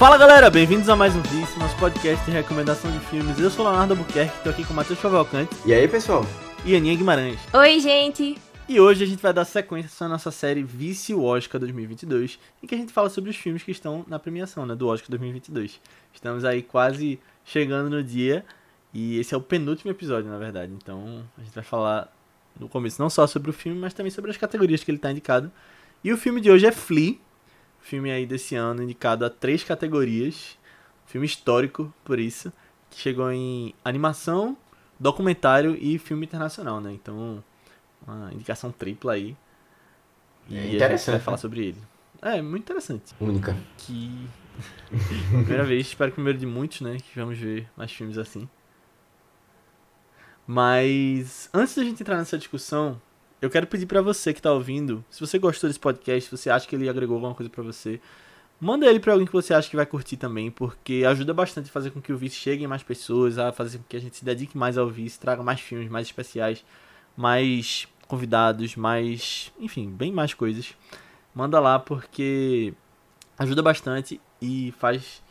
Fala 0.00 0.16
galera, 0.16 0.48
bem-vindos 0.48 0.88
a 0.88 0.96
mais 0.96 1.14
um 1.14 1.20
vídeo, 1.20 1.58
nosso 1.58 1.76
podcast 1.76 2.24
de 2.24 2.30
recomendação 2.30 2.90
de 2.90 2.98
filmes. 3.00 3.38
Eu 3.38 3.50
sou 3.50 3.66
Leonardo 3.66 3.92
Albuquerque, 3.92 4.32
tô 4.42 4.48
aqui 4.48 4.64
com 4.64 4.72
o 4.72 4.76
Matheus 4.76 4.98
Cavalcante 4.98 5.54
E 5.66 5.74
aí, 5.74 5.86
pessoal? 5.86 6.24
e 6.64 6.74
Aninha 6.74 6.96
Guimarães. 6.96 7.38
Oi, 7.52 7.80
gente! 7.80 8.38
E 8.66 8.80
hoje 8.80 9.04
a 9.04 9.06
gente 9.06 9.20
vai 9.20 9.34
dar 9.34 9.44
sequência 9.44 10.06
à 10.06 10.08
nossa 10.08 10.30
série 10.30 10.62
Vice 10.62 11.12
Oscar 11.12 11.60
2022, 11.60 12.38
em 12.62 12.66
que 12.66 12.74
a 12.74 12.78
gente 12.78 12.94
fala 12.94 13.10
sobre 13.10 13.28
os 13.28 13.36
filmes 13.36 13.62
que 13.62 13.72
estão 13.72 14.02
na 14.08 14.18
premiação 14.18 14.64
né, 14.64 14.74
do 14.74 14.88
Oscar 14.88 15.10
2022. 15.10 15.78
Estamos 16.14 16.46
aí 16.46 16.62
quase 16.62 17.20
chegando 17.44 17.90
no 17.90 18.02
dia 18.02 18.42
e 18.94 19.18
esse 19.18 19.34
é 19.34 19.36
o 19.36 19.40
penúltimo 19.42 19.90
episódio, 19.90 20.30
na 20.30 20.38
verdade. 20.38 20.72
Então 20.72 21.22
a 21.36 21.42
gente 21.42 21.54
vai 21.54 21.62
falar 21.62 22.10
no 22.58 22.70
começo 22.70 23.02
não 23.02 23.10
só 23.10 23.26
sobre 23.26 23.50
o 23.50 23.52
filme, 23.52 23.78
mas 23.78 23.92
também 23.92 24.10
sobre 24.10 24.30
as 24.30 24.38
categorias 24.38 24.82
que 24.82 24.90
ele 24.90 24.96
está 24.96 25.10
indicado. 25.10 25.52
E 26.02 26.10
o 26.10 26.16
filme 26.16 26.40
de 26.40 26.50
hoje 26.50 26.64
é 26.64 26.72
Flea, 26.72 27.16
filme 27.80 28.10
aí 28.10 28.26
desse 28.26 28.54
ano 28.54 28.82
indicado 28.82 29.24
a 29.24 29.30
três 29.30 29.64
categorias, 29.64 30.58
filme 31.06 31.26
histórico 31.26 31.92
por 32.04 32.18
isso, 32.18 32.52
que 32.90 33.00
chegou 33.00 33.30
em 33.32 33.74
animação, 33.84 34.56
documentário 34.98 35.76
e 35.80 35.98
filme 35.98 36.26
internacional, 36.26 36.80
né? 36.80 36.92
Então 36.92 37.42
uma 38.06 38.32
indicação 38.32 38.70
tripla 38.72 39.12
aí. 39.12 39.36
E 40.48 40.56
É 40.56 40.58
a 40.58 40.62
gente 40.62 40.76
interessante, 40.76 41.16
vai 41.16 41.20
falar 41.20 41.36
né? 41.36 41.40
sobre 41.40 41.66
ele. 41.66 41.78
É, 42.22 42.42
muito 42.42 42.62
interessante. 42.64 43.14
Única. 43.20 43.56
Que. 43.78 44.28
Primeira 45.30 45.64
vez, 45.64 45.86
espero 45.86 46.10
que 46.10 46.16
primeiro 46.16 46.38
de 46.38 46.46
muitos, 46.46 46.80
né? 46.80 46.98
Que 46.98 47.18
vamos 47.18 47.38
ver 47.38 47.68
mais 47.76 47.90
filmes 47.92 48.18
assim. 48.18 48.48
Mas 50.46 51.48
antes 51.54 51.74
da 51.76 51.84
gente 51.84 52.02
entrar 52.02 52.16
nessa 52.16 52.36
discussão, 52.36 53.00
eu 53.40 53.48
quero 53.48 53.66
pedir 53.66 53.86
pra 53.86 54.02
você 54.02 54.34
que 54.34 54.42
tá 54.42 54.52
ouvindo, 54.52 55.04
se 55.10 55.20
você 55.20 55.38
gostou 55.38 55.68
desse 55.68 55.80
podcast, 55.80 56.28
se 56.28 56.36
você 56.36 56.50
acha 56.50 56.68
que 56.68 56.74
ele 56.76 56.88
agregou 56.88 57.16
alguma 57.16 57.34
coisa 57.34 57.48
pra 57.50 57.62
você, 57.62 58.00
manda 58.60 58.86
ele 58.86 59.00
pra 59.00 59.12
alguém 59.12 59.26
que 59.26 59.32
você 59.32 59.54
acha 59.54 59.68
que 59.68 59.76
vai 59.76 59.86
curtir 59.86 60.16
também, 60.16 60.50
porque 60.50 61.04
ajuda 61.06 61.32
bastante 61.32 61.70
a 61.70 61.72
fazer 61.72 61.90
com 61.90 62.00
que 62.00 62.12
o 62.12 62.16
Vice 62.16 62.36
chegue 62.36 62.66
mais 62.66 62.82
pessoas, 62.82 63.38
a 63.38 63.52
fazer 63.52 63.78
com 63.78 63.84
que 63.84 63.96
a 63.96 64.00
gente 64.00 64.16
se 64.16 64.24
dedique 64.24 64.58
mais 64.58 64.76
ao 64.76 64.88
Vice, 64.88 65.18
traga 65.18 65.42
mais 65.42 65.60
filmes 65.60 65.90
mais 65.90 66.06
especiais, 66.06 66.64
mais 67.16 67.88
convidados, 68.06 68.76
mais, 68.76 69.52
enfim, 69.58 69.88
bem 69.88 70.12
mais 70.12 70.34
coisas. 70.34 70.74
Manda 71.34 71.58
lá 71.60 71.78
porque 71.78 72.74
ajuda 73.38 73.62
bastante 73.62 74.20
e 74.42 74.74
faz 74.78 75.22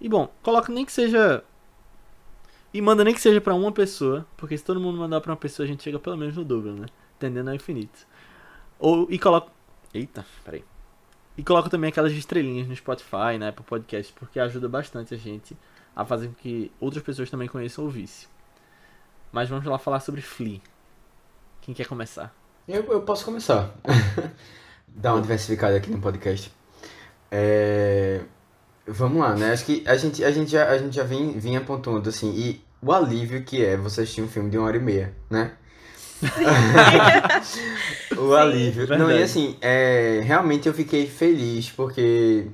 e 0.00 0.08
bom, 0.08 0.32
coloca 0.42 0.72
nem 0.72 0.84
que 0.84 0.92
seja 0.92 1.44
e 2.72 2.80
manda 2.80 3.04
nem 3.04 3.14
que 3.14 3.20
seja 3.20 3.40
pra 3.40 3.54
uma 3.54 3.70
pessoa, 3.70 4.26
porque 4.36 4.56
se 4.56 4.64
todo 4.64 4.80
mundo 4.80 4.98
mandar 4.98 5.20
pra 5.20 5.30
uma 5.30 5.36
pessoa, 5.36 5.64
a 5.64 5.68
gente 5.68 5.82
chega 5.82 5.98
pelo 5.98 6.16
menos 6.16 6.36
no 6.36 6.44
dobro, 6.44 6.72
né? 6.72 6.86
Tendendo 7.24 7.48
ao 7.48 7.54
infinito. 7.54 8.06
Ou 8.78 9.06
e 9.10 9.18
coloca 9.18 9.50
Eita, 9.94 10.26
peraí. 10.44 10.62
E 11.38 11.42
coloca 11.42 11.70
também 11.70 11.88
aquelas 11.88 12.12
estrelinhas 12.12 12.68
no 12.68 12.76
Spotify, 12.76 13.38
né, 13.38 13.50
pro 13.50 13.64
podcast, 13.64 14.12
porque 14.12 14.38
ajuda 14.38 14.68
bastante 14.68 15.14
a 15.14 15.16
gente 15.16 15.56
a 15.96 16.04
fazer 16.04 16.28
com 16.28 16.34
que 16.34 16.70
outras 16.78 17.02
pessoas 17.02 17.30
também 17.30 17.48
conheçam 17.48 17.84
o 17.86 17.88
Vice. 17.88 18.28
Mas 19.32 19.48
vamos 19.48 19.64
lá 19.64 19.78
falar 19.78 20.00
sobre 20.00 20.20
Flea. 20.20 20.60
Quem 21.62 21.74
quer 21.74 21.86
começar? 21.86 22.34
Eu, 22.68 22.84
eu 22.84 23.00
posso 23.02 23.24
começar. 23.24 23.74
Dar 24.86 25.14
uma 25.14 25.22
diversificada 25.22 25.76
aqui 25.76 25.90
no 25.90 26.00
podcast. 26.00 26.52
É, 27.30 28.20
Vamos 28.86 29.18
lá, 29.18 29.34
né? 29.34 29.52
Acho 29.52 29.64
que 29.64 29.82
a 29.86 29.96
gente, 29.96 30.22
a 30.22 30.30
gente 30.30 30.50
já, 30.50 30.68
a 30.68 30.76
gente 30.76 30.94
já 30.94 31.04
vem, 31.04 31.38
vinha 31.38 31.58
apontando, 31.58 32.08
assim, 32.08 32.30
e 32.36 32.62
o 32.82 32.92
alívio 32.92 33.42
que 33.42 33.64
é 33.64 33.76
você 33.78 34.02
assistir 34.02 34.20
um 34.20 34.28
filme 34.28 34.50
de 34.50 34.58
uma 34.58 34.66
hora 34.66 34.76
e 34.76 34.80
meia, 34.80 35.14
né? 35.30 35.52
o 38.16 38.34
alívio. 38.34 38.86
Não, 38.98 39.10
e 39.10 39.22
assim, 39.22 39.56
é, 39.60 40.20
realmente 40.24 40.68
eu 40.68 40.74
fiquei 40.74 41.06
feliz 41.06 41.70
porque 41.70 42.46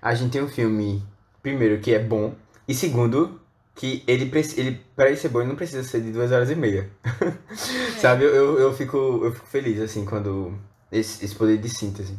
a 0.00 0.14
gente 0.14 0.32
tem 0.32 0.42
um 0.42 0.48
filme, 0.48 1.02
primeiro, 1.42 1.80
que 1.80 1.94
é 1.94 1.98
bom, 1.98 2.34
e 2.68 2.74
segundo, 2.74 3.40
que 3.74 4.02
ele, 4.06 4.30
ele 4.56 4.80
para 4.94 5.08
ele 5.08 5.16
ser 5.16 5.28
bom, 5.28 5.40
ele 5.40 5.48
não 5.48 5.56
precisa 5.56 5.82
ser 5.82 6.00
de 6.00 6.12
duas 6.12 6.32
horas 6.32 6.50
e 6.50 6.54
meia. 6.54 6.90
Sabe, 7.98 8.24
eu, 8.24 8.34
eu, 8.34 8.58
eu 8.58 8.74
fico, 8.74 8.96
eu 9.22 9.32
fico 9.32 9.46
feliz, 9.46 9.80
assim, 9.80 10.04
quando 10.04 10.54
esse, 10.90 11.24
esse 11.24 11.34
poder 11.34 11.58
de 11.58 11.68
síntese. 11.68 12.18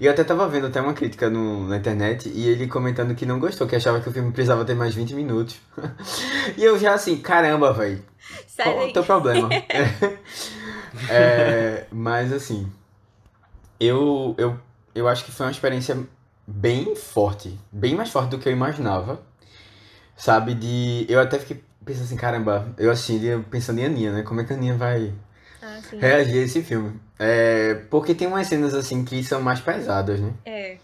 E 0.00 0.06
eu 0.06 0.12
até 0.12 0.24
tava 0.24 0.48
vendo 0.48 0.66
até 0.66 0.80
uma 0.80 0.92
crítica 0.92 1.30
no, 1.30 1.68
na 1.68 1.76
internet 1.76 2.28
e 2.28 2.48
ele 2.48 2.66
comentando 2.66 3.14
que 3.14 3.24
não 3.24 3.38
gostou, 3.38 3.66
que 3.66 3.76
achava 3.76 4.00
que 4.00 4.08
o 4.08 4.12
filme 4.12 4.32
precisava 4.32 4.64
ter 4.64 4.74
mais 4.74 4.94
20 4.94 5.14
minutos. 5.14 5.56
e 6.56 6.64
eu 6.64 6.78
já 6.78 6.94
assim, 6.94 7.16
caramba, 7.18 7.72
velho, 7.72 8.02
qual 8.56 8.80
é 8.82 8.86
o 8.86 8.92
teu 8.92 9.04
problema? 9.04 9.48
É, 11.10 11.86
mas 11.90 12.32
assim, 12.32 12.70
eu, 13.80 14.34
eu, 14.38 14.58
eu 14.94 15.08
acho 15.08 15.24
que 15.24 15.32
foi 15.32 15.46
uma 15.46 15.52
experiência 15.52 15.98
bem 16.46 16.94
forte, 16.94 17.58
bem 17.72 17.94
mais 17.94 18.10
forte 18.10 18.30
do 18.30 18.38
que 18.38 18.48
eu 18.48 18.52
imaginava. 18.52 19.20
Sabe, 20.16 20.54
de. 20.54 21.06
Eu 21.08 21.20
até 21.20 21.38
fiquei 21.38 21.64
pensando 21.84 22.04
assim, 22.04 22.16
caramba, 22.16 22.72
eu 22.78 22.90
assistindo 22.90 23.44
pensando 23.50 23.80
em 23.80 23.84
Aninha, 23.84 24.12
né? 24.12 24.22
Como 24.22 24.40
é 24.40 24.44
que 24.44 24.52
a 24.52 24.56
Aninha 24.56 24.76
vai 24.76 25.12
Ah, 25.60 25.80
reagir 25.98 26.38
a 26.38 26.44
esse 26.44 26.62
filme? 26.62 27.00
É, 27.18 27.74
porque 27.90 28.14
tem 28.14 28.26
umas 28.26 28.46
cenas 28.46 28.74
assim 28.74 29.04
que 29.04 29.22
são 29.22 29.40
mais 29.40 29.60
pesadas, 29.60 30.20
né? 30.20 30.32
É. 30.44 30.76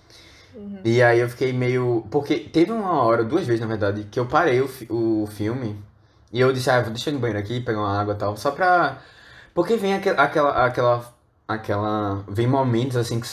Uhum. 0.54 0.80
E 0.84 1.02
aí 1.02 1.18
eu 1.20 1.28
fiquei 1.28 1.52
meio. 1.52 2.06
Porque 2.10 2.38
teve 2.38 2.72
uma 2.72 3.02
hora, 3.02 3.24
duas 3.24 3.46
vezes 3.46 3.60
na 3.60 3.66
verdade, 3.66 4.04
que 4.10 4.18
eu 4.18 4.26
parei 4.26 4.60
o, 4.60 4.68
fi- 4.68 4.86
o 4.90 5.26
filme 5.32 5.76
e 6.32 6.40
eu 6.40 6.52
disse, 6.52 6.70
ah, 6.70 6.80
vou 6.80 6.90
deixar 6.92 7.10
no 7.12 7.18
banheiro 7.18 7.38
aqui, 7.40 7.60
pegar 7.60 7.78
uma 7.80 8.00
água 8.00 8.14
e 8.14 8.16
tal, 8.18 8.36
só 8.36 8.50
pra. 8.50 8.98
Porque 9.54 9.76
vem 9.76 9.94
aquel- 9.94 10.18
aquela. 10.18 10.50
aquela. 10.66 11.14
aquela. 11.48 12.24
Vem 12.28 12.46
momentos 12.46 12.96
assim 12.96 13.18
que 13.20 13.28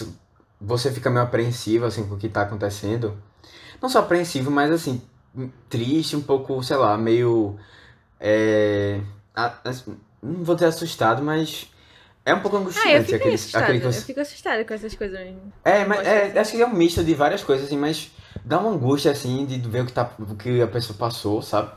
você 0.60 0.92
fica 0.92 1.10
meio 1.10 1.24
apreensivo 1.26 1.86
assim 1.86 2.08
com 2.08 2.16
o 2.16 2.18
que 2.18 2.30
tá 2.30 2.42
acontecendo. 2.42 3.16
Não 3.82 3.90
só 3.90 4.00
apreensivo, 4.00 4.50
mas 4.50 4.72
assim, 4.72 5.02
triste, 5.70 6.16
um 6.16 6.22
pouco, 6.22 6.62
sei 6.64 6.78
lá, 6.78 6.98
meio. 6.98 7.58
É. 8.20 9.02
a- 9.36 9.54
as- 9.64 9.86
não 10.22 10.44
vou 10.44 10.56
ter 10.56 10.66
assustado, 10.66 11.22
mas. 11.24 11.68
É 12.28 12.34
um 12.34 12.42
pouco 12.42 12.58
Ah, 12.58 12.60
eu 12.60 12.64
angustiante 12.64 13.06
fico 13.06 13.16
aquele, 13.16 13.36
assustada. 13.36 13.64
aquele 13.66 13.80
que 13.80 13.88
Eu 13.88 14.02
fico 14.04 14.20
assustada 14.20 14.66
com 14.66 14.74
essas 14.74 14.94
coisas 14.96 15.20
mesmo. 15.20 15.54
é, 15.64 15.86
mas 15.86 16.06
é, 16.06 16.24
assim. 16.28 16.38
acho 16.40 16.52
que 16.52 16.62
é 16.62 16.68
um 16.68 16.74
misto 16.74 17.04
de 17.04 17.14
várias 17.14 17.44
coisas, 17.44 17.66
assim, 17.68 17.78
mas 17.78 18.12
dá 18.46 18.60
uma 18.60 18.70
angústia, 18.72 19.12
assim, 19.12 19.46
de 19.46 19.58
ver 19.70 19.84
o 19.84 19.86
que, 19.86 19.94
tá, 19.94 20.12
o 20.20 20.36
que 20.36 20.62
a 20.62 20.68
pessoa 20.68 20.98
passou, 20.98 21.42
sabe? 21.42 21.72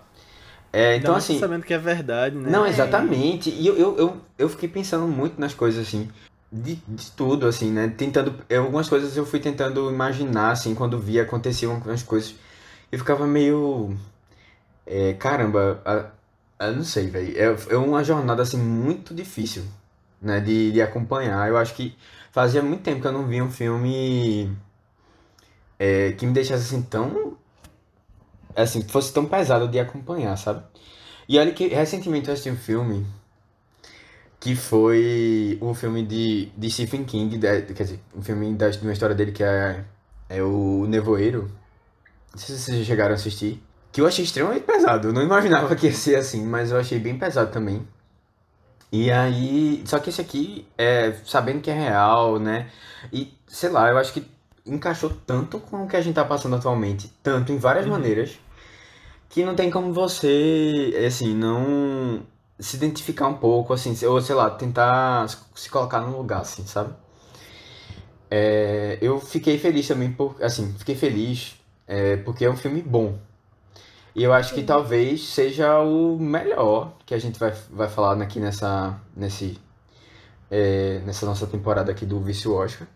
É, 0.73 0.97
então, 0.97 1.15
assim, 1.15 1.39
sabendo 1.39 1.65
que 1.65 1.73
é 1.75 1.79
verdade, 1.79 2.37
né? 2.37 2.51
não, 2.51 2.67
É. 2.67 2.69
exatamente. 2.69 3.51
E 3.51 3.67
eu, 3.67 3.77
eu, 3.77 3.99
eu, 3.99 4.17
eu 4.39 4.49
fiquei 4.49 4.69
pensando 4.69 5.07
muito 5.07 5.41
nas 5.41 5.55
coisas, 5.55 5.87
assim, 5.87 6.09
de, 6.53 6.77
de 6.87 7.11
tudo, 7.13 7.47
assim, 7.47 7.71
né? 7.71 7.89
Tentando, 7.97 8.35
eu- 8.49 8.63
algumas 8.65 8.89
coisas 8.89 9.17
eu 9.17 9.25
fui 9.27 9.41
tentando 9.41 9.89
imaginar, 9.91 10.51
assim, 10.53 10.75
quando 10.75 10.99
via, 10.99 11.23
aconteciam 11.23 11.73
algumas 11.75 12.03
coisas. 12.03 12.35
Eu 12.91 12.99
ficava 12.99 13.27
meio, 13.27 13.97
é, 14.87 15.15
caramba, 15.15 15.81
a- 15.85 16.11
eu 16.67 16.77
não 16.77 16.85
sei, 16.85 17.09
velho. 17.09 17.37
É, 17.39 17.75
é 17.75 17.77
uma 17.77 18.05
jornada, 18.05 18.43
assim, 18.43 18.59
muito 18.59 19.15
difícil, 19.15 19.65
né, 20.21 20.41
de, 20.41 20.73
de 20.73 20.83
acompanhar. 20.83 21.49
Eu 21.49 21.57
acho 21.59 21.75
que 21.75 21.97
fazia 22.33 22.63
muito 22.63 22.83
tempo 22.83 23.01
que 23.01 23.07
eu 23.07 23.13
não 23.13 23.27
via 23.27 23.45
um 23.45 23.51
filme 23.51 24.51
é, 25.79 26.13
que 26.13 26.27
me 26.27 26.33
deixasse, 26.33 26.65
assim, 26.75 26.83
tão, 26.83 27.37
assim, 28.55 28.83
fosse 28.83 29.13
tão 29.13 29.27
pesado 29.27 29.69
de 29.69 29.79
acompanhar, 29.79 30.37
sabe? 30.37 30.63
E 31.29 31.39
olha 31.39 31.53
que 31.53 31.69
recentemente 31.69 32.29
eu 32.29 32.35
assisti 32.35 32.51
um 32.51 32.57
filme 32.57 33.07
que 34.39 34.57
foi 34.57 35.59
o 35.61 35.75
filme 35.75 36.03
de, 36.05 36.47
de 36.57 36.71
Stephen 36.71 37.05
King, 37.05 37.37
da- 37.39 37.61
quer 37.63 37.83
dizer, 37.85 38.01
um 38.15 38.23
filme 38.23 38.55
da, 38.55 38.71
de 38.71 38.79
uma 38.81 38.93
história 38.93 39.15
dele 39.15 39.33
que 39.33 39.43
é, 39.45 39.85
é 40.29 40.43
o 40.43 40.87
Nevoeiro. 40.89 41.51
Não 42.33 42.41
sei 42.41 42.57
se 42.57 42.63
vocês 42.63 42.87
chegaram 42.87 43.13
a 43.13 43.17
assistir. 43.17 43.63
Que 43.93 44.01
eu 44.01 44.07
achei 44.07 44.25
extremamente 44.25 44.65
pesado. 44.65 45.09
Eu 45.09 45.13
não 45.15 45.23
imaginava 45.23 45.77
que 45.77 45.87
ia 45.89 45.93
ser 45.95 46.17
assim, 46.17 46.45
mas 46.47 46.71
eu 46.73 46.79
achei 46.79 46.99
bem 46.99 47.19
pesado 47.19 47.53
também. 47.53 47.87
E 48.93 49.11
aí. 49.11 49.83
Só 49.87 49.99
que 49.99 50.11
esse 50.11 50.21
aqui, 50.21 50.67
é, 50.77 51.13
sabendo 51.25 51.61
que 51.61 51.71
é 51.71 51.75
real, 51.75 52.39
né? 52.39 52.71
E 53.13 53.33
sei 53.47 53.71
lá, 53.71 53.89
eu 53.91 53.99
acho 53.99 54.13
que 54.13 54.27
encaixou 54.67 55.11
tanto 55.27 55.59
com 55.61 55.85
o 55.85 55.89
que 55.89 55.97
a 55.97 56.01
gente 56.01 56.15
tá 56.15 56.25
passando 56.25 56.57
atualmente, 56.57 57.13
tanto 57.23 57.53
em 57.53 57.59
várias 57.59 57.87
Uhum. 57.87 57.93
maneiras, 57.93 58.39
que 59.29 59.45
não 59.45 59.55
tem 59.55 59.71
como 59.71 59.93
você, 59.93 60.93
assim, 61.07 61.35
não 61.35 62.23
se 62.59 62.77
identificar 62.77 63.29
um 63.29 63.35
pouco, 63.37 63.73
assim, 63.73 63.95
ou 64.07 64.21
sei 64.21 64.35
lá, 64.35 64.51
tentar 64.51 65.29
se 65.55 65.71
colocar 65.71 66.01
no 66.01 66.17
lugar, 66.19 66.41
assim, 66.43 66.67
sabe? 66.67 66.95
É, 68.31 68.99
eu 69.01 69.19
fiquei 69.21 69.59
feliz 69.59 69.89
também 69.89 70.13
por, 70.13 70.37
assim, 70.43 70.73
fiquei 70.79 70.95
feliz 70.95 71.57
é, 71.87 72.17
porque 72.19 72.45
é 72.45 72.51
um 72.51 72.57
filme 72.57 72.81
bom. 72.83 73.19
E 74.15 74.23
eu 74.25 74.33
acho 74.33 74.55
que 74.55 74.63
talvez 74.63 75.29
seja 75.29 75.81
o 75.81 76.19
melhor 76.19 76.93
que 77.07 77.15
a 77.15 77.19
gente 77.19 77.39
vai, 77.39 77.55
vai 77.71 77.89
falar 77.89 78.21
aqui 78.21 78.41
nessa, 78.41 78.99
nesse, 79.17 79.59
é, 80.51 81.01
nessa 81.05 81.25
nossa 81.27 81.47
temporada 81.47 81.93
aqui 81.93 82.05
do 82.05 82.21
Vício 82.21 82.53
Oscar. 82.55 82.89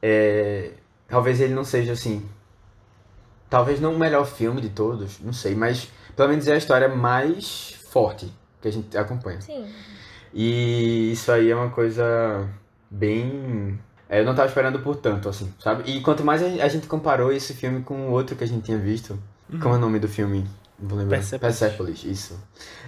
É, 0.00 0.72
talvez 1.08 1.40
ele 1.40 1.54
não 1.54 1.64
seja 1.64 1.92
assim. 1.92 2.28
Talvez 3.48 3.80
não 3.80 3.94
o 3.94 3.98
melhor 3.98 4.24
filme 4.24 4.60
de 4.60 4.68
todos, 4.68 5.18
não 5.18 5.32
sei, 5.32 5.56
mas 5.56 5.90
pelo 6.14 6.28
menos 6.28 6.46
é 6.46 6.54
a 6.54 6.56
história 6.56 6.88
mais 6.88 7.74
forte 7.88 8.32
que 8.62 8.68
a 8.68 8.72
gente 8.72 8.96
acompanha. 8.96 9.40
Sim. 9.40 9.66
E 10.32 11.10
isso 11.10 11.32
aí 11.32 11.50
é 11.50 11.56
uma 11.56 11.70
coisa 11.70 12.48
bem 12.88 13.76
é, 14.10 14.18
eu 14.20 14.24
não 14.24 14.34
tava 14.34 14.48
esperando 14.48 14.80
por 14.80 14.96
tanto, 14.96 15.28
assim, 15.28 15.54
sabe? 15.60 15.88
E 15.88 16.00
quanto 16.00 16.24
mais 16.24 16.42
a 16.42 16.64
a 16.64 16.68
gente 16.68 16.88
comparou 16.88 17.32
esse 17.32 17.54
filme 17.54 17.80
com 17.82 18.08
o 18.08 18.10
outro 18.10 18.34
que 18.34 18.42
a 18.42 18.46
gente 18.46 18.64
tinha 18.64 18.76
visto, 18.76 19.16
como 19.58 19.74
é 19.74 19.78
o 19.78 19.80
nome 19.80 19.98
do 19.98 20.08
filme? 20.08 20.46
Não 20.78 20.88
vou 20.88 20.98
lembrar. 20.98 21.18
Persepolis. 21.18 21.58
Persepolis, 21.58 22.04
isso. 22.04 22.40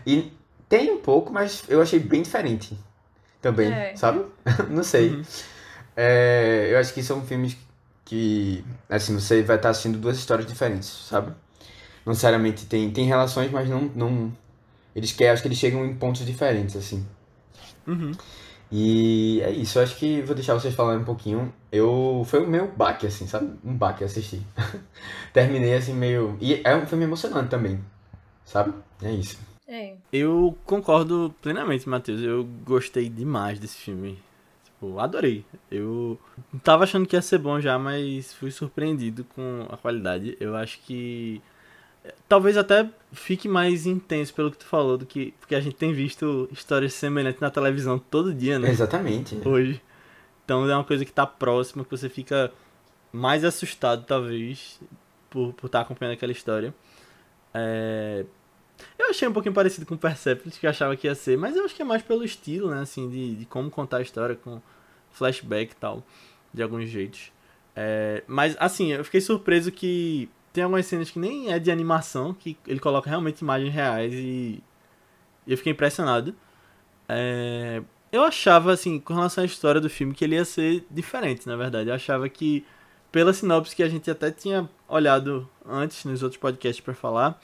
E 0.06 0.32
tem 0.68 0.90
um 0.92 0.98
pouco, 1.00 1.32
mas 1.32 1.64
eu 1.68 1.82
achei 1.82 1.98
bem 1.98 2.22
diferente 2.22 2.78
também, 3.40 3.72
É. 3.72 3.96
sabe? 3.96 4.24
não 4.70 4.82
sei. 4.82 5.10
Uhum. 5.10 5.22
É, 5.96 6.68
eu 6.70 6.78
acho 6.78 6.94
que 6.94 7.02
são 7.02 7.22
filmes 7.22 7.56
que, 8.04 8.64
assim, 8.88 9.14
você 9.18 9.42
vai 9.42 9.56
estar 9.56 9.70
assistindo 9.70 9.98
duas 9.98 10.16
histórias 10.16 10.46
diferentes, 10.46 10.88
sabe? 10.88 11.32
Não 12.04 12.12
necessariamente 12.12 12.66
tem, 12.66 12.90
tem 12.90 13.06
relações, 13.06 13.50
mas 13.50 13.68
não, 13.68 13.82
não... 13.94 14.32
Eles 14.94 15.12
querem, 15.12 15.32
acho 15.32 15.42
que 15.42 15.48
eles 15.48 15.58
chegam 15.58 15.84
em 15.84 15.94
pontos 15.94 16.24
diferentes, 16.24 16.76
assim. 16.76 17.06
Uhum. 17.86 18.12
E 18.74 19.42
é 19.42 19.50
isso, 19.50 19.78
eu 19.78 19.82
acho 19.82 19.96
que 19.96 20.22
vou 20.22 20.34
deixar 20.34 20.54
vocês 20.54 20.74
falarem 20.74 21.02
um 21.02 21.04
pouquinho. 21.04 21.52
Eu. 21.70 22.24
Foi 22.26 22.42
o 22.42 22.48
meu 22.48 22.68
baque, 22.68 23.06
assim, 23.06 23.26
sabe? 23.26 23.52
Um 23.62 23.74
baque 23.74 24.02
assistir. 24.02 24.40
Terminei 25.30 25.74
assim 25.74 25.92
meio. 25.92 26.38
E 26.40 26.62
é 26.64 26.74
um 26.74 26.86
filme 26.86 27.04
emocionante 27.04 27.50
também. 27.50 27.78
Sabe? 28.46 28.72
É 29.02 29.12
isso. 29.12 29.38
É. 29.68 29.94
Eu 30.10 30.56
concordo 30.64 31.34
plenamente, 31.42 31.86
Matheus. 31.86 32.22
Eu 32.22 32.48
gostei 32.64 33.10
demais 33.10 33.58
desse 33.58 33.76
filme. 33.76 34.18
Tipo, 34.64 34.98
adorei. 34.98 35.44
Eu 35.70 36.18
tava 36.64 36.84
achando 36.84 37.06
que 37.06 37.14
ia 37.14 37.20
ser 37.20 37.38
bom 37.38 37.60
já, 37.60 37.78
mas 37.78 38.32
fui 38.32 38.50
surpreendido 38.50 39.22
com 39.34 39.66
a 39.68 39.76
qualidade. 39.76 40.34
Eu 40.40 40.56
acho 40.56 40.80
que 40.80 41.42
talvez 42.28 42.56
até 42.56 42.88
fique 43.12 43.48
mais 43.48 43.86
intenso 43.86 44.32
pelo 44.34 44.50
que 44.50 44.58
tu 44.58 44.64
falou 44.66 44.98
do 44.98 45.06
que 45.06 45.32
porque 45.40 45.54
a 45.54 45.60
gente 45.60 45.76
tem 45.76 45.92
visto 45.92 46.48
histórias 46.52 46.94
semelhantes 46.94 47.40
na 47.40 47.50
televisão 47.50 47.98
todo 47.98 48.34
dia, 48.34 48.58
né? 48.58 48.70
Exatamente. 48.70 49.36
hoje. 49.46 49.80
Então 50.44 50.68
é 50.68 50.74
uma 50.74 50.84
coisa 50.84 51.04
que 51.04 51.12
tá 51.12 51.26
próxima, 51.26 51.84
que 51.84 51.90
você 51.90 52.08
fica 52.08 52.52
mais 53.12 53.44
assustado, 53.44 54.04
talvez, 54.06 54.80
por 55.30 55.52
por 55.54 55.66
estar 55.66 55.80
acompanhando 55.82 56.14
aquela 56.14 56.32
história. 56.32 56.74
É, 57.54 58.24
Eu 58.98 59.10
achei 59.10 59.28
um 59.28 59.32
pouquinho 59.32 59.54
parecido 59.54 59.86
com 59.86 59.94
o 59.94 59.98
Persepolis, 59.98 60.58
que 60.58 60.66
eu 60.66 60.70
achava 60.70 60.96
que 60.96 61.06
ia 61.06 61.14
ser, 61.14 61.36
mas 61.38 61.54
eu 61.56 61.64
acho 61.64 61.74
que 61.74 61.82
é 61.82 61.84
mais 61.84 62.02
pelo 62.02 62.24
estilo, 62.24 62.70
né, 62.70 62.80
assim, 62.80 63.08
de, 63.08 63.36
de 63.36 63.44
como 63.46 63.70
contar 63.70 63.98
a 63.98 64.02
história 64.02 64.34
com 64.34 64.60
flashback 65.12 65.72
e 65.72 65.76
tal, 65.76 66.02
de 66.52 66.62
alguns 66.62 66.88
jeitos. 66.88 67.30
É, 67.76 68.22
Mas, 68.26 68.56
assim, 68.58 68.92
eu 68.92 69.04
fiquei 69.04 69.20
surpreso 69.20 69.70
que 69.70 70.28
tem 70.52 70.64
algumas 70.64 70.86
cenas 70.86 71.10
que 71.10 71.18
nem 71.18 71.52
é 71.52 71.58
de 71.58 71.70
animação, 71.70 72.34
que 72.34 72.56
ele 72.66 72.80
coloca 72.80 73.08
realmente 73.08 73.40
imagens 73.40 73.72
reais 73.72 74.12
e 74.14 74.62
eu 75.46 75.56
fiquei 75.56 75.72
impressionado. 75.72 76.34
É, 77.08 77.82
Eu 78.12 78.22
achava, 78.24 78.72
assim, 78.72 79.00
com 79.00 79.14
relação 79.14 79.42
à 79.42 79.46
história 79.46 79.80
do 79.80 79.88
filme, 79.90 80.14
que 80.14 80.24
ele 80.24 80.34
ia 80.36 80.44
ser 80.44 80.84
diferente, 80.90 81.46
na 81.46 81.56
verdade. 81.56 81.88
Eu 81.88 81.94
achava 81.94 82.28
que, 82.28 82.64
pela 83.10 83.32
sinopse 83.32 83.74
que 83.74 83.82
a 83.82 83.88
gente 83.88 84.10
até 84.10 84.30
tinha 84.30 84.68
olhado 84.88 85.48
antes 85.66 86.04
nos 86.04 86.22
outros 86.22 86.38
podcasts 86.40 86.84
pra 86.84 86.92
falar, 86.94 87.40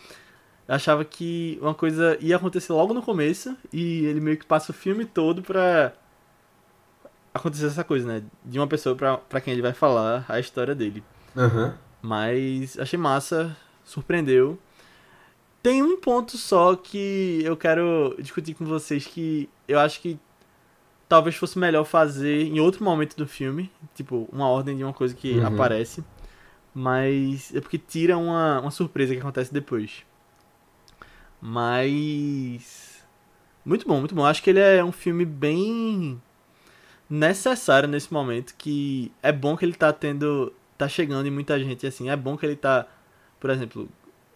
eu 0.68 0.74
achava 0.74 1.04
que 1.04 1.58
uma 1.62 1.74
coisa 1.74 2.18
ia 2.20 2.36
acontecer 2.36 2.72
logo 2.74 2.92
no 2.92 3.02
começo 3.02 3.56
e 3.72 4.04
ele 4.04 4.20
meio 4.20 4.36
que 4.36 4.44
passa 4.46 4.70
o 4.72 4.74
filme 4.74 5.06
todo 5.06 5.42
pra 5.42 5.94
acontecer 7.32 7.66
essa 7.66 7.84
coisa, 7.84 8.06
né? 8.06 8.22
De 8.44 8.58
uma 8.58 8.66
pessoa 8.66 8.94
pra, 8.94 9.16
pra 9.16 9.40
quem 9.40 9.52
ele 9.52 9.62
vai 9.62 9.72
falar 9.72 10.24
a 10.28 10.38
história 10.40 10.74
dele. 10.74 11.02
Aham. 11.36 11.74
Mas 12.02 12.78
achei 12.78 12.98
massa, 12.98 13.56
surpreendeu. 13.84 14.58
Tem 15.62 15.82
um 15.82 16.00
ponto 16.00 16.36
só 16.38 16.76
que 16.76 17.40
eu 17.44 17.56
quero 17.56 18.16
discutir 18.20 18.54
com 18.54 18.64
vocês 18.64 19.06
que 19.06 19.48
eu 19.66 19.78
acho 19.78 20.00
que 20.00 20.18
talvez 21.08 21.36
fosse 21.36 21.58
melhor 21.58 21.84
fazer 21.84 22.42
em 22.42 22.60
outro 22.60 22.84
momento 22.84 23.16
do 23.16 23.26
filme, 23.26 23.70
tipo, 23.94 24.28
uma 24.32 24.48
ordem 24.48 24.76
de 24.76 24.84
uma 24.84 24.92
coisa 24.92 25.14
que 25.14 25.40
Uhum. 25.40 25.46
aparece, 25.46 26.04
mas 26.74 27.54
é 27.54 27.60
porque 27.60 27.78
tira 27.78 28.16
uma, 28.16 28.60
uma 28.60 28.70
surpresa 28.70 29.14
que 29.14 29.20
acontece 29.20 29.52
depois. 29.52 30.04
Mas 31.40 33.04
muito 33.64 33.86
bom, 33.86 33.98
muito 33.98 34.14
bom. 34.14 34.24
Acho 34.24 34.42
que 34.42 34.50
ele 34.50 34.60
é 34.60 34.82
um 34.84 34.92
filme 34.92 35.24
bem 35.24 36.20
necessário 37.08 37.88
nesse 37.88 38.12
momento 38.12 38.54
que 38.56 39.10
é 39.22 39.32
bom 39.32 39.56
que 39.56 39.64
ele 39.64 39.74
tá 39.74 39.92
tendo 39.92 40.52
tá 40.78 40.88
chegando 40.88 41.26
em 41.26 41.30
muita 41.30 41.58
gente 41.58 41.86
assim 41.86 42.08
é 42.08 42.16
bom 42.16 42.36
que 42.36 42.46
ele 42.46 42.56
tá 42.56 42.86
por 43.38 43.50
exemplo 43.50 43.88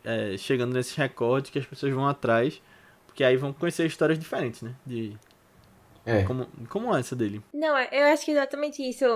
é, 0.05 0.37
chegando 0.37 0.75
nesses 0.75 0.95
recordes 0.95 1.51
que 1.51 1.59
as 1.59 1.67
pessoas 1.67 1.93
vão 1.95 2.07
atrás 2.07 2.61
porque 3.07 3.25
aí 3.25 3.37
vão 3.37 3.53
conhecer 3.53 3.87
histórias 3.87 4.19
diferentes 4.19 4.61
né 4.63 4.75
de 4.85 5.17
É. 6.05 6.25
como 6.25 6.47
como 6.69 6.95
essa 6.97 7.15
dele 7.17 7.41
Não, 7.55 7.79
eu 7.79 8.05
acho 8.13 8.25
que 8.25 8.33
é 8.33 8.35
exatamente 8.35 8.83
isso 8.83 9.07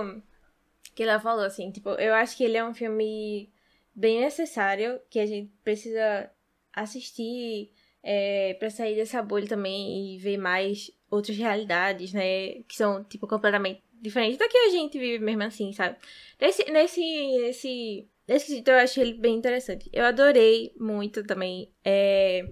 que 0.95 1.03
ela 1.03 1.19
falou, 1.19 1.45
assim. 1.45 1.69
Tipo, 1.71 1.89
eu 1.91 2.11
acho 2.15 2.35
que 2.35 2.43
ele 2.43 2.57
é 2.57 2.65
um 2.65 2.73
filme 2.73 3.47
bem 3.93 4.19
necessário, 4.19 4.99
que 5.11 5.19
a 5.19 5.27
gente 5.27 5.51
precisa 5.63 6.27
assistir 6.73 7.71
é, 8.01 8.55
pra 8.55 8.71
sair 8.71 8.95
dessa 8.95 9.21
bolha 9.21 9.47
também 9.47 10.15
e 10.15 10.17
ver 10.17 10.37
mais 10.37 10.89
outras 11.11 11.37
realidades, 11.37 12.13
né? 12.13 12.63
Que 12.67 12.75
são, 12.75 13.03
tipo, 13.03 13.27
completamente 13.27 13.83
diferentes 14.01 14.37
da 14.37 14.47
que 14.47 14.57
a 14.57 14.69
gente 14.69 14.97
vive 14.97 15.23
mesmo 15.23 15.43
assim, 15.43 15.71
sabe? 15.73 15.97
Nesse, 16.39 16.69
nesse, 16.71 17.01
nesse, 17.41 18.07
nesse 18.27 18.45
quesito 18.47 18.71
eu 18.71 18.77
acho 18.77 18.99
ele 18.99 19.13
bem 19.13 19.35
interessante. 19.35 19.89
Eu 19.93 20.05
adorei 20.05 20.73
muito 20.79 21.23
também. 21.23 21.71
É, 21.83 22.47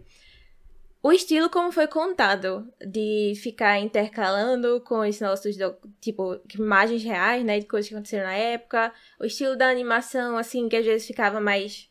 o 1.05 1.11
estilo 1.11 1.51
como 1.51 1.71
foi 1.71 1.87
contado, 1.87 2.67
de 2.83 3.33
ficar 3.35 3.79
intercalando 3.79 4.81
com 4.81 5.05
esses 5.05 5.21
nossos, 5.21 5.55
tipo, 6.01 6.41
imagens 6.57 7.03
reais, 7.03 7.45
né, 7.45 7.59
de 7.59 7.67
coisas 7.67 7.87
que 7.87 7.93
aconteceram 7.93 8.25
na 8.25 8.33
época. 8.33 8.91
O 9.19 9.25
estilo 9.25 9.55
da 9.55 9.69
animação, 9.69 10.35
assim, 10.35 10.67
que 10.67 10.75
às 10.75 10.83
vezes 10.83 11.05
ficava 11.05 11.39
mais 11.39 11.87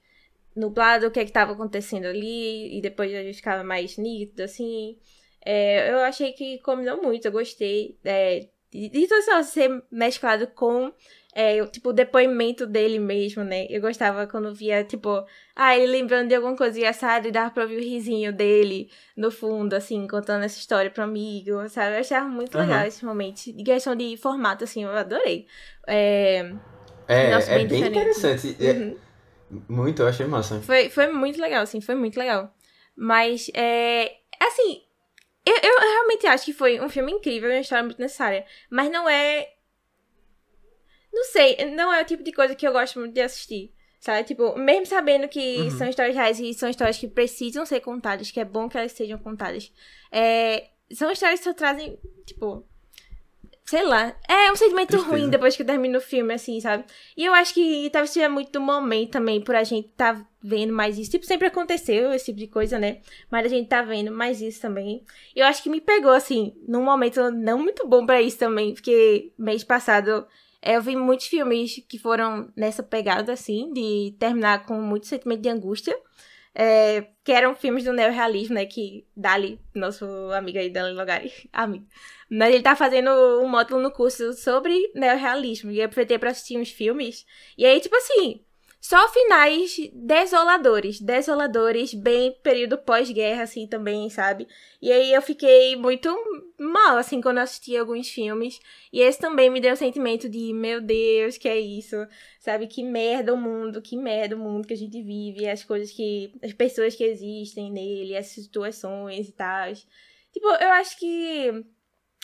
nublado, 0.56 1.06
o 1.06 1.12
que 1.12 1.20
é 1.20 1.24
que 1.24 1.30
estava 1.30 1.52
acontecendo 1.52 2.06
ali, 2.06 2.76
e 2.76 2.80
depois 2.80 3.14
às 3.14 3.20
vezes 3.22 3.36
ficava 3.36 3.62
mais 3.62 3.96
nítido, 3.96 4.42
assim. 4.42 4.98
É, 5.44 5.92
eu 5.92 5.98
achei 5.98 6.32
que 6.32 6.58
combinou 6.58 7.00
muito, 7.00 7.24
eu 7.24 7.30
gostei. 7.30 7.96
É, 8.04 8.48
de, 8.74 8.88
de 8.88 9.06
tudo 9.06 9.20
isso 9.20 9.44
ser 9.44 9.84
mesclado 9.90 10.48
com 10.48 10.92
é, 11.32 11.62
o, 11.62 11.66
tipo, 11.66 11.90
o 11.90 11.92
depoimento 11.92 12.66
dele 12.66 12.98
mesmo, 12.98 13.42
né? 13.44 13.66
Eu 13.70 13.80
gostava 13.80 14.26
quando 14.26 14.54
via, 14.54 14.82
tipo, 14.84 15.24
ah, 15.54 15.76
ele 15.76 15.86
lembrando 15.86 16.28
de 16.28 16.34
alguma 16.34 16.56
coisa 16.56 16.76
engraçada 16.78 17.26
e 17.26 17.32
dava 17.32 17.50
pra 17.50 17.62
ouvir 17.64 17.76
o 17.76 17.80
risinho 17.80 18.32
dele 18.32 18.90
no 19.16 19.30
fundo, 19.30 19.74
assim, 19.74 20.06
contando 20.06 20.44
essa 20.44 20.58
história 20.58 20.90
pro 20.90 21.02
amigo, 21.04 21.68
sabe? 21.68 21.96
Eu 21.96 22.00
achava 22.00 22.28
muito 22.28 22.56
legal 22.56 22.78
Aham. 22.78 22.86
esse 22.86 23.04
momento. 23.04 23.44
De 23.52 23.62
questão 23.64 23.94
de 23.96 24.16
formato, 24.16 24.64
assim, 24.64 24.84
eu 24.84 24.90
adorei. 24.90 25.46
É, 25.88 26.52
É, 27.08 27.30
Nossa, 27.30 27.50
é 27.52 27.58
bem 27.58 27.68
bem 27.68 27.88
interessante. 27.88 28.56
É, 28.60 28.72
uhum. 28.72 28.96
muito, 29.68 30.02
eu 30.02 30.08
achei 30.08 30.26
massa. 30.26 30.60
Foi, 30.62 30.88
foi 30.88 31.12
muito 31.12 31.40
legal, 31.40 31.62
assim, 31.62 31.80
foi 31.80 31.94
muito 31.94 32.18
legal. 32.18 32.52
Mas, 32.96 33.50
é. 33.54 34.12
Assim, 34.40 34.82
eu, 35.46 35.54
eu 35.62 35.78
realmente 35.80 36.26
acho 36.26 36.44
que 36.44 36.52
foi 36.52 36.80
um 36.80 36.88
filme 36.88 37.12
incrível, 37.12 37.50
uma 37.50 37.58
história 37.60 37.84
muito 37.84 38.00
necessária. 38.00 38.46
Mas 38.70 38.90
não 38.90 39.08
é. 39.08 39.52
Não 41.12 41.24
sei, 41.24 41.56
não 41.74 41.92
é 41.92 42.02
o 42.02 42.04
tipo 42.04 42.22
de 42.22 42.32
coisa 42.32 42.54
que 42.54 42.66
eu 42.66 42.72
gosto 42.72 42.98
muito 42.98 43.14
de 43.14 43.20
assistir. 43.20 43.72
Sabe? 44.00 44.24
Tipo, 44.24 44.56
mesmo 44.58 44.84
sabendo 44.86 45.26
que 45.28 45.64
Uhum. 45.64 45.70
são 45.70 45.88
histórias 45.88 46.14
reais 46.14 46.38
e 46.38 46.52
são 46.52 46.68
histórias 46.68 46.98
que 46.98 47.08
precisam 47.08 47.64
ser 47.64 47.80
contadas, 47.80 48.30
que 48.30 48.38
é 48.40 48.44
bom 48.44 48.68
que 48.68 48.76
elas 48.76 48.92
sejam 48.92 49.18
contadas. 49.18 49.72
É, 50.12 50.68
são 50.92 51.10
histórias 51.10 51.40
que 51.40 51.44
só 51.44 51.54
trazem, 51.54 51.98
tipo. 52.26 52.66
Sei 53.64 53.82
lá. 53.82 54.14
É 54.28 54.52
um 54.52 54.56
sentimento 54.56 54.88
Tristeza. 54.88 55.10
ruim 55.10 55.30
depois 55.30 55.56
que 55.56 55.64
termina 55.64 55.96
o 55.96 56.00
filme, 56.00 56.34
assim, 56.34 56.60
sabe? 56.60 56.84
E 57.16 57.24
eu 57.24 57.32
acho 57.32 57.54
que 57.54 57.88
talvez 57.90 58.10
seja 58.10 58.28
muito 58.28 58.52
do 58.52 58.60
momento 58.60 59.12
também, 59.12 59.40
por 59.40 59.56
a 59.56 59.64
gente 59.64 59.88
tá 59.96 60.22
vendo 60.42 60.72
mais 60.72 60.98
isso. 60.98 61.10
Tipo, 61.10 61.24
sempre 61.24 61.48
aconteceu 61.48 62.12
esse 62.12 62.26
tipo 62.26 62.38
de 62.38 62.46
coisa, 62.46 62.78
né? 62.78 62.98
Mas 63.30 63.46
a 63.46 63.48
gente 63.48 63.68
tá 63.68 63.80
vendo 63.80 64.12
mais 64.12 64.42
isso 64.42 64.60
também. 64.60 65.02
E 65.34 65.40
eu 65.40 65.46
acho 65.46 65.62
que 65.62 65.70
me 65.70 65.80
pegou, 65.80 66.12
assim, 66.12 66.54
num 66.68 66.84
momento 66.84 67.30
não 67.30 67.58
muito 67.58 67.88
bom 67.88 68.04
pra 68.04 68.20
isso 68.20 68.38
também, 68.38 68.74
porque 68.74 69.32
mês 69.38 69.64
passado 69.64 70.26
é, 70.60 70.76
eu 70.76 70.82
vi 70.82 70.94
muitos 70.94 71.26
filmes 71.26 71.82
que 71.88 71.98
foram 71.98 72.50
nessa 72.56 72.82
pegada, 72.82 73.32
assim, 73.32 73.72
de 73.72 74.14
terminar 74.18 74.64
com 74.66 74.80
muito 74.80 75.06
sentimento 75.06 75.40
de 75.40 75.48
angústia. 75.48 75.94
É, 76.54 77.08
que 77.24 77.32
eram 77.32 77.54
filmes 77.54 77.84
do 77.84 77.92
neorrealismo, 77.92 78.54
né? 78.54 78.64
Que 78.66 79.06
Dali, 79.16 79.58
nosso 79.74 80.04
amigo 80.32 80.58
aí, 80.58 80.70
Dali 80.70 80.94
Logari, 80.94 81.32
amigo. 81.52 81.86
Mas 82.30 82.54
ele 82.54 82.62
tá 82.62 82.76
fazendo 82.76 83.10
um 83.42 83.48
módulo 83.48 83.82
no 83.82 83.90
curso 83.90 84.32
sobre 84.34 84.90
neorrealismo. 84.94 85.70
E 85.70 85.78
eu 85.80 85.86
aproveitei 85.86 86.18
pra 86.18 86.30
assistir 86.30 86.58
uns 86.58 86.70
filmes. 86.70 87.26
E 87.58 87.66
aí, 87.66 87.80
tipo 87.80 87.96
assim, 87.96 88.44
só 88.84 89.08
finais 89.08 89.76
desoladores. 89.94 91.00
Desoladores, 91.00 91.94
bem 91.94 92.36
período 92.42 92.76
pós-guerra, 92.76 93.44
assim, 93.44 93.66
também, 93.66 94.10
sabe? 94.10 94.46
E 94.80 94.92
aí 94.92 95.10
eu 95.10 95.22
fiquei 95.22 95.74
muito 95.74 96.14
mal, 96.58 96.98
assim, 96.98 97.18
quando 97.18 97.38
assisti 97.38 97.74
alguns 97.78 98.10
filmes. 98.10 98.60
E 98.92 99.00
esse 99.00 99.18
também 99.18 99.48
me 99.48 99.58
deu 99.58 99.72
o 99.72 99.76
sentimento 99.76 100.28
de, 100.28 100.52
meu 100.52 100.82
Deus, 100.82 101.38
que 101.38 101.48
é 101.48 101.58
isso? 101.58 101.96
Sabe? 102.38 102.66
Que 102.66 102.82
merda 102.82 103.32
o 103.32 103.38
mundo, 103.38 103.80
que 103.80 103.96
merda 103.96 104.36
o 104.36 104.38
mundo 104.38 104.68
que 104.68 104.74
a 104.74 104.76
gente 104.76 105.00
vive, 105.00 105.48
as 105.48 105.64
coisas 105.64 105.90
que. 105.90 106.34
as 106.42 106.52
pessoas 106.52 106.94
que 106.94 107.04
existem 107.04 107.72
nele, 107.72 108.14
as 108.14 108.26
situações 108.26 109.30
e 109.30 109.32
tal. 109.32 109.72
Tipo, 110.30 110.46
eu 110.46 110.70
acho 110.72 110.98
que 110.98 111.64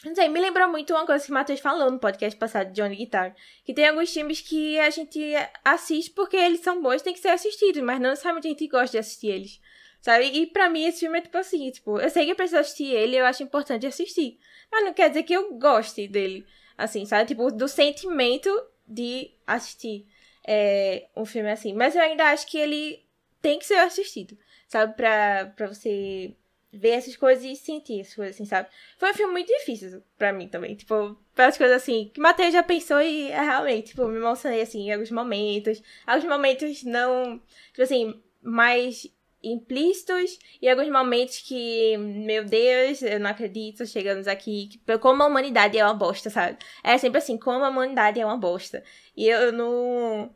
Não 0.05 0.15
sei, 0.15 0.29
me 0.29 0.41
lembrou 0.41 0.67
muito 0.69 0.95
uma 0.95 1.05
coisa 1.05 1.25
que 1.25 1.31
o 1.31 1.35
Matheus 1.35 1.61
falou 1.61 1.91
no 1.91 1.99
podcast 1.99 2.39
passado 2.39 2.73
de 2.73 2.81
Johnny 2.81 2.97
Guitar. 2.97 3.35
Que 3.65 3.75
tem 3.75 3.87
alguns 3.87 4.13
filmes 4.13 4.41
que 4.41 4.79
a 4.79 4.89
gente 4.89 5.21
assiste 5.63 6.11
porque 6.13 6.37
eles 6.37 6.61
são 6.61 6.81
bons, 6.81 7.03
tem 7.03 7.13
que 7.13 7.21
ser 7.21 7.29
assistidos, 7.29 7.83
mas 7.83 8.01
não 8.01 8.11
necessariamente 8.11 8.47
a 8.49 8.51
gente 8.51 8.67
gosta 8.67 8.93
de 8.93 8.99
assistir 8.99 9.29
eles. 9.29 9.61
Sabe? 10.01 10.25
E 10.25 10.47
pra 10.47 10.71
mim 10.71 10.87
esse 10.87 11.01
filme 11.01 11.19
é 11.19 11.21
tipo 11.21 11.37
assim, 11.37 11.71
tipo, 11.71 12.01
eu 12.01 12.09
sei 12.09 12.25
que 12.25 12.31
eu 12.31 12.37
preciso 12.37 12.61
assistir 12.61 12.87
ele, 12.87 13.17
eu 13.17 13.27
acho 13.27 13.43
importante 13.43 13.87
assistir. 13.87 14.39
Mas 14.73 14.85
não 14.85 14.95
quer 14.95 15.09
dizer 15.11 15.25
que 15.25 15.35
eu 15.35 15.55
goste 15.59 16.09
dele. 16.09 16.47
Assim, 16.79 17.05
sabe? 17.05 17.29
Tipo, 17.29 17.51
do 17.51 17.69
sentimento 17.69 18.49
de 18.89 19.31
assistir 19.47 20.07
é, 20.47 21.09
um 21.15 21.27
filme 21.27 21.51
assim. 21.51 21.75
Mas 21.75 21.95
eu 21.95 22.01
ainda 22.01 22.25
acho 22.31 22.47
que 22.47 22.57
ele 22.57 23.05
tem 23.43 23.59
que 23.59 23.67
ser 23.67 23.77
assistido, 23.77 24.37
sabe? 24.67 24.95
Pra, 24.95 25.53
pra 25.55 25.67
você 25.67 26.35
ver 26.73 26.91
essas 26.91 27.17
coisas 27.17 27.45
e 27.45 27.57
sentir 27.57 28.01
essas 28.01 28.15
coisas, 28.15 28.37
assim, 28.37 28.45
sabe? 28.45 28.69
Foi 28.97 29.11
um 29.11 29.15
filme 29.15 29.33
muito 29.33 29.49
difícil 29.49 30.03
pra 30.17 30.33
mim 30.33 30.49
também. 30.49 30.75
Tipo, 30.75 31.17
pelas 31.35 31.59
coisas 31.59 31.77
assim, 31.77 32.11
que 32.13 32.21
Matheus 32.21 32.53
já 32.53 32.63
pensou 32.63 33.01
e 33.01 33.31
é, 33.31 33.41
realmente, 33.41 33.89
tipo, 33.89 34.07
me 34.07 34.19
emocionei, 34.19 34.61
assim, 34.61 34.89
em 34.89 34.93
alguns 34.93 35.11
momentos. 35.11 35.83
Alguns 36.07 36.29
momentos 36.29 36.85
não, 36.85 37.41
tipo 37.73 37.83
assim, 37.83 38.23
mais 38.43 39.07
implícitos 39.43 40.39
e 40.61 40.69
alguns 40.69 40.91
momentos 40.91 41.39
que, 41.41 41.97
meu 41.97 42.45
Deus, 42.45 43.03
eu 43.03 43.19
não 43.19 43.31
acredito, 43.31 43.87
chegamos 43.87 44.29
aqui, 44.29 44.69
que, 44.69 44.99
como 44.99 45.23
a 45.23 45.27
humanidade 45.27 45.79
é 45.79 45.85
uma 45.85 45.95
bosta, 45.95 46.29
sabe? 46.31 46.59
É 46.85 46.97
sempre 46.99 47.19
assim, 47.19 47.39
como 47.39 47.65
a 47.65 47.69
humanidade 47.69 48.21
é 48.21 48.25
uma 48.25 48.37
bosta. 48.37 48.85
E 49.17 49.27
eu 49.27 49.51
não 49.53 50.35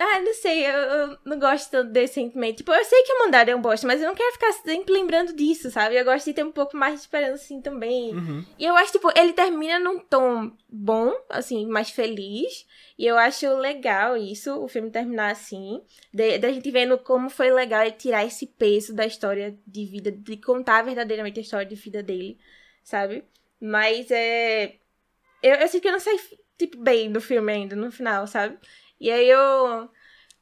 ah, 0.00 0.20
não 0.20 0.32
sei, 0.32 0.64
eu, 0.64 0.78
eu, 0.78 1.18
não 1.24 1.40
gosto 1.40 1.82
desse 1.82 2.14
sentimento. 2.14 2.58
Tipo, 2.58 2.72
eu 2.72 2.84
sei 2.84 3.02
que 3.02 3.10
a 3.10 3.18
Mandada 3.18 3.50
é 3.50 3.56
um 3.56 3.60
bosta, 3.60 3.84
mas 3.84 4.00
eu 4.00 4.06
não 4.06 4.14
quero 4.14 4.32
ficar 4.32 4.52
sempre 4.52 4.94
lembrando 4.94 5.34
disso, 5.34 5.72
sabe? 5.72 5.96
Eu 5.96 6.04
gosto 6.04 6.26
de 6.26 6.34
ter 6.34 6.44
um 6.44 6.52
pouco 6.52 6.76
mais 6.76 6.94
de 6.94 7.00
esperança 7.00 7.42
assim 7.42 7.60
também. 7.60 8.14
Uhum. 8.14 8.44
E 8.56 8.64
eu 8.64 8.76
acho, 8.76 8.92
tipo, 8.92 9.10
ele 9.18 9.32
termina 9.32 9.76
num 9.80 9.98
tom 9.98 10.52
bom, 10.68 11.12
assim, 11.28 11.66
mais 11.66 11.90
feliz. 11.90 12.64
E 12.96 13.04
eu 13.06 13.18
acho 13.18 13.52
legal 13.56 14.16
isso, 14.16 14.62
o 14.62 14.68
filme 14.68 14.88
terminar 14.88 15.32
assim. 15.32 15.82
Da 16.12 16.52
gente 16.52 16.70
vendo 16.70 16.96
como 16.98 17.28
foi 17.28 17.50
legal 17.50 17.82
ele 17.82 17.90
tirar 17.90 18.24
esse 18.24 18.46
peso 18.46 18.94
da 18.94 19.04
história 19.04 19.58
de 19.66 19.84
vida, 19.84 20.12
de 20.12 20.36
contar 20.36 20.82
verdadeiramente 20.82 21.40
a 21.40 21.42
história 21.42 21.66
de 21.66 21.74
vida 21.74 22.04
dele, 22.04 22.38
sabe? 22.84 23.24
Mas 23.60 24.12
é. 24.12 24.76
Eu, 25.42 25.56
eu 25.56 25.66
sei 25.66 25.80
que 25.80 25.88
eu 25.88 25.92
não 25.92 26.00
sei, 26.00 26.20
tipo, 26.56 26.76
bem 26.78 27.10
do 27.10 27.20
filme 27.20 27.52
ainda, 27.52 27.74
no 27.74 27.90
final, 27.90 28.28
sabe? 28.28 28.56
E 29.00 29.10
aí 29.10 29.28
eu. 29.28 29.90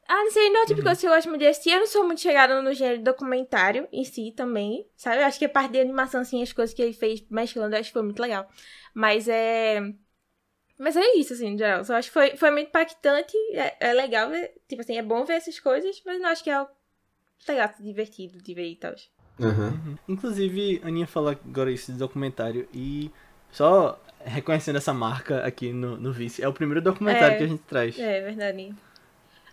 Ah, 0.09 0.23
não 0.23 0.31
sei, 0.31 0.49
não 0.49 0.61
é 0.61 0.65
tipo 0.65 0.81
uhum. 0.81 0.87
eu 0.87 1.09
gosto 1.09 1.29
muito 1.29 1.41
de 1.41 1.47
assistir. 1.47 1.71
Eu 1.71 1.79
não 1.79 1.87
sou 1.87 2.05
muito 2.05 2.21
chegada 2.21 2.61
no 2.61 2.73
gênero 2.73 3.03
documentário 3.03 3.87
em 3.91 4.05
si 4.05 4.31
também, 4.31 4.87
sabe? 4.95 5.21
Eu 5.21 5.25
acho 5.25 5.37
que 5.37 5.45
a 5.45 5.49
parte 5.49 5.73
de 5.73 5.81
animação, 5.81 6.21
assim, 6.21 6.41
as 6.41 6.53
coisas 6.53 6.73
que 6.73 6.81
ele 6.81 6.93
fez 6.93 7.25
mesclando, 7.29 7.75
eu 7.75 7.79
acho 7.79 7.89
que 7.89 7.93
foi 7.93 8.03
muito 8.03 8.21
legal. 8.21 8.49
Mas 8.93 9.27
é. 9.27 9.81
Mas 10.79 10.95
é 10.95 11.15
isso, 11.15 11.33
assim, 11.33 11.51
no 11.51 11.57
geral. 11.57 11.83
Eu 11.87 11.95
acho 11.95 12.07
que 12.09 12.13
foi, 12.13 12.37
foi 12.37 12.51
muito 12.51 12.69
impactante. 12.69 13.35
É, 13.53 13.89
é 13.89 13.93
legal 13.93 14.29
ver. 14.29 14.53
Tipo 14.67 14.81
assim, 14.81 14.97
é 14.97 15.01
bom 15.01 15.25
ver 15.25 15.33
essas 15.33 15.59
coisas, 15.59 16.01
mas 16.05 16.21
não 16.21 16.29
acho 16.29 16.43
que 16.43 16.49
é 16.49 16.53
algo 16.53 16.71
legal, 17.47 17.73
divertido 17.79 18.41
de 18.41 18.53
ver 18.53 18.69
e 18.69 18.75
tal. 18.75 18.93
Uhum. 19.39 19.49
Uhum. 19.49 19.97
Inclusive, 20.07 20.81
a 20.83 20.87
Aninha 20.87 21.07
falou 21.07 21.29
agora 21.29 21.71
isso 21.71 21.91
de 21.91 21.97
documentário 21.97 22.67
e 22.73 23.11
só 23.51 23.99
reconhecendo 24.27 24.75
essa 24.77 24.93
marca 24.93 25.45
aqui 25.45 25.71
no, 25.73 25.97
no 25.97 26.11
Vice. 26.11 26.41
É 26.43 26.47
o 26.47 26.53
primeiro 26.53 26.81
documentário 26.81 27.35
é, 27.35 27.37
que 27.37 27.43
a 27.43 27.47
gente 27.47 27.63
traz. 27.63 27.97
É, 27.97 28.21
verdade. 28.21 28.73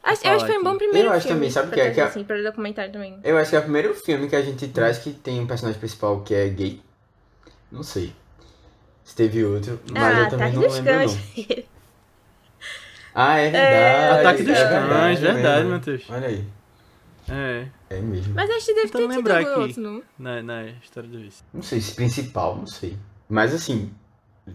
Acho, 0.02 0.26
eu 0.26 0.32
acho 0.32 0.44
que 0.44 0.52
foi 0.52 0.60
um 0.60 0.64
bom 0.64 0.76
primeiro 0.76 1.08
eu 1.08 1.12
acho 1.12 1.22
filme. 1.22 1.36
também, 1.36 1.50
sabe 1.50 1.68
o 1.68 1.70
que 1.72 1.80
é? 1.80 1.90
Que 1.90 2.00
é... 2.00 2.04
Assim, 2.04 2.24
para 2.24 2.42
documentário 2.42 2.92
também. 2.92 3.18
Eu 3.24 3.38
acho 3.38 3.50
que 3.50 3.56
é 3.56 3.58
o 3.58 3.62
primeiro 3.62 3.94
filme 3.94 4.28
que 4.28 4.36
a 4.36 4.42
gente 4.42 4.68
traz 4.68 4.98
que 4.98 5.12
tem 5.12 5.40
um 5.40 5.46
personagem 5.46 5.80
principal 5.80 6.20
que 6.20 6.34
é 6.34 6.46
gay. 6.48 6.80
Não 7.72 7.82
sei. 7.82 8.12
Se 9.02 9.14
teve 9.16 9.44
outro, 9.44 9.80
mas 9.90 10.02
ah, 10.02 10.20
eu 10.20 10.28
também 10.30 10.52
tá 10.52 10.60
não 10.60 10.62
lembro 10.62 10.84
cães. 10.84 11.14
não. 11.14 11.64
Ah, 13.14 13.38
é 13.38 13.50
verdade. 13.50 14.20
Ataque 14.20 14.42
dos 14.42 14.58
é 14.58 14.68
Cães, 14.68 15.20
verdade. 15.20 15.68
Matheus. 15.68 16.02
Olha 16.08 16.26
aí. 16.28 16.44
É, 17.28 17.66
É 17.88 18.00
mesmo. 18.00 18.34
Mas 18.34 18.50
acho 18.50 18.66
que 18.66 18.74
deve 18.74 18.88
Tentando 18.88 19.08
ter 19.08 19.16
tido 19.16 19.16
lembrar 19.16 19.38
algum 19.38 19.50
aqui. 19.50 19.60
outro, 19.60 19.80
não? 19.82 20.02
na, 20.18 20.42
na 20.42 20.64
história 20.82 21.08
do 21.08 21.18
Vice. 21.18 21.42
Não 21.52 21.62
sei 21.62 21.80
se 21.80 21.94
principal, 21.94 22.56
não 22.56 22.66
sei. 22.66 22.96
Mas 23.28 23.54
assim, 23.54 23.90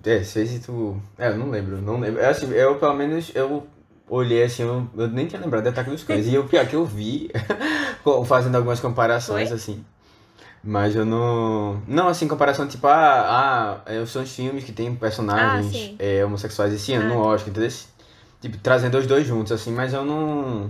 é, 0.05 0.23
sei 0.23 0.45
se 0.45 0.59
tu. 0.59 1.01
É, 1.17 1.29
eu 1.29 1.37
não 1.37 1.49
lembro, 1.49 1.81
não 1.81 1.99
lembro. 1.99 2.21
É, 2.21 2.29
assim, 2.29 2.51
eu 2.51 2.75
pelo 2.75 2.93
menos 2.93 3.31
eu 3.33 3.67
olhei 4.07 4.43
assim, 4.43 4.63
eu, 4.63 4.87
eu 4.97 5.07
nem 5.07 5.27
tinha 5.27 5.41
lembrado 5.41 5.63
de 5.63 5.69
Ataque 5.69 5.89
dos 5.89 6.03
Cães. 6.03 6.27
e 6.27 6.37
o 6.37 6.43
pior 6.45 6.65
que 6.67 6.75
eu 6.75 6.85
vi, 6.85 7.29
fazendo 8.25 8.55
algumas 8.55 8.79
comparações, 8.79 9.49
Foi? 9.49 9.57
assim. 9.57 9.85
Mas 10.63 10.95
eu 10.95 11.05
não. 11.05 11.81
Não, 11.87 12.07
assim, 12.07 12.27
comparação 12.27 12.67
tipo, 12.67 12.85
ah, 12.87 13.81
ah 13.85 14.05
são 14.05 14.23
os 14.23 14.35
filmes 14.35 14.63
que 14.63 14.73
tem 14.73 14.93
personagens 14.93 15.91
Ah, 15.91 15.95
é, 15.99 16.25
homossexuais 16.25 16.73
esse 16.73 16.93
ano 16.93 17.05
Ah, 17.05 17.15
no 17.15 17.19
Oscar, 17.21 17.49
entendeu? 17.49 17.71
Tipo, 18.41 18.57
trazendo 18.57 18.97
os 18.97 19.07
dois 19.07 19.25
juntos, 19.25 19.51
assim, 19.51 19.71
mas 19.71 19.93
eu 19.93 20.03
não. 20.03 20.69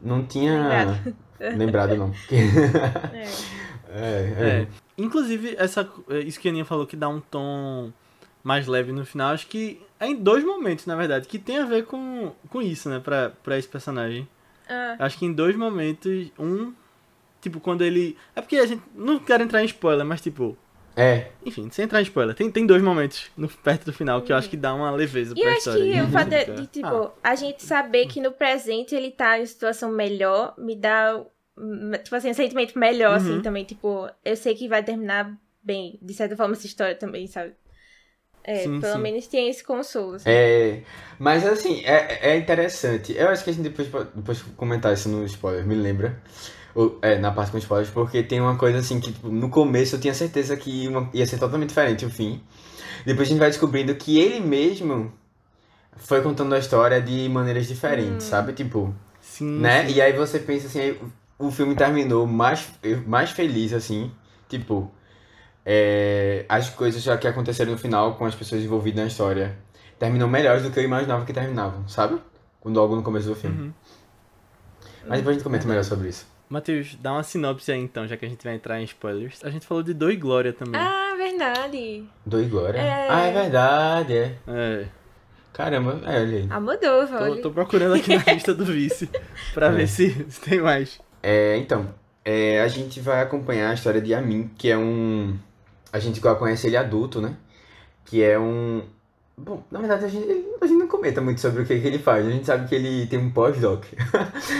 Não 0.00 0.24
tinha 0.24 0.94
Lembrado. 1.40 1.56
lembrado, 1.56 1.96
não. 1.96 2.12
É. 3.90 4.00
é, 4.00 4.60
é. 4.60 4.66
É. 4.98 5.02
Inclusive, 5.02 5.54
essa, 5.58 5.88
isso 6.26 6.40
que 6.40 6.48
a 6.48 6.50
Aninha 6.50 6.64
falou 6.64 6.86
que 6.86 6.96
dá 6.96 7.08
um 7.08 7.20
tom 7.20 7.92
mais 8.42 8.66
leve 8.66 8.92
no 8.92 9.04
final, 9.04 9.32
acho 9.34 9.46
que 9.46 9.80
é 10.00 10.06
em 10.06 10.14
dois 10.16 10.44
momentos, 10.44 10.86
na 10.86 10.96
verdade, 10.96 11.26
que 11.28 11.38
tem 11.38 11.58
a 11.58 11.64
ver 11.64 11.84
com, 11.84 12.32
com 12.48 12.62
isso, 12.62 12.88
né, 12.88 12.98
pra, 13.00 13.30
pra 13.42 13.58
esse 13.58 13.68
personagem. 13.68 14.28
Ah, 14.68 14.96
Acho 15.00 15.18
que 15.18 15.26
em 15.26 15.32
dois 15.32 15.56
momentos, 15.56 16.30
um, 16.38 16.72
tipo, 17.40 17.58
quando 17.60 17.82
ele... 17.82 18.16
É 18.36 18.40
porque 18.40 18.56
a 18.56 18.66
gente 18.66 18.82
não 18.94 19.18
quero 19.18 19.42
entrar 19.42 19.62
em 19.62 19.66
spoiler, 19.66 20.04
mas 20.06 20.20
tipo, 20.20 20.56
É, 20.96 21.30
enfim, 21.44 21.68
sem 21.70 21.84
entrar 21.84 22.00
em 22.00 22.04
spoiler, 22.04 22.34
tem, 22.34 22.50
tem 22.50 22.66
dois 22.66 22.82
momentos 22.82 23.30
no, 23.36 23.48
perto 23.48 23.86
do 23.86 23.92
final 23.92 24.20
que 24.22 24.32
eu 24.32 24.36
acho 24.36 24.48
que 24.50 24.56
dá 24.56 24.74
uma 24.74 24.90
leveza 24.90 25.34
E 25.36 25.40
eu 25.40 25.42
pra 25.44 25.50
acho 25.52 25.58
história. 25.60 25.92
que 25.92 26.00
o 26.02 26.08
fato 26.08 26.54
de, 26.60 26.66
tipo, 26.72 26.86
Ah, 26.86 27.30
a 27.30 27.34
gente 27.34 27.62
saber 27.64 28.06
que 28.06 28.20
no 28.20 28.30
presente 28.32 28.94
ele 28.94 29.10
tá 29.10 29.38
em 29.38 29.46
situação 29.46 29.90
melhor, 29.90 30.54
me 30.58 30.76
dá, 30.76 31.20
tipo 32.02 32.16
assim, 32.16 32.30
um 32.30 32.34
sentimento 32.34 32.78
melhor, 32.78 33.14
assim, 33.16 33.40
Uhum. 33.40 33.42
também. 33.42 33.64
Tipo, 33.64 34.10
eu 34.24 34.36
sei 34.36 34.54
que 34.54 34.68
vai 34.68 34.82
terminar 34.84 35.38
bem, 35.62 35.98
de 36.02 36.14
certa 36.14 36.36
forma, 36.36 36.54
essa 36.54 36.66
história 36.66 36.96
também, 36.96 37.26
sabe? 37.26 37.54
É, 38.44 38.68
Sim, 38.68 38.80
pelo 38.80 38.98
sim. 38.98 39.00
menos 39.00 39.28
tem 39.28 39.48
esse 39.50 39.64
consolo, 39.64 40.14
assim. 40.14 40.42
É, 40.42 40.82
mas 41.18 41.46
assim, 41.46 41.80
é, 41.84 42.32
é 42.32 42.36
interessante. 42.36 43.12
Eu 43.16 43.28
acho 43.28 43.42
que 43.44 43.50
a 43.50 43.52
gente 43.52 43.62
depois 43.62 43.88
pode 43.88 44.10
depois 44.14 44.42
comentar 44.56 44.92
isso 44.92 45.08
no 45.08 45.24
spoiler, 45.24 45.66
me 45.66 45.74
lembra. 45.74 46.20
Ou, 46.74 46.98
é, 47.02 47.18
na 47.18 47.32
parte 47.32 47.50
com 47.52 47.58
spoilers, 47.58 47.90
porque 47.90 48.22
tem 48.22 48.40
uma 48.40 48.56
coisa 48.56 48.78
assim 48.78 49.00
que 49.00 49.12
tipo, 49.12 49.28
no 49.28 49.48
começo 49.50 49.96
eu 49.96 50.00
tinha 50.00 50.14
certeza 50.14 50.56
que 50.56 50.86
uma- 50.88 51.10
ia 51.14 51.26
ser 51.26 51.38
totalmente 51.38 51.70
diferente 51.70 52.04
o 52.06 52.10
fim. 52.10 52.42
Depois 53.06 53.28
a 53.28 53.30
gente 53.32 53.40
vai 53.40 53.48
descobrindo 53.50 53.94
que 53.96 54.18
ele 54.20 54.40
mesmo 54.40 55.12
foi 55.96 56.22
contando 56.22 56.54
a 56.54 56.58
história 56.58 57.00
de 57.02 57.28
maneiras 57.28 57.66
diferentes, 57.68 58.26
sabe? 58.26 58.52
Tipo, 58.54 58.94
sim, 59.20 59.70
né? 59.70 59.70
sim. 59.70 59.90
E 59.90 60.00
aí 60.02 60.12
você 60.14 60.38
pensa 60.40 60.66
assim, 60.68 60.80
aí 60.80 61.00
o 61.38 61.50
filme 61.50 61.74
terminou 61.74 62.26
mais, 62.26 62.68
mais 63.06 63.30
feliz, 63.30 63.72
assim, 63.72 64.10
tipo, 64.48 64.90
é, 65.64 66.44
as 66.48 66.70
coisas 66.70 67.02
já 67.02 67.16
que 67.16 67.26
aconteceram 67.28 67.72
no 67.72 67.78
final 67.78 68.14
com 68.16 68.24
as 68.24 68.34
pessoas 68.34 68.62
envolvidas 68.62 69.00
na 69.02 69.06
história 69.06 69.56
terminam 69.98 70.28
melhores 70.28 70.62
do 70.62 70.70
que 70.70 70.78
eu 70.78 70.84
imaginava 70.84 71.24
que 71.24 71.32
terminavam, 71.32 71.86
sabe? 71.88 72.20
Quando 72.60 72.76
logo 72.76 72.96
no 72.96 73.02
começo 73.02 73.28
do 73.28 73.34
filme. 73.34 73.56
Uhum. 73.66 73.72
Mas 75.06 75.18
depois 75.18 75.28
a 75.28 75.32
gente 75.34 75.42
comenta 75.44 75.66
melhor 75.66 75.84
sobre 75.84 76.08
isso. 76.08 76.26
Matheus, 76.48 76.96
dá 77.00 77.12
uma 77.12 77.22
sinopse 77.22 77.70
aí 77.70 77.78
então, 77.80 78.06
já 78.08 78.16
que 78.16 78.24
a 78.24 78.28
gente 78.28 78.42
vai 78.42 78.54
entrar 78.54 78.80
em 78.80 78.84
spoilers. 78.84 79.44
A 79.44 79.50
gente 79.50 79.66
falou 79.66 79.82
de 79.82 79.92
Doi 79.92 80.16
Glória 80.16 80.52
também. 80.52 80.80
Ah, 80.80 81.14
verdade. 81.16 82.04
Do 82.24 82.42
Glória? 82.48 82.78
É. 82.78 83.08
Ah, 83.10 83.20
é 83.26 83.32
verdade, 83.32 84.12
é. 84.16 84.36
É. 84.46 84.86
Caramba, 85.52 86.00
é, 86.06 86.20
olha 86.20 86.36
aí. 86.38 86.46
Almodóvar, 86.50 87.18
Tô, 87.18 87.24
olha. 87.24 87.42
tô 87.42 87.50
procurando 87.50 87.94
aqui 87.94 88.16
na 88.16 88.22
lista 88.32 88.54
do 88.54 88.64
vice 88.64 89.10
pra 89.52 89.66
É. 89.66 89.72
ver 89.72 89.88
se, 89.88 90.26
se 90.30 90.40
tem 90.40 90.60
mais. 90.60 91.00
É, 91.22 91.56
então, 91.56 91.88
é, 92.24 92.60
a 92.60 92.68
gente 92.68 93.00
vai 93.00 93.22
acompanhar 93.22 93.70
a 93.70 93.74
história 93.74 94.00
de 94.00 94.14
Amin, 94.14 94.50
que 94.56 94.70
é 94.70 94.76
um. 94.76 95.38
A 95.92 95.98
gente 95.98 96.20
conhece 96.20 96.66
ele 96.66 96.76
adulto, 96.76 97.20
né? 97.20 97.34
Que 98.04 98.22
é 98.22 98.38
um. 98.38 98.82
Bom, 99.36 99.62
na 99.70 99.78
verdade 99.78 100.04
a 100.04 100.08
gente, 100.08 100.26
a 100.60 100.66
gente 100.66 100.78
não 100.78 100.88
comenta 100.88 101.20
muito 101.20 101.40
sobre 101.40 101.62
o 101.62 101.66
que, 101.66 101.78
que 101.80 101.86
ele 101.86 101.98
faz. 101.98 102.26
A 102.26 102.30
gente 102.30 102.44
sabe 102.44 102.68
que 102.68 102.74
ele 102.74 103.06
tem 103.06 103.18
um 103.18 103.30
pós-doc. 103.30 103.84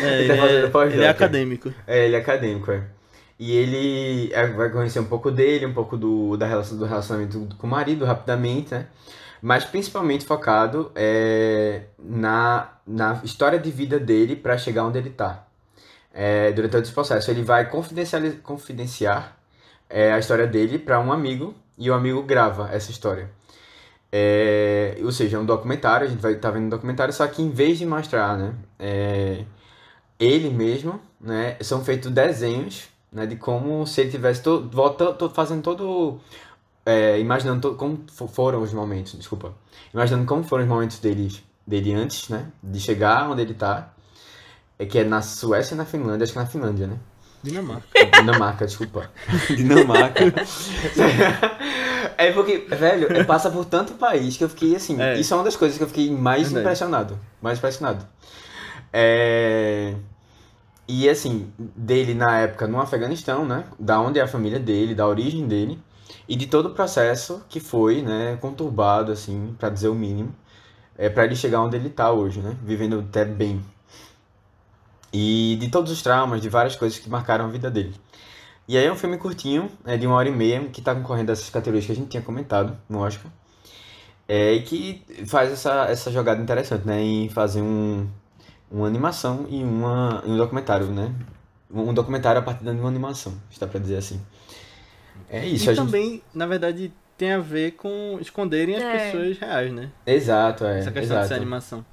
É, 0.03 0.23
Ele 0.23 0.33
ele, 0.33 0.37
tá 0.37 0.47
é, 0.47 0.67
pós-doc. 0.69 0.95
ele 0.95 1.05
é 1.05 1.09
acadêmico. 1.09 1.75
É, 1.87 2.07
ele 2.07 2.17
é 2.17 2.19
acadêmico, 2.19 2.71
é. 2.71 2.83
E 3.39 3.53
ele 3.57 4.33
é, 4.33 4.47
vai 4.49 4.71
conhecer 4.71 5.01
um 5.01 5.05
pouco 5.05 5.31
dele, 5.31 5.67
um 5.67 5.75
pouco 5.75 5.97
do, 5.97 6.37
da 6.37 6.47
relação, 6.47 6.79
do 6.79 6.85
relacionamento 6.85 7.49
com 7.59 7.67
o 7.67 7.71
marido, 7.71 8.05
rapidamente, 8.05 8.73
né? 8.73 8.87
Mas 9.43 9.65
principalmente 9.65 10.25
focado 10.25 10.91
é, 10.95 11.83
na, 11.99 12.73
na 12.87 13.21
história 13.25 13.59
de 13.59 13.71
vida 13.71 13.99
dele 14.01 14.35
para 14.37 14.59
chegar 14.59 14.85
onde 14.85 14.99
ele 14.99 15.11
tá. 15.11 15.48
É, 16.21 16.51
durante 16.51 16.73
todo 16.73 16.83
esse 16.83 16.93
processo, 16.93 17.31
ele 17.31 17.43
vai 17.45 17.71
confidenciar 18.43 19.37
é, 19.89 20.13
a 20.13 20.19
história 20.19 20.49
dele 20.49 20.77
para 20.77 20.99
um 20.99 21.13
amigo 21.13 21.55
e 21.79 21.89
o 21.89 21.95
amigo 21.95 22.23
grava 22.25 22.69
essa 22.73 22.91
história. 22.91 23.31
É, 24.11 24.97
ou 25.03 25.13
seja, 25.13 25.37
é 25.37 25.41
um 25.41 25.45
documentário, 25.47 26.07
a 26.07 26.11
gente 26.11 26.21
vai 26.21 26.33
estar 26.33 26.51
vendo 26.51 26.65
um 26.67 26.69
documentário, 26.71 27.13
só 27.15 27.25
que 27.29 27.41
em 27.43 27.51
vez 27.51 27.79
de 27.79 27.87
mostrar, 27.87 28.37
né, 28.37 28.55
é, 28.79 29.45
ele 30.19 30.51
mesmo, 30.51 31.01
né, 31.21 31.57
são 31.61 31.85
feitos 31.85 32.11
desenhos, 32.11 32.89
né, 33.13 33.27
de 33.27 33.37
como 33.37 33.87
se 33.87 34.01
ele 34.01 34.11
tivesse 34.11 34.43
to, 34.43 34.69
volta, 34.73 35.13
to- 35.13 35.31
fazendo 35.31 35.63
todo 35.63 36.21
é, 36.87 37.19
imaginando 37.21 37.61
to- 37.71 37.75
como 37.77 38.05
fo- 38.13 38.29
foram 38.29 38.63
os 38.63 38.73
momentos, 38.73 39.15
desculpa. 39.15 39.55
Imaginando 39.95 40.27
como 40.27 40.43
foram 40.45 40.65
os 40.65 40.69
momentos 40.71 40.99
deles, 40.99 41.43
dele 41.67 41.93
antes, 41.95 42.29
né? 42.29 42.47
De 42.63 42.81
chegar 42.81 43.31
onde 43.31 43.43
ele 43.43 43.55
tá. 43.55 43.93
É 44.79 44.87
que 44.87 44.99
é 44.99 45.05
na 45.05 45.21
Suécia 45.23 45.75
e 45.75 45.77
na 45.79 45.85
Finlândia, 45.85 46.25
acho 46.25 46.33
que 46.33 46.39
é 46.39 46.43
na 46.43 46.49
Finlândia, 46.49 46.87
né? 46.87 46.97
Dinamarca. 47.43 47.87
Dinamarca, 48.21 48.67
desculpa. 48.67 49.11
Dinamarca. 49.49 50.25
É 52.17 52.33
porque, 52.33 52.59
velho, 52.59 53.13
é- 53.13 53.23
passa 53.23 53.49
por 53.51 53.65
tanto 53.65 53.95
país 53.95 54.37
que 54.37 54.43
eu 54.43 54.49
fiquei 54.49 54.75
assim. 54.75 55.01
É. 55.01 55.19
Isso 55.19 55.33
é 55.33 55.37
uma 55.37 55.45
das 55.45 55.55
coisas 55.57 55.77
que 55.79 55.85
eu 55.85 55.89
fiquei 55.89 56.11
mais 56.11 56.45
Verdade. 56.45 56.61
impressionado. 56.61 57.19
Mais 57.41 57.59
impressionado. 57.59 58.05
É. 58.93 59.95
E 60.89 61.09
assim, 61.09 61.53
dele 61.59 62.15
na 62.15 62.39
época 62.41 62.67
no 62.67 62.81
Afeganistão, 62.81 63.45
né? 63.45 63.65
Da 63.79 64.01
onde 64.01 64.19
é 64.19 64.23
a 64.23 64.27
família 64.29 64.59
dele, 64.59 64.95
da 64.95 65.07
origem 65.07 65.47
dele. 65.47 65.79
E 66.29 66.35
de 66.35 66.47
todo 66.47 66.67
o 66.67 66.71
processo 66.75 67.43
que 67.49 67.61
foi, 67.61 68.03
né? 68.03 68.37
Conturbado, 68.41 69.13
assim, 69.13 69.55
pra 69.59 69.69
dizer 69.69 69.89
o 69.89 69.95
mínimo. 69.95 70.35
É 70.97 71.09
pra 71.09 71.25
ele 71.25 71.37
chegar 71.37 71.61
onde 71.61 71.77
ele 71.77 71.91
tá 71.91 72.11
hoje, 72.11 72.41
né? 72.41 72.57
Vivendo 72.65 73.01
até 73.09 73.25
bem. 73.25 73.63
E 75.13 75.57
de 75.61 75.69
todos 75.69 75.91
os 75.91 76.03
traumas, 76.03 76.41
de 76.43 76.49
várias 76.49 76.77
coisas 76.77 76.99
que 76.99 77.09
marcaram 77.09 77.47
a 77.47 77.49
vida 77.49 77.71
dele. 77.71 77.95
E 78.67 78.77
aí 78.77 78.85
é 78.85 78.93
um 78.93 78.97
filme 78.97 79.17
curtinho, 79.17 79.71
é 79.87 79.97
de 79.97 80.07
uma 80.07 80.17
hora 80.17 80.29
e 80.29 80.33
meia, 80.33 80.63
que 80.69 80.83
tá 80.83 80.95
concorrendo 80.95 81.31
a 81.31 81.33
essas 81.33 81.49
categorias 81.49 81.87
que 81.87 81.93
a 81.93 81.95
gente 81.95 82.09
tinha 82.09 82.23
comentado 82.23 82.77
no 82.89 82.99
Oscar. 82.99 83.31
É, 84.29 84.53
e 84.53 84.63
que 84.63 85.03
faz 85.27 85.51
essa, 85.51 85.87
essa 85.87 86.11
jogada 86.13 86.43
interessante, 86.43 86.87
né? 86.87 87.01
Em 87.01 87.31
fazer 87.31 87.63
um, 87.63 88.07
uma 88.71 88.87
animação 88.87 89.47
e, 89.49 89.65
uma, 89.65 90.23
um 90.27 90.37
documentário, 90.37 90.87
né? 90.89 91.11
Um 91.71 91.95
documentário 91.95 92.39
a 92.39 92.43
partir 92.43 92.63
de 92.63 92.71
uma 92.71 92.89
animação, 92.89 93.33
se 93.51 93.59
dá 93.59 93.67
pra 93.67 93.81
dizer 93.81 93.97
assim. 93.97 94.21
É 95.31 95.47
isso, 95.47 95.65
e 95.67 95.71
a 95.71 95.75
gente... 95.75 95.85
também, 95.87 96.23
na 96.35 96.47
verdade, 96.47 96.93
tem 97.17 97.33
a 97.33 97.39
ver 97.39 97.73
com 97.73 98.19
esconderem 98.21 98.77
as 98.77 98.83
É. 98.83 99.11
pessoas 99.11 99.39
reais, 99.39 99.73
né? 99.73 99.91
Exato, 100.07 100.65
é. 100.67 100.81
Essa 100.81 100.93
questão 100.93 101.17
de 101.17 101.23
exato. 101.23 101.29
ser 101.29 101.35
animação. 101.35 101.85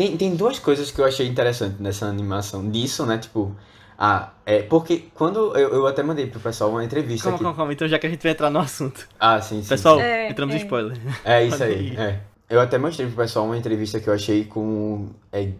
Tem, 0.00 0.16
tem 0.16 0.34
duas 0.34 0.58
coisas 0.58 0.90
que 0.90 0.98
eu 0.98 1.04
achei 1.04 1.26
interessante 1.26 1.76
nessa 1.78 2.06
animação. 2.06 2.70
Disso, 2.70 3.04
né? 3.04 3.18
Tipo, 3.18 3.54
ah, 3.98 4.30
é 4.46 4.62
porque 4.62 5.04
quando 5.14 5.54
eu, 5.54 5.74
eu 5.74 5.86
até 5.86 6.02
mandei 6.02 6.26
pro 6.26 6.40
pessoal 6.40 6.70
uma 6.70 6.82
entrevista 6.82 7.24
Calma, 7.24 7.34
aqui. 7.36 7.44
calma, 7.44 7.56
calma. 7.58 7.72
Então, 7.74 7.86
já 7.86 7.98
que 7.98 8.06
a 8.06 8.10
gente 8.10 8.22
vai 8.22 8.32
entrar 8.32 8.48
no 8.48 8.60
assunto. 8.60 9.06
Ah, 9.20 9.42
sim, 9.42 9.62
sim. 9.62 9.68
Pessoal, 9.68 10.00
É, 10.00 10.30
entramos 10.30 10.54
é. 10.54 10.58
em 10.58 10.62
spoiler. 10.62 10.96
É 11.22 11.44
isso 11.44 11.62
aí, 11.62 11.94
é. 11.98 12.20
Eu 12.48 12.62
até 12.62 12.78
mostrei 12.78 13.06
pro 13.08 13.16
pessoal 13.16 13.44
uma 13.44 13.58
entrevista 13.58 14.00
que 14.00 14.08
eu 14.08 14.14
achei 14.14 14.44
com. 14.46 15.10
É, 15.30 15.50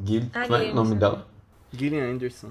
Gui- 0.00 0.30
Ah, 0.32 0.42
como 0.46 0.54
é 0.56 0.70
o 0.70 0.74
nome 0.76 0.88
Gillian 0.90 0.98
dela? 1.00 1.26
Gillian 1.72 2.10
Anderson. 2.12 2.48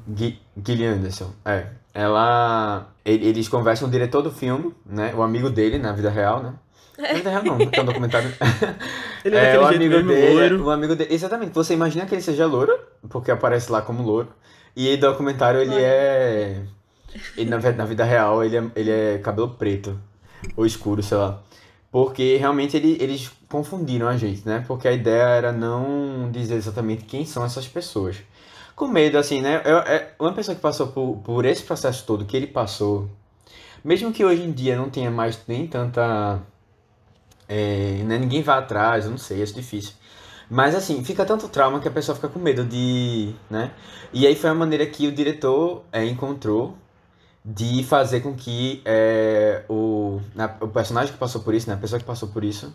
Gillian 0.65 0.91
Anderson. 0.95 1.31
É. 1.45 1.67
Ela. 1.93 2.89
ele- 3.05 3.27
Eles 3.27 3.47
conversam 3.47 3.87
com 3.87 3.89
o 3.89 3.91
diretor 3.97 4.21
do 4.21 4.29
filme, 4.29 4.73
né? 4.85 5.13
O 5.15 5.21
amigo 5.23 5.49
dele 5.49 5.77
na 5.77 5.93
vida 5.93 6.09
real, 6.09 6.43
né? 6.43 6.53
Na 6.97 7.13
vida 7.13 7.29
real 7.29 7.43
não, 7.43 7.57
é 7.71 7.81
um 7.81 7.85
documentário. 7.85 8.31
Ele 9.25 9.35
é, 9.35 9.55
É, 9.55 9.59
o 9.59 9.65
amigo 9.65 10.03
dele, 10.03 10.33
loiro. 10.33 10.63
o 10.65 10.69
amigo 10.69 10.95
dele, 10.95 11.13
exatamente. 11.13 11.53
Você 11.53 11.73
imagina 11.73 12.05
que 12.05 12.13
ele 12.13 12.21
seja 12.21 12.45
louro, 12.45 12.77
porque 13.09 13.31
aparece 13.31 13.71
lá 13.71 13.81
como 13.81 14.03
louro. 14.03 14.27
E 14.75 14.97
documentário 14.97 15.61
ele 15.61 15.73
Olha. 15.75 15.81
é, 15.81 16.61
ele 17.37 17.49
na, 17.49 17.57
na 17.57 17.85
vida 17.85 18.03
real 18.03 18.43
ele 18.43 18.57
é, 18.57 18.63
ele 18.75 18.91
é 18.91 19.17
cabelo 19.19 19.49
preto 19.51 19.99
ou 20.57 20.65
escuro, 20.65 21.01
sei 21.01 21.17
lá. 21.17 21.41
Porque 21.91 22.37
realmente 22.37 22.75
ele, 22.75 22.97
eles 22.99 23.31
confundiram 23.47 24.07
a 24.07 24.17
gente, 24.17 24.45
né? 24.47 24.63
Porque 24.67 24.87
a 24.87 24.91
ideia 24.91 25.23
era 25.23 25.51
não 25.51 26.29
dizer 26.31 26.55
exatamente 26.55 27.05
quem 27.05 27.23
são 27.25 27.45
essas 27.45 27.67
pessoas. 27.67 28.17
Com 28.75 28.87
medo, 28.87 29.17
assim, 29.17 29.41
né? 29.41 29.61
Eu, 29.63 29.77
é, 29.79 30.11
uma 30.19 30.33
pessoa 30.33 30.55
que 30.55 30.61
passou 30.61 30.87
por, 30.87 31.17
por 31.23 31.45
esse 31.45 31.61
processo 31.63 32.03
todo 32.05 32.25
que 32.25 32.35
ele 32.35 32.47
passou, 32.47 33.07
mesmo 33.83 34.11
que 34.11 34.25
hoje 34.25 34.41
em 34.41 34.51
dia 34.51 34.75
não 34.75 34.89
tenha 34.89 35.11
mais 35.11 35.39
nem 35.47 35.67
tanta 35.67 36.39
é, 37.53 38.03
né, 38.03 38.17
ninguém 38.17 38.41
vai 38.41 38.57
atrás, 38.57 39.05
eu 39.05 39.11
não 39.11 39.17
sei, 39.17 39.41
acho 39.43 39.53
difícil. 39.53 39.93
Mas 40.49 40.75
assim, 40.75 41.03
fica 41.03 41.25
tanto 41.25 41.47
trauma 41.49 41.79
que 41.79 41.87
a 41.87 41.91
pessoa 41.91 42.15
fica 42.15 42.27
com 42.29 42.39
medo 42.39 42.63
de, 42.65 43.33
né? 43.49 43.71
E 44.11 44.27
aí 44.27 44.35
foi 44.35 44.49
a 44.49 44.53
maneira 44.53 44.85
que 44.85 45.07
o 45.07 45.11
diretor 45.11 45.83
é, 45.91 46.05
encontrou 46.05 46.77
de 47.45 47.83
fazer 47.83 48.21
com 48.21 48.33
que 48.33 48.81
é, 48.85 49.63
o, 49.69 50.21
na- 50.35 50.55
o 50.61 50.67
personagem 50.67 51.11
que 51.13 51.19
passou 51.19 51.41
por 51.41 51.53
isso, 51.53 51.67
né, 51.69 51.75
a 51.75 51.77
pessoa 51.77 51.99
que 51.99 52.05
passou 52.05 52.29
por 52.29 52.43
isso, 52.43 52.73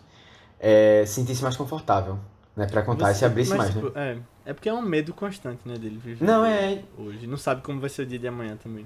é, 0.59 1.03
se 1.05 1.13
sentisse 1.15 1.41
mais 1.41 1.55
confortável, 1.57 2.19
né, 2.55 2.67
para 2.67 2.81
contar 2.83 3.11
e 3.11 3.15
se 3.15 3.25
abrisse 3.25 3.49
mas, 3.51 3.59
mais, 3.59 3.75
né? 3.75 3.81
tipo, 3.81 3.97
É, 3.97 4.17
é 4.45 4.53
porque 4.53 4.69
é 4.69 4.73
um 4.73 4.81
medo 4.81 5.13
constante, 5.13 5.61
né, 5.65 5.75
dele 5.75 5.99
viver 6.03 6.23
Não, 6.25 6.45
é- 6.45 6.83
hoje. 6.97 7.25
Não 7.27 7.37
sabe 7.37 7.61
como 7.61 7.79
vai 7.79 7.89
ser 7.89 8.03
o 8.03 8.05
dia 8.05 8.19
de 8.19 8.27
amanhã 8.27 8.55
também. 8.57 8.85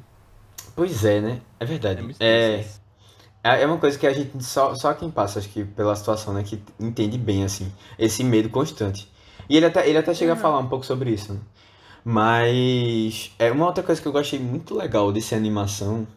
Pois 0.76 1.04
é, 1.04 1.20
né? 1.20 1.42
É 1.60 1.64
É 1.64 1.68
verdade. 1.68 2.16
É. 2.20 2.66
É 3.44 3.62
é 3.64 3.66
uma 3.66 3.78
coisa 3.78 3.98
que 4.00 4.08
a 4.08 4.14
gente 4.14 4.44
só, 4.44 4.74
só 4.76 4.94
quem 4.94 5.12
passa, 5.12 5.40
acho 5.40 5.50
que 5.50 5.64
pela 5.66 5.96
situação, 5.96 6.34
né, 6.34 6.44
que 6.44 6.62
entende 6.80 7.18
bem, 7.18 7.44
assim, 7.44 7.72
esse 8.00 8.24
medo 8.24 8.50
constante. 8.50 9.08
E 9.50 9.58
ele 9.58 9.66
até, 9.66 9.88
ele 9.88 9.98
até 9.98 10.14
chega 10.14 10.32
a 10.32 10.36
Uhum. 10.36 10.42
falar 10.42 10.60
um 10.60 10.70
pouco 10.70 10.86
sobre 10.86 11.12
isso, 11.12 11.34
né? 11.34 11.40
Mas 12.06 13.32
é 13.40 13.52
uma 13.52 13.66
outra 13.68 13.84
coisa 13.84 14.02
que 14.02 14.08
eu 14.08 14.18
achei 14.18 14.40
muito 14.40 14.76
legal 14.76 15.12
dessa 15.12 15.36
animação 15.36 16.08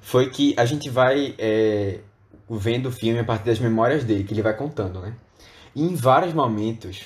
foi 0.00 0.30
que 0.30 0.54
a 0.58 0.64
gente 0.64 0.90
vai 0.90 1.34
é, 1.38 2.00
vendo 2.48 2.88
o 2.88 2.92
filme 2.92 3.18
a 3.20 3.24
partir 3.24 3.44
das 3.46 3.58
memórias 3.58 4.04
dele, 4.04 4.24
que 4.24 4.32
ele 4.34 4.42
vai 4.42 4.54
contando, 4.56 5.00
né? 5.00 5.14
E 5.74 5.82
em 5.84 5.94
vários 5.94 6.34
momentos, 6.34 7.02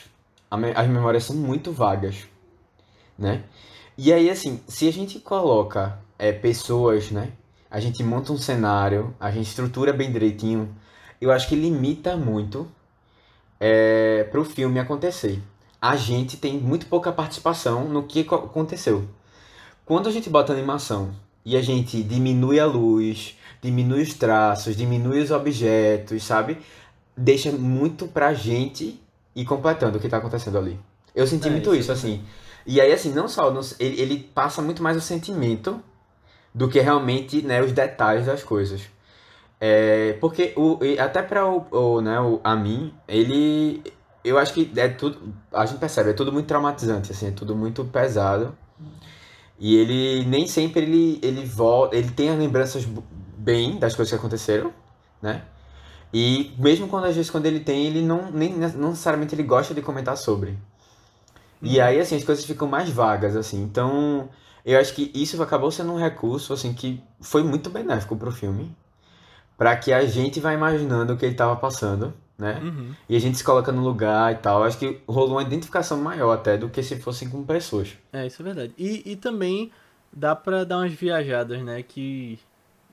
a 0.51 0.57
me- 0.57 0.73
as 0.75 0.89
memórias 0.89 1.25
são 1.25 1.37
muito 1.37 1.73
vagas, 1.73 2.27
né? 3.19 3.45
E 3.99 4.13
aí, 4.13 4.31
assim, 4.31 4.61
se 4.69 4.89
a 4.89 4.93
gente 4.93 5.19
coloca 5.21 5.99
é, 6.19 6.33
pessoas, 6.33 7.11
né? 7.11 7.33
A 7.71 7.81
gente 7.81 8.03
monta 8.05 8.33
um 8.33 8.39
cenário, 8.39 9.15
a 9.21 9.31
gente 9.31 9.49
estrutura 9.49 9.93
bem 9.93 10.13
direitinho, 10.13 10.75
eu 11.21 11.33
acho 11.33 11.49
que 11.49 11.57
limita 11.57 12.17
muito 12.17 12.69
é, 13.61 14.25
para 14.25 14.41
o 14.41 14.45
filme 14.45 14.79
acontecer. 14.79 15.43
A 15.81 15.97
gente 15.97 16.37
tem 16.37 16.59
muito 16.59 16.87
pouca 16.87 17.13
participação 17.13 17.89
no 17.89 18.03
que 18.05 18.25
co- 18.25 18.37
aconteceu. 18.37 19.05
Quando 19.85 20.09
a 20.09 20.13
gente 20.13 20.31
bota 20.31 20.53
animação 20.53 21.11
e 21.45 21.57
a 21.57 21.63
gente 21.63 22.03
diminui 22.03 22.61
a 22.61 22.67
luz, 22.67 23.37
diminui 23.63 24.03
os 24.03 24.15
traços, 24.15 24.77
diminui 24.77 25.21
os 25.23 25.31
objetos, 25.31 26.23
sabe? 26.25 26.59
Deixa 27.17 27.53
muito 27.53 28.09
pra 28.09 28.35
gente 28.35 29.01
ir 29.35 29.45
completando 29.45 29.99
o 29.99 30.01
que 30.01 30.09
tá 30.09 30.19
acontecendo 30.19 30.59
ali. 30.59 30.79
Eu 31.15 31.27
senti 31.27 31.49
É, 31.49 31.51
muito 31.51 31.75
isso 31.75 31.91
isso, 31.91 31.93
é 31.93 31.95
assim. 31.95 32.25
E 32.67 32.81
aí, 32.81 32.93
assim, 32.93 33.13
não 33.13 33.29
só, 33.29 33.53
ele, 33.79 34.01
ele 34.01 34.19
passa 34.35 34.63
muito 34.63 34.83
mais 34.83 34.97
o 34.97 35.01
sentimento 35.01 35.81
do 36.57 36.71
que 36.71 36.81
realmente, 36.81 37.43
né, 37.43 37.61
os 37.63 37.71
detalhes 37.71 38.25
das 38.25 38.43
coisas. 38.43 38.81
É, 39.61 40.15
porque 40.15 40.55
o, 40.57 40.79
até 40.99 41.21
para 41.21 41.47
o, 41.47 41.67
o, 41.71 42.01
né, 42.01 42.19
o, 42.19 42.41
a 42.43 42.57
mim, 42.57 42.95
ele, 43.07 43.83
eu 44.25 44.39
acho 44.39 44.55
que 44.55 44.73
é 44.75 44.89
tudo, 44.89 45.35
a 45.53 45.67
gente 45.67 45.79
percebe, 45.79 46.11
é 46.11 46.13
tudo 46.15 46.33
muito 46.33 46.47
traumatizante, 46.47 47.13
assim, 47.13 47.29
é 47.29 47.31
tudo 47.31 47.55
muito 47.55 47.85
pesado. 47.85 48.57
E 49.59 49.77
ele 49.77 50.25
nem 50.25 50.47
sempre 50.47 50.81
ele, 50.81 51.21
ele 51.23 51.45
volta, 51.45 51.95
ele 51.95 52.11
tem 52.11 52.31
as 52.31 52.39
lembranças 52.39 52.87
bem 53.37 53.79
das 53.79 53.95
coisas 53.95 54.11
que 54.11 54.19
aconteceram, 54.19 54.73
né? 55.21 55.43
E 56.13 56.55
mesmo 56.59 56.89
quando 56.89 57.05
às 57.05 57.15
vezes 57.15 57.31
quando 57.31 57.45
ele 57.45 57.61
tem, 57.61 57.87
ele 57.87 58.01
não 58.01 58.31
nem 58.31 58.55
não 58.55 58.91
necessariamente 58.91 59.35
ele 59.35 59.43
gosta 59.43 59.75
de 59.75 59.83
comentar 59.83 60.17
sobre. 60.17 60.59
E 61.61 61.81
aí 61.81 62.01
assim 62.01 62.17
as 62.17 62.25
coisas 62.25 62.45
ficam 62.47 62.67
mais 62.67 62.89
vagas 62.89 63.37
assim. 63.37 63.63
Então, 63.63 64.29
eu 64.67 64.79
acho 64.81 64.93
que 64.95 65.11
isso 65.15 65.41
acabou 65.43 65.71
sendo 65.71 65.93
um 65.93 65.97
recurso 65.99 66.53
assim 66.53 66.75
que 66.75 67.01
foi 67.21 67.43
muito 67.43 67.71
benéfico 67.71 68.17
pro 68.17 68.31
filme, 68.33 68.75
Pra 69.57 69.75
que 69.75 69.91
a 69.91 70.05
gente 70.05 70.39
vá 70.39 70.53
imaginando 70.53 71.15
o 71.15 71.17
que 71.17 71.25
ele 71.25 71.35
tava 71.35 71.57
passando, 71.57 72.13
né? 72.37 72.61
Uhum. 72.63 72.91
E 73.09 73.17
a 73.17 73.19
gente 73.19 73.39
se 73.39 73.43
coloca 73.45 73.73
no 73.73 73.81
lugar 73.83 74.31
e 74.35 74.37
tal. 74.37 74.63
Acho 74.63 74.77
que 74.77 75.01
rolou 75.09 75.31
uma 75.37 75.43
identificação 75.43 75.97
maior 75.99 76.33
até 76.33 76.59
do 76.59 76.69
que 76.69 76.83
se 76.83 76.97
fossem 77.01 77.31
com 77.31 77.43
pessoas. 77.43 77.95
É, 78.13 78.27
isso 78.27 78.43
é 78.43 78.45
verdade. 78.45 78.75
E, 78.77 79.03
e 79.13 79.17
também 79.17 79.73
dá 80.13 80.37
pra 80.37 80.63
dar 80.65 80.77
umas 80.77 80.93
viajadas, 80.93 81.63
né? 81.63 81.83
Que, 81.83 82.39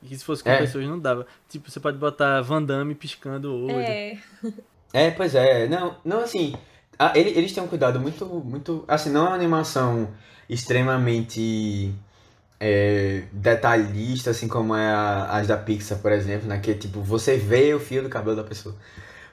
que 0.02 0.18
se 0.18 0.24
fosse 0.24 0.42
com 0.42 0.52
É. 0.52 0.60
pessoas 0.60 0.86
não 0.88 0.98
dava. 0.98 1.28
Tipo, 1.50 1.70
você 1.70 1.82
pode 1.82 1.98
botar 1.98 2.40
Van 2.42 2.64
Damme 2.64 2.96
piscando 2.96 3.52
o 3.54 3.66
olho. 3.66 3.80
É, 3.82 4.18
É, 4.94 5.12
pois 5.12 5.36
é. 5.36 5.68
Não, 5.68 5.98
não 6.06 6.20
assim. 6.22 6.56
a- 6.98 7.12
ele- 7.18 7.32
eles 7.32 7.52
têm 7.52 7.62
um 7.62 7.68
cuidado 7.68 8.00
muito, 8.00 8.26
muito. 8.26 8.86
Assim, 8.88 9.10
não 9.10 9.26
é 9.26 9.30
uma 9.32 9.36
animação 9.36 10.08
extremamente 10.50 11.94
é, 12.60 13.24
detalhista, 13.34 14.30
assim 14.32 14.48
como 14.48 14.74
é 14.76 14.88
a- 14.88 15.26
as 15.38 15.48
da 15.48 15.58
Pixar, 15.58 16.00
por 16.00 16.12
exemplo, 16.14 16.48
né? 16.48 16.60
Que 16.60 16.74
tipo, 16.74 17.02
você 17.02 17.36
vê 17.36 17.74
o 17.74 17.80
fio 17.80 18.02
do 18.02 18.10
cabelo 18.10 18.38
da 18.38 18.44
pessoa. 18.44 18.74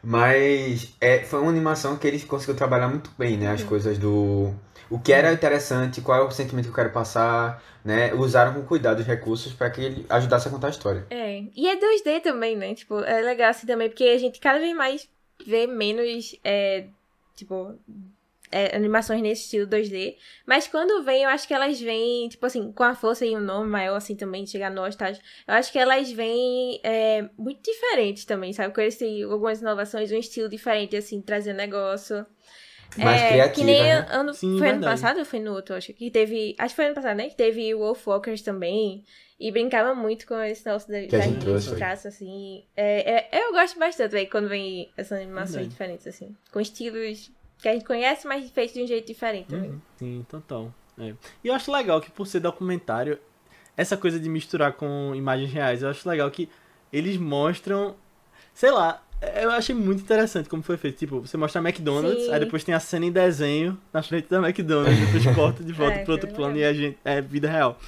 Mas 0.03 0.95
é, 1.01 1.21
foi 1.23 1.41
uma 1.41 1.51
animação 1.51 1.97
que 1.97 2.07
eles 2.07 2.25
conseguiu 2.25 2.57
trabalhar 2.57 2.89
muito 2.89 3.11
bem, 3.19 3.37
né? 3.37 3.51
As 3.53 3.63
coisas 3.63 3.99
do. 3.99 4.53
O 4.89 4.99
que 4.99 5.13
era 5.13 5.33
interessante, 5.33 6.01
qual 6.01 6.21
é 6.21 6.25
o 6.27 6.31
sentimento 6.33 6.65
que 6.65 6.71
eu 6.71 6.75
quero 6.75 6.91
passar, 6.91 7.63
né? 7.85 8.13
Usaram 8.15 8.55
com 8.55 8.63
cuidado 8.63 8.99
os 9.01 9.07
recursos 9.07 9.53
para 9.53 9.71
que 9.71 9.81
ele 9.81 10.07
ajudasse 10.09 10.49
a 10.49 10.51
contar 10.51 10.67
a 10.69 10.71
história. 10.71 11.07
é. 11.11 11.45
E 11.55 11.69
é 11.69 11.77
2D 11.77 12.21
também, 12.21 12.57
né? 12.57 12.75
Tipo, 12.75 12.99
é 13.01 13.21
legal 13.21 13.51
assim 13.51 13.67
também, 13.67 13.89
porque 13.89 14.05
a 14.05 14.19
gente 14.19 14.41
cada 14.41 14.59
vez 14.59 14.75
mais 14.77 15.09
vê 15.47 15.67
menos, 15.69 16.35
é, 16.43 16.87
tipo, 17.37 17.75
é, 18.51 18.75
animações 18.77 19.23
nesse 19.23 19.43
estilo 19.45 19.67
2D. 19.67 20.17
Mas 20.47 20.67
quando 20.67 21.03
vem, 21.05 21.23
eu 21.25 21.29
acho 21.31 21.47
que 21.47 21.55
elas 21.55 21.81
vêm, 21.81 22.29
tipo 22.29 22.45
assim, 22.47 22.73
com 22.73 22.83
a 22.83 22.95
força 22.95 23.25
e 23.25 23.37
um 23.37 23.41
nome 23.41 23.69
maior, 23.71 23.97
assim, 23.97 24.17
também, 24.17 24.45
de 24.45 24.51
chegar 24.51 24.71
no 24.71 24.87
estágio. 24.87 25.23
Eu 25.47 25.55
acho 25.55 25.71
que 25.71 25.79
elas 25.79 26.11
vêm 26.11 26.81
é, 26.83 27.29
muito 27.39 27.63
diferentes 27.63 28.25
também, 28.25 28.53
sabe? 28.53 28.75
Com 28.75 28.81
eles 28.81 28.97
têm 28.97 29.23
algumas 29.23 29.61
inovações, 29.61 30.11
um 30.13 30.17
estilo 30.19 30.49
diferente, 30.49 30.97
assim, 30.97 31.21
trazer 31.21 31.53
negócio. 31.53 32.27
Mais 32.99 33.23
é, 33.23 33.29
criativa, 33.29 33.55
que 33.55 33.65
nem 33.65 33.81
né? 33.83 34.07
ano, 34.11 34.35
Sim, 34.35 34.59
foi 34.59 34.69
ano 34.69 34.81
verdade. 34.81 35.01
passado 35.01 35.19
ou 35.21 35.25
foi 35.25 35.39
no 35.39 35.53
outro, 35.53 35.77
acho 35.77 35.93
que 35.93 36.11
teve, 36.11 36.57
acho 36.59 36.73
que 36.75 36.77
foi 36.77 36.87
ano 36.87 36.95
passado, 36.97 37.17
né, 37.17 37.29
que 37.29 37.37
teve 37.37 37.73
o 37.73 37.79
Wolfwalkers 37.79 38.43
também, 38.43 39.05
e 39.39 39.53
brincava 39.53 39.95
muito 39.95 40.27
com 40.27 40.39
esse 40.43 40.67
negócio 40.67 40.89
Que 40.89 40.95
a 40.95 41.19
da 41.19 41.21
gente 41.21 41.35
gente 41.35 41.45
trouxe, 41.45 41.77
traço, 41.77 42.09
assim, 42.09 42.65
é, 42.77 43.29
é- 43.39 43.45
eu 43.47 43.53
gosto 43.53 43.79
bastante, 43.79 44.11
véi, 44.11 44.27
quando 44.27 44.49
vem 44.49 44.93
essas 44.97 45.19
animações 45.21 45.53
Verdade. 45.55 45.71
diferentes, 45.71 46.07
assim, 46.09 46.37
com 46.53 46.61
estilos 46.61 47.31
que 47.61 47.69
a 47.69 47.73
gente 47.73 47.85
conhece, 47.85 48.27
mas 48.27 48.51
feitos 48.51 48.75
de 48.75 48.83
um 48.83 48.87
jeito 48.87 49.07
diferente 49.07 49.49
também. 49.49 49.71
Uhum, 49.71 49.81
Sim, 49.97 50.27
total. 50.29 50.73
É. 50.99 51.15
E 51.45 51.49
eu 51.49 51.55
acho 51.55 51.71
legal 51.73 52.01
que 52.01 52.11
por 52.11 52.27
ser 52.27 52.41
documentário, 52.41 53.19
essa 53.77 53.97
coisa 53.97 54.19
de 54.19 54.29
misturar 54.29 54.73
com 54.75 55.13
imagens 55.15 55.51
reais, 55.53 55.83
eu 55.83 55.89
acho 55.89 56.09
legal 56.09 56.31
que 56.31 56.49
eles 56.93 57.17
mostram, 57.17 57.95
sei 58.53 58.71
lá, 58.71 59.03
eu 59.37 59.51
achei 59.51 59.75
muito 59.75 60.03
interessante 60.03 60.49
como 60.49 60.63
foi 60.63 60.77
feito. 60.77 60.99
Tipo, 60.99 61.21
você 61.21 61.37
mostra 61.37 61.61
a 61.61 61.65
McDonald's, 61.65 62.25
Sim. 62.25 62.33
aí 62.33 62.41
depois 62.41 62.65
tem 62.65 62.75
a 62.75 62.81
cena 62.81 63.07
em 63.07 63.13
desenho 63.13 63.79
na 63.93 64.03
frente 64.03 64.29
da 64.29 64.39
McDonald's, 64.39 64.99
depois 64.99 65.25
corta 65.35 65.63
de 65.63 65.73
volta 65.73 65.99
É, 65.99 66.03
pro 66.03 66.13
outro 66.13 66.29
plano 66.29 66.57
e 66.57 66.65
a 66.65 66.73
gente 66.73 66.99
é 67.05 67.21
vida 67.21 67.49
real. 67.49 67.79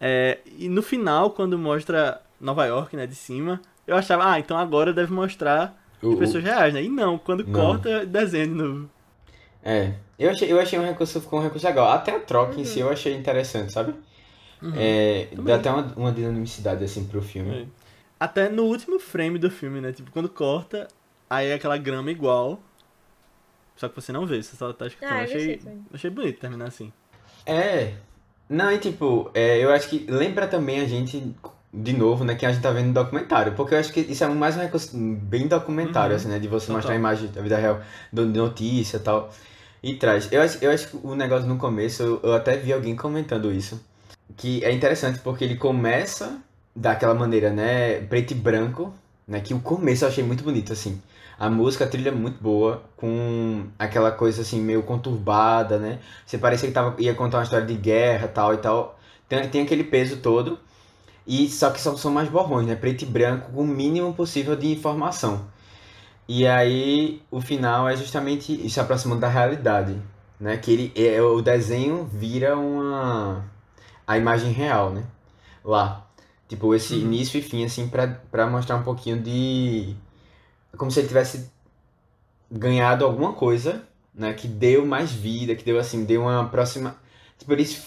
É, 0.00 0.38
e 0.58 0.68
no 0.68 0.82
final, 0.82 1.30
quando 1.30 1.58
mostra 1.58 2.20
Nova 2.40 2.64
York, 2.66 2.96
né, 2.96 3.06
de 3.06 3.14
cima, 3.14 3.60
eu 3.86 3.96
achava, 3.96 4.32
ah, 4.32 4.38
então 4.38 4.56
agora 4.56 4.92
deve 4.92 5.12
mostrar 5.12 5.78
O- 6.02 6.12
as 6.12 6.18
pessoas 6.18 6.42
reais, 6.44 6.72
né? 6.72 6.82
E 6.82 6.88
não, 6.88 7.18
quando 7.18 7.44
Não. 7.46 7.52
corta, 7.52 8.06
desenho 8.06 8.48
de 8.48 8.54
novo. 8.54 8.90
É, 9.62 9.92
eu 10.18 10.30
achei, 10.30 10.50
eu 10.52 10.58
achei 10.60 10.78
um 10.78 10.84
recurso, 10.84 11.20
ficou 11.20 11.38
um 11.38 11.42
recurso 11.42 11.66
legal. 11.66 11.90
Até 11.90 12.14
a 12.16 12.20
troca 12.20 12.54
Uhum. 12.54 12.60
em 12.60 12.64
si 12.64 12.80
eu 12.80 12.90
achei 12.90 13.14
interessante, 13.14 13.72
sabe? 13.72 13.94
Uhum. 14.62 14.72
É, 14.76 15.26
Também. 15.30 15.44
dá 15.46 15.56
até 15.56 15.70
uma, 15.70 15.82
uma 15.96 16.12
dinamicidade 16.12 16.84
assim 16.84 17.06
pro 17.06 17.20
filme. 17.22 17.62
É. 17.62 17.66
Até 18.18 18.48
no 18.48 18.64
último 18.64 18.98
frame 18.98 19.38
do 19.38 19.50
filme, 19.50 19.80
né? 19.80 19.92
Tipo, 19.92 20.10
quando 20.10 20.28
corta, 20.28 20.88
aí 21.28 21.48
é 21.48 21.54
aquela 21.54 21.78
grama 21.78 22.10
igual. 22.10 22.60
Só 23.76 23.88
que 23.88 23.96
você 23.96 24.12
não 24.12 24.26
vê, 24.26 24.42
você 24.42 24.56
só 24.56 24.72
tá 24.74 24.86
escutando. 24.86 25.10
Ah, 25.12 25.18
eu 25.20 25.24
achei, 25.24 25.60
achei 25.94 26.10
bonito 26.10 26.38
terminar 26.38 26.66
assim. 26.68 26.92
É. 27.46 27.94
Não, 28.48 28.70
e 28.70 28.78
tipo, 28.78 29.30
é, 29.32 29.58
eu 29.64 29.72
acho 29.72 29.88
que 29.88 30.04
lembra 30.10 30.46
também 30.46 30.80
a 30.80 30.84
gente, 30.86 31.34
de 31.72 31.92
novo, 31.92 32.24
né, 32.24 32.34
que 32.34 32.44
a 32.44 32.50
gente 32.52 32.62
tá 32.62 32.70
vendo 32.70 32.88
no 32.88 32.92
documentário. 32.94 33.52
Porque 33.52 33.74
eu 33.74 33.78
acho 33.78 33.92
que 33.92 34.00
isso 34.00 34.24
é 34.24 34.28
mais 34.28 34.56
um 34.56 34.60
recurso 34.60 34.90
bem 34.96 35.46
documentário, 35.46 36.10
Uhum. 36.10 36.16
assim, 36.16 36.28
né? 36.28 36.38
De 36.38 36.48
você 36.48 36.66
Total. 36.66 36.76
mostrar 36.76 36.94
a 36.94 36.96
imagem 36.96 37.28
da 37.28 37.40
vida 37.40 37.56
real, 37.56 37.80
de 38.12 38.24
notícia 38.24 38.96
e 38.96 39.00
tal. 39.00 39.30
E 39.82 39.94
traz. 39.94 40.28
Eu 40.32 40.42
acho, 40.42 40.58
eu 40.62 40.70
acho 40.70 40.88
que 40.88 40.98
o 41.02 41.14
negócio 41.14 41.46
no 41.48 41.56
começo, 41.56 42.02
eu, 42.02 42.20
eu 42.22 42.34
até 42.34 42.56
vi 42.56 42.72
alguém 42.72 42.94
comentando 42.96 43.52
isso. 43.52 43.80
Que 44.36 44.64
é 44.64 44.72
interessante 44.72 45.18
porque 45.20 45.44
ele 45.44 45.56
começa 45.56 46.38
daquela 46.74 47.14
maneira, 47.14 47.50
né? 47.50 48.00
Preto 48.00 48.32
e 48.32 48.34
branco, 48.34 48.92
né? 49.26 49.40
Que 49.40 49.54
o 49.54 49.60
começo 49.60 50.04
eu 50.04 50.08
achei 50.08 50.22
muito 50.24 50.42
bonito, 50.44 50.72
assim. 50.72 51.00
A 51.38 51.48
música, 51.48 51.84
a 51.84 51.88
trilha 51.88 52.10
é 52.10 52.12
muito 52.12 52.42
boa, 52.42 52.82
com 52.96 53.64
aquela 53.78 54.10
coisa 54.12 54.42
assim, 54.42 54.60
meio 54.60 54.82
conturbada, 54.82 55.78
né? 55.78 55.98
Você 56.26 56.36
parecia 56.36 56.68
que 56.68 56.74
tava, 56.74 56.94
ia 57.00 57.14
contar 57.14 57.38
uma 57.38 57.44
história 57.44 57.64
de 57.66 57.74
guerra 57.74 58.28
tal 58.28 58.52
e 58.52 58.58
tal. 58.58 58.98
Tem, 59.28 59.48
tem 59.48 59.62
aquele 59.62 59.84
peso 59.84 60.18
todo. 60.18 60.58
E 61.26 61.48
só 61.48 61.70
que 61.70 61.80
são, 61.80 61.96
são 61.96 62.10
mais 62.10 62.28
borrões, 62.28 62.66
né? 62.66 62.74
Preto 62.74 63.02
e 63.02 63.06
branco, 63.06 63.52
com 63.52 63.62
o 63.62 63.66
mínimo 63.66 64.12
possível 64.14 64.56
de 64.56 64.72
informação. 64.72 65.46
E 66.28 66.46
aí, 66.46 67.22
o 67.30 67.40
final 67.40 67.88
é 67.88 67.96
justamente 67.96 68.68
se 68.68 68.80
aproximando 68.80 69.20
da 69.20 69.28
realidade, 69.28 69.96
né? 70.38 70.56
Que 70.56 70.70
ele, 70.72 70.92
é, 70.96 71.20
o 71.22 71.42
desenho 71.42 72.04
vira 72.12 72.56
uma... 72.56 73.44
a 74.06 74.16
imagem 74.18 74.52
real, 74.52 74.90
né? 74.90 75.04
Lá. 75.64 76.06
Tipo, 76.48 76.74
esse 76.74 76.94
Uhum. 76.94 77.00
início 77.02 77.38
e 77.38 77.42
fim, 77.42 77.64
assim, 77.64 77.88
pra, 77.88 78.08
pra 78.30 78.46
mostrar 78.46 78.76
um 78.76 78.82
pouquinho 78.82 79.20
de... 79.20 79.94
Como 80.76 80.90
se 80.90 81.00
ele 81.00 81.08
tivesse 81.08 81.50
ganhado 82.50 83.04
alguma 83.04 83.32
coisa, 83.32 83.82
né? 84.14 84.32
Que 84.34 84.48
deu 84.48 84.84
mais 84.86 85.12
vida, 85.12 85.54
que 85.54 85.64
deu, 85.64 85.78
assim, 85.78 86.04
deu 86.04 86.22
uma 86.22 86.46
próxima... 86.48 86.96
Tipo, 87.38 87.52
eles 87.52 87.86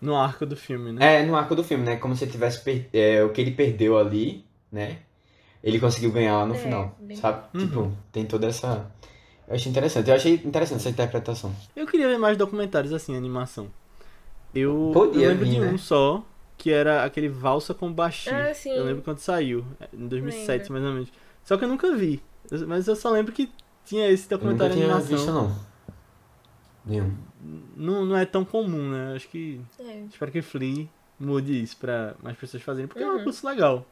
No 0.00 0.16
arco 0.16 0.46
do 0.46 0.56
filme, 0.56 0.92
né? 0.92 1.20
é, 1.20 1.26
no 1.26 1.34
arco 1.36 1.54
do 1.56 1.64
filme, 1.64 1.84
né? 1.84 1.96
Como 1.96 2.14
se 2.14 2.24
ele 2.24 2.30
tivesse 2.32 2.60
per- 2.62 2.88
é, 2.92 3.22
o 3.24 3.30
que 3.30 3.40
ele 3.40 3.50
perdeu 3.50 3.98
ali, 3.98 4.44
né? 4.70 4.98
Ele 5.62 5.80
conseguiu 5.80 6.12
ganhar 6.12 6.36
lá 6.38 6.46
no 6.46 6.54
É, 6.54 6.58
final, 6.58 6.96
bem- 7.00 7.16
sabe? 7.16 7.42
Uhum. 7.54 7.66
Tipo, 7.66 7.92
tem 8.12 8.24
toda 8.24 8.46
essa. 8.46 8.90
Eu 9.48 9.54
achei 9.56 9.70
interessante. 9.70 10.08
Eu 10.08 10.14
achei 10.14 10.34
interessante 10.34 10.78
essa 10.80 10.90
interpretação. 10.90 11.52
Eu 11.74 11.86
queria 11.86 12.06
ver 12.06 12.18
mais 12.18 12.36
documentários 12.36 12.92
assim, 12.92 13.16
animação. 13.16 13.68
Eu, 14.54 14.90
Podia 14.94 15.24
eu 15.24 15.28
lembro 15.30 15.44
vir, 15.44 15.52
de 15.54 15.60
um 15.60 15.72
né? 15.72 15.78
só, 15.78 16.24
que 16.56 16.70
era 16.70 17.04
aquele 17.04 17.28
Valsa 17.28 17.74
com 17.74 17.92
Bashir. 17.92 18.32
Ah, 18.32 18.54
sim. 18.54 18.70
Eu 18.70 18.84
lembro 18.84 19.02
quando 19.02 19.18
saiu, 19.18 19.64
em 19.92 20.06
2007 20.06 20.62
Lembro. 20.70 20.72
mais 20.74 20.84
ou 20.84 20.92
menos. 20.92 21.08
Só 21.44 21.56
que 21.56 21.64
eu 21.64 21.68
nunca 21.68 21.94
vi. 21.96 22.22
Mas 22.66 22.86
eu 22.86 22.94
só 22.96 23.10
lembro 23.10 23.32
que 23.32 23.50
tinha 23.84 24.08
esse 24.08 24.24
Eu 24.32 24.38
nunca 24.38 24.68
documentário 24.68 24.74
tinha 24.74 24.86
animação. 24.86 25.16
visto, 25.16 25.32
não. 25.32 25.56
Nenhum. 26.86 27.12
Não, 27.76 28.04
não 28.04 28.16
é 28.16 28.26
tão 28.26 28.44
comum, 28.44 28.90
né? 28.90 29.14
Acho 29.16 29.28
que. 29.28 29.60
É. 29.80 30.00
Espero 30.10 30.30
que 30.32 30.42
Flea 30.42 30.86
mude 31.18 31.62
isso 31.62 31.76
pra 31.76 32.14
mais 32.22 32.36
pessoas 32.36 32.62
fazerem, 32.62 32.86
porque 32.88 33.02
é 33.02 33.06
um 33.06 33.12
Uhum. 33.12 33.18
recurso 33.18 33.46
legal. 33.46 33.84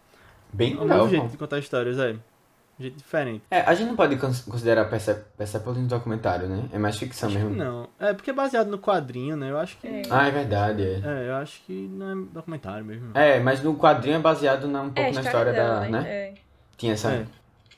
Bem 0.53 0.75
É 0.75 0.77
um 0.77 0.83
legal. 0.83 1.09
jeito 1.09 1.29
de 1.29 1.37
contar 1.37 1.59
histórias, 1.59 1.99
é. 1.99 2.13
Um 2.13 2.83
jeito 2.83 2.99
diferente. 2.99 3.43
É, 3.51 3.61
a 3.63 3.75
gente 3.75 3.89
não 3.89 3.97
pode 3.97 4.17
cons- 4.17 4.43
considerar 4.43 4.85
Perse- 4.91 5.25
Persepolis 5.37 5.79
um 5.81 5.87
documentário, 5.87 6.47
né? 6.47 6.69
É 6.73 6.79
mais 6.79 6.97
ficção 6.99 7.29
Acho 7.29 7.39
que 7.39 7.45
mesmo. 7.45 7.57
não. 7.57 7.89
É 7.99 8.13
porque 8.13 8.31
é 8.31 8.35
baseado 8.35 8.69
no 8.69 8.79
quadrinho, 8.79 9.37
né? 9.37 9.51
Eu 9.51 9.59
acho 9.59 9.79
que. 9.79 9.87
É. 9.89 10.03
Ah, 10.11 10.29
é 10.29 10.31
verdade, 10.31 10.83
é. 10.83 11.01
É, 11.03 11.29
eu 11.31 11.35
acho 11.37 11.63
que 11.65 11.73
não 11.89 12.11
é 12.13 12.27
documentário 12.33 12.85
mesmo. 12.85 13.09
não. 13.15 13.21
É, 13.21 13.41
mas 13.41 13.63
no 13.63 13.75
quadrinho 13.77 14.17
é 14.17 14.19
baseado 14.21 14.69
na, 14.69 14.83
um 14.83 14.89
É, 14.89 14.91
pouco 14.91 15.13
na 15.15 15.21
história 15.23 15.53
dela, 15.53 15.81
da. 15.81 15.89
né? 15.89 16.05
É. 16.09 16.35
Tinha 16.77 16.93
essa. 16.93 17.13
É. 17.13 17.27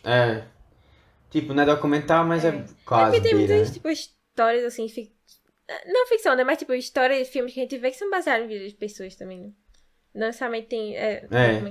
É. 0.05 0.45
Tipo, 1.31 1.55
não 1.55 1.63
é 1.63 1.67
documental, 1.67 2.25
mas 2.25 2.45
é, 2.45 2.49
É. 2.49 2.65
quase. 2.85 3.17
Porque 3.17 3.29
tem 3.29 3.35
muitas, 3.39 3.69
né? 3.69 3.75
tipo, 3.75 3.89
histórias 3.89 4.65
assim, 4.65 4.89
fic... 4.89 5.13
não 5.87 6.07
ficção, 6.07 6.35
né? 6.35 6.45
Mas, 6.45 6.59
tipo, 6.59 6.73
histórias, 6.75 7.29
filmes 7.29 7.53
que 7.55 7.61
a 7.61 7.63
gente 7.63 7.79
vê 7.79 7.91
que 7.91 7.97
são 7.97 8.11
baseados 8.11 8.45
em 8.47 8.49
vidas 8.49 8.71
de 8.71 8.77
pessoas 8.77 9.15
também, 9.17 9.41
né? 9.41 9.51
Não 10.15 10.27
necessariamente 10.27 10.67
tem. 10.69 10.97
É, 10.97 11.27
É. 11.31 11.63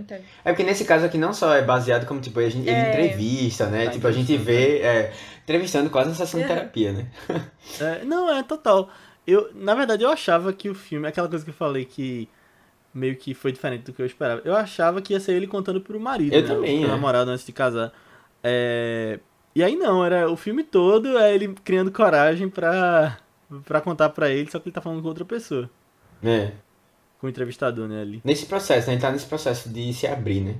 É 0.46 0.52
porque 0.52 0.64
nesse 0.64 0.86
caso 0.86 1.06
aqui 1.06 1.18
não 1.18 1.34
só 1.34 1.54
é 1.56 1.62
baseado 1.62 2.06
como, 2.06 2.22
tipo, 2.22 2.40
a 2.40 2.48
gente, 2.48 2.68
ele 2.70 2.78
É. 2.78 2.90
entrevista, 2.90 3.66
né? 3.68 3.86
Tá 3.86 3.92
tipo, 3.92 4.08
a 4.08 4.12
gente 4.12 4.38
vê, 4.38 4.80
é, 4.80 5.12
entrevistando 5.44 5.90
quase 5.90 6.10
uma 6.10 6.16
sessão 6.16 6.40
de 6.40 6.46
Uhum. 6.46 6.54
terapia, 6.56 6.94
né? 6.94 7.08
É, 7.82 8.06
não, 8.06 8.34
é 8.34 8.44
total. 8.44 8.90
Eu, 9.26 9.50
na 9.54 9.74
verdade, 9.76 10.04
eu 10.04 10.10
achava 10.10 10.54
que 10.54 10.70
o 10.70 10.76
filme, 10.76 11.08
aquela 11.08 11.28
coisa 11.28 11.44
que 11.44 11.50
eu 11.50 11.56
falei 11.56 11.84
que 11.84 12.30
meio 12.94 13.16
que 13.18 13.34
foi 13.34 13.52
diferente 13.52 13.84
do 13.84 13.92
que 13.94 14.02
eu 14.02 14.06
esperava. 14.06 14.42
Eu 14.46 14.56
achava 14.56 15.02
que 15.02 15.14
ia 15.14 15.20
ser 15.20 15.34
ele 15.34 15.48
contando 15.48 15.82
pro 15.82 16.00
marido, 16.00 16.34
Eu 16.34 16.42
né, 16.44 16.48
também, 16.48 16.80
pro 16.82 16.88
é. 16.90 16.92
namorado 16.92 17.30
antes 17.32 17.46
de 17.46 17.52
casar. 17.52 17.92
É, 18.44 19.20
E 19.54 19.64
aí 19.64 19.76
não, 19.76 20.06
era 20.06 20.30
o 20.32 20.38
filme 20.38 20.64
todo 20.64 21.18
é 21.18 21.34
ele 21.34 21.54
criando 21.66 21.92
coragem 21.92 22.48
pra, 22.48 23.18
pra 23.66 23.82
contar 23.82 24.10
pra 24.10 24.30
ele, 24.30 24.50
só 24.52 24.60
que 24.60 24.68
ele 24.70 24.74
tá 24.74 24.82
falando 24.82 25.02
com 25.02 25.08
outra 25.08 25.26
pessoa, 25.26 25.70
É. 26.24 26.52
com 27.20 27.28
o 27.28 27.30
entrevistador, 27.30 27.88
né, 27.88 28.02
ali. 28.02 28.22
Nesse 28.24 28.46
processo, 28.46 28.88
né? 28.88 28.94
Ele 28.94 29.02
tá 29.02 29.12
nesse 29.12 29.26
processo 29.26 29.70
de 29.70 29.94
se 29.94 30.06
abrir, 30.08 30.42
né? 30.42 30.56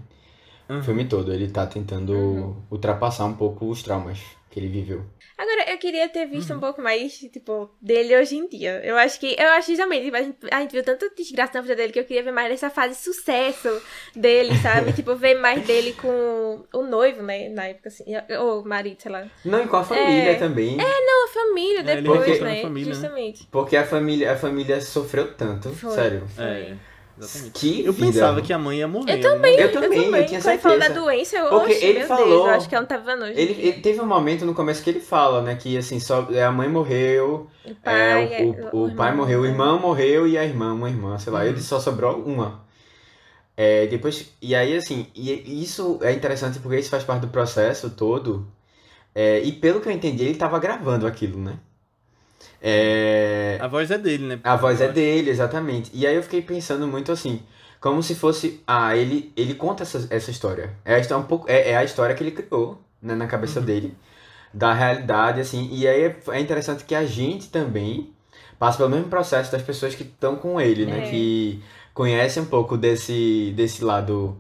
Uhum. 0.70 0.80
O 0.80 0.84
filme 0.84 1.06
todo, 1.06 1.32
ele 1.34 1.50
tá 1.50 1.66
tentando 1.66 2.14
Uhum. 2.14 2.56
ultrapassar 2.72 3.26
um 3.26 3.34
pouco 3.34 3.70
os 3.70 3.82
traumas 3.84 4.20
que 4.50 4.60
ele 4.60 4.68
viveu. 4.68 5.06
Agora, 5.38 5.67
queria 5.78 6.10
ter 6.10 6.26
visto 6.26 6.50
Uhum. 6.52 6.58
um 6.58 6.60
pouco 6.60 6.82
mais, 6.82 7.18
tipo, 7.18 7.70
dele 7.82 8.16
hoje 8.18 8.36
em 8.38 8.48
dia. 8.48 8.82
Eu 8.84 8.98
acho 8.98 9.20
que. 9.20 9.36
Eu 9.40 9.48
acho 9.50 9.68
justamente, 9.70 10.04
tipo, 10.06 10.18
a 10.18 10.22
gente, 10.24 10.38
a 10.52 10.60
gente 10.62 10.72
viu 10.72 10.84
tanta 10.84 11.10
desgraça 11.16 11.54
na 11.56 11.62
vida 11.62 11.76
dele 11.76 11.94
que 11.94 12.00
eu 12.00 12.04
queria 12.06 12.24
ver 12.24 12.32
mais 12.32 12.50
dessa 12.50 12.70
fase 12.70 12.96
de 12.96 13.02
sucesso 13.02 13.82
dele, 14.16 14.56
sabe? 14.58 14.92
tipo, 14.94 15.16
ver 15.16 15.36
mais 15.36 15.66
dele 15.66 15.94
com 15.94 16.64
o 16.74 16.82
noivo, 16.84 17.22
né? 17.24 17.50
Na 17.50 17.66
época, 17.68 17.90
assim. 17.90 18.04
Ou 18.40 18.62
o 18.62 18.68
marido, 18.68 19.02
sei 19.02 19.12
lá. 19.12 19.26
Não, 19.46 19.64
e 19.64 19.68
com 19.68 19.78
a 19.78 19.84
família 19.84 20.32
É. 20.32 20.36
também. 20.36 20.76
Não, 20.78 21.26
a 21.26 21.32
família 21.32 21.80
É, 21.80 21.92
ele 21.94 22.02
depois, 22.02 22.20
reconstruiu 22.22 22.54
né? 22.56 22.62
família, 22.62 22.88
né? 22.90 22.94
Justamente. 22.94 23.48
Porque 23.52 23.78
a 23.78 23.86
família, 23.86 24.32
a 24.34 24.36
família 24.38 24.82
sofreu 24.82 25.34
tanto. 25.34 25.70
Foi. 25.70 25.92
Sério. 25.92 26.28
É, 26.38 26.74
exatamente. 27.20 27.60
Que 27.60 27.86
Eu 27.86 27.94
vida. 27.94 28.06
pensava 28.08 28.42
que 28.42 28.54
a 28.54 28.58
mãe 28.58 28.78
ia 28.80 28.88
morrer. 28.88 29.14
Eu 29.18 29.22
também, 29.22 29.56
Eu 29.56 29.68
eu 29.68 29.72
também, 29.72 30.04
também. 30.04 30.22
eu 30.22 30.28
tinha 30.28 30.42
Quando 30.42 30.54
ele 30.54 30.62
falou 30.62 30.78
da 30.80 30.86
certeza. 30.86 31.06
doença, 31.06 31.38
eu 31.38 31.50
Porque 31.50 31.74
oxe, 31.74 31.86
ele 31.86 32.00
meu 32.00 32.08
falou- 32.08 32.28
Deus, 32.28 32.40
eu 32.40 32.50
acho 32.52 32.70
que 32.70 32.76
ela 32.76 32.82
não 32.82 32.88
tava. 32.88 33.12
Ele, 33.30 33.40
ele 33.60 33.74
teve 33.82 34.02
um 34.02 34.06
momento 34.06 34.46
no 34.46 34.54
começo 34.54 34.84
que 34.84 34.90
ele 34.90 35.00
fala, 35.00 35.42
né? 35.42 35.56
Que 35.56 35.78
assim, 35.78 36.00
só 36.00 36.28
a 36.46 36.52
mãe 36.52 36.70
morreu, 36.70 37.48
o 37.66 37.70
é, 37.72 37.74
pai, 37.84 38.46
o, 38.72 38.78
o, 38.78 38.86
o 38.88 38.96
pai 38.96 39.14
morreu, 39.16 39.40
o 39.40 39.44
né? 39.44 39.50
irmão 39.50 39.80
morreu 39.80 40.28
e 40.28 40.38
a 40.38 40.44
irmã, 40.46 40.74
uma 40.74 40.90
irmã, 40.90 41.18
sei 41.18 41.32
lá. 41.34 41.40
Uhum. 41.42 41.46
Ele 41.48 41.62
só 41.62 41.80
sobrou 41.80 42.22
uma. 42.24 42.66
É, 43.56 43.88
depois, 43.88 44.32
e 44.42 44.54
aí 44.54 44.76
assim, 44.78 45.08
e 45.16 45.64
isso 45.64 45.98
é 46.04 46.14
interessante 46.14 46.60
porque 46.60 46.78
isso 46.80 46.90
faz 46.92 47.04
parte 47.04 47.22
do 47.22 47.28
processo 47.30 47.90
todo. 47.90 48.48
É, 49.16 49.42
e 49.42 49.52
pelo 49.52 49.82
que 49.82 49.88
eu 49.90 49.92
entendi, 49.92 50.24
ele 50.26 50.36
tava 50.36 50.60
gravando 50.60 51.08
aquilo, 51.08 51.40
né? 51.40 51.54
É, 52.62 53.58
A 53.62 53.68
voz 53.68 53.90
é 53.92 53.98
dele, 53.98 54.26
né? 54.26 54.40
a 54.44 54.56
voz 54.56 54.82
é 54.82 54.88
dele, 54.92 55.30
exatamente. 55.30 55.92
E 55.94 56.06
aí 56.08 56.16
eu 56.16 56.24
fiquei 56.24 56.42
pensando 56.42 56.88
muito 56.88 57.12
assim, 57.12 57.42
como 57.80 58.02
se 58.02 58.16
fosse, 58.16 58.62
ah, 58.66 58.96
ele, 58.96 59.32
ele 59.36 59.54
conta 59.54 59.84
essa, 59.84 60.08
essa 60.10 60.32
história. 60.32 60.72
É 60.84 60.96
a 60.96 61.00
história 61.00 61.24
um 61.24 61.28
pouco, 61.28 61.46
é, 61.50 61.72
é 61.72 61.78
a 61.78 61.84
história 61.84 62.16
que 62.16 62.24
ele 62.24 62.32
criou, 62.32 62.82
né, 63.02 63.16
na 63.16 63.28
cabeça 63.28 63.60
Uhum. 63.60 63.66
dele. 63.66 63.94
da 64.54 64.74
realidade, 64.74 65.40
assim. 65.42 65.70
E 65.72 65.88
aí 65.88 66.04
é, 66.06 66.18
é 66.30 66.40
interessante 66.40 66.84
que 66.86 66.96
a 66.96 67.06
gente 67.06 67.50
também 67.50 68.10
passa 68.58 68.78
pelo 68.78 68.90
mesmo 68.90 69.08
processo 69.08 69.52
das 69.52 69.62
pessoas 69.62 69.94
que 69.94 70.02
estão 70.04 70.36
com 70.36 70.60
ele, 70.60 70.86
né? 70.86 71.00
É. 71.06 71.10
Que 71.12 71.62
conhecem 71.94 72.42
um 72.42 72.46
pouco 72.46 72.76
desse, 72.78 73.54
desse 73.56 73.84
lado 73.84 74.36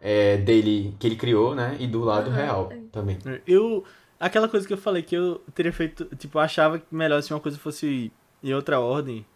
é, 0.00 0.36
dele 0.36 0.94
que 0.98 1.06
ele 1.06 1.16
criou, 1.16 1.54
né? 1.54 1.76
E 1.78 1.86
do 1.86 2.00
lado 2.04 2.28
Aham. 2.28 2.36
real 2.36 2.72
também. 2.90 3.16
Eu. 3.46 3.82
Aquela 4.22 4.48
coisa 4.48 4.64
que 4.64 4.72
eu 4.72 4.78
falei 4.78 5.02
que 5.02 5.16
eu 5.16 5.42
teria 5.52 5.72
feito. 5.72 6.04
Tipo, 6.14 6.38
eu 6.38 6.42
achava 6.42 6.78
que 6.78 6.94
melhor 6.94 7.20
se 7.20 7.34
uma 7.34 7.40
coisa 7.40 7.58
fosse 7.58 8.12
em 8.40 8.54
outra 8.54 8.78
ordem. 8.78 9.26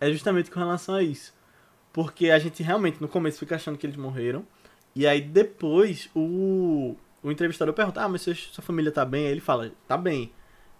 É 0.00 0.10
justamente 0.10 0.50
com 0.50 0.58
relação 0.58 0.96
a 0.96 1.02
isso. 1.02 1.32
Porque 1.92 2.28
a 2.28 2.40
gente 2.40 2.60
realmente 2.60 3.00
no 3.00 3.06
começo 3.06 3.38
fica 3.38 3.54
achando 3.54 3.78
que 3.78 3.86
eles 3.86 3.96
morreram. 3.96 4.44
E 4.96 5.06
aí 5.06 5.20
depois 5.20 6.10
o. 6.12 6.96
O 7.22 7.30
entrevistador 7.30 7.72
pergunta: 7.72 8.02
Ah, 8.02 8.08
mas 8.08 8.22
sua, 8.22 8.34
família 8.62 8.90
tá 8.90 9.04
bem? 9.04 9.26
Aí 9.26 9.30
ele 9.30 9.40
fala: 9.40 9.70
Tá 9.86 9.96
bem. 9.96 10.32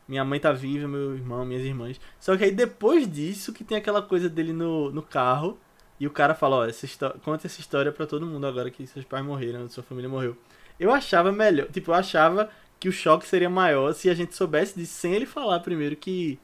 Minha 0.08 0.24
mãe 0.24 0.40
tá 0.40 0.50
viva, 0.50 0.88
meu 0.88 1.14
irmão, 1.14 1.44
minhas 1.44 1.64
irmãs. 1.64 2.00
Só 2.18 2.36
que 2.36 2.42
aí 2.42 2.50
depois 2.50 3.08
disso 3.08 3.52
que 3.52 3.62
tem 3.62 3.78
aquela 3.78 4.02
coisa 4.02 4.28
dele 4.28 4.52
no, 4.52 4.90
no 4.90 5.02
carro. 5.02 5.56
E 6.00 6.06
o 6.08 6.10
cara 6.10 6.34
fala: 6.34 6.56
Ó, 6.56 6.64
essa 6.64 7.10
conta 7.24 7.46
essa 7.46 7.60
história 7.60 7.92
pra 7.92 8.06
todo 8.06 8.26
mundo 8.26 8.44
agora 8.44 8.72
que 8.72 8.84
seus 8.88 9.04
pais 9.04 9.24
morreram, 9.24 9.68
sua 9.68 9.84
família 9.84 10.10
morreu. 10.10 10.36
Eu 10.80 10.92
achava 10.92 11.30
melhor. 11.30 11.68
Tipo, 11.68 11.92
eu 11.92 11.94
achava 11.94 12.50
que 12.82 12.88
o 12.88 12.92
choque 12.92 13.26
seria 13.28 13.50
maior 13.50 13.94
se 13.94 14.10
a 14.10 14.14
gente 14.14 14.34
soubesse 14.34 14.74
disso 14.78 14.94
sem 14.94 15.14
ele 15.14 15.26
falar 15.26 15.60
primeiro 15.60 15.96
que, 15.96 16.40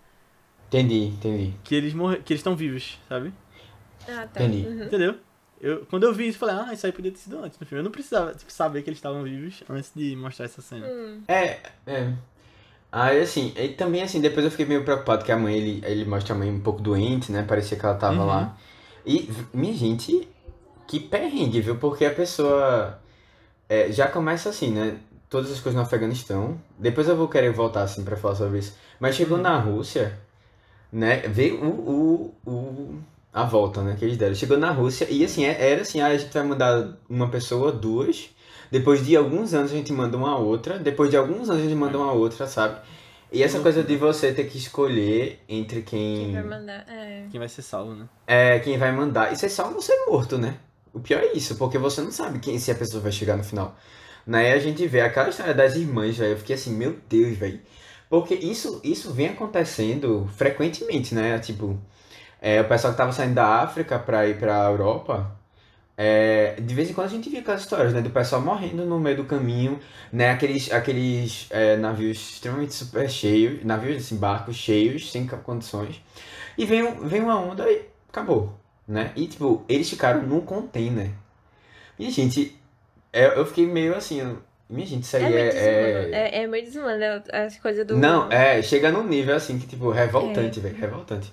Entendi, 0.68 1.06
entendi. 1.06 1.52
que 1.64 1.74
eles 1.74 1.94
morre, 1.94 2.18
que 2.22 2.32
eles 2.32 2.40
estão 2.40 2.56
vivos, 2.56 2.98
sabe? 3.08 3.32
Ah, 4.06 4.26
tá. 4.26 4.40
Entendi. 4.44 4.66
Uhum. 4.66 4.84
Entendeu? 4.86 5.16
Eu, 5.60 5.86
quando 5.86 6.04
eu 6.04 6.14
vi 6.14 6.28
isso, 6.28 6.36
eu 6.36 6.48
falei, 6.48 6.56
ah, 6.56 6.72
isso 6.72 6.86
aí 6.86 6.92
podia 6.92 7.10
ter 7.12 7.18
sido 7.18 7.38
antes 7.38 7.58
no 7.58 7.66
filme. 7.66 7.80
Eu 7.80 7.84
não 7.84 7.90
precisava 7.90 8.34
tipo, 8.34 8.52
saber 8.52 8.82
que 8.82 8.90
eles 8.90 8.98
estavam 8.98 9.24
vivos 9.24 9.62
antes 9.68 9.92
de 9.94 10.14
mostrar 10.16 10.46
essa 10.46 10.62
cena. 10.62 10.86
Hum. 10.86 11.22
É, 11.26 11.60
é. 11.86 12.12
Aí 12.92 13.20
assim, 13.20 13.52
e 13.56 13.70
também 13.70 14.02
assim, 14.02 14.20
depois 14.20 14.44
eu 14.44 14.50
fiquei 14.50 14.66
meio 14.66 14.84
preocupado 14.84 15.24
que 15.24 15.32
a 15.32 15.36
mãe, 15.38 15.56
ele, 15.56 15.82
ele 15.86 16.04
mostra 16.06 16.34
a 16.34 16.38
mãe 16.38 16.50
um 16.50 16.60
pouco 16.60 16.80
doente, 16.82 17.32
né? 17.32 17.44
Parecia 17.44 17.78
que 17.78 17.84
ela 17.84 17.96
tava 17.96 18.22
Uhum. 18.22 18.26
lá. 18.26 18.56
E, 19.06 19.30
minha 19.54 19.74
gente, 19.74 20.28
que 20.88 21.00
perrengue, 21.00 21.60
viu? 21.62 21.76
Porque 21.78 22.04
a 22.06 22.14
pessoa 22.14 22.98
é, 23.68 23.92
já 23.92 24.08
começa 24.08 24.50
assim, 24.50 24.70
né? 24.72 24.98
Todas 25.30 25.50
as 25.52 25.60
coisas 25.60 25.74
no 25.78 25.82
Afeganistão. 25.86 26.58
Depois 26.78 27.08
eu 27.08 27.16
vou 27.16 27.28
querer 27.28 27.52
voltar 27.52 27.82
assim 27.82 28.02
pra 28.02 28.16
falar 28.16 28.34
sobre 28.34 28.58
isso. 28.60 28.74
Mas 28.98 29.14
chegou 29.14 29.36
Uhum. 29.36 29.42
na 29.42 29.58
Rússia, 29.58 30.18
né? 30.92 31.18
Veio 31.28 31.62
o, 31.62 32.34
o, 32.46 32.50
o, 32.50 32.98
a 33.32 33.44
volta, 33.44 33.82
né? 33.82 33.94
Que 33.98 34.04
eles 34.06 34.16
deram. 34.16 34.34
Chegou 34.34 34.56
na 34.56 34.70
Rússia 34.70 35.06
e 35.10 35.24
assim, 35.24 35.44
é- 35.44 35.70
era 35.72 35.82
assim, 35.82 36.00
ah, 36.00 36.06
a 36.08 36.16
gente 36.16 36.32
vai 36.32 36.42
mandar 36.42 36.96
uma 37.08 37.28
pessoa, 37.28 37.70
duas. 37.70 38.30
Depois 38.70 39.04
de 39.04 39.16
alguns 39.16 39.54
anos 39.54 39.70
a 39.72 39.74
gente 39.74 39.92
manda 39.92 40.16
uma 40.16 40.36
outra. 40.38 40.78
Depois 40.78 41.10
de 41.10 41.16
alguns 41.16 41.48
anos 41.50 41.62
a 41.62 41.64
gente 41.64 41.74
manda 41.74 41.96
uma 41.98 42.12
outra, 42.12 42.46
sabe? 42.46 42.78
E 43.30 43.42
essa 43.42 43.60
coisa 43.60 43.82
de 43.82 43.96
você 43.96 44.32
ter 44.32 44.44
que 44.44 44.56
escolher 44.56 45.42
entre 45.46 45.82
Quem 45.82 46.16
quem 46.24 46.32
vai 46.32 46.42
mandar? 46.44 46.84
É. 46.88 47.26
Quem 47.30 47.38
vai 47.38 47.48
ser 47.48 47.60
salvo, 47.60 47.94
né? 47.94 48.08
é 48.26 48.58
quem 48.60 48.78
vai 48.78 48.90
mandar. 48.92 49.30
Isso 49.32 49.44
é 49.44 49.48
só 49.50 49.70
você 49.70 49.92
morto, 50.06 50.38
né? 50.38 50.56
O 50.94 51.00
pior 51.00 51.20
é 51.22 51.32
isso, 51.34 51.54
porque 51.56 51.76
você 51.76 52.00
não 52.00 52.10
sabe 52.10 52.38
quem 52.38 52.58
se 52.58 52.70
a 52.70 52.74
pessoa 52.74 53.02
vai 53.02 53.12
chegar 53.12 53.36
no 53.36 53.44
final. 53.44 53.76
Né? 54.28 54.52
A 54.54 54.60
gente 54.60 54.86
vê 54.88 55.02
aquela 55.02 55.30
história 55.30 55.54
das 55.54 55.76
irmãs, 55.76 56.18
velho. 56.18 56.32
Eu 56.34 56.38
fiquei 56.38 56.56
assim, 56.56 56.74
meu 56.76 56.98
Deus, 57.08 57.38
velho. 57.38 57.60
Porque 58.10 58.34
isso, 58.36 58.80
isso 58.84 59.12
vem 59.14 59.28
acontecendo 59.30 60.28
frequentemente, 60.36 61.14
né? 61.14 61.38
Tipo, 61.40 61.80
é, 62.40 62.60
o 62.60 62.68
pessoal 62.68 62.92
que 62.94 62.98
tava 62.98 63.12
saindo 63.12 63.34
da 63.34 63.62
África 63.62 63.98
pra 63.98 64.26
ir 64.28 64.38
pra 64.38 64.64
Europa. 64.66 65.36
é, 65.96 66.56
de 66.60 66.74
vez 66.74 66.90
em 66.90 66.94
quando 66.94 67.08
a 67.08 67.10
gente 67.10 67.30
via 67.30 67.40
aquelas 67.40 67.62
histórias, 67.62 67.92
né? 67.94 68.00
Do 68.02 68.10
pessoal 68.10 68.40
morrendo 68.42 68.86
no 68.86 69.00
meio 69.00 69.16
do 69.18 69.24
caminho, 69.24 69.80
né? 70.12 70.30
Aqueles, 70.30 70.72
aqueles 70.72 71.46
é, 71.50 71.76
navios 71.76 72.18
extremamente 72.34 72.74
super 72.74 73.10
cheios, 73.10 73.64
navios, 73.64 73.98
assim, 74.04 74.16
barcos 74.16 74.56
cheios, 74.56 75.10
sem 75.12 75.26
condições. 75.26 76.02
E 76.58 76.66
vem, 76.66 76.84
vem 77.06 77.20
uma 77.22 77.38
onda 77.40 77.70
e 77.70 77.86
acabou, 78.08 78.58
né? 78.86 79.12
E, 79.16 79.26
tipo, 79.28 79.64
eles 79.68 79.90
ficaram 79.90 80.22
num 80.22 80.40
container. 80.40 81.10
Minha 81.98 82.10
gente, 82.10 82.57
eu 83.26 83.46
fiquei 83.46 83.66
meio 83.66 83.94
assim, 83.96 84.36
minha 84.68 84.86
gente, 84.86 85.04
isso 85.04 85.16
aí 85.16 85.24
É 85.24 85.28
muito 85.28 85.40
é... 85.40 85.50
desumano. 85.50 86.14
é- 86.14 86.38
É, 86.38 86.42
é 86.42 86.46
muito 86.46 86.64
desumano 86.64 86.98
né, 86.98 87.22
as 87.32 87.58
coisas 87.58 87.86
do. 87.86 87.96
Não, 87.96 88.30
é, 88.30 88.62
chega 88.62 88.90
num 88.92 89.06
nível 89.06 89.34
assim 89.36 89.58
que, 89.58 89.66
tipo, 89.66 89.90
revoltante, 89.90 90.60
velho, 90.60 90.76
revoltante. 90.76 91.32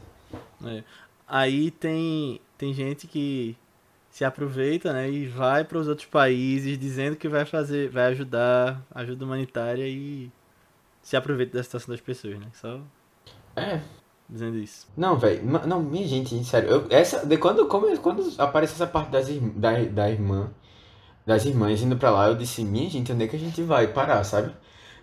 É. 0.65 0.83
Aí 1.27 1.71
tem, 1.71 2.39
tem 2.57 2.73
gente 2.73 3.07
que 3.07 3.57
se 4.09 4.23
aproveita, 4.23 4.93
né, 4.93 5.09
e 5.09 5.25
vai 5.27 5.65
para 5.65 5.77
os 5.77 5.87
outros 5.89 6.07
países 6.07 6.77
dizendo 6.77 7.17
que 7.17 7.27
vai 7.27 7.43
fazer, 7.45 7.89
vai 7.89 8.05
ajudar, 8.05 8.81
ajuda 8.93 9.25
humanitária 9.25 9.85
e 9.87 10.31
se 11.01 11.17
aproveita 11.17 11.57
da 11.57 11.63
situação 11.63 11.91
das 11.93 11.99
pessoas, 11.99 12.39
né? 12.39 12.45
Só 12.53 12.79
É, 13.57 13.81
dizendo 14.29 14.57
isso. 14.57 14.87
não, 14.95 15.17
velho, 15.17 15.41
não, 15.67 15.81
minha 15.83 16.07
gente, 16.07 16.41
sério, 16.45 16.69
eu, 16.69 16.87
essa, 16.89 17.25
de 17.25 17.37
quando, 17.37 17.67
como, 17.67 17.97
quando 17.99 18.23
aparece 18.37 18.73
essa 18.73 18.87
parte 18.87 19.11
das, 19.11 19.27
da, 19.55 19.73
da 19.83 20.09
irmã, 20.09 20.49
das 21.25 21.45
irmãs 21.45 21.81
indo 21.81 21.97
pra 21.97 22.11
lá, 22.11 22.27
eu 22.27 22.35
disse, 22.35 22.63
minha 22.63 22.89
gente, 22.89 23.11
onde 23.11 23.23
é 23.23 23.27
que 23.27 23.35
a 23.35 23.39
gente 23.39 23.61
vai 23.63 23.87
parar, 23.87 24.23
sabe? 24.23 24.51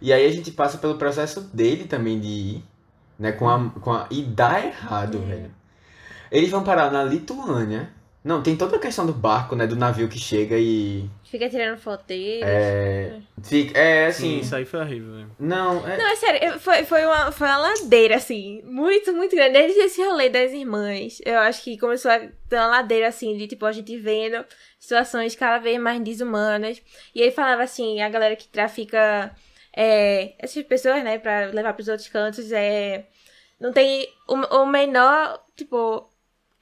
E 0.00 0.12
aí 0.12 0.26
a 0.26 0.32
gente 0.32 0.50
passa 0.50 0.78
pelo 0.78 0.96
processo 0.96 1.40
dele 1.54 1.85
também 1.85 2.18
de 2.20 2.26
ir, 2.26 2.64
né, 3.18 3.32
com 3.32 3.48
a, 3.48 3.70
com 3.80 3.92
a, 3.92 4.06
e 4.11 4.22
dá 4.22 4.64
errado, 4.64 5.18
É. 5.18 5.26
velho. 5.26 5.50
Eles 6.30 6.50
vão 6.50 6.64
parar 6.64 6.90
na 6.90 7.04
Lituânia. 7.04 7.90
Não, 8.24 8.40
tem 8.40 8.56
toda 8.56 8.76
a 8.76 8.78
questão 8.78 9.04
do 9.04 9.12
barco, 9.12 9.56
né, 9.56 9.66
do 9.66 9.74
navio 9.74 10.08
que 10.08 10.18
chega 10.18 10.56
e 10.56 11.11
Fica 11.24 11.48
tirando 11.48 11.76
foto 11.78 12.04
deles. 12.06 12.42
é, 12.44 13.18
fica, 13.42 13.76
é 13.76 14.12
Sim, 14.12 14.35
assim, 14.35 14.40
isso 14.40 14.54
aí 14.54 14.64
foi 14.64 14.80
horrível, 14.80 15.12
velho. 15.14 15.30
não, 15.40 15.85
é, 15.88 15.96
Não, 15.96 16.06
é 16.06 16.14
sério, 16.16 16.61
foi, 16.61 16.85
foi, 16.85 17.04
uma, 17.04 17.32
foi 17.32 17.48
uma 17.48 17.58
ladeira, 17.58 18.14
assim, 18.16 18.62
muito, 18.64 19.12
muito 19.12 19.35
grande. 19.35 19.54
Desde 19.54 19.80
esse 19.80 20.00
rolê 20.04 20.28
das 20.28 20.52
irmãs, 20.52 21.20
eu 21.24 21.38
acho 21.40 21.64
que 21.64 21.76
começou 21.76 22.11
a 22.12 22.18
ter 22.20 22.56
uma 22.56 22.66
ladeira, 22.68 23.08
assim, 23.08 23.37
de, 23.37 23.48
tipo, 23.48 23.66
a 23.66 23.72
gente 23.72 23.96
vendo 23.96 24.44
situações 24.78 25.35
cada 25.35 25.58
vez 25.58 25.80
mais 25.80 26.00
desumanas. 26.00 26.80
E 27.14 27.20
ele 27.22 27.32
falava, 27.32 27.62
assim, 27.64 28.00
a 28.02 28.08
galera 28.08 28.37
que 28.37 28.46
trafica 28.46 29.35
é, 29.76 30.35
essas 30.38 30.62
pessoas, 30.64 31.02
né, 31.02 31.18
pra 31.18 31.46
levar 31.46 31.72
pros 31.72 31.88
outros 31.88 32.08
cantos, 32.08 32.52
é, 32.52 33.06
não 33.58 33.72
tem 33.72 34.06
o, 34.28 34.35
o 34.35 34.66
menor, 34.66 35.42
tipo, 35.56 36.08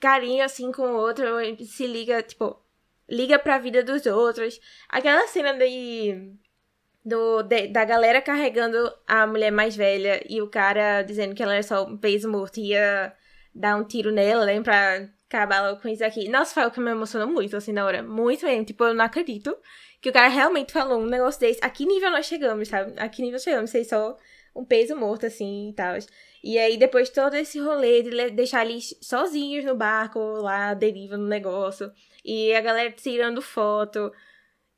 carinho, 0.00 0.44
assim, 0.44 0.72
com 0.72 0.82
o 0.82 0.96
outro, 0.96 1.24
se 1.64 1.86
liga, 1.86 2.22
tipo, 2.22 2.56
liga 3.08 3.38
pra 3.38 3.58
vida 3.58 3.82
dos 3.82 4.06
outros. 4.06 4.60
Aquela 4.88 5.26
cena 5.28 5.52
de 5.54 6.32
do, 7.04 7.42
de- 7.42 7.68
da 7.68 7.84
galera 7.84 8.20
carregando 8.20 8.92
a 9.06 9.26
mulher 9.26 9.50
mais 9.50 9.74
velha 9.76 10.22
e 10.28 10.40
o 10.42 10.48
cara 10.48 11.02
dizendo 11.02 11.34
que 11.34 11.42
ela 11.42 11.54
era 11.54 11.62
só 11.62 11.84
um 11.84 11.96
peso 11.96 12.30
morto 12.30 12.58
e 12.58 12.68
ia 12.70 13.12
dar 13.54 13.76
um 13.76 13.84
tiro 13.84 14.12
nela, 14.12 14.44
né, 14.46 14.60
pra 14.62 15.08
acabar 15.28 15.62
logo 15.62 15.80
com 15.80 15.88
isso 15.88 16.04
aqui. 16.04 16.28
Nossa, 16.28 16.54
foi 16.54 16.66
o 16.66 16.70
que 16.70 16.80
me 16.80 16.90
emocionou 16.90 17.28
muito, 17.28 17.56
assim, 17.56 17.72
na 17.72 17.84
hora. 17.84 18.02
Muito 18.02 18.44
mesmo. 18.44 18.64
Tipo, 18.64 18.84
eu 18.84 18.94
não 18.94 19.04
acredito 19.04 19.56
que 20.00 20.08
o 20.10 20.12
cara 20.12 20.28
realmente 20.28 20.72
falou 20.72 20.98
um 21.00 21.06
negócio 21.06 21.40
desse. 21.40 21.60
A 21.62 21.70
que 21.70 21.86
nível 21.86 22.10
nós 22.10 22.26
chegamos, 22.26 22.68
sabe? 22.68 22.94
A 22.98 23.08
que 23.08 23.22
nível 23.22 23.38
chegamos? 23.38 23.70
Ser 23.70 23.84
só 23.84 24.16
um 24.54 24.64
peso 24.64 24.96
morto, 24.96 25.26
assim, 25.26 25.70
e 25.70 25.72
tal. 25.74 25.94
E 26.42 26.58
aí, 26.58 26.76
depois 26.76 27.10
todo 27.10 27.34
esse 27.34 27.58
rolê 27.60 28.02
de 28.02 28.30
deixar 28.30 28.64
eles 28.64 28.96
sozinhos 29.00 29.64
no 29.64 29.74
barco, 29.74 30.18
lá, 30.18 30.74
deriva 30.74 31.16
no 31.16 31.26
negócio. 31.26 31.92
E 32.24 32.54
a 32.54 32.60
galera 32.60 32.90
tirando 32.92 33.42
foto. 33.42 34.12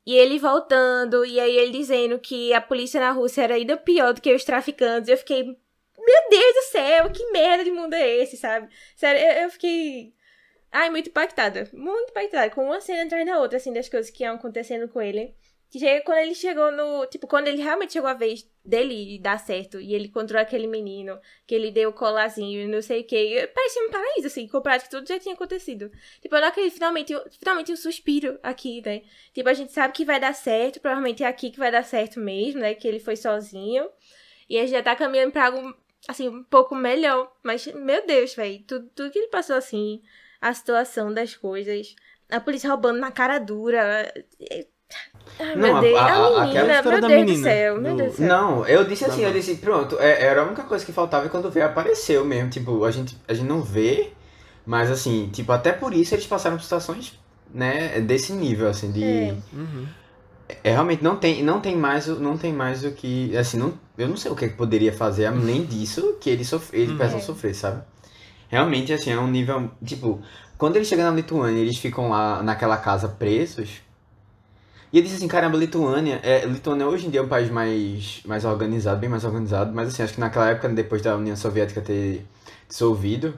E 0.05 0.15
ele 0.15 0.37
voltando, 0.37 1.25
e 1.25 1.39
aí 1.39 1.55
ele 1.55 1.71
dizendo 1.71 2.19
que 2.19 2.53
a 2.53 2.59
polícia 2.59 2.99
na 2.99 3.11
Rússia 3.11 3.43
era 3.43 3.55
ainda 3.55 3.77
pior 3.77 4.13
do 4.13 4.21
que 4.21 4.33
os 4.33 4.43
traficantes. 4.43 5.09
Eu 5.09 5.17
fiquei, 5.17 5.43
meu 5.43 6.29
Deus 6.29 6.53
do 6.55 6.71
céu, 6.71 7.09
que 7.11 7.31
merda 7.31 7.63
de 7.63 7.71
mundo 7.71 7.93
é 7.93 8.07
esse, 8.17 8.35
sabe? 8.35 8.67
Sério, 8.95 9.21
eu, 9.21 9.43
eu 9.43 9.49
fiquei. 9.49 10.13
Ai, 10.71 10.89
muito 10.89 11.09
impactada. 11.09 11.69
Muito 11.71 12.09
impactada. 12.11 12.49
Com 12.49 12.65
uma 12.65 12.81
cena 12.81 13.03
atrás 13.03 13.25
da 13.25 13.39
outra, 13.39 13.57
assim, 13.57 13.71
das 13.71 13.87
coisas 13.87 14.11
que 14.11 14.23
iam 14.23 14.35
acontecendo 14.35 14.89
com 14.89 15.01
ele. 15.01 15.33
Que 15.73 15.79
chega 15.79 16.05
quando 16.05 16.19
ele 16.19 16.35
chegou 16.35 16.71
no. 16.71 17.07
Tipo, 17.07 17.25
quando 17.25 17.47
ele 17.47 17.59
realmente 17.59 17.93
chegou 17.93 18.07
a 18.07 18.13
vez 18.13 18.47
dele 18.63 19.17
dar 19.17 19.39
certo. 19.39 19.81
E 19.81 19.95
ele 19.95 20.05
encontrou 20.05 20.39
aquele 20.39 20.67
menino. 20.67 21.19
Que 21.47 21.55
ele 21.55 21.71
deu 21.71 21.89
o 21.89 21.93
colazinho 21.93 22.61
e 22.61 22.67
não 22.67 22.79
sei 22.79 23.01
o 23.01 23.03
que. 23.03 23.47
Parecia 23.47 23.81
um 23.81 23.89
paraíso, 23.89 24.27
assim, 24.27 24.47
comparado 24.47 24.83
que 24.83 24.91
tudo 24.91 25.07
já 25.07 25.17
tinha 25.17 25.33
acontecido. 25.33 25.91
Tipo, 26.21 26.35
não 26.35 26.47
acredito, 26.47 26.75
finalmente, 26.75 27.15
finalmente 27.39 27.71
um 27.71 27.75
suspiro 27.75 28.37
aqui, 28.43 28.83
né? 28.85 29.01
Tipo, 29.33 29.49
a 29.49 29.53
gente 29.55 29.71
sabe 29.71 29.95
que 29.95 30.05
vai 30.05 30.19
dar 30.19 30.35
certo, 30.35 30.79
provavelmente 30.79 31.23
é 31.23 31.25
aqui 31.27 31.49
que 31.49 31.57
vai 31.57 31.71
dar 31.71 31.83
certo 31.83 32.19
mesmo, 32.19 32.61
né? 32.61 32.75
Que 32.75 32.87
ele 32.87 32.99
foi 32.99 33.15
sozinho. 33.15 33.89
E 34.47 34.59
a 34.59 34.61
gente 34.61 34.73
já 34.73 34.83
tá 34.83 34.95
caminhando 34.95 35.31
pra 35.31 35.47
algo, 35.47 35.75
assim, 36.07 36.29
um 36.29 36.43
pouco 36.43 36.75
melhor. 36.75 37.35
Mas, 37.41 37.65
meu 37.65 38.05
Deus, 38.05 38.35
velho, 38.35 38.63
tudo, 38.67 38.91
tudo 38.93 39.09
que 39.09 39.17
ele 39.17 39.29
passou, 39.29 39.55
assim, 39.55 40.03
a 40.39 40.53
situação 40.53 41.11
das 41.11 41.35
coisas, 41.35 41.95
a 42.29 42.39
polícia 42.39 42.69
roubando 42.69 42.99
na 42.99 43.11
cara 43.11 43.39
dura. 43.39 44.13
Ai, 45.39 45.55
Não, 45.55 45.61
meu 45.63 45.77
a- 45.77 45.81
Deus, 45.81 45.97
a- 45.97 46.01
a, 46.01 46.05
a- 46.05 46.43
aquela 46.43 46.45
menina, 46.45 46.73
história 46.75 46.91
meu 46.91 47.01
da 47.01 47.07
Deus 47.07 47.21
do 47.21 47.25
menina, 47.25 47.43
céu, 47.49 47.81
meu 47.81 47.91
do- 47.91 47.97
Deus 47.97 48.11
do 48.11 48.17
céu. 48.17 48.27
Não, 48.27 48.65
eu 48.67 48.83
disse 48.85 49.05
assim, 49.05 49.21
Tá 49.21 49.27
eu 49.27 49.33
bom. 49.33 49.39
disse, 49.39 49.55
pronto, 49.55 49.97
é- 49.99 50.23
era 50.23 50.41
a 50.41 50.45
única 50.45 50.63
coisa 50.63 50.85
que 50.85 50.91
faltava 50.91 51.25
e 51.25 51.29
quando 51.29 51.49
veio 51.49 51.65
apareceu 51.65 52.23
mesmo, 52.25 52.49
tipo, 52.49 52.83
a 52.85 52.91
gente, 52.91 53.17
a 53.27 53.33
gente 53.33 53.47
não 53.47 53.61
vê, 53.61 54.11
mas 54.65 54.91
assim, 54.91 55.29
tipo, 55.33 55.51
até 55.51 55.71
por 55.71 55.93
isso 55.93 56.13
eles 56.13 56.27
passaram 56.27 56.55
por 56.57 56.63
situações, 56.63 57.19
né, 57.53 57.99
desse 58.01 58.31
nível, 58.33 58.67
assim, 58.69 58.91
de... 58.91 59.03
É. 59.03 59.35
Uhum. 59.53 59.85
é, 60.63 60.71
realmente 60.71 61.03
não 61.03 61.15
tem, 61.15 61.41
não 61.43 61.59
tem 61.59 61.75
mais, 61.75 62.07
o- 62.07 62.19
não 62.19 62.37
tem 62.37 62.53
mais 62.53 62.83
o 62.85 62.91
que, 62.91 63.35
assim, 63.35 63.57
não, 63.57 63.73
eu 63.97 64.07
não 64.07 64.17
sei 64.17 64.31
o 64.31 64.35
que 64.35 64.49
que 64.49 64.55
poderia 64.55 64.93
fazer 64.93 65.25
além 65.25 65.63
disso 65.65 66.17
que 66.21 66.29
ele 66.29 66.43
sofre, 66.45 66.79
ele 66.81 66.91
Uhum. 66.93 67.01
É. 67.01 67.19
sofrer, 67.19 67.55
sabe? 67.55 67.81
Realmente, 68.49 68.93
assim, 68.93 69.11
é 69.11 69.17
um 69.17 69.27
nível, 69.27 69.71
tipo, 69.83 70.21
quando 70.59 70.75
ele 70.75 70.85
chega 70.85 71.03
na 71.03 71.09
Lituânia, 71.11 71.59
eles 71.59 71.77
ficam 71.77 72.09
lá 72.09 72.43
naquela 72.43 72.77
casa 72.77 73.07
presos. 73.07 73.81
E 74.93 74.99
ele 74.99 75.07
diz 75.07 75.17
assim, 75.17 75.27
caramba, 75.29 75.57
Lituânia, 75.57 76.21
é, 76.23 76.45
Lituânia 76.45 76.87
hoje 76.87 77.07
em 77.07 77.11
dia 77.11 77.19
é 77.21 77.23
um 77.23 77.29
país 77.29 77.49
mais, 77.49 78.21
mais 78.25 78.45
organizado, 78.45 78.99
bem 79.01 79.09
mais 79.09 79.25
organizado, 79.25 79.73
mas 79.75 79.89
assim, 79.89 80.03
acho 80.03 80.13
que 80.15 80.19
naquela 80.21 80.49
época, 80.51 80.69
depois 80.69 81.01
da 81.01 81.17
União 81.17 81.35
Soviética 81.35 81.81
ter 81.81 82.25
dissolvido, 82.69 83.35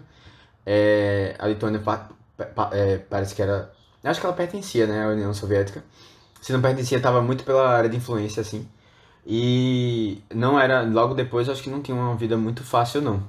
é, 0.65 1.36
a 1.39 1.48
Lituânia 1.48 1.80
pa- 1.82 2.10
pa- 2.56 2.70
é, 2.74 2.98
parece 3.00 3.36
que 3.36 3.41
era, 3.41 3.72
acho 4.04 4.20
que 4.20 4.26
ela 4.26 4.36
pertencia, 4.36 4.88
né, 4.88 5.06
à 5.06 5.10
União 5.10 5.34
Soviética. 5.34 5.84
Se 6.41 6.54
não 6.54 6.62
pertencia, 6.62 7.00
tava 7.02 7.22
muito 7.22 7.44
pela 7.46 7.70
área 7.70 7.89
de 7.89 7.98
influência, 7.98 8.41
assim. 8.41 8.68
E 9.26 10.22
não 10.34 10.60
era, 10.60 10.84
logo 10.84 11.13
depois, 11.15 11.50
acho 11.50 11.63
que 11.63 11.70
não 11.70 11.82
tinha 11.82 11.96
uma 11.98 12.15
vida 12.15 12.38
muito 12.38 12.63
fácil, 12.63 13.02
não. 13.02 13.24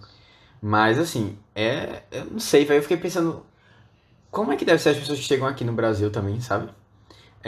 Mas 0.62 0.99
assim, 0.99 1.39
é, 1.55 2.03
eu 2.12 2.27
não 2.27 2.41
sei, 2.41 2.65
velho, 2.67 2.79
eu 2.79 2.83
fiquei 2.83 2.97
pensando, 2.99 3.45
como 4.31 4.53
é 4.53 4.57
que 4.57 4.65
deve 4.65 4.83
ser 4.83 4.91
as 4.91 4.99
pessoas 4.99 5.19
que 5.19 5.25
chegam 5.27 5.47
aqui 5.49 5.65
no 5.65 5.73
Brasil 5.73 6.11
também, 6.11 6.41
sabe? 6.41 6.71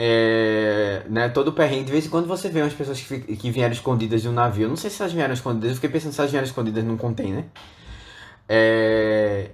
É, 0.01 1.03
né, 1.09 1.27
todo 1.27 1.49
o 1.49 1.51
perrengue, 1.51 1.83
de 1.83 1.91
vez 1.91 2.05
em 2.05 2.09
quando 2.09 2.25
você 2.25 2.47
vê 2.47 2.61
umas 2.61 2.73
pessoas 2.73 3.01
que, 3.01 3.19
que 3.19 3.51
vieram 3.51 3.73
escondidas 3.73 4.21
de 4.21 4.29
um 4.29 4.31
navio. 4.31 4.63
Eu 4.63 4.69
não 4.69 4.77
sei 4.77 4.89
se 4.89 5.01
elas 5.01 5.11
vieram 5.11 5.33
escondidas, 5.33 5.71
eu 5.71 5.75
fiquei 5.75 5.89
pensando 5.89 6.13
se 6.13 6.21
elas 6.21 6.31
vieram 6.31 6.47
escondidas 6.47 6.85
num 6.85 6.95
container. 6.95 7.43
É, 8.47 9.49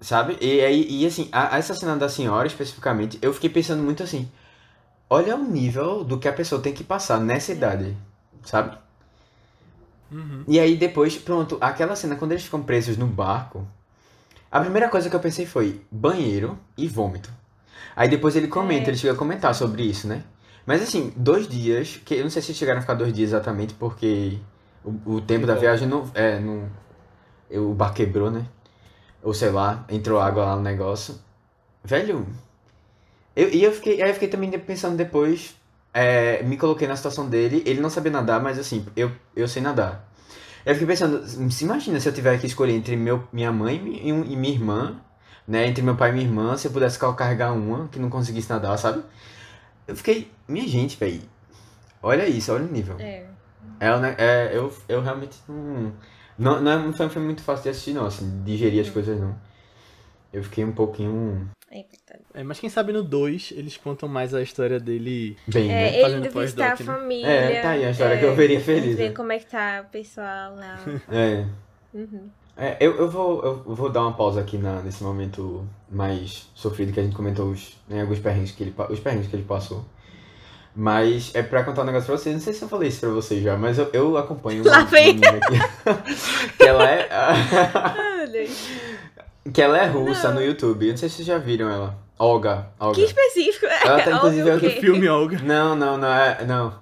sabe? 0.00 0.38
E 0.40 0.62
aí, 0.62 0.86
e, 0.88 1.06
assim, 1.06 1.28
a, 1.30 1.56
a 1.56 1.58
essa 1.58 1.74
cena 1.74 1.94
da 1.94 2.08
senhora 2.08 2.46
especificamente, 2.46 3.18
eu 3.20 3.34
fiquei 3.34 3.50
pensando 3.50 3.82
muito 3.82 4.02
assim: 4.02 4.30
olha 5.10 5.36
o 5.36 5.44
nível 5.44 6.02
do 6.02 6.18
que 6.18 6.26
a 6.26 6.32
pessoa 6.32 6.62
tem 6.62 6.72
que 6.72 6.82
passar 6.82 7.20
nessa 7.20 7.52
idade, 7.52 7.94
sabe? 8.46 8.78
Uhum. 10.10 10.42
E 10.48 10.58
aí 10.58 10.74
depois, 10.74 11.18
pronto, 11.18 11.58
aquela 11.60 11.94
cena 11.96 12.16
quando 12.16 12.32
eles 12.32 12.44
ficam 12.44 12.62
presos 12.62 12.96
no 12.96 13.06
barco, 13.06 13.68
a 14.50 14.58
primeira 14.58 14.88
coisa 14.88 15.10
que 15.10 15.16
eu 15.16 15.20
pensei 15.20 15.44
foi 15.44 15.82
banheiro 15.90 16.58
e 16.78 16.88
vômito. 16.88 17.41
Aí 17.96 18.08
depois 18.08 18.34
ele 18.36 18.48
comenta, 18.48 18.86
É. 18.86 18.90
ele 18.90 18.96
chega 18.98 19.12
a 19.14 19.16
comentar 19.16 19.54
sobre 19.54 19.82
isso, 19.82 20.06
né? 20.08 20.22
Mas 20.64 20.82
assim, 20.82 21.12
dois 21.16 21.48
dias, 21.48 22.00
que 22.04 22.14
eu 22.14 22.22
não 22.22 22.30
sei 22.30 22.40
se 22.42 22.54
chegaram 22.54 22.78
a 22.78 22.82
ficar 22.82 22.94
dois 22.94 23.12
dias 23.12 23.30
exatamente, 23.30 23.74
porque 23.74 24.38
o, 24.84 25.14
o 25.16 25.20
tempo 25.20 25.46
da 25.46 25.54
viagem 25.54 25.88
não. 25.88 26.08
É, 26.14 26.38
não. 26.38 26.68
O 27.50 27.74
barco 27.74 27.96
quebrou, 27.96 28.30
né? 28.30 28.46
Ou 29.22 29.34
sei 29.34 29.50
lá, 29.50 29.84
entrou 29.88 30.20
água 30.20 30.44
lá 30.44 30.56
no 30.56 30.62
negócio. 30.62 31.16
Velho. 31.84 32.26
Eu, 33.34 33.48
e 33.50 33.62
eu 33.62 33.72
fiquei, 33.72 34.00
aí 34.02 34.10
eu 34.10 34.14
fiquei 34.14 34.28
também 34.28 34.50
pensando 34.58 34.96
depois. 34.96 35.54
é, 35.94 36.42
me 36.42 36.56
coloquei 36.56 36.88
na 36.88 36.96
situação 36.96 37.28
dele. 37.28 37.62
Ele 37.66 37.80
não 37.80 37.90
sabia 37.90 38.10
nadar, 38.12 38.40
mas 38.42 38.58
assim, 38.58 38.86
eu, 38.96 39.10
eu 39.36 39.46
sei 39.48 39.60
nadar. 39.62 40.08
Eu 40.64 40.74
fiquei 40.74 40.86
pensando, 40.86 41.26
se 41.50 41.64
imagina 41.64 41.98
se 42.00 42.08
eu 42.08 42.12
tiver 42.12 42.38
que 42.38 42.46
escolher 42.46 42.72
entre 42.74 42.96
meu, 42.96 43.24
minha 43.32 43.50
mãe 43.52 43.76
e, 44.02 44.08
e 44.08 44.36
minha 44.36 44.54
irmã, 44.54 45.00
né? 45.46 45.66
Entre 45.66 45.82
meu 45.82 45.96
pai 45.96 46.10
e 46.10 46.12
minha 46.12 46.24
irmã, 46.26 46.56
se 46.56 46.66
eu 46.68 46.72
pudesse 46.72 46.98
carregar 47.16 47.52
uma 47.52 47.88
que 47.88 47.98
não 47.98 48.08
conseguisse 48.10 48.48
nadar, 48.50 48.76
sabe? 48.78 49.02
Eu 49.86 49.96
fiquei, 49.96 50.30
minha 50.48 50.66
gente, 50.68 50.96
velho. 50.96 51.22
Olha 52.02 52.26
isso, 52.28 52.52
olha 52.52 52.64
o 52.64 52.68
nível. 52.70 52.96
É. 52.98 53.26
É, 53.80 53.98
ne- 53.98 54.14
é, 54.18 54.50
eu, 54.52 54.72
eu 54.88 55.00
realmente 55.02 55.36
não. 55.48 55.92
Não, 56.38 56.60
não, 56.60 56.90
é, 56.90 56.92
foi 56.92 57.06
um 57.06 57.10
filme 57.10 57.26
muito 57.26 57.42
fácil 57.42 57.64
de 57.64 57.68
assistir, 57.70 57.92
não, 57.92 58.06
assim, 58.06 58.42
digerir 58.44 58.80
as 58.80 58.90
coisas, 58.90 59.20
não. 59.20 59.34
Eu 60.32 60.42
fiquei 60.42 60.64
um 60.64 60.72
pouquinho. 60.72 61.48
É. 61.70 61.84
É, 62.34 62.42
mas 62.42 62.58
quem 62.58 62.68
sabe 62.70 62.92
no 62.92 63.02
2 63.02 63.52
eles 63.54 63.76
contam 63.76 64.08
mais 64.08 64.34
a 64.34 64.42
história 64.42 64.78
dele. 64.80 65.36
Bem, 65.46 65.70
É, 65.70 65.74
né? 65.74 66.00
ele 66.00 66.28
visitar 66.28 66.66
a 66.66 66.70
né? 66.70 66.76
família. 66.76 67.26
É, 67.28 67.60
tá 67.62 67.70
aí 67.70 67.84
a 67.84 67.90
história 67.90 68.18
que 68.18 68.24
eu 68.24 68.34
veria 68.34 68.60
feliz, 68.60 68.96
Ver 68.96 69.10
né? 69.10 69.14
como 69.14 69.32
é 69.32 69.38
que 69.38 69.46
tá 69.46 69.84
o 69.86 69.90
pessoal 69.90 70.54
lá. 70.54 70.78
É. 71.10 71.46
Uhum. 71.94 72.30
É, 72.56 72.76
eu, 72.80 72.96
eu, 72.98 73.10
vou, 73.10 73.42
eu 73.66 73.74
vou 73.74 73.88
dar 73.88 74.02
uma 74.02 74.12
pausa 74.12 74.40
aqui 74.40 74.58
na, 74.58 74.80
nesse 74.82 75.02
momento 75.02 75.66
mais 75.90 76.48
sofrido 76.54 76.92
que 76.92 77.00
a 77.00 77.02
gente 77.02 77.16
comentou 77.16 77.50
os, 77.50 77.76
né, 77.88 78.02
alguns 78.02 78.18
perrengues 78.18 78.50
que 78.52 78.62
ele, 78.64 78.74
os 78.90 79.00
perrengues 79.00 79.28
que 79.28 79.36
ele 79.36 79.44
passou. 79.44 79.84
Mas 80.74 81.30
é 81.34 81.42
pra 81.42 81.64
contar 81.64 81.82
um 81.82 81.86
negócio 81.86 82.06
pra 82.06 82.16
vocês, 82.16 82.34
não 82.34 82.42
sei 82.42 82.52
se 82.54 82.62
eu 82.62 82.68
falei 82.68 82.88
isso 82.88 83.00
pra 83.00 83.10
vocês 83.10 83.42
já, 83.42 83.56
mas 83.56 83.78
eu, 83.78 83.90
eu 83.92 84.16
acompanho 84.16 84.64
Lá 84.64 84.78
uma 84.78 84.84
vem. 84.86 85.14
menina 85.14 85.38
aqui, 85.38 85.58
que 86.58 86.64
ela 86.64 86.90
é 86.90 87.08
que 89.52 89.60
ela 89.62 89.78
é 89.78 89.86
russa 89.86 90.28
Não. 90.28 90.36
no 90.36 90.42
YouTube, 90.44 90.90
não 90.90 90.96
sei 90.96 91.08
se 91.08 91.16
vocês 91.16 91.28
já 91.28 91.38
viram 91.38 91.68
ela. 91.70 91.98
Olga, 92.18 92.68
Olga. 92.78 92.94
Que 92.94 93.02
específico. 93.04 93.66
Ela 93.66 94.00
tá, 94.02 94.12
inclusive, 94.16 94.50
Óbvio 94.50 94.56
aqui- 94.56 94.66
O 94.66 94.70
que- 94.70 94.80
filme 94.80 95.08
Olga. 95.08 95.38
Não, 95.42 95.74
não, 95.74 95.96
não, 95.98 96.08
é, 96.08 96.44
não. 96.46 96.74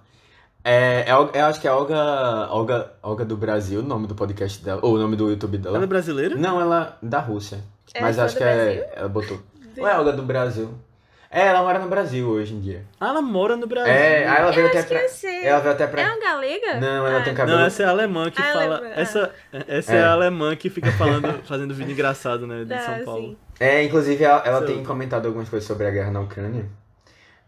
É, 0.62 1.04
é, 1.08 1.12
eu 1.12 1.44
acho 1.46 1.60
que 1.60 1.66
é 1.66 1.72
Olga, 1.72 2.48
Olga, 2.50 2.92
Olga 3.02 3.24
do 3.24 3.36
Brasil, 3.36 3.80
o 3.80 3.82
nome 3.82 4.06
do 4.06 4.14
podcast 4.14 4.62
dela, 4.62 4.80
ou 4.82 4.94
o 4.94 4.98
nome 4.98 5.16
do 5.16 5.30
YouTube 5.30 5.56
dela. 5.58 5.76
Ela 5.76 5.84
é 5.84 5.88
brasileira? 5.88 6.34
Não, 6.36 6.60
ela 6.60 6.98
é 7.02 7.06
da 7.06 7.18
Rússia. 7.18 7.60
É 7.94 8.00
mas 8.00 8.18
acho 8.18 8.36
que 8.36 8.42
Brasil? 8.44 8.82
é. 8.82 8.92
Ela 8.96 9.08
botou. 9.08 9.40
Ou 9.78 9.88
é 9.88 9.98
Olga 9.98 10.12
do 10.12 10.22
Brasil? 10.22 10.70
É, 11.32 11.46
ela 11.46 11.62
mora 11.62 11.78
no 11.78 11.88
Brasil 11.88 12.28
hoje 12.28 12.52
em 12.54 12.60
dia. 12.60 12.84
Ah, 13.00 13.08
ela 13.10 13.22
mora 13.22 13.56
no 13.56 13.64
Brasil. 13.66 13.92
É, 13.92 14.26
aí 14.26 14.36
ela 14.42 14.50
veio 14.50 14.66
Eu 14.66 14.70
até 14.70 14.82
pra. 14.82 14.98
Ela 15.44 15.60
veio 15.60 15.72
até 15.74 15.86
pra. 15.86 16.02
É 16.02 16.06
uma 16.06 16.20
galega? 16.20 16.80
Não, 16.80 17.06
ela 17.06 17.18
Ah, 17.18 17.22
tem 17.22 17.34
cabelo. 17.34 17.58
Não, 17.58 17.64
essa 17.66 17.82
é 17.84 17.86
a 17.86 17.90
alemã 17.90 18.30
que 18.32 18.42
Ah, 18.42 18.52
fala. 18.52 18.76
alemã. 18.78 18.94
Essa, 18.96 19.30
essa 19.68 19.94
É. 19.94 19.98
é. 19.98 20.02
a 20.02 20.10
alemã 20.12 20.56
que 20.56 20.68
fica 20.68 20.90
falando, 20.92 21.32
fazendo 21.46 21.72
vídeo 21.72 21.92
engraçado, 21.92 22.48
né? 22.48 22.64
De 22.64 22.74
Ah, 22.74 22.80
São 22.80 23.04
Paulo. 23.04 23.28
sim. 23.28 23.36
É, 23.60 23.84
inclusive 23.84 24.24
ela, 24.24 24.42
ela 24.44 24.62
tem 24.62 24.82
comentado 24.82 25.26
algumas 25.26 25.48
coisas 25.48 25.66
sobre 25.68 25.86
a 25.86 25.90
guerra 25.90 26.10
na 26.10 26.20
Ucrânia. 26.20 26.66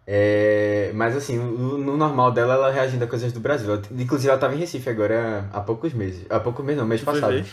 É, 0.07 0.91
mas 0.95 1.17
assim, 1.17 1.38
no, 1.38 1.79
no 1.79 1.97
normal 1.97 2.33
dela, 2.33 2.55
ela 2.55 2.71
reagindo 2.73 3.05
a 3.05 3.07
coisas 3.07 3.33
do 3.33 3.38
Brasil. 3.41 3.71
Ela- 3.73 3.83
inclusive, 3.99 4.29
ela 4.31 4.38
tava 4.38 4.55
em 4.55 4.59
Recife 4.59 4.91
agora 4.91 5.47
há 5.53 5.61
poucos 5.61 5.93
meses. 5.93 6.27
Há 6.29 6.41
poucos 6.41 6.65
meses, 6.65 6.81
não, 6.81 6.87
mês 6.88 7.03
passado. 7.03 7.33
ver? 7.33 7.45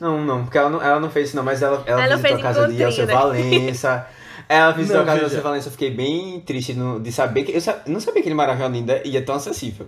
Não, 0.00 0.24
não, 0.24 0.42
porque 0.44 0.58
ela 0.58 0.68
não, 0.70 0.82
ela 0.82 0.98
não 1.00 1.08
fez 1.10 1.28
isso, 1.28 1.36
não, 1.36 1.44
mas 1.44 1.62
ela, 1.62 1.82
ela, 1.86 2.02
Ela 2.04 2.16
visitou 2.16 2.36
a 2.38 2.42
casa 2.42 2.68
de 2.68 2.82
Elcio 2.82 3.06
né? 3.06 3.12
Valença. 3.14 4.06
Ela 4.48 4.72
visitou 4.72 4.96
Não, 4.96 5.02
a 5.04 5.06
casa 5.06 5.18
de. 5.20 5.24
Elcio 5.26 5.42
Valença. 5.42 5.68
Eu 5.68 5.72
fiquei 5.72 5.90
bem 5.90 6.40
triste 6.40 6.74
no- 6.74 6.98
de 7.00 7.12
saber 7.12 7.44
que. 7.44 7.52
Eu 7.56 7.60
sa- 7.60 7.80
não 7.86 8.00
sabia 8.00 8.20
que 8.22 8.28
ele 8.28 8.34
morava 8.34 8.60
em 8.62 8.66
Olinda 8.66 9.00
e 9.04 9.16
é 9.16 9.20
tão 9.20 9.36
acessível. 9.36 9.86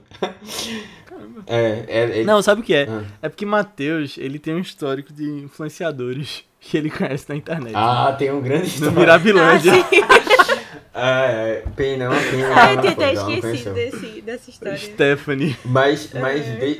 Caramba. 1.04 1.42
É, 1.46 1.84
é, 1.88 2.02
ele- 2.18 2.24
Não, 2.24 2.40
sabe 2.40 2.60
o 2.60 2.64
que 2.64 2.74
é? 2.74 2.86
Ah. 2.88 3.02
É 3.22 3.28
porque 3.28 3.44
Matheus, 3.44 4.16
ele 4.16 4.38
tem 4.38 4.54
um 4.54 4.60
histórico 4.60 5.12
de 5.12 5.24
influenciadores 5.24 6.44
que 6.60 6.76
ele 6.76 6.88
conhece 6.88 7.26
na 7.28 7.34
internet. 7.36 7.72
Ah, 7.74 8.14
tem 8.16 8.30
um 8.32 8.40
grande 8.40 8.62
no 8.62 8.66
história. 8.68 8.92
Ah, 8.96 9.00
Mirabilândia. 9.00 9.72
sim. 9.74 9.80
Ah, 10.02 10.56
é, 10.96 11.64
pena, 11.76 12.08
uma 12.10 12.18
pena. 12.30 12.54
Ah, 12.56 12.70
eu 12.70 12.76
não 12.76 12.82
tinha 12.82 12.92
até 12.92 13.12
não 13.14 13.30
esquecido 13.30 13.74
desse, 13.74 14.20
dessa 14.22 14.50
história. 14.50 14.78
Stephanie. 14.78 15.56
Mas, 15.64 16.12
mas 16.12 16.46
É. 16.46 16.56
bem- 16.56 16.78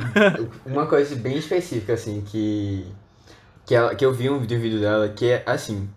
uma 0.64 0.86
coisa 0.86 1.14
bem 1.16 1.36
específica, 1.36 1.92
assim, 1.94 2.22
que, 2.26 2.86
que, 3.66 3.74
ela, 3.74 3.94
que 3.94 4.04
eu 4.04 4.12
vi 4.12 4.30
um 4.30 4.38
vídeo, 4.38 4.58
um 4.58 4.60
vídeo 4.60 4.80
dela, 4.80 5.08
que 5.08 5.26
é 5.26 5.42
assim, 5.46 5.88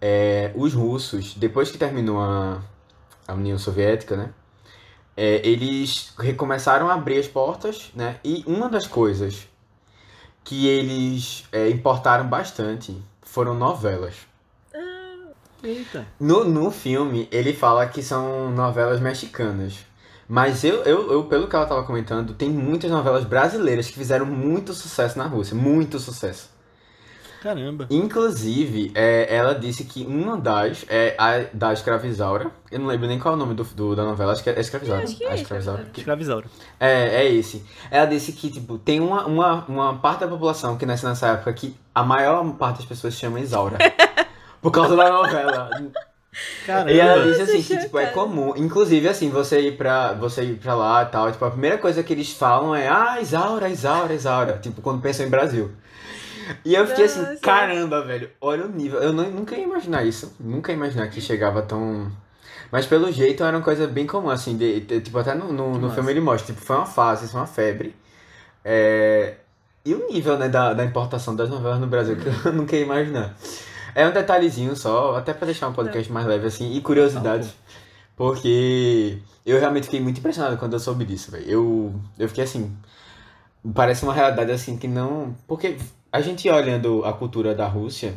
é, 0.00 0.52
os 0.54 0.72
russos, 0.74 1.34
depois 1.34 1.70
que 1.70 1.78
terminou 1.78 2.20
a, 2.20 2.62
a 3.26 3.34
União 3.34 3.58
Soviética, 3.58 4.16
né, 4.16 4.30
é, 5.16 5.40
eles 5.46 6.12
recomeçaram 6.18 6.88
a 6.88 6.94
abrir 6.94 7.18
as 7.18 7.26
portas, 7.26 7.90
né, 7.94 8.16
e 8.22 8.44
uma 8.46 8.68
das 8.68 8.86
coisas 8.86 9.48
que 10.44 10.66
eles 10.68 11.44
é, 11.52 11.68
importaram 11.68 12.26
bastante 12.26 12.96
foram 13.22 13.52
novelas. 13.54 14.14
Eita. 15.62 16.06
No, 16.20 16.44
no 16.44 16.70
filme, 16.70 17.28
ele 17.32 17.52
fala 17.52 17.86
que 17.86 18.02
são 18.02 18.50
novelas 18.50 19.00
mexicanas. 19.00 19.74
Mas 20.28 20.62
eu, 20.62 20.82
eu, 20.84 21.10
eu, 21.10 21.24
pelo 21.24 21.48
que 21.48 21.56
ela 21.56 21.64
tava 21.66 21.82
comentando, 21.84 22.34
tem 22.34 22.50
muitas 22.50 22.90
novelas 22.90 23.24
brasileiras 23.24 23.86
que 23.88 23.94
fizeram 23.94 24.26
muito 24.26 24.74
sucesso 24.74 25.16
na 25.18 25.24
Rússia. 25.26 25.54
Muito 25.56 25.98
sucesso. 25.98 26.50
Caramba. 27.42 27.86
Inclusive, 27.88 28.90
é, 28.96 29.32
ela 29.34 29.54
disse 29.54 29.84
que 29.84 30.04
uma 30.04 30.36
das 30.36 30.84
é 30.88 31.14
a 31.16 31.44
da 31.52 31.72
Escravizaura. 31.72 32.50
Eu 32.70 32.80
não 32.80 32.86
lembro 32.88 33.06
nem 33.06 33.18
qual 33.18 33.34
é 33.34 33.36
o 33.36 33.38
nome 33.38 33.54
do, 33.54 33.62
do- 33.62 33.94
da 33.94 34.02
novela, 34.04 34.32
acho 34.32 34.42
que 34.42 34.50
é 34.50 34.58
Escravizaura. 34.60 35.04
Acho 35.04 35.16
que 35.16 35.24
é 35.24 35.30
A 35.30 35.34
Escravizaura. 35.36 35.86
Escravizaura. 35.96 36.46
É, 36.80 37.22
é 37.22 37.32
esse. 37.32 37.64
Ela 37.90 38.06
disse 38.06 38.32
que, 38.32 38.50
tipo, 38.50 38.76
tem 38.76 38.98
uma, 39.00 39.24
uma, 39.24 39.64
uma 39.66 39.94
parte 39.98 40.20
da 40.20 40.28
população 40.28 40.76
que 40.76 40.84
nasce 40.84 41.06
nessa 41.06 41.28
época 41.28 41.52
que 41.52 41.76
a 41.94 42.02
maior 42.02 42.44
parte 42.54 42.78
das 42.78 42.86
pessoas 42.86 43.14
chama 43.14 43.38
Isaura. 43.40 43.78
por 44.60 44.70
causa 44.72 44.96
da 44.96 45.10
novela. 45.10 45.70
Caramba. 46.66 46.92
E 46.92 47.00
ela 47.00 47.24
disse 47.24 47.42
assim 47.42 47.62
que, 47.62 47.76
tipo, 47.78 47.98
é 47.98 48.06
comum. 48.06 48.54
Inclusive, 48.56 49.08
assim, 49.08 49.30
você 49.30 49.60
ir 49.60 49.76
pra, 49.76 50.12
você 50.12 50.42
ir 50.44 50.58
pra 50.58 50.74
lá 50.74 51.02
e 51.02 51.06
tal, 51.06 51.30
tipo, 51.32 51.44
a 51.44 51.50
primeira 51.50 51.78
coisa 51.78 52.02
que 52.02 52.12
eles 52.12 52.32
falam 52.32 52.74
é 52.74 52.88
Ah, 52.88 53.20
Isaura, 53.20 53.68
Isaura, 53.68 54.14
Isaura. 54.14 54.58
Tipo, 54.58 54.80
quando 54.82 55.00
pensam 55.02 55.26
em 55.26 55.30
Brasil. 55.30 55.70
E 56.64 56.74
eu 56.74 56.86
fiquei 56.86 57.04
assim, 57.06 57.20
Nossa. 57.20 57.36
caramba, 57.38 58.02
velho, 58.04 58.30
olha 58.40 58.64
o 58.64 58.68
nível. 58.68 59.00
Eu 59.02 59.12
não, 59.12 59.30
nunca 59.30 59.54
ia 59.56 59.64
imaginar 59.64 60.04
isso. 60.04 60.34
Nunca 60.40 60.72
ia 60.72 60.76
imaginar 60.76 61.08
que 61.08 61.20
chegava 61.20 61.62
tão. 61.62 62.10
Mas 62.70 62.86
pelo 62.86 63.10
jeito 63.12 63.42
era 63.44 63.56
uma 63.56 63.62
coisa 63.62 63.86
bem 63.86 64.06
comum, 64.06 64.30
assim, 64.30 64.56
de, 64.56 64.80
de- 64.80 65.00
tipo, 65.00 65.18
até 65.18 65.34
no, 65.34 65.52
no, 65.52 65.78
no 65.78 65.90
filme 65.90 66.10
ele 66.12 66.20
mostra, 66.20 66.54
tipo, 66.54 66.64
foi 66.64 66.76
uma 66.76 66.86
fase, 66.86 67.24
isso 67.24 67.32
foi 67.32 67.40
uma 67.40 67.46
febre. 67.46 67.94
É, 68.64 69.34
E 69.84 69.94
o 69.94 70.08
nível, 70.10 70.38
né, 70.38 70.48
da, 70.48 70.74
da 70.74 70.84
importação 70.84 71.34
das 71.36 71.48
novelas 71.50 71.80
no 71.80 71.86
Brasil, 71.86 72.16
que 72.16 72.48
eu 72.48 72.52
nunca 72.54 72.76
ia 72.76 72.82
imaginar. 72.82 73.34
É 73.98 74.06
um 74.06 74.12
detalhezinho 74.12 74.76
só, 74.76 75.16
até 75.16 75.34
pra 75.34 75.44
deixar 75.44 75.66
um 75.66 75.72
podcast 75.72 76.12
mais 76.12 76.24
leve, 76.24 76.46
assim, 76.46 76.72
e 76.72 76.80
curiosidades. 76.80 77.52
Porque 78.14 79.18
eu 79.44 79.58
realmente 79.58 79.86
fiquei 79.86 79.98
muito 79.98 80.18
impressionado 80.18 80.56
quando 80.56 80.74
eu 80.74 80.78
soube 80.78 81.04
disso, 81.04 81.32
velho. 81.32 81.44
Eu, 81.50 81.94
eu 82.16 82.28
fiquei 82.28 82.44
assim. 82.44 82.76
Parece 83.74 84.04
uma 84.04 84.14
realidade 84.14 84.52
assim 84.52 84.76
que 84.76 84.86
não. 84.86 85.34
Porque 85.48 85.78
a 86.12 86.20
gente 86.20 86.48
olhando 86.48 87.04
a 87.04 87.12
cultura 87.12 87.56
da 87.56 87.66
Rússia 87.66 88.14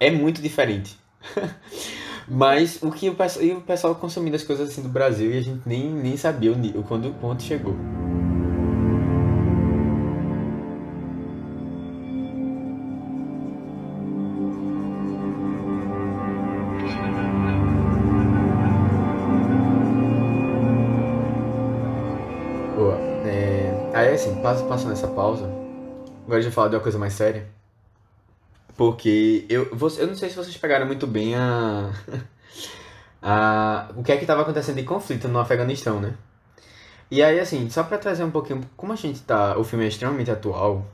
é 0.00 0.10
muito 0.10 0.40
diferente. 0.40 0.98
Mas 2.26 2.82
o 2.82 2.90
que 2.90 3.10
o 3.10 3.14
pessoal, 3.14 3.44
e 3.44 3.52
o 3.52 3.60
pessoal 3.60 3.94
consumindo 3.96 4.36
as 4.36 4.42
coisas 4.42 4.70
assim 4.70 4.80
do 4.80 4.88
Brasil 4.88 5.30
e 5.32 5.36
a 5.36 5.42
gente 5.42 5.60
nem, 5.68 5.86
nem 5.86 6.16
sabia 6.16 6.50
o, 6.50 6.80
o 6.80 6.82
quando, 6.82 7.14
quando 7.20 7.42
chegou. 7.42 7.76
Passando 24.74 24.92
essa 24.92 25.06
pausa, 25.06 25.48
agora 26.26 26.42
de 26.42 26.50
falar 26.50 26.66
de 26.66 26.74
uma 26.74 26.82
coisa 26.82 26.98
mais 26.98 27.12
séria. 27.12 27.46
Porque 28.76 29.46
eu, 29.48 29.72
você, 29.72 30.02
eu 30.02 30.08
não 30.08 30.16
sei 30.16 30.28
se 30.28 30.34
vocês 30.34 30.56
pegaram 30.56 30.84
muito 30.84 31.06
bem 31.06 31.36
a, 31.36 31.92
a 33.22 33.88
o 33.96 34.02
que 34.02 34.10
é 34.10 34.16
que 34.16 34.24
estava 34.24 34.42
acontecendo 34.42 34.74
de 34.74 34.82
conflito 34.82 35.28
no 35.28 35.38
Afeganistão, 35.38 36.00
né? 36.00 36.14
E 37.08 37.22
aí, 37.22 37.38
assim, 37.38 37.70
só 37.70 37.84
para 37.84 37.98
trazer 37.98 38.24
um 38.24 38.32
pouquinho, 38.32 38.62
como 38.76 38.92
a 38.92 38.96
gente 38.96 39.20
tá, 39.20 39.56
o 39.56 39.62
filme 39.62 39.84
é 39.84 39.88
extremamente 39.88 40.32
atual, 40.32 40.84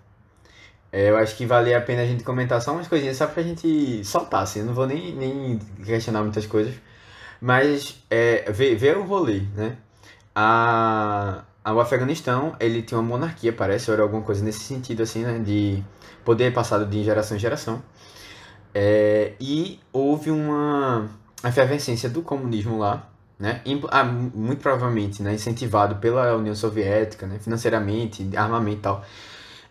é, 0.92 1.08
eu 1.08 1.16
acho 1.16 1.34
que 1.34 1.46
vale 1.46 1.72
a 1.72 1.80
pena 1.80 2.02
a 2.02 2.06
gente 2.06 2.22
comentar 2.22 2.60
só 2.60 2.72
umas 2.72 2.86
coisinhas, 2.86 3.16
só 3.16 3.26
pra 3.26 3.42
gente 3.42 4.04
soltar, 4.04 4.42
assim, 4.42 4.60
eu 4.60 4.66
não 4.66 4.74
vou 4.74 4.86
nem, 4.86 5.14
nem 5.14 5.58
questionar 5.82 6.20
muitas 6.22 6.44
coisas, 6.44 6.74
mas 7.40 8.02
é, 8.10 8.52
ver, 8.52 8.74
ver 8.76 8.98
o 8.98 9.04
rolê, 9.04 9.40
né? 9.56 9.78
A, 10.34 11.44
o 11.64 11.80
Afeganistão, 11.80 12.56
ele 12.58 12.82
tinha 12.82 12.98
uma 12.98 13.06
monarquia, 13.06 13.52
parece, 13.52 13.90
ou 13.90 14.00
alguma 14.00 14.22
coisa 14.22 14.44
nesse 14.44 14.60
sentido, 14.60 15.02
assim, 15.02 15.22
né? 15.22 15.38
De 15.38 15.82
poder 16.24 16.52
passado 16.52 16.86
de 16.86 17.04
geração 17.04 17.36
em 17.36 17.40
geração. 17.40 17.82
É, 18.74 19.34
e 19.40 19.80
houve 19.92 20.30
uma 20.30 21.08
efervescência 21.44 22.08
do 22.08 22.22
comunismo 22.22 22.78
lá, 22.78 23.08
né? 23.38 23.62
Ah, 23.90 24.04
muito 24.04 24.60
provavelmente 24.60 25.22
né? 25.22 25.34
incentivado 25.34 25.96
pela 25.96 26.36
União 26.36 26.54
Soviética, 26.54 27.26
né? 27.26 27.38
financeiramente, 27.38 28.28
armamento 28.36 28.78
e 28.78 28.82
tal. 28.82 29.04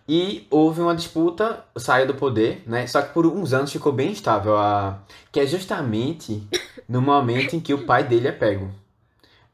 E 0.08 0.48
houve 0.50 0.82
uma 0.82 0.96
disputa, 0.96 1.64
saiu 1.78 2.08
do 2.08 2.16
poder, 2.16 2.64
né? 2.66 2.88
Só 2.88 3.00
que 3.02 3.14
por 3.14 3.28
uns 3.28 3.54
anos 3.54 3.72
ficou 3.72 3.92
bem 3.92 4.12
estável, 4.12 4.58
a... 4.58 5.00
que 5.32 5.40
é 5.40 5.46
justamente 5.46 6.48
no 6.90 7.00
momento 7.00 7.56
em 7.56 7.60
que 7.60 7.74
o 7.76 7.86
pai 7.86 8.04
dele 8.04 8.28
é 8.28 8.32
pego. 8.32 8.72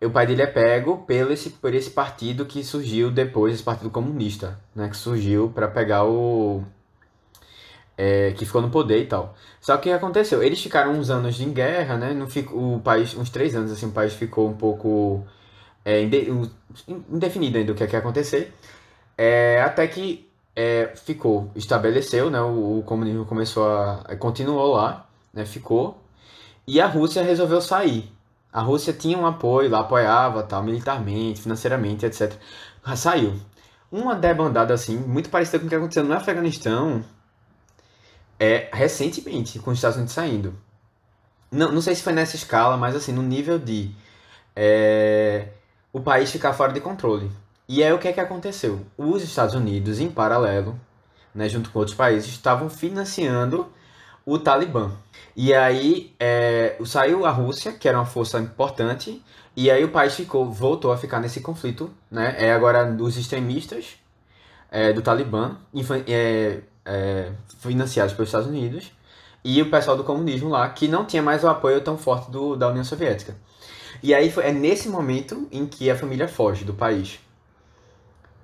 O 0.05 0.11
pai 0.11 0.27
dele 0.27 0.41
é 0.41 0.47
pego 0.47 0.99
pelo 0.99 1.33
esse, 1.33 1.49
por 1.49 1.73
esse 1.73 1.89
partido 1.89 2.45
que 2.45 2.63
surgiu 2.63 3.11
depois, 3.11 3.53
esse 3.53 3.63
partido 3.63 3.89
comunista, 3.89 4.59
né? 4.75 4.89
Que 4.89 4.97
surgiu 4.97 5.51
para 5.53 5.67
pegar 5.67 6.05
o, 6.05 6.63
é, 7.97 8.31
que 8.33 8.45
ficou 8.45 8.61
no 8.61 8.69
poder 8.69 9.01
e 9.01 9.05
tal. 9.07 9.35
Só 9.61 9.77
que 9.77 9.89
o 9.89 9.91
que 9.91 9.97
aconteceu? 9.97 10.43
Eles 10.43 10.61
ficaram 10.61 10.91
uns 10.91 11.09
anos 11.09 11.39
em 11.39 11.51
guerra, 11.51 11.97
né? 11.97 12.13
Não 12.13 12.27
fico, 12.27 12.75
o 12.75 12.79
país, 12.79 13.15
uns 13.15 13.29
três 13.29 13.55
anos, 13.55 13.71
assim, 13.71 13.87
o 13.87 13.91
país 13.91 14.13
ficou 14.13 14.49
um 14.49 14.55
pouco 14.55 15.25
é, 15.83 16.01
indefinido 16.01 17.57
ainda 17.57 17.71
o 17.71 17.75
que 17.75 17.83
é 17.83 17.87
que 17.87 17.95
ia 17.95 17.99
acontecer. 17.99 18.53
É, 19.17 19.61
até 19.61 19.87
que 19.87 20.29
é, 20.55 20.91
ficou, 20.95 21.51
estabeleceu, 21.55 22.29
né? 22.29 22.41
O, 22.41 22.79
o, 22.79 22.83
comunismo 22.83 23.25
começou 23.25 23.67
a. 23.67 24.15
continuou 24.17 24.73
lá, 24.73 25.07
né? 25.33 25.45
Ficou. 25.45 26.01
E 26.67 26.81
a 26.81 26.87
Rússia 26.87 27.23
resolveu 27.23 27.61
sair. 27.61 28.11
A 28.55 28.61
Rússia 28.61 28.93
tinha 28.93 29.17
um 29.17 29.25
apoio 29.25 29.69
lá, 29.69 29.81
apoiava 29.81 30.41
tal, 30.41 30.63
militarmente, 30.63 31.41
financeiramente, 31.41 32.05
etc. 32.05 32.33
Saiu. 32.95 33.33
Uma 33.91 34.15
debandada 34.15 34.73
assim, 34.73 34.97
muito 34.97 35.29
parecida 35.29 35.59
com 35.59 35.65
o 35.65 35.69
que 35.69 35.75
aconteceu 35.75 36.05
no 36.05 36.13
Afeganistão, 36.13 37.03
é 38.39 38.69
recentemente, 38.71 39.59
com 39.59 39.71
os 39.71 39.77
Estados 39.77 39.97
Unidos 39.97 40.13
saindo. 40.13 40.55
Não, 41.51 41.69
não 41.69 41.81
sei 41.81 41.95
se 41.95 42.01
foi 42.01 42.13
nessa 42.13 42.37
escala, 42.37 42.77
mas 42.77 42.95
assim, 42.95 43.11
no 43.11 43.21
nível 43.21 43.59
de 43.59 43.93
é, 44.55 45.49
o 45.91 45.99
país 45.99 46.31
ficar 46.31 46.53
fora 46.53 46.71
de 46.71 46.79
controle. 46.79 47.29
E 47.67 47.83
aí 47.83 47.91
o 47.91 47.99
que 47.99 48.07
é 48.07 48.13
que 48.13 48.21
aconteceu? 48.21 48.85
Os 48.97 49.21
Estados 49.21 49.53
Unidos, 49.53 49.99
em 49.99 50.09
paralelo, 50.09 50.79
né, 51.33 51.49
junto 51.49 51.69
com 51.71 51.79
outros 51.79 51.97
países, 51.97 52.29
estavam 52.29 52.69
financiando 52.69 53.69
o 54.25 54.39
Talibã. 54.39 54.91
E 55.35 55.53
aí 55.53 56.13
é, 56.19 56.77
saiu 56.85 57.25
a 57.25 57.31
Rússia, 57.31 57.73
que 57.73 57.87
era 57.87 57.97
uma 57.97 58.05
força 58.05 58.39
importante, 58.39 59.21
e 59.55 59.69
aí 59.69 59.83
o 59.83 59.89
país 59.89 60.15
ficou, 60.15 60.49
voltou 60.51 60.91
a 60.91 60.97
ficar 60.97 61.19
nesse 61.19 61.41
conflito, 61.41 61.91
né? 62.09 62.35
É 62.37 62.53
agora 62.53 62.85
os 62.99 63.17
extremistas 63.17 63.97
é, 64.71 64.91
do 64.93 65.01
Talibã, 65.01 65.57
é, 66.07 66.61
é, 66.85 67.31
financiados 67.59 68.13
pelos 68.13 68.29
Estados 68.29 68.47
Unidos, 68.47 68.91
e 69.43 69.61
o 69.61 69.69
pessoal 69.69 69.95
do 69.95 70.03
comunismo 70.03 70.49
lá, 70.49 70.67
que 70.69 70.87
não 70.87 71.05
tinha 71.05 71.21
mais 71.21 71.43
o 71.43 71.47
apoio 71.47 71.79
tão 71.81 71.97
forte 71.97 72.31
do, 72.31 72.55
da 72.55 72.67
União 72.67 72.83
Soviética. 72.83 73.35
E 74.01 74.13
aí 74.13 74.31
foi, 74.31 74.45
é 74.45 74.51
nesse 74.51 74.89
momento 74.89 75.47
em 75.51 75.65
que 75.65 75.89
a 75.89 75.95
família 75.95 76.27
foge 76.27 76.65
do 76.65 76.73
país. 76.73 77.19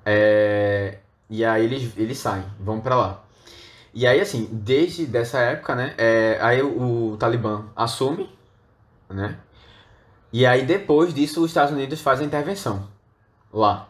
É, 0.05 0.99
e 1.29 1.43
aí 1.43 1.65
eles, 1.65 1.91
eles 1.97 2.17
saem, 2.17 2.45
vão 2.59 2.79
para 2.79 2.95
lá. 2.95 3.23
E 3.94 4.08
aí, 4.08 4.22
assim, 4.22 4.48
desde 4.52 5.06
dessa 5.06 5.39
época, 5.39 5.76
né, 5.76 5.94
é, 5.98 6.38
aí 6.42 6.62
o, 6.62 7.14
o 7.14 7.18
Talibã 7.18 7.66
assume, 7.76 8.30
né, 9.10 9.38
e 10.32 10.46
aí 10.46 10.66
depois 10.66 11.14
disso 11.14 11.42
os 11.44 11.50
Estados 11.52 11.74
Unidos 11.74 12.00
fazem 12.00 12.26
intervenção 12.26 12.88
lá 13.52 13.89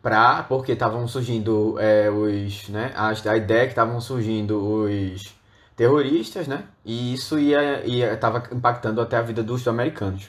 pra, 0.00 0.44
porque 0.44 0.72
estavam 0.72 1.08
surgindo 1.08 1.76
é, 1.80 2.10
os, 2.10 2.68
né, 2.68 2.92
a, 2.94 3.08
a 3.08 3.36
ideia 3.36 3.62
é 3.62 3.64
que 3.64 3.72
estavam 3.72 4.00
surgindo 4.00 4.84
os 4.84 5.34
terroristas, 5.74 6.46
né, 6.46 6.64
e 6.84 7.14
isso 7.14 7.38
ia, 7.38 7.84
ia 7.84 8.16
tava 8.16 8.44
impactando 8.52 9.00
até 9.00 9.16
a 9.16 9.22
vida 9.22 9.42
dos 9.42 9.66
americanos. 9.66 10.28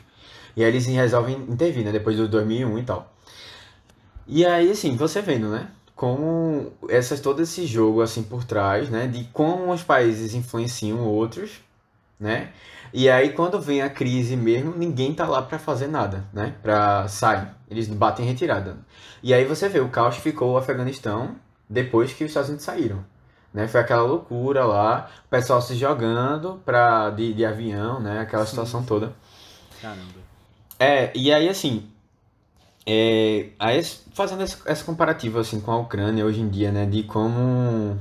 E 0.56 0.64
aí 0.64 0.70
eles 0.70 0.86
resolvem 0.88 1.36
intervir, 1.49 1.84
né, 1.84 1.91
depois 1.91 2.18
do 2.18 2.28
2001 2.28 2.80
e 2.80 2.84
tal. 2.84 3.14
E 4.28 4.45
aí, 4.45 4.72
assim, 4.72 4.95
você 4.95 5.22
vendo, 5.22 5.49
né, 5.49 5.68
como 5.95 6.73
essas, 6.89 7.21
todo 7.21 7.41
esse 7.41 7.65
jogo, 7.65 8.01
assim, 8.01 8.21
por 8.21 8.43
trás, 8.43 8.89
né, 8.89 9.07
de 9.07 9.23
como 9.25 9.71
os 9.71 9.81
países 9.81 10.33
influenciam 10.33 10.99
outros, 10.99 11.61
né, 12.19 12.51
e 12.93 13.09
aí 13.09 13.31
quando 13.31 13.59
vem 13.61 13.81
a 13.81 13.89
crise 13.89 14.35
mesmo, 14.35 14.73
ninguém 14.75 15.13
tá 15.13 15.27
lá 15.27 15.41
para 15.41 15.57
fazer 15.59 15.87
nada, 15.87 16.25
né, 16.33 16.53
pra 16.61 17.07
sair. 17.07 17.47
Eles 17.69 17.87
batem 17.87 18.25
retirada. 18.25 18.77
E 19.23 19.33
aí 19.33 19.43
você 19.43 19.67
vê, 19.67 19.79
o 19.79 19.89
caos 19.89 20.17
ficou 20.17 20.53
o 20.53 20.57
Afeganistão 20.57 21.35
depois 21.69 22.13
que 22.13 22.23
os 22.23 22.29
Estados 22.29 22.49
Unidos 22.49 22.65
saíram. 22.65 23.03
Né? 23.53 23.67
Foi 23.67 23.79
aquela 23.79 24.03
loucura 24.03 24.65
lá, 24.65 25.09
o 25.25 25.29
pessoal 25.29 25.61
se 25.61 25.75
jogando 25.75 26.61
pra, 26.65 27.09
de, 27.09 27.33
de 27.33 27.45
avião, 27.45 28.01
né? 28.01 28.19
Aquela 28.19 28.43
Sim. 28.43 28.49
situação 28.49 28.83
toda. 28.83 29.13
Caramba. 29.81 30.19
É, 30.77 31.11
e 31.15 31.33
aí 31.33 31.47
assim, 31.47 31.89
é, 32.86 33.49
fazendo 34.13 34.43
essa, 34.43 34.83
comparativa 34.83 35.41
assim, 35.41 35.59
com 35.59 35.71
a 35.71 35.77
Ucrânia 35.77 36.25
hoje 36.25 36.41
em 36.41 36.49
dia, 36.49 36.71
né? 36.71 36.86
De 36.86 37.03
como 37.03 37.97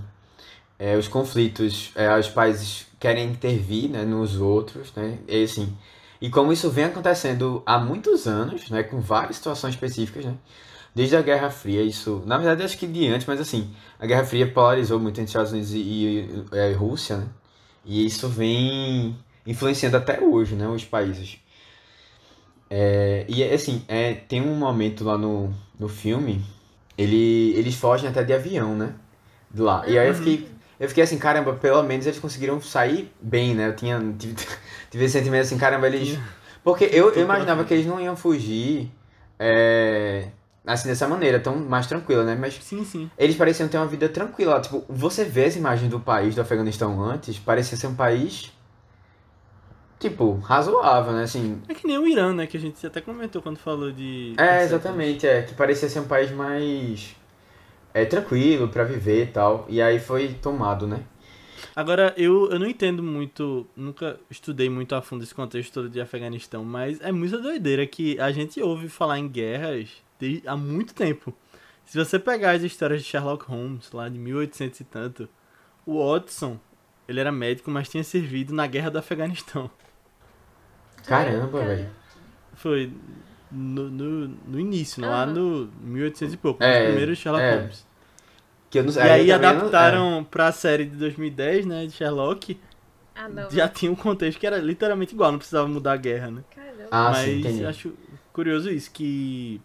é, 0.79 0.97
os 0.97 1.09
conflitos, 1.09 1.91
é, 1.95 2.19
os 2.19 2.29
países 2.29 2.87
querem 3.01 3.31
intervir 3.31 3.91
né, 3.91 4.05
nos 4.05 4.41
outros, 4.41 4.93
né? 4.95 5.19
E 5.29 5.45
assim, 5.45 5.77
e 6.21 6.31
como 6.31 6.53
isso 6.53 6.71
vem 6.71 6.85
acontecendo 6.85 7.63
há 7.67 7.79
muitos 7.79 8.27
anos, 8.27 8.71
né? 8.71 8.83
Com 8.83 9.01
várias 9.01 9.37
situações 9.37 9.75
específicas, 9.75 10.25
né? 10.25 10.35
desde 10.95 11.17
a 11.17 11.23
Guerra 11.23 11.51
Fria, 11.51 11.83
isso. 11.83 12.23
Na 12.25 12.39
verdade, 12.39 12.63
acho 12.63 12.79
que 12.79 12.87
de 12.87 13.09
antes, 13.09 13.27
mas 13.27 13.41
assim, 13.41 13.71
a 13.99 14.07
Guerra 14.07 14.25
Fria 14.25 14.51
polarizou 14.51 15.01
muito 15.01 15.21
entre 15.21 15.31
Estados 15.31 15.53
Unidos 15.53 15.73
e, 15.75 15.79
e, 15.79 16.45
e 16.53 16.73
Rússia, 16.73 17.17
né? 17.17 17.27
E 17.85 18.07
isso 18.07 18.29
vem 18.29 19.17
influenciando 19.47 19.97
até 19.97 20.21
hoje, 20.21 20.55
né? 20.55 20.67
Os 20.69 20.85
países. 20.85 21.39
É, 22.77 23.25
e 23.29 23.45
assim, 23.45 23.85
é, 23.87 24.15
tem 24.15 24.43
um 24.43 24.57
momento 24.57 25.05
lá 25.05 25.17
no, 25.17 25.55
no 25.79 25.89
filme, 25.89 26.45
ele, 26.99 27.55
eles 27.57 27.77
fogem 27.77 28.11
até 28.11 28.25
de 28.25 28.33
avião, 28.33 28.75
né? 28.75 28.95
De 29.49 29.63
lá. 29.63 29.85
E 29.87 29.97
aí 29.97 30.09
eu 30.09 30.15
fiquei, 30.15 30.49
eu 30.81 30.89
fiquei 30.89 31.05
assim, 31.05 31.17
caramba, 31.17 31.53
pelo 31.53 31.85
menos 31.85 32.05
eles 32.05 32.19
conseguiram 32.19 32.61
sair 32.61 33.13
bem, 33.21 33.55
né? 33.55 33.69
Eu 33.69 33.77
tinha, 33.77 34.01
tive, 34.19 34.35
tive 34.91 35.05
esse 35.05 35.17
sentimento 35.17 35.43
assim, 35.43 35.57
caramba, 35.57 35.87
eles. 35.87 36.19
Porque 36.65 36.91
eu, 36.93 37.13
eu 37.13 37.23
imaginava 37.23 37.63
que 37.65 37.73
eles 37.73 37.87
não 37.87 38.01
iam 38.01 38.17
fugir. 38.17 38.91
É, 39.39 40.31
assim, 40.67 40.89
dessa 40.89 41.07
maneira, 41.07 41.39
tão 41.39 41.55
mais 41.55 41.87
tranquila, 41.87 42.25
né? 42.25 42.35
Mas 42.35 42.55
sim, 42.55 42.85
sim. 42.85 43.09
eles 43.17 43.37
pareciam 43.37 43.69
ter 43.69 43.77
uma 43.77 43.87
vida 43.87 44.09
tranquila. 44.09 44.61
Tipo, 44.61 44.85
você 44.89 45.23
vê 45.23 45.45
as 45.45 45.55
imagens 45.55 45.89
do 45.89 46.01
país, 46.01 46.35
do 46.35 46.41
Afeganistão 46.41 47.01
antes, 47.01 47.39
parecia 47.39 47.79
ser 47.79 47.87
um 47.87 47.95
país, 47.95 48.53
tipo, 50.09 50.35
razoável, 50.39 51.13
né? 51.13 51.23
Assim... 51.23 51.61
É 51.69 51.75
que 51.75 51.87
nem 51.87 51.99
o 51.99 52.07
Irã, 52.07 52.35
né? 52.35 52.47
Que 52.47 52.57
a 52.57 52.61
gente 52.61 52.87
até 52.87 53.01
comentou 53.01 53.41
quando 53.41 53.57
falou 53.57 53.91
de... 53.91 54.35
É, 54.37 54.63
exatamente, 54.63 55.27
é. 55.27 55.43
Que 55.43 55.55
parecia 55.55 55.89
ser 55.89 56.01
um 56.01 56.07
país 56.07 56.31
mais... 56.31 57.17
É, 57.93 58.05
tranquilo 58.05 58.69
para 58.69 58.85
viver 58.85 59.23
e 59.23 59.27
tal. 59.27 59.67
E 59.69 59.81
aí 59.81 60.01
foi 60.01 60.35
tomado, 60.35 60.87
né? 60.87 61.05
Agora, 61.75 62.13
eu, 62.17 62.51
eu 62.51 62.59
não 62.59 62.67
entendo 62.67 63.03
muito, 63.03 63.67
nunca 63.75 64.19
estudei 64.31 64.69
muito 64.69 64.95
a 64.95 65.03
fundo 65.03 65.25
esse 65.25 65.35
contexto 65.35 65.73
todo 65.73 65.89
de 65.89 66.01
Afeganistão, 66.01 66.65
mas 66.65 67.01
é 67.01 67.11
muita 67.11 67.39
doideira 67.39 67.87
que 67.87 68.19
a 68.21 68.31
gente 68.31 68.61
ouve 68.61 68.89
falar 68.89 69.19
em 69.19 69.29
guerras 69.29 69.89
desde, 70.19 70.47
há 70.47 70.57
muito 70.57 70.95
tempo. 70.95 71.35
Se 71.85 71.99
você 71.99 72.19
pegar 72.19 72.53
as 72.53 72.63
histórias 72.63 73.03
de 73.03 73.09
Sherlock 73.09 73.45
Holmes, 73.47 73.91
lá 73.93 74.09
de 74.09 74.19
1800 74.19 74.81
e 74.81 74.85
tanto, 74.85 75.29
o 75.85 75.99
Watson, 75.99 76.59
ele 77.09 77.21
era 77.21 77.33
médico, 77.33 77.71
mas 77.71 77.89
tinha 77.89 78.05
servido 78.05 78.55
na 78.55 78.67
guerra 78.67 78.91
do 78.91 78.99
Afeganistão. 78.99 79.71
Caramba, 81.07 81.65
velho. 81.65 81.89
Foi 82.55 82.91
no, 83.51 83.91
no, 83.91 84.29
no 84.49 84.61
início, 84.61 85.01
né? 85.03 85.09
lá 85.09 85.27
no 85.27 85.71
1800 85.83 86.35
e 86.35 86.37
pouco, 86.37 86.63
É, 86.63 86.79
nos 86.79 86.87
primeiros 86.89 87.19
Sherlock 87.19 87.45
é. 87.45 87.57
Holmes. 87.57 87.87
Que 88.71 88.79
eu 88.79 88.85
não 88.85 88.93
E 88.93 88.97
eu 88.97 89.03
aí 89.03 89.27
também 89.29 89.29
não- 89.29 89.37
adaptaram 89.59 90.25
pra 90.29 90.51
série 90.53 90.85
de 90.85 90.97
2010, 90.97 91.65
né, 91.67 91.87
de 91.87 91.93
Sherlock, 91.93 92.59
Ah, 93.15 93.29
não. 93.29 93.49
já 93.51 93.69
tinha 93.69 93.91
um 93.93 93.95
contexto 93.95 94.39
que 94.41 94.47
era 94.47 94.59
literalmente 94.59 95.15
igual, 95.15 95.31
não 95.31 95.39
precisava 95.39 95.69
mudar 95.69 95.93
a 95.93 95.97
guerra, 95.97 96.31
né? 96.31 96.43
Caramba. 96.55 96.89
Ah, 96.91 97.11
Mas 97.11 97.25
sim, 97.25 97.39
entendi. 97.41 97.65
acho 97.67 97.93
curioso 98.33 98.69
isso, 98.71 98.91
que 98.91 99.61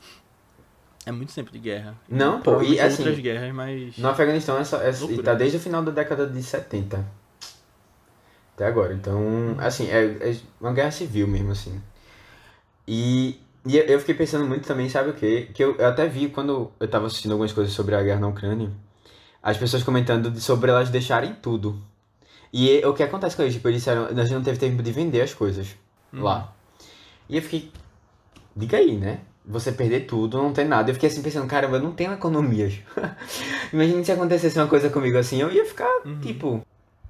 é 1.05 1.11
muito 1.11 1.33
tempo 1.33 1.51
de 1.51 1.57
guerra. 1.59 1.95
Não, 2.07 2.39
pô, 2.41 2.61
e 2.61 2.79
assim, 2.79 3.01
outras 3.03 3.19
guerras, 3.19 3.53
mas... 3.53 3.97
No 3.97 4.09
Afeganistão, 4.09 4.57
essa, 4.59 4.77
essa, 4.77 5.05
e 5.11 5.17
tá 5.23 5.33
desde 5.33 5.57
o 5.57 5.59
final 5.59 5.81
da 5.81 5.91
década 5.91 6.27
de 6.27 6.43
70. 6.43 7.03
Até 8.59 8.67
agora. 8.67 8.93
Então, 8.93 9.55
assim, 9.57 9.89
é, 9.89 10.03
é 10.31 10.35
uma 10.59 10.73
guerra 10.73 10.91
civil 10.91 11.25
mesmo, 11.25 11.53
assim. 11.53 11.81
E, 12.85 13.39
e 13.65 13.77
eu- 13.77 13.99
fiquei 14.01 14.13
pensando 14.13 14.45
muito 14.45 14.67
também, 14.67 14.89
sabe 14.89 15.11
o 15.11 15.13
quê? 15.13 15.47
Que 15.53 15.63
eu, 15.63 15.75
eu 15.77 15.87
até 15.87 16.07
vi 16.09 16.27
quando 16.27 16.69
eu 16.77 16.87
tava 16.89 17.07
assistindo 17.07 17.31
algumas 17.31 17.53
coisas 17.53 17.73
sobre 17.73 17.95
a 17.95 18.03
guerra 18.03 18.19
na 18.19 18.27
Ucrânia, 18.27 18.69
as 19.41 19.55
pessoas 19.57 19.81
comentando 19.81 20.29
de- 20.29 20.41
sobre 20.41 20.69
elas 20.71 20.89
deixarem 20.89 21.33
tudo. 21.35 21.81
E 22.51 22.85
o 22.85 22.93
que 22.93 23.01
acontece 23.01 23.33
com 23.33 23.43
eles? 23.43 23.53
Tipo, 23.53 23.69
eles 23.69 23.79
disseram, 23.79 24.07
a 24.07 24.13
gente 24.13 24.33
não 24.33 24.43
teve 24.43 24.59
tempo 24.59 24.83
de 24.83 24.91
vender 24.91 25.21
as 25.21 25.33
coisas 25.33 25.77
Uhum. 26.11 26.23
lá. 26.23 26.53
E 27.29 27.37
eu 27.37 27.41
fiquei, 27.41 27.71
diga 28.55 28.75
aí, 28.77 28.97
né? 28.97 29.21
Você 29.45 29.71
perder 29.71 30.01
tudo, 30.01 30.37
não 30.37 30.51
tem 30.51 30.65
nada. 30.67 30.89
Eu 30.89 30.95
fiquei 30.95 31.07
assim 31.07 31.21
pensando, 31.21 31.47
caramba, 31.47 31.77
eu 31.77 31.81
não 31.83 31.93
tenho 31.93 32.11
economias. 32.11 32.73
Imagina 33.71 34.03
se 34.03 34.11
acontecesse 34.11 34.59
uma 34.59 34.67
coisa 34.67 34.89
comigo 34.89 35.17
assim, 35.17 35.39
eu 35.39 35.49
ia 35.49 35.65
ficar, 35.65 35.89
Uhum. 36.05 36.19
tipo, 36.19 36.61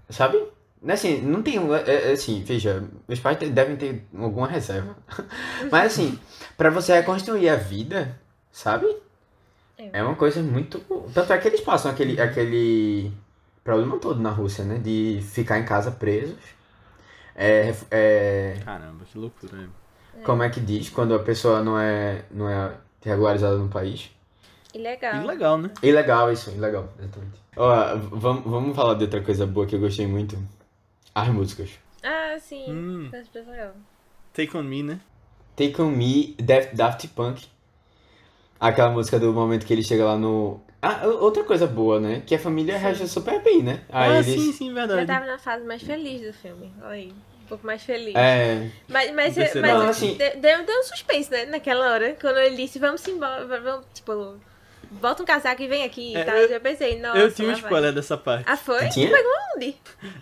sabe? 0.09 0.39
Assim, 0.87 1.21
não 1.21 1.43
tenho, 1.43 1.73
é, 1.73 1.83
é, 2.09 2.11
assim, 2.13 2.41
veja, 2.43 2.83
meus 3.07 3.19
pais 3.19 3.37
devem 3.37 3.75
ter 3.75 4.07
alguma 4.17 4.47
reserva. 4.47 4.95
Mas 5.69 5.93
assim, 5.93 6.17
pra 6.57 6.69
você 6.69 6.93
reconstruir 6.93 7.49
a 7.49 7.55
vida, 7.57 8.17
sabe? 8.51 8.85
É. 9.77 9.89
É 9.99 10.03
uma 10.03 10.15
coisa 10.15 10.41
muito. 10.41 10.79
Tanto 11.13 11.33
é 11.33 11.37
que 11.37 11.47
eles 11.47 11.61
passam 11.61 11.91
aquele, 11.91 12.19
aquele 12.21 13.11
problema 13.63 13.97
todo 13.97 14.21
na 14.21 14.29
Rússia, 14.29 14.63
né? 14.63 14.77
De 14.77 15.19
ficar 15.21 15.59
em 15.59 15.65
casa 15.65 15.91
presos. 15.91 16.37
É, 17.35 17.73
é, 17.91 18.57
Caramba, 18.63 19.05
que 19.05 19.17
loucura. 19.17 19.55
né? 19.55 19.69
como 20.25 20.43
é 20.43 20.49
que 20.49 20.59
diz 20.59 20.89
quando 20.89 21.13
a 21.13 21.19
pessoa 21.19 21.63
não 21.63 21.79
é, 21.79 22.25
não 22.31 22.49
é 22.49 22.73
regularizada 23.01 23.57
no 23.57 23.69
país? 23.69 24.11
Ilegal. 24.73 25.23
E 25.23 25.25
legal, 25.25 25.57
né? 25.57 25.71
Ilegal 25.81 26.31
isso, 26.31 26.51
ilegal, 26.51 26.89
exatamente. 26.99 27.39
Ó, 27.55 27.95
vamos, 28.11 28.43
vamos 28.43 28.75
falar 28.75 28.95
de 28.95 29.05
outra 29.05 29.21
coisa 29.21 29.45
boa 29.45 29.65
que 29.65 29.75
eu 29.75 29.79
gostei 29.79 30.05
muito. 30.05 30.37
As 31.13 31.27
músicas. 31.29 31.69
Ah, 32.03 32.37
sim. 32.39 32.65
Hum. 32.69 33.11
Legal. 33.35 33.73
Take 34.33 34.55
On 34.55 34.63
Me, 34.63 34.83
né? 34.83 34.99
Take 35.55 35.81
On 35.81 35.89
Me, 35.89 36.35
Daft, 36.39 36.75
Daft 36.75 37.07
Punk. 37.09 37.47
Aquela 38.59 38.89
música 38.91 39.19
do 39.19 39.31
momento 39.33 39.65
que 39.65 39.73
ele 39.73 39.83
chega 39.83 40.05
lá 40.05 40.17
no... 40.17 40.61
Ah, 40.81 41.05
outra 41.07 41.43
coisa 41.43 41.67
boa, 41.67 41.99
né? 41.99 42.21
Que 42.25 42.35
a 42.35 42.39
família 42.39 42.77
reage 42.77 43.07
super 43.07 43.41
bem, 43.41 43.61
né? 43.63 43.81
Aí 43.89 44.11
ah, 44.11 44.19
eles... 44.19 44.27
sim, 44.27 44.51
sim, 44.53 44.67
Já 44.73 44.85
verdade. 44.85 45.07
tava 45.07 45.25
na 45.25 45.37
fase 45.37 45.65
mais 45.65 45.81
feliz 45.81 46.21
do 46.21 46.31
filme. 46.33 46.71
Olha 46.81 46.89
aí. 46.91 47.11
Um 47.11 47.45
pouco 47.49 47.65
mais 47.65 47.83
feliz. 47.83 48.15
É, 48.15 48.69
Mas, 48.87 49.11
mas, 49.13 49.33
percebi. 49.33 49.61
mas 49.61 49.73
Não, 49.73 49.89
assim- 49.89 50.15
deu, 50.15 50.39
deu 50.39 50.65
deu 50.65 50.79
um 50.79 50.83
suspense, 50.83 51.31
né? 51.31 51.45
Naquela 51.45 51.91
hora. 51.91 52.15
Quando 52.21 52.37
ele 52.37 52.55
disse, 52.55 52.79
vamos 52.79 53.05
embora. 53.07 53.45
Vamos, 53.59 53.85
tipo, 53.93 54.35
bota 54.91 55.23
um 55.23 55.25
casaco 55.25 55.61
e 55.61 55.67
vem 55.67 55.83
aqui 55.83 56.15
É, 56.15 56.23
tal. 56.23 56.35
eu- 56.35 56.41
Eu 56.43 56.49
já 56.49 56.59
pensei, 56.59 56.99
nossa. 56.99 57.17
eu 57.17 57.31
tinha 57.33 57.47
um 57.49 57.51
vai. 57.51 57.61
spoiler 57.61 57.93
dessa 57.93 58.17
parte. 58.17 58.45
Ah, 58.47 58.57
foi? 58.57 58.87
Tu 58.89 58.95
pegou 58.95 59.31
onde? 59.55 59.75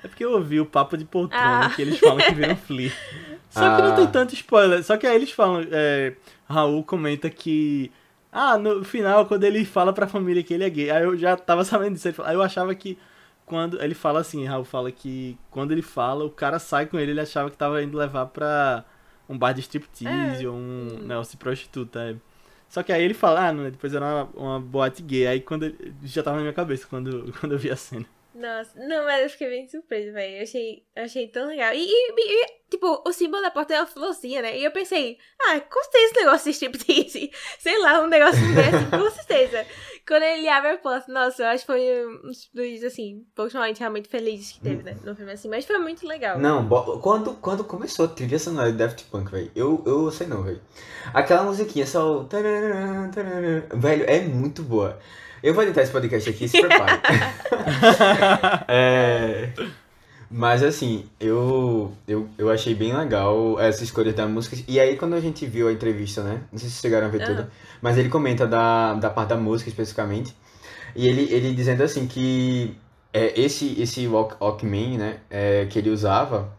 É 0.03 0.07
porque 0.07 0.23
eu 0.25 0.31
ouvi 0.33 0.59
o 0.59 0.65
papo 0.65 0.97
de 0.97 1.05
poltrona 1.05 1.65
Ah. 1.67 1.69
que 1.69 1.81
eles 1.81 1.99
falam 1.99 2.17
que 2.17 2.33
viram 2.33 2.55
Flea. 2.55 2.91
Só 3.49 3.75
que 3.75 3.81
não 3.81 3.91
Ah. 3.93 3.95
tem 3.95 4.07
tanto 4.07 4.33
spoiler. 4.33 4.83
Só 4.83 4.97
que 4.97 5.07
aí 5.07 5.15
eles 5.15 5.31
falam. 5.31 5.65
É, 5.71 6.13
Raul 6.49 6.83
comenta 6.83 7.29
que. 7.29 7.91
Ah, 8.31 8.57
no 8.57 8.83
final, 8.83 9.25
quando 9.25 9.43
ele 9.45 9.63
fala 9.65 9.93
pra 9.93 10.05
família 10.07 10.43
que 10.43 10.53
ele 10.53 10.63
é 10.65 10.69
gay. 10.69 10.91
Aí 10.91 11.03
eu 11.03 11.17
já 11.17 11.35
tava 11.37 11.63
sabendo 11.63 11.93
disso. 11.93 12.11
Fala- 12.13 12.29
Aí 12.29 12.35
eu 12.35 12.41
achava 12.43 12.73
que. 12.75 12.97
Quando 13.45 13.81
ele 13.81 13.95
fala 13.95 14.19
assim, 14.19 14.43
Raul 14.45 14.65
fala 14.65 14.91
que 14.91 15.37
quando 15.49 15.71
ele 15.71 15.81
fala, 15.81 16.25
o 16.25 16.29
cara 16.29 16.59
sai 16.59 16.85
com 16.85 16.99
ele, 16.99 17.11
ele 17.11 17.21
achava 17.21 17.49
que 17.49 17.55
tava 17.55 17.81
indo 17.81 17.97
levar 17.97 18.25
pra 18.25 18.83
um 19.29 19.37
bar 19.37 19.53
de 19.53 19.61
striptease 19.61 20.43
É. 20.43 20.47
ou 20.49 20.53
um 20.53 20.99
negócio 21.03 21.31
de 21.31 21.37
prostituta. 21.37 21.99
é. 22.11 22.15
Só 22.69 22.83
que 22.83 22.91
aí 22.91 23.03
ele 23.03 23.13
fala, 23.13 23.47
ah, 23.47 23.53
não, 23.53 23.63
depois 23.69 23.93
era 23.93 24.05
uma, 24.05 24.29
uma 24.35 24.59
boate 24.59 25.01
gay. 25.03 25.27
Aí 25.27 25.41
quando 25.41 25.63
ele, 25.65 25.95
já 26.03 26.23
tava 26.23 26.37
na 26.37 26.43
minha 26.43 26.53
cabeça 26.53 26.87
quando, 26.87 27.33
quando 27.39 27.53
eu 27.53 27.59
vi 27.59 27.71
a 27.71 27.75
cena. 27.75 28.05
Nossa, 28.39 28.71
não, 28.75 29.03
mas 29.05 29.23
eu 29.23 29.29
fiquei 29.31 29.49
bem 29.49 29.67
surpresa, 29.67 30.11
velho. 30.11 30.37
Eu 30.37 30.43
achei, 30.43 30.83
eu 30.95 31.03
achei 31.03 31.27
tão 31.27 31.47
legal. 31.47 31.73
E, 31.73 31.79
e- 31.87 32.13
e, 32.43 32.47
tipo, 32.69 33.01
o 33.03 33.11
símbolo 33.11 33.41
da 33.41 33.49
porta 33.49 33.73
é 33.73 33.79
uma 33.79 33.87
florzinha, 33.87 34.41
né? 34.43 34.57
E 34.59 34.63
eu 34.63 34.69
pensei, 34.71 35.17
ah, 35.41 35.59
com 35.59 35.81
certeza 35.81 36.05
esse 36.05 36.15
negócio 36.19 36.43
de 36.45 36.49
striptease. 36.51 37.31
Sei 37.57 37.79
lá, 37.79 37.99
um 38.01 38.07
negócio 38.07 38.39
desse, 38.53 38.85
com 38.91 39.09
certeza. 39.09 39.65
Quando 40.07 40.23
ele 40.23 40.47
abre 40.47 40.69
a 40.71 40.77
porta, 40.77 41.11
nossa, 41.11 41.41
eu 41.41 41.47
acho 41.47 41.61
que 41.65 41.67
foi 41.67 42.05
um 42.05 42.31
dos, 42.53 42.83
assim, 42.83 43.25
poucos 43.35 43.53
momentos 43.55 43.79
realmente 43.79 44.07
felizes 44.07 44.51
que 44.53 44.59
teve, 44.61 44.83
né? 44.83 44.95
No 45.03 45.15
filme, 45.15 45.31
assim. 45.31 45.49
Mas 45.49 45.65
foi 45.65 45.79
muito 45.79 46.05
legal. 46.07 46.37
Não, 46.37 46.67
quando, 47.01 47.33
quando 47.35 47.63
começou 47.63 48.05
a 48.05 48.09
trilha 48.09 48.37
sonora 48.37 48.71
de 48.71 48.77
Daft 48.77 49.03
Punk, 49.05 49.31
velho, 49.31 49.51
eu, 49.55 49.83
eu 49.85 50.11
sei 50.11 50.27
não, 50.27 50.43
velho. 50.43 50.61
Aquela 51.13 51.43
musiquinha 51.43 51.87
só. 51.87 52.21
o 52.21 52.27
Velho, 53.79 54.05
é 54.07 54.21
muito 54.21 54.61
boa. 54.63 54.99
Eu 55.47 55.53
vou 55.53 55.63
editar 55.63 55.81
esse 55.81 55.93
podcast 55.93 56.29
aqui, 56.29 56.45
se 56.45 56.59
prepare. 56.59 56.99
é, 58.67 59.47
mas 60.29 60.61
assim, 60.61 61.05
eu, 61.21 61.93
eu, 62.05 62.27
eu 62.37 62.51
achei 62.51 62.75
bem 62.75 62.93
legal 62.93 63.57
essa 63.57 63.81
escolha 63.81 64.11
da 64.11 64.27
música. 64.27 64.57
E 64.67 64.77
aí, 64.77 64.97
quando 64.97 65.13
a 65.13 65.21
gente 65.21 65.45
viu 65.45 65.69
a 65.69 65.71
entrevista, 65.71 66.21
né? 66.21 66.41
Não 66.51 66.59
sei 66.59 66.67
se 66.67 66.81
chegaram 66.81 67.07
a 67.07 67.09
ver 67.09 67.25
tudo, 67.25 67.47
mas 67.81 67.97
ele 67.97 68.09
comenta 68.09 68.45
da, 68.45 68.95
da 68.95 69.09
parte 69.09 69.29
da 69.29 69.37
música 69.37 69.69
especificamente. 69.69 70.35
E 70.93 71.07
ele, 71.07 71.33
ele 71.33 71.53
dizendo 71.53 71.81
assim 71.81 72.07
que 72.07 72.75
é, 73.13 73.39
esse, 73.39 73.81
esse 73.81 74.05
Walk, 74.05 74.35
Walkman, 74.41 74.97
né, 74.97 75.19
é, 75.29 75.65
que 75.67 75.79
ele 75.79 75.89
usava, 75.89 76.53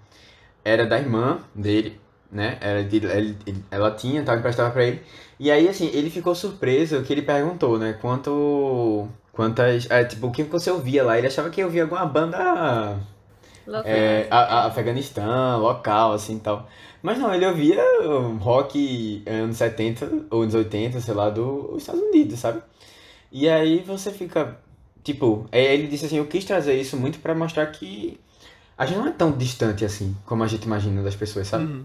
era 0.64 0.86
da 0.86 0.99
irmã 0.99 1.41
dele, 1.55 2.01
né? 2.31 2.59
Era 2.61 2.85
de, 2.85 2.97
ele- 2.99 3.37
ela 3.70 3.91
tinha, 3.93 4.22
tal, 4.24 4.37
emprestava 4.39 4.70
pra 4.70 4.85
ele. 4.85 5.03
E 5.39 5.51
aí, 5.51 5.68
assim, 5.68 5.87
ele 5.93 6.11
ficou 6.11 6.35
surpreso 6.35 7.03
que 7.03 7.12
ele 7.12 7.22
perguntou, 7.22 7.79
né? 7.79 7.95
Quanto. 8.01 9.09
Quantas. 9.33 9.89
É, 9.91 10.05
tipo, 10.05 10.26
o 10.29 10.33
que 10.33 10.43
você 10.45 10.70
ouvia 10.70 11.05
lá? 11.05 11.16
Ele 11.18 11.26
achava 11.29 11.51
que 11.51 11.61
eu 11.61 11.66
ouvia 11.66 11.83
alguma 11.85 12.05
banda. 12.07 12.99
Louco. 13.66 13.89
É, 13.89 14.26
a, 14.31 14.39
a- 14.64 14.66
Afeganistão, 14.66 15.61
local, 15.61 16.12
assim 16.12 16.39
tal. 16.39 16.68
Mas 17.03 17.18
não, 17.18 17.33
ele 17.35 17.47
ouvia 17.47 17.81
rock 18.41 19.22
é, 19.26 19.37
anos 19.41 19.57
70 19.57 20.11
ou 20.31 20.43
anos 20.43 20.55
80, 20.55 21.01
sei 21.01 21.14
lá, 21.14 21.31
dos 21.31 21.79
Estados 21.83 22.03
Unidos, 22.03 22.39
sabe? 22.41 22.62
E 23.33 23.49
aí 23.49 23.81
você 23.81 24.12
fica. 24.12 24.59
Tipo, 25.05 25.47
aí 25.53 25.64
ele 25.64 25.87
disse 25.89 26.07
assim: 26.07 26.18
eu 26.18 26.26
quis 26.26 26.45
trazer 26.45 26.74
isso 26.81 26.97
muito 26.97 27.20
pra 27.20 27.35
mostrar 27.35 27.66
que 27.68 28.20
a 28.79 28.87
gente 28.87 28.99
não 28.99 29.09
é 29.09 29.12
tão 29.12 29.33
distante 29.33 29.85
assim, 29.85 30.16
como 30.24 30.43
a 30.45 30.47
gente 30.47 30.64
imagina 30.64 31.03
das 31.03 31.16
pessoas, 31.16 31.49
sabe? 31.49 31.64
Uhum. 31.64 31.85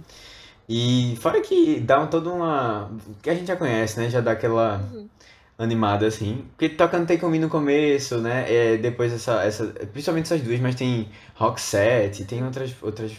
E 0.69 1.17
fora 1.19 1.41
que 1.41 1.79
dá 1.81 1.99
um, 1.99 2.07
toda 2.07 2.29
uma. 2.29 2.89
que 3.21 3.29
a 3.29 3.35
gente 3.35 3.47
já 3.47 3.55
conhece, 3.57 3.99
né? 3.99 4.09
Já 4.09 4.21
dá 4.21 4.31
aquela 4.31 4.77
Uhum. 4.93 5.09
animada 5.57 6.07
assim. 6.07 6.45
Porque 6.51 6.69
tocando 6.69 7.05
Take 7.07 7.25
On 7.25 7.29
Me 7.29 7.39
no 7.39 7.49
começo, 7.49 8.19
né? 8.19 8.45
É, 8.47 8.77
depois 8.77 9.11
essa, 9.11 9.43
essa. 9.43 9.65
Principalmente 9.91 10.25
essas 10.25 10.41
duas, 10.41 10.59
mas 10.61 10.75
tem 10.75 11.09
Rock 11.35 11.59
Set, 11.59 12.23
tem 12.25 12.43
outras, 12.45 12.73
outras 12.81 13.11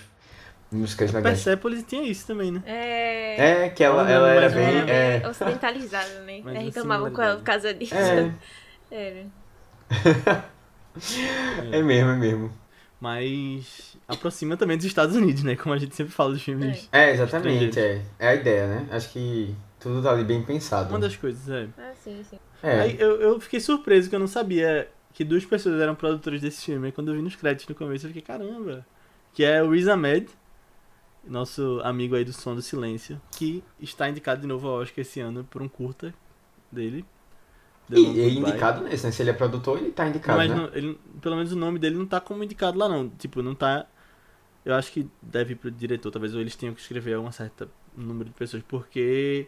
músicas 0.72 1.12
legais. 1.12 1.36
Persepolis 1.42 1.84
tinha 1.86 2.02
isso 2.02 2.26
também, 2.26 2.50
né? 2.50 2.62
É. 2.64 3.64
É, 3.64 3.68
que 3.68 3.84
ela, 3.84 4.10
Ela 4.10 4.30
era 4.30 4.48
bem. 4.48 4.76
Era 4.78 4.90
É, 4.90 5.18
bem 5.20 5.28
ocidentalizada, 5.28 6.20
né? 6.20 6.40
Mas 6.42 6.56
A 6.56 6.60
gente 6.60 6.70
assim, 6.70 6.80
tomava 6.80 7.10
com 7.10 7.20
ela 7.20 7.36
por 7.36 7.44
causa 7.44 7.74
disso. 7.74 7.94
é, 7.94 8.30
Era. 8.90 9.26
é 11.72 11.82
mesmo, 11.82 12.10
é 12.10 12.16
mesmo. 12.16 12.52
Mas 13.04 13.98
aproxima 14.08 14.56
também 14.56 14.78
dos 14.78 14.86
Estados 14.86 15.14
Unidos, 15.14 15.42
né? 15.42 15.54
Como 15.56 15.74
a 15.74 15.78
gente 15.78 15.94
sempre 15.94 16.10
fala 16.10 16.32
dos 16.32 16.40
filmes. 16.40 16.88
É, 16.90 17.10
exatamente, 17.10 17.78
é. 17.78 18.00
É 18.18 18.28
a 18.28 18.34
ideia, 18.34 18.66
né? 18.66 18.88
Acho 18.90 19.10
que 19.12 19.54
tudo 19.78 20.02
tá 20.02 20.10
ali 20.10 20.24
bem 20.24 20.42
pensado. 20.42 20.88
Uma 20.88 20.98
das 20.98 21.14
coisas, 21.14 21.46
é. 21.50 21.68
Ah, 21.76 21.92
sim, 22.02 22.24
sim. 22.24 22.38
É. 22.62 22.80
Aí 22.80 22.96
eu, 22.98 23.20
eu 23.20 23.38
fiquei 23.38 23.60
surpreso 23.60 24.08
que 24.08 24.16
eu 24.16 24.18
não 24.18 24.26
sabia 24.26 24.88
que 25.12 25.22
duas 25.22 25.44
pessoas 25.44 25.82
eram 25.82 25.94
produtores 25.94 26.40
desse 26.40 26.64
filme. 26.64 26.86
Aí 26.86 26.92
quando 26.92 27.08
eu 27.08 27.14
vi 27.14 27.20
nos 27.20 27.36
créditos 27.36 27.68
no 27.68 27.74
começo, 27.74 28.06
eu 28.06 28.08
fiquei, 28.08 28.22
caramba. 28.22 28.86
Que 29.34 29.44
é 29.44 29.62
o 29.62 29.72
Riz 29.72 29.86
Ahmed, 29.86 30.26
nosso 31.26 31.82
amigo 31.84 32.16
aí 32.16 32.24
do 32.24 32.32
Som 32.32 32.54
do 32.54 32.62
Silêncio, 32.62 33.20
que 33.32 33.62
está 33.78 34.08
indicado 34.08 34.40
de 34.40 34.46
novo 34.46 34.66
ao 34.66 34.80
Oscar 34.80 35.02
esse 35.02 35.20
ano 35.20 35.44
por 35.50 35.60
um 35.60 35.68
curta 35.68 36.14
dele. 36.72 37.04
The 37.88 37.96
E 37.98 38.20
é 38.20 38.28
indicado 38.30 38.82
nesse, 38.82 39.04
né? 39.04 39.12
Se 39.12 39.22
ele 39.22 39.30
é 39.30 39.32
produtor, 39.34 39.78
ele 39.78 39.90
tá 39.92 40.08
indicado, 40.08 40.38
Mas 40.38 40.50
né? 40.50 40.56
não- 40.56 40.70
ele, 40.74 40.98
pelo 41.20 41.36
menos 41.36 41.52
o 41.52 41.56
nome 41.56 41.78
dele 41.78 41.96
não 41.96 42.06
tá 42.06 42.20
como 42.20 42.42
indicado 42.42 42.78
lá, 42.78 42.88
não. 42.88 43.08
Tipo, 43.10 43.42
não 43.42 43.54
tá. 43.54 43.86
Eu 44.64 44.74
acho 44.74 44.90
que 44.90 45.06
deve 45.20 45.52
ir 45.52 45.56
pro 45.56 45.70
diretor, 45.70 46.10
talvez 46.10 46.34
ou 46.34 46.40
eles 46.40 46.56
tenham 46.56 46.74
que 46.74 46.80
escrever 46.80 47.18
um 47.18 47.30
certo 47.30 47.68
número 47.96 48.30
de 48.30 48.34
pessoas, 48.34 48.62
porque. 48.66 49.46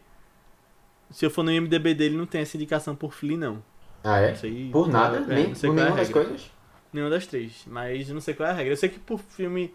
Se 1.10 1.24
eu 1.24 1.30
for 1.30 1.42
no 1.44 1.52
IMDB 1.52 1.94
dele, 1.94 2.16
não 2.16 2.26
tem 2.26 2.40
essa 2.40 2.56
indicação 2.56 2.94
por 2.96 3.12
Flea, 3.12 3.36
não. 3.38 3.62
Ah, 4.02 4.18
é? 4.18 4.30
Não 4.30 4.36
sei- 4.36 4.70
Por 4.72 4.88
nada? 4.88 5.18
é, 5.18 5.34
nem 5.34 5.48
não 5.48 5.54
sei 5.54 5.70
por 5.70 5.76
qual 5.76 5.86
é 5.86 5.88
a 5.88 5.94
nenhuma 5.94 5.96
das 6.04 6.12
coisas? 6.12 6.50
Nenhuma 6.92 7.10
das 7.10 7.26
três. 7.26 7.64
Mas 7.66 8.08
eu 8.08 8.14
não 8.14 8.20
sei 8.20 8.34
qual 8.34 8.48
é 8.48 8.52
a 8.52 8.54
regra. 8.54 8.72
Eu 8.72 8.76
sei 8.76 8.88
que 8.88 8.98
por 8.98 9.18
filme. 9.20 9.72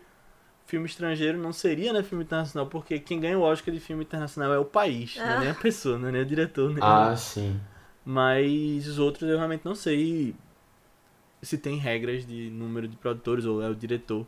Filme 0.68 0.86
estrangeiro 0.86 1.38
não 1.38 1.51
seria, 1.51 1.91
né? 1.91 2.01
Filme 2.03 2.24
internacional, 2.24 2.68
porque 2.70 2.97
quem 2.99 3.20
ganha 3.20 3.38
o 3.38 3.41
Oscar 3.41 3.74
de 3.74 3.80
filme 3.80 4.03
internacional 4.03 4.53
é 4.53 4.59
o 4.59 4.64
país, 4.64 5.18
não 5.18 5.26
é 5.26 5.36
Ah. 5.36 5.39
nem 5.39 5.49
a 5.49 5.53
pessoa, 5.53 5.97
não 5.97 6.07
é 6.07 6.12
nem 6.14 6.22
o 6.22 6.26
diretor, 6.26 6.70
nem 6.70 6.78
Ah, 6.82 7.14
sim. 7.18 7.59
Mas 8.06 8.88
os 8.88 8.97
outros 8.99 9.30
eu 9.30 9.38
realmente 9.38 9.64
não 9.64 9.76
sei 9.76 10.36
se 11.41 11.58
tem 11.58 11.78
regras 11.78 12.26
de 12.26 12.49
número 12.49 12.88
de 12.88 12.95
produtores 12.97 13.45
ou 13.45 13.62
é 13.62 13.70
o 13.70 13.76
diretor. 13.76 14.26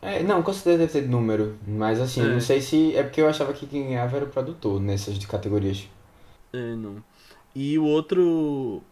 É, 0.00 0.22
não, 0.22 0.42
com 0.42 0.52
certeza 0.52 0.78
deve 0.78 0.92
ter 0.92 1.08
número. 1.08 1.56
Mas 1.66 2.00
assim, 2.00 2.20
É. 2.22 2.24
não 2.28 2.40
sei 2.40 2.60
se. 2.60 2.96
É 2.96 3.02
porque 3.02 3.20
eu 3.20 3.28
achava 3.28 3.52
que 3.52 3.66
quem 3.66 3.84
ganhava 3.88 4.16
era 4.16 4.24
o 4.24 4.28
produtor 4.28 4.80
nessas 4.80 5.18
de 5.18 5.26
categorias. 5.26 5.88
É, 6.52 6.74
não. 6.74 7.02
E 7.54 7.78
o 7.78 7.84
outro. 7.84 8.82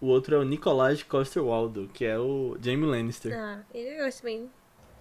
O 0.00 0.06
outro 0.08 0.34
é 0.36 0.38
o 0.38 0.44
Nicolás 0.44 1.02
Coster-Waldau, 1.02 1.88
que 1.92 2.04
é 2.04 2.18
o 2.18 2.56
Jamie 2.62 2.86
Lannister 2.86 3.32
Ah, 3.34 3.60
ele 3.74 3.96
gosta 4.02 4.22
bem. 4.22 4.48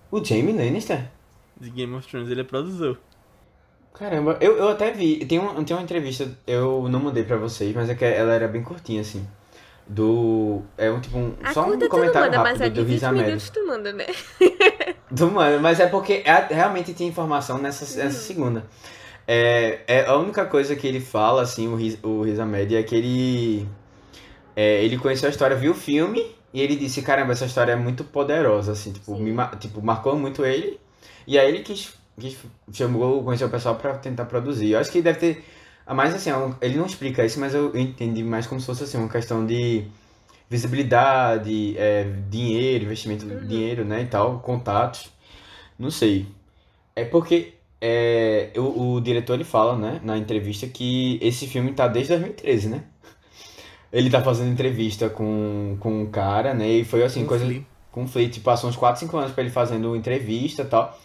O 0.09 0.23
Jamie 0.23 0.53
Lannister? 0.53 1.09
de 1.59 1.69
Game 1.69 1.93
of 1.93 2.07
Thrones. 2.07 2.29
Ele 2.29 2.41
é 2.41 2.43
produtor. 2.43 2.99
Caramba, 3.97 4.37
eu, 4.41 4.57
eu 4.57 4.69
até 4.69 4.91
vi. 4.91 5.25
Tem, 5.25 5.39
um, 5.39 5.63
tem 5.63 5.75
uma 5.75 5.83
entrevista, 5.83 6.29
eu 6.45 6.87
não 6.89 6.99
mandei 6.99 7.23
pra 7.23 7.37
vocês, 7.37 7.73
mas 7.73 7.89
é 7.89 7.95
que 7.95 8.03
ela 8.03 8.33
era 8.33 8.47
bem 8.47 8.61
curtinha, 8.61 9.01
assim. 9.01 9.25
Do. 9.87 10.63
É 10.77 10.91
um 10.91 10.99
tipo 10.99 11.17
um. 11.17 11.33
A 11.43 11.53
só 11.53 11.65
um 11.65 11.77
tu 11.77 11.87
comentário 11.87 12.31
manda, 12.31 12.43
mas 12.43 12.59
rápido 12.59 12.79
a 12.79 12.83
do 12.83 12.85
de 12.85 12.97
20 12.97 13.01
Riz 13.01 13.11
minutos 13.11 13.49
tu 13.51 13.67
manda, 13.67 13.93
né? 13.93 14.05
Do 15.11 15.31
mano, 15.31 15.61
mas 15.61 15.79
é 15.79 15.85
porque 15.87 16.23
é- 16.25 16.47
realmente 16.49 16.93
tinha 16.93 17.07
informação 17.07 17.59
nessa, 17.59 17.85
nessa 18.03 18.19
segunda. 18.19 18.65
É, 19.27 19.79
é 19.87 20.05
a 20.05 20.17
única 20.17 20.45
coisa 20.45 20.75
que 20.75 20.87
ele 20.87 20.99
fala, 20.99 21.43
assim, 21.43 21.67
o 21.67 21.75
Riz, 21.75 21.97
o 22.03 22.23
Riz 22.23 22.39
Ahmed, 22.39 22.75
é 22.75 22.83
que 22.83 22.95
ele. 22.95 23.69
é, 24.55 24.83
ele 24.83 24.97
conheceu 24.97 25.27
a 25.27 25.31
história, 25.31 25.55
viu 25.55 25.71
o 25.71 25.75
filme, 25.75 26.35
e 26.53 26.61
ele 26.61 26.75
disse, 26.75 27.01
caramba, 27.01 27.33
essa 27.33 27.45
história 27.45 27.73
é 27.73 27.75
muito 27.75 28.03
poderosa, 28.03 28.71
assim, 28.71 28.91
tipo, 28.91 29.15
Sim. 29.15 29.23
me, 29.23 29.47
tipo 29.59 29.81
marcou 29.81 30.17
muito 30.17 30.43
ele. 30.43 30.79
E 31.27 31.37
aí 31.39 31.47
ele 31.47 31.59
quis, 31.63 31.93
quis 32.19 32.37
chamou, 32.71 33.23
conheceu 33.23 33.47
o 33.47 33.51
pessoal 33.51 33.75
pra 33.75 33.97
tentar 33.97 34.25
produzir. 34.25 34.71
Eu 34.71 34.79
acho 34.79 34.91
que 34.91 35.01
deve 35.01 35.19
ter. 35.19 35.45
a 35.85 35.93
Mais 35.93 36.13
assim, 36.13 36.29
é 36.29 36.35
ele 36.61 36.77
não 36.77 36.85
explica 36.85 37.25
isso, 37.25 37.39
mas 37.39 37.53
eu 37.53 37.75
entendi 37.77 38.23
mais 38.23 38.47
como 38.47 38.59
se 38.59 38.67
fosse 38.67 38.83
assim, 38.83 38.97
uma 38.97 39.09
questão 39.09 39.45
de 39.45 39.85
visibilidade, 40.49 41.75
é, 41.77 42.03
dinheiro, 42.29 42.85
investimento 42.85 43.25
de 43.25 43.47
dinheiro, 43.47 43.83
né, 43.85 44.03
e 44.03 44.05
tal, 44.07 44.39
contatos. 44.39 45.09
Não 45.77 45.91
sei. 45.91 46.27
É 46.95 47.03
porque 47.05 47.53
é, 47.81 48.51
o, 48.57 48.95
o 48.95 49.01
diretor 49.01 49.33
ele 49.35 49.43
fala, 49.43 49.77
né, 49.77 49.99
na 50.03 50.17
entrevista 50.17 50.67
que 50.67 51.19
esse 51.21 51.47
filme 51.47 51.73
tá 51.73 51.87
desde 51.87 52.13
2013, 52.13 52.69
né? 52.69 52.83
Ele 53.91 54.09
tá 54.09 54.21
fazendo 54.21 54.51
entrevista 54.51 55.09
com, 55.09 55.77
com 55.79 56.01
um 56.01 56.05
cara, 56.07 56.53
né? 56.53 56.67
E 56.67 56.85
foi 56.85 57.03
assim, 57.03 57.21
Com 57.21 57.27
coisa 57.27 57.45
Flea. 57.45 57.61
com 57.91 58.03
o 58.03 58.07
Flea, 58.07 58.29
tipo, 58.29 58.43
passou 58.43 58.69
uns 58.69 58.75
4, 58.75 58.99
5 58.99 59.17
anos 59.17 59.31
pra 59.31 59.41
ele 59.43 59.51
fazendo 59.51 59.95
entrevista 59.95 60.63
e 60.63 60.65
tal. 60.65 60.99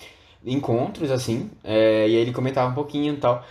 Encontros, 0.44 1.10
assim. 1.10 1.50
é, 1.62 2.08
e 2.08 2.16
aí 2.16 2.22
ele 2.22 2.32
comentava 2.32 2.70
um 2.70 2.74
pouquinho 2.74 3.14
e 3.14 3.16
tal. 3.18 3.44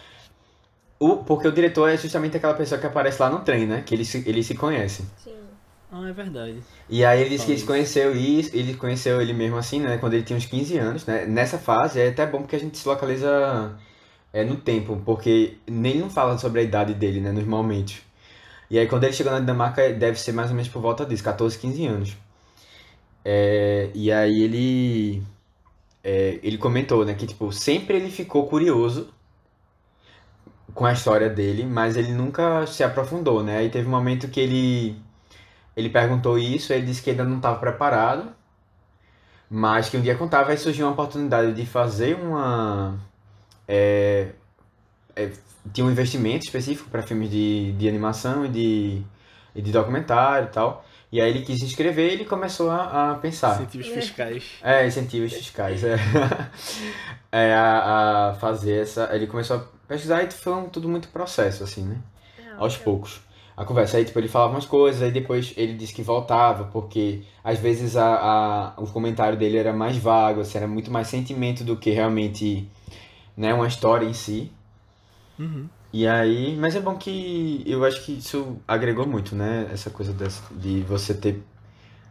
O, 1.00 1.18
porque 1.18 1.48
o 1.48 1.52
diretor 1.52 1.90
é 1.90 1.98
justamente 1.98 2.36
aquela 2.36 2.54
pessoa 2.54 2.80
que 2.80 2.86
aparece 2.88 3.22
lá 3.22 3.30
no 3.30 3.40
trem, 3.40 3.66
né? 3.66 3.82
Que 3.86 3.96
ele 3.96 4.04
se, 4.04 4.24
ele 4.28 4.44
se 4.44 4.56
conhece. 4.56 5.04
Sim. 5.24 5.36
Ah, 5.92 6.08
é 6.08 6.14
verdade. 6.14 6.62
E 6.90 7.04
aí 7.04 7.22
ele 7.22 7.30
disse 7.32 7.46
que 7.46 7.52
ele 7.54 7.64
conheceu 7.64 8.16
isso, 8.16 8.56
ele 8.56 8.76
conheceu 8.76 9.20
ele 9.22 9.34
mesmo 9.34 9.58
assim, 9.58 9.80
né? 9.80 9.98
Quando 9.98 10.14
ele 10.14 10.24
tinha 10.24 10.38
uns 10.38 10.46
15 10.46 10.78
anos, 10.78 11.06
né? 11.06 11.26
Nessa 11.26 11.58
fase 11.58 12.00
é 12.00 12.10
até 12.10 12.26
bom 12.28 12.40
porque 12.42 12.56
a 12.56 12.60
gente 12.60 12.78
se 12.78 12.88
localiza 12.88 13.76
é, 14.34 14.44
no 14.44 14.56
tempo, 14.58 15.02
porque 15.06 15.58
nem 15.68 15.94
ele 15.94 16.02
não 16.02 16.10
fala 16.10 16.38
sobre 16.38 16.62
a 16.62 16.64
idade 16.64 16.94
dele, 16.94 17.22
né? 17.22 17.32
Normalmente. 17.32 18.04
E 18.70 18.78
aí 18.80 18.88
quando 18.88 19.06
ele 19.06 19.14
chegou 19.14 19.32
na 19.34 19.40
Dinamarca 19.40 19.92
deve 19.94 20.20
ser 20.20 20.34
mais 20.34 20.50
ou 20.50 20.56
menos 20.56 20.70
por 20.70 20.82
volta 20.82 21.06
disso, 21.06 21.24
14, 21.24 21.58
15 21.58 21.86
anos. 21.88 22.18
É, 23.26 23.90
e 23.94 24.12
aí 24.12 24.42
ele 24.44 25.24
é, 26.04 26.40
ele 26.44 26.58
comentou, 26.58 27.06
né, 27.06 27.14
que 27.14 27.28
tipo, 27.28 27.52
sempre 27.52 27.98
ele 27.98 28.10
ficou 28.12 28.48
curioso 28.48 29.14
com 30.74 30.86
a 30.86 30.94
história 30.94 31.30
dele, 31.30 31.66
mas 31.66 31.98
ele 31.98 32.12
nunca 32.14 32.66
se 32.68 32.84
aprofundou, 32.84 33.44
né? 33.44 33.58
Aí 33.58 33.70
teve 33.70 33.88
um 33.88 33.92
momento 33.92 34.28
que 34.30 34.40
ele 34.40 35.02
ele 35.76 35.90
perguntou 35.90 36.38
isso, 36.38 36.74
ele 36.74 36.86
disse 36.86 37.02
que 37.02 37.10
ainda 37.12 37.24
não 37.24 37.38
estava 37.38 37.58
preparado, 37.60 38.34
mas 39.50 39.90
que 39.90 39.98
um 39.98 40.02
dia 40.02 40.16
contava, 40.16 40.52
aí 40.52 40.58
surgiu 40.58 40.86
uma 40.86 40.94
oportunidade 40.94 41.54
de 41.54 41.66
fazer 41.66 42.16
uma. 42.16 43.00
é, 43.68 44.32
é, 45.16 45.32
tinha 45.74 45.86
um 45.86 45.92
investimento 45.92 46.46
específico 46.46 46.90
para 46.90 47.04
filmes 47.04 47.30
de, 47.30 47.74
de 47.74 47.88
animação 47.90 48.46
e 48.46 48.50
de, 48.50 49.04
e 49.56 49.62
de 49.62 49.72
documentário 49.72 50.48
e 50.50 50.52
tal. 50.52 50.86
E 51.12 51.20
aí 51.20 51.30
ele 51.30 51.42
quis 51.42 51.60
se 51.60 51.66
inscrever 51.66 52.10
e 52.10 52.14
ele 52.14 52.26
começou 52.26 52.70
a, 52.70 53.12
a 53.12 53.16
pensar. 53.16 53.56
Incentivos 53.56 53.88
fiscais. 53.88 54.44
É, 54.62 54.86
incentivos 54.86 55.34
fiscais, 55.34 55.84
é. 55.84 55.96
É, 57.32 57.54
a, 57.54 58.30
a 58.32 58.34
fazer 58.36 58.82
essa. 58.82 59.10
Ele 59.14 59.28
começou 59.28 59.58
a 59.58 59.60
pesquisar 59.88 60.24
e 60.24 60.32
foi 60.32 60.54
um- 60.54 60.70
tudo 60.70 60.90
muito 60.90 61.08
processo, 61.10 61.64
assim, 61.64 61.84
né? 61.84 61.98
Ah, 62.40 62.56
aos 62.58 62.76
poucos. 62.78 63.22
A 63.56 63.66
conversa 63.66 63.98
aí, 63.98 64.06
tipo, 64.06 64.18
ele 64.20 64.28
falava 64.30 64.54
umas 64.54 64.66
coisas, 64.66 65.02
aí 65.02 65.12
depois 65.12 65.54
ele 65.58 65.74
disse 65.74 65.94
que 65.94 66.02
voltava, 66.02 66.64
porque 66.66 67.24
às 67.44 67.60
vezes 67.60 67.98
a, 67.98 68.74
a, 68.78 68.82
o 68.82 68.88
comentário 68.88 69.38
dele 69.38 69.58
era 69.58 69.74
mais 69.74 69.98
vago, 69.98 70.42
assim, 70.42 70.58
era 70.58 70.68
muito 70.68 70.90
mais 70.90 71.08
sentimento 71.08 71.64
do 71.64 71.76
que 71.76 71.92
realmente, 71.92 72.68
né, 73.38 73.54
uma 73.54 73.68
história 73.68 74.06
em 74.06 74.14
si. 74.14 74.52
Uhum. 75.38 75.68
E 75.92 76.08
aí, 76.08 76.56
mas 76.56 76.76
é 76.76 76.80
bom 76.80 76.96
que 76.98 77.64
eu 77.66 77.84
acho 77.84 78.04
que 78.06 78.14
isso 78.14 78.58
agregou 78.68 79.08
muito, 79.08 79.36
né, 79.36 79.68
essa 79.74 79.90
coisa 79.90 80.14
dessa, 80.14 80.42
de 80.54 80.82
você 80.82 81.14
ter 81.14 81.42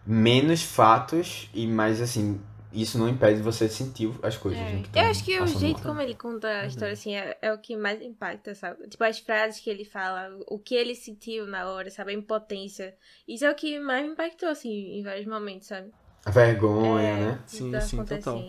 menos 0.06 0.62
fatos 0.62 1.48
e 1.54 1.66
mais, 1.66 2.00
assim, 2.00 2.40
isso 2.72 2.98
não 2.98 3.08
impede 3.08 3.40
você 3.40 3.68
sentir 3.68 4.10
as 4.22 4.36
coisas, 4.36 4.60
né, 4.60 4.78
É, 4.78 4.80
eu 4.82 4.82
tão 4.92 5.10
acho 5.10 5.24
que 5.24 5.40
o 5.40 5.46
jeito 5.46 5.82
como 5.82 6.00
ele 6.00 6.14
conta 6.14 6.48
a 6.48 6.66
história, 6.66 6.92
assim, 6.92 7.14
é, 7.14 7.38
é 7.40 7.52
o 7.52 7.58
que 7.58 7.76
mais 7.76 8.00
impacta, 8.02 8.54
sabe? 8.54 8.88
Tipo, 8.88 9.04
as 9.04 9.18
frases 9.18 9.60
que 9.60 9.70
ele 9.70 9.84
fala, 9.84 10.36
o 10.48 10.58
que 10.58 10.74
ele 10.74 10.94
sentiu 10.94 11.46
na 11.46 11.68
hora, 11.70 11.90
sabe? 11.90 12.12
A 12.12 12.14
impotência. 12.14 12.96
Isso 13.26 13.44
é 13.44 13.50
o 13.50 13.54
que 13.54 13.78
mais 13.78 14.04
me 14.04 14.12
impactou, 14.12 14.48
assim, 14.48 14.98
em 14.98 15.02
vários 15.02 15.26
momentos, 15.26 15.68
sabe? 15.68 15.92
A 16.24 16.30
vergonha, 16.30 17.02
é, 17.02 17.16
né? 17.16 17.32
o 17.32 17.50
que 17.50 17.56
Sim, 17.56 17.72
tá 17.72 17.80
sim, 17.80 18.04
total. 18.04 18.44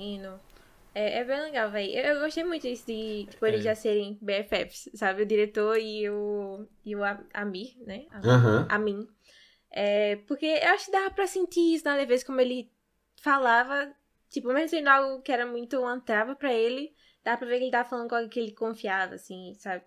É, 1.00 1.20
é 1.20 1.24
bem 1.24 1.39
legal, 1.39 1.72
velho. 1.72 1.93
Eu, 1.93 2.16
eu 2.16 2.20
gostei 2.20 2.43
muito 2.43 2.64
disso 2.64 2.86
de, 2.86 3.26
tipo, 3.30 3.45
eles 3.45 3.62
É. 3.62 3.64
já 3.64 3.76
serem 3.76 4.18
BFFs, 4.22 4.89
sabe? 4.95 5.24
O 5.24 5.26
diretor 5.26 5.78
e 5.78 6.10
o, 6.10 6.66
e 6.84 6.93
o 6.93 7.00
Amir, 7.34 7.78
né? 7.86 8.06
Aham. 8.12 8.68
Amin. 8.70 9.08
É, 9.72 10.18
porque 10.28 10.45
eu 10.45 10.70
acho 10.74 10.86
que 10.88 10.91
dava 10.91 11.10
pra 11.12 11.26
sentir 11.26 11.74
isso 11.76 11.86
na 11.86 11.95
leveza 11.95 12.26
como 12.26 12.41
ele 12.41 12.70
falava, 13.22 13.93
tipo, 14.30 14.52
mesmo 14.52 14.68
sendo 14.70 14.89
algo 14.89 15.22
que 15.22 15.32
era 15.32 15.45
muito 15.45 15.80
uma 15.80 16.02
trava 16.02 16.36
pra 16.36 16.54
ele, 16.54 16.93
dava 17.24 17.38
pra 17.38 17.47
ver 17.47 17.60
que 17.60 17.64
ele 17.66 17.72
tava 17.72 17.88
falando 17.88 18.10
com 18.10 18.16
algo 18.16 18.30
que 18.30 18.39
ele 18.39 18.52
confiava, 18.52 19.16
assim, 19.16 19.54
sabe? 19.56 19.84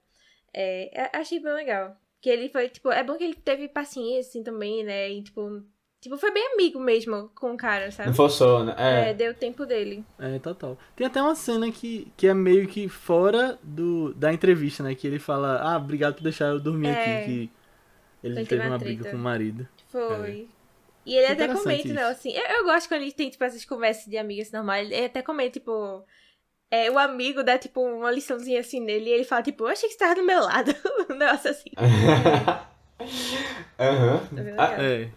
É, 0.55 1.13
eu 1.17 1.21
achei 1.21 1.41
bem 1.41 1.53
legal. 1.53 1.95
Que 2.23 2.31
ele 2.31 2.49
foi, 2.49 2.71
tipo, 2.71 2.91
é 2.91 3.03
bom 3.05 3.19
que 3.19 3.25
ele 3.25 3.35
teve 3.35 3.69
paciência, 3.69 4.31
assim, 4.31 4.43
também, 4.43 4.83
né? 4.83 5.11
E, 5.11 5.23
tipo, 5.23 5.63
tipo 6.03 6.19
foi 6.19 6.31
bem 6.33 6.53
amigo 6.53 6.79
mesmo 6.81 7.31
com 7.35 7.53
o 7.55 7.57
cara, 7.57 7.91
sabe? 7.91 8.09
Não 8.09 8.15
forçou, 8.15 8.65
né? 8.65 8.75
É, 8.77 9.11
É. 9.11 9.15
deu 9.15 9.31
o 9.31 9.35
tempo 9.35 9.65
dele. 9.65 10.05
É, 10.19 10.39
total. 10.39 10.77
Tem 10.97 11.07
até 11.07 11.23
uma 11.23 11.35
cena 11.35 11.71
que, 11.71 12.13
que 12.17 12.27
é 12.27 12.35
meio 12.35 12.67
que 12.69 12.89
fora 12.89 13.59
do, 13.63 14.13
da 14.15 14.33
entrevista, 14.33 14.83
né? 14.83 14.95
Que 14.95 15.07
ele 15.07 15.19
fala, 15.19 15.63
ah, 15.63 15.77
obrigado 15.79 16.17
por 16.17 16.23
deixar 16.23 16.47
eu 16.49 16.61
dormir 16.61 16.89
É. 16.89 16.93
aqui, 16.93 17.25
que 17.25 17.51
ele 18.27 18.39
Ele 18.41 18.47
teve 18.47 18.63
uma 18.63 18.71
uma 18.73 18.79
briga 18.79 19.09
com 19.11 19.17
o 19.17 19.21
marido. 19.21 19.67
Foi. 19.91 20.49
E 21.07 21.15
ele 21.17 21.27
até 21.27 21.49
comenta, 21.49 21.89
não, 21.89 21.95
isso. 22.03 22.11
assim, 22.11 22.33
eu, 22.33 22.45
eu 22.59 22.65
gosto 22.65 22.89
quando 22.89 23.03
ele 23.03 23.13
tem, 23.13 23.31
tipo, 23.31 23.43
essas 23.43 23.65
conversas 23.65 24.05
de 24.07 24.17
amigas 24.19 24.53
normais, 24.53 24.91
ele 24.91 25.07
até 25.07 25.21
comenta, 25.23 25.51
tipo, 25.59 26.05
é, 26.71 26.91
o 26.91 26.99
amigo 26.99 27.43
dá, 27.43 27.59
tipo, 27.59 27.81
uma 27.81 28.11
liçãozinha 28.11 28.61
assim 28.61 28.81
nele, 28.81 29.11
e 29.11 29.13
ele 29.13 29.25
fala, 29.25 29.43
tipo, 29.43 29.65
eu 29.65 29.69
achei 29.69 29.89
que 29.89 29.95
você 29.95 29.99
tava 29.99 30.15
do 30.15 30.23
meu 30.23 30.41
lado, 30.41 30.73
um 31.11 31.15
negócio 31.17 31.51
assim. 31.51 31.71
Aham. 33.79 34.21
É 34.37 34.41
Ah, 34.41 34.43
legal. 34.43 34.81
É. 34.81 35.09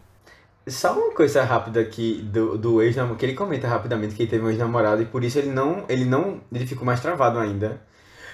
Só 0.68 0.94
uma 0.94 1.14
coisa 1.14 1.44
rápida 1.44 1.80
aqui 1.80 2.22
do, 2.24 2.58
do 2.58 2.82
ex-namorado, 2.82 3.20
que 3.20 3.26
ele 3.26 3.34
comenta 3.36 3.68
rapidamente 3.68 4.16
que 4.16 4.24
ele 4.24 4.30
teve 4.30 4.44
um 4.44 4.50
ex-namorado 4.50 5.02
e 5.02 5.06
por 5.06 5.24
isso 5.24 5.38
ele 5.38 5.52
não, 5.52 5.86
ele 5.88 6.06
não, 6.06 6.42
ele 6.52 6.66
ficou 6.66 6.84
mais 6.86 7.00
travado 7.00 7.38
ainda. 7.38 7.80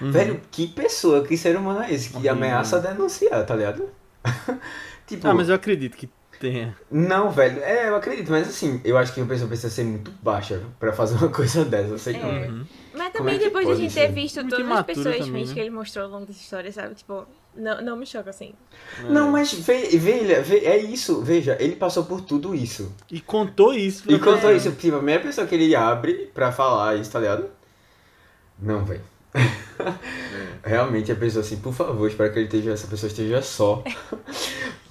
Uhum. 0.00 0.10
Velho, 0.10 0.40
que 0.50 0.66
pessoa, 0.66 1.22
que 1.24 1.36
ser 1.36 1.56
humano 1.56 1.82
é 1.82 1.92
esse 1.92 2.08
que 2.08 2.14
Horrível. 2.16 2.32
ameaça 2.32 2.80
denunciar, 2.80 3.44
tá 3.44 3.54
ligado? 3.54 3.88
tipo, 5.06 5.26
Ah, 5.28 5.34
mas 5.34 5.48
eu 5.50 5.54
acredito 5.54 5.96
que 5.96 6.08
tenha. 6.40 6.74
não, 6.90 7.30
velho, 7.30 7.62
é, 7.62 7.88
eu 7.88 7.96
acredito, 7.96 8.30
mas 8.30 8.48
assim, 8.48 8.80
eu 8.84 8.96
acho 8.96 9.12
que 9.12 9.20
a 9.20 9.26
pessoa 9.26 9.46
precisa 9.48 9.68
ser 9.70 9.84
muito 9.84 10.10
baixa 10.22 10.60
pra 10.80 10.92
fazer 10.92 11.16
uma 11.16 11.28
coisa 11.30 11.64
dessa, 11.66 11.98
sei 11.98 12.14
não, 12.18 12.28
É. 12.30 12.40
velho. 12.40 12.52
Uhum. 12.54 12.64
Mas 12.94 13.06
é 13.08 13.10
também 13.10 13.38
que 13.38 13.44
depois 13.44 13.66
de 13.66 13.72
a 13.72 13.76
gente 13.76 13.94
ter 13.94 14.10
visto 14.10 14.36
Muito 14.40 14.56
todas 14.56 14.70
as 14.72 14.86
pessoas 14.86 15.16
também, 15.18 15.30
ruins 15.32 15.48
né? 15.50 15.54
que 15.54 15.60
ele 15.60 15.70
mostrou 15.70 16.04
ao 16.06 16.10
longo 16.10 16.26
dessa 16.26 16.40
história, 16.40 16.72
sabe? 16.72 16.94
Tipo, 16.94 17.26
Não, 17.54 17.82
não 17.82 17.96
me 17.96 18.06
choca 18.06 18.30
assim. 18.30 18.54
Não, 19.10 19.30
mas 19.30 19.52
ve- 19.52 19.98
veja, 19.98 20.40
ve- 20.42 20.64
é 20.64 20.76
isso, 20.78 21.20
veja, 21.22 21.56
ele 21.60 21.76
passou 21.76 22.04
por 22.04 22.22
tudo 22.22 22.54
isso. 22.54 22.90
E 23.10 23.20
contou 23.20 23.74
isso 23.74 24.10
E 24.10 24.18
contou 24.18 24.50
isso, 24.50 24.72
tipo, 24.72 24.94
a 24.94 24.98
primeira 24.98 25.22
pessoa 25.22 25.46
que 25.46 25.54
ele 25.54 25.74
abre 25.76 26.30
pra 26.32 26.50
falar 26.50 26.96
isso, 26.96 27.10
tá 27.12 27.20
ligado? 27.20 27.50
Não, 28.58 28.84
velho. 28.84 29.02
Realmente 30.64 31.10
a 31.12 31.16
pessoa 31.16 31.44
assim, 31.44 31.58
por 31.58 31.72
favor, 31.74 32.08
espero 32.08 32.32
que 32.32 32.38
ele 32.38 32.46
esteja, 32.46 32.72
essa 32.72 32.86
pessoa 32.86 33.08
esteja 33.08 33.42
só. 33.42 33.82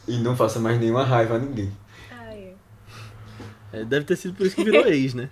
e 0.08 0.18
não 0.20 0.36
faça 0.36 0.60
mais 0.60 0.80
nenhuma 0.80 1.04
raiva 1.04 1.36
a 1.36 1.40
ninguém. 1.40 1.72
Ai. 2.12 2.54
É, 3.74 3.84
deve 3.86 4.06
ter 4.06 4.16
sido 4.18 4.34
por 4.36 4.46
isso 4.46 4.56
que 4.56 4.64
virou 4.64 4.86
ex, 4.88 5.14
né? 5.14 5.30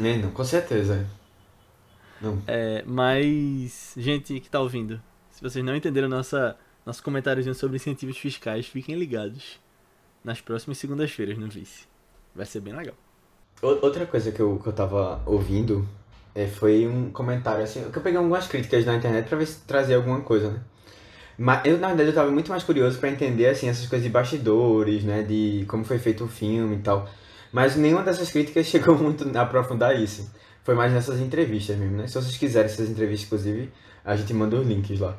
É, 0.00 0.16
não, 0.18 0.30
com 0.30 0.44
certeza. 0.44 1.06
Não. 2.20 2.42
É, 2.46 2.82
mas, 2.86 3.92
gente 3.96 4.38
que 4.40 4.48
tá 4.50 4.60
ouvindo, 4.60 5.00
se 5.36 5.42
vocês 5.42 5.62
não 5.62 5.76
entenderam 5.76 6.08
nossa, 6.08 6.56
nosso 6.86 7.02
comentáriozinho 7.02 7.54
sobre 7.54 7.76
incentivos 7.76 8.16
fiscais, 8.16 8.66
fiquem 8.68 8.94
ligados 8.94 9.60
nas 10.24 10.40
próximas 10.40 10.78
segundas-feiras 10.78 11.36
no 11.36 11.46
Vice. 11.46 11.84
Vai 12.34 12.46
ser 12.46 12.60
bem 12.60 12.74
legal. 12.74 12.94
Outra 13.60 14.06
coisa 14.06 14.32
que 14.32 14.40
eu, 14.40 14.58
que 14.58 14.66
eu 14.66 14.72
tava 14.72 15.20
ouvindo 15.26 15.86
é, 16.34 16.46
foi 16.46 16.86
um 16.86 17.10
comentário 17.10 17.62
assim, 17.62 17.82
que 17.90 17.98
eu 17.98 18.02
peguei 18.02 18.16
algumas 18.16 18.46
críticas 18.46 18.86
na 18.86 18.96
internet 18.96 19.28
pra 19.28 19.36
ver 19.36 19.46
se 19.46 19.60
trazia 19.66 19.96
alguma 19.96 20.22
coisa, 20.22 20.52
né? 20.52 20.60
Mas 21.36 21.66
eu, 21.66 21.76
na 21.76 21.88
verdade, 21.88 22.08
eu 22.08 22.14
tava 22.14 22.30
muito 22.30 22.48
mais 22.48 22.64
curioso 22.64 22.98
pra 22.98 23.10
entender, 23.10 23.48
assim, 23.48 23.68
essas 23.68 23.86
coisas 23.86 24.06
de 24.06 24.10
bastidores, 24.10 25.04
né? 25.04 25.22
De 25.22 25.66
como 25.68 25.84
foi 25.84 25.98
feito 25.98 26.24
o 26.24 26.28
filme 26.28 26.76
e 26.76 26.78
tal. 26.78 27.06
Mas 27.52 27.76
nenhuma 27.76 28.02
dessas 28.02 28.30
críticas 28.30 28.64
chegou 28.68 28.96
muito 28.96 29.30
a 29.36 29.42
aprofundar 29.42 30.00
isso. 30.00 30.32
Foi 30.64 30.74
mais 30.74 30.94
nessas 30.94 31.20
entrevistas 31.20 31.76
mesmo, 31.76 31.98
né? 31.98 32.06
Se 32.06 32.14
vocês 32.14 32.38
quiserem 32.38 32.70
essas 32.70 32.88
entrevistas, 32.88 33.26
inclusive, 33.26 33.70
a 34.06 34.16
gente 34.16 34.32
manda 34.32 34.56
os 34.56 34.66
links 34.66 35.00
lá 35.00 35.16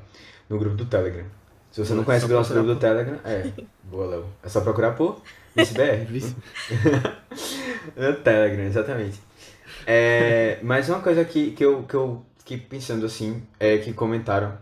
no 0.49 0.57
grupo 0.57 0.77
do 0.77 0.85
Telegram. 0.85 1.25
Se 1.69 1.85
você 1.85 1.93
não 1.93 2.05
conhece 2.05 2.25
o 2.25 2.29
nosso 2.29 2.53
grupo 2.53 2.69
do 2.69 2.79
Telegram, 2.79 3.19
é. 3.25 3.51
Boa, 3.83 4.07
Léo. 4.07 4.25
É 4.41 4.49
só 4.49 4.61
procurar 4.61 4.93
por 4.93 5.21
ViceBR. 5.55 6.05
Vice. 6.05 6.35
No 7.95 8.15
Telegram, 8.23 8.63
exatamente. 8.63 9.19
É, 9.85 10.59
mas 10.63 10.89
uma 10.89 11.01
coisa 11.01 11.23
que, 11.23 11.51
que 11.51 11.63
eu 11.63 11.83
que 11.83 11.93
eu 11.93 12.25
fiquei 12.39 12.57
pensando 12.57 13.05
assim, 13.05 13.43
é 13.59 13.77
que 13.77 13.93
comentaram, 13.93 14.57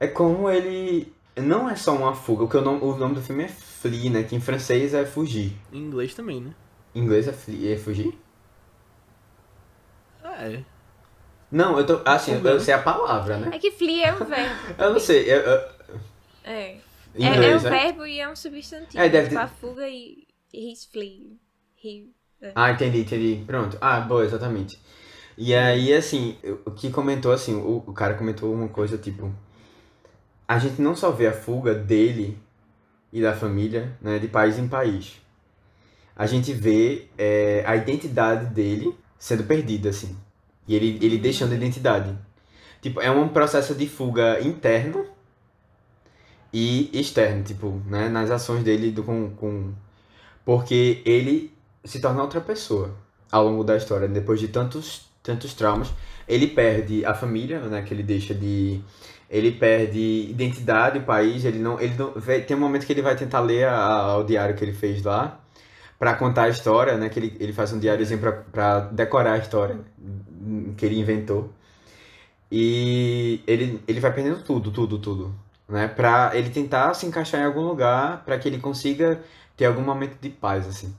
é 0.00 0.08
como 0.08 0.50
ele 0.50 1.12
não 1.36 1.68
é 1.68 1.76
só 1.76 1.94
uma 1.94 2.14
fuga, 2.14 2.44
porque 2.44 2.56
o 2.56 2.62
nome, 2.62 2.82
o 2.82 2.96
nome 2.96 3.14
do 3.14 3.22
filme 3.22 3.44
é 3.44 3.48
Flee, 3.48 4.10
né? 4.10 4.22
Que 4.22 4.34
em 4.36 4.40
francês 4.40 4.94
é 4.94 5.04
fugir. 5.04 5.56
Em 5.72 5.78
inglês 5.78 6.14
também, 6.14 6.40
né? 6.40 6.54
Em 6.94 7.00
inglês 7.00 7.26
é, 7.26 7.32
flee, 7.32 7.72
é 7.72 7.76
fugir? 7.76 8.18
É. 10.24 10.62
Não, 11.52 11.78
eu 11.78 11.86
tô. 11.86 12.00
Assim, 12.04 12.34
Fuga, 12.36 12.50
eu 12.50 12.54
né? 12.54 12.60
sei 12.60 12.74
a 12.74 12.82
palavra, 12.82 13.36
né? 13.36 13.50
É 13.54 13.58
que 13.58 13.70
flee 13.70 14.02
é 14.02 14.12
um 14.14 14.24
verbo. 14.24 14.82
Eu 14.82 14.92
não 14.94 14.98
sei. 15.00 15.30
eu- 15.30 15.40
eu- 15.40 15.68
É. 16.44 16.76
em 17.14 17.24
É, 17.24 17.26
é 17.26 17.30
um 17.30 17.34
inglês, 17.34 17.62
né? 17.62 17.70
verbo 17.70 18.06
e 18.06 18.18
é 18.20 18.28
um 18.28 18.34
substantivo. 18.34 19.02
É, 19.02 19.08
deve 19.08 19.28
tipo, 19.28 19.38
ter- 19.38 19.44
a 19.44 19.48
fuga 19.48 19.86
e 19.88 20.26
he's 20.52 20.84
flee. 20.86 21.38
He... 21.84 22.08
Ah, 22.54 22.70
entendi, 22.72 23.00
entendi. 23.02 23.44
Pronto. 23.46 23.76
Ah, 23.80 24.00
boa, 24.00 24.24
exatamente. 24.24 24.80
E 25.36 25.54
aí, 25.54 25.92
assim, 25.92 26.36
o 26.64 26.70
que 26.70 26.90
comentou, 26.90 27.32
assim, 27.32 27.54
o, 27.54 27.84
o 27.86 27.92
cara 27.92 28.14
comentou 28.14 28.52
uma 28.52 28.68
coisa, 28.68 28.98
tipo... 28.98 29.32
A 30.46 30.58
gente 30.58 30.80
não 30.82 30.94
só 30.94 31.10
vê 31.10 31.26
a 31.26 31.32
fuga 31.32 31.74
dele 31.74 32.38
e 33.12 33.22
da 33.22 33.34
família, 33.34 33.96
né, 34.00 34.18
de 34.18 34.28
país 34.28 34.58
em 34.58 34.68
país. 34.68 35.20
A 36.16 36.26
gente 36.26 36.52
vê 36.52 37.08
é, 37.16 37.62
a 37.66 37.76
identidade 37.76 38.46
dele 38.46 38.94
sendo 39.18 39.44
perdida, 39.44 39.90
assim. 39.90 40.16
E 40.66 40.74
ele, 40.74 40.98
ele 41.02 41.18
deixando 41.18 41.52
a 41.52 41.56
identidade. 41.56 42.16
Tipo, 42.80 43.00
é 43.00 43.10
um 43.10 43.28
processo 43.28 43.74
de 43.74 43.88
fuga 43.88 44.40
interno 44.40 45.04
e 46.52 46.90
externo, 46.92 47.42
tipo, 47.42 47.80
né, 47.86 48.08
nas 48.08 48.30
ações 48.30 48.62
dele 48.62 48.90
do, 48.90 49.02
com, 49.02 49.30
com... 49.30 49.72
Porque 50.44 51.00
ele 51.04 51.52
se 51.84 52.00
torna 52.00 52.22
outra 52.22 52.40
pessoa 52.40 52.94
ao 53.30 53.44
longo 53.44 53.64
da 53.64 53.76
história, 53.76 54.06
depois 54.08 54.38
de 54.40 54.48
tantos, 54.48 55.08
tantos 55.22 55.54
traumas. 55.54 55.90
Ele 56.28 56.46
perde 56.46 57.04
a 57.04 57.14
família, 57.14 57.60
né, 57.60 57.82
que 57.82 57.94
ele 57.94 58.02
deixa 58.02 58.34
de... 58.34 58.80
Ele 59.30 59.52
perde 59.52 60.26
identidade, 60.28 60.98
o 60.98 61.02
país, 61.02 61.44
ele 61.44 61.58
não... 61.58 61.80
Ele 61.80 61.94
não 61.96 62.12
tem 62.46 62.56
um 62.56 62.60
momento 62.60 62.84
que 62.84 62.92
ele 62.92 63.02
vai 63.02 63.16
tentar 63.16 63.40
ler 63.40 63.64
a, 63.66 63.76
a- 63.76 64.18
o 64.18 64.24
diário 64.24 64.54
que 64.54 64.62
ele 64.64 64.74
fez 64.74 65.02
lá, 65.02 65.40
pra 66.02 66.14
contar 66.16 66.42
a 66.42 66.48
história, 66.48 66.98
né, 66.98 67.08
que 67.08 67.16
ele, 67.16 67.36
ele 67.38 67.52
faz 67.52 67.72
um 67.72 67.78
diáriozinho 67.78 68.18
pra 68.50 68.80
decorar 68.80 69.34
a 69.34 69.38
história 69.38 69.78
que 70.76 70.84
ele 70.84 70.98
inventou. 70.98 71.52
E 72.50 73.40
ele, 73.46 73.80
ele 73.86 74.00
vai 74.00 74.12
perdendo 74.12 74.42
tudo, 74.42 74.72
tudo, 74.72 74.98
tudo, 74.98 75.32
né, 75.68 75.86
pra 75.86 76.32
ele 76.34 76.50
tentar 76.50 76.92
se 76.94 77.06
encaixar 77.06 77.42
em 77.42 77.44
algum 77.44 77.60
lugar, 77.60 78.24
pra 78.24 78.36
que 78.36 78.48
ele 78.48 78.58
consiga 78.58 79.22
ter 79.56 79.66
algum 79.66 79.82
momento 79.82 80.18
de 80.20 80.28
paz, 80.28 80.66
assim. 80.66 80.92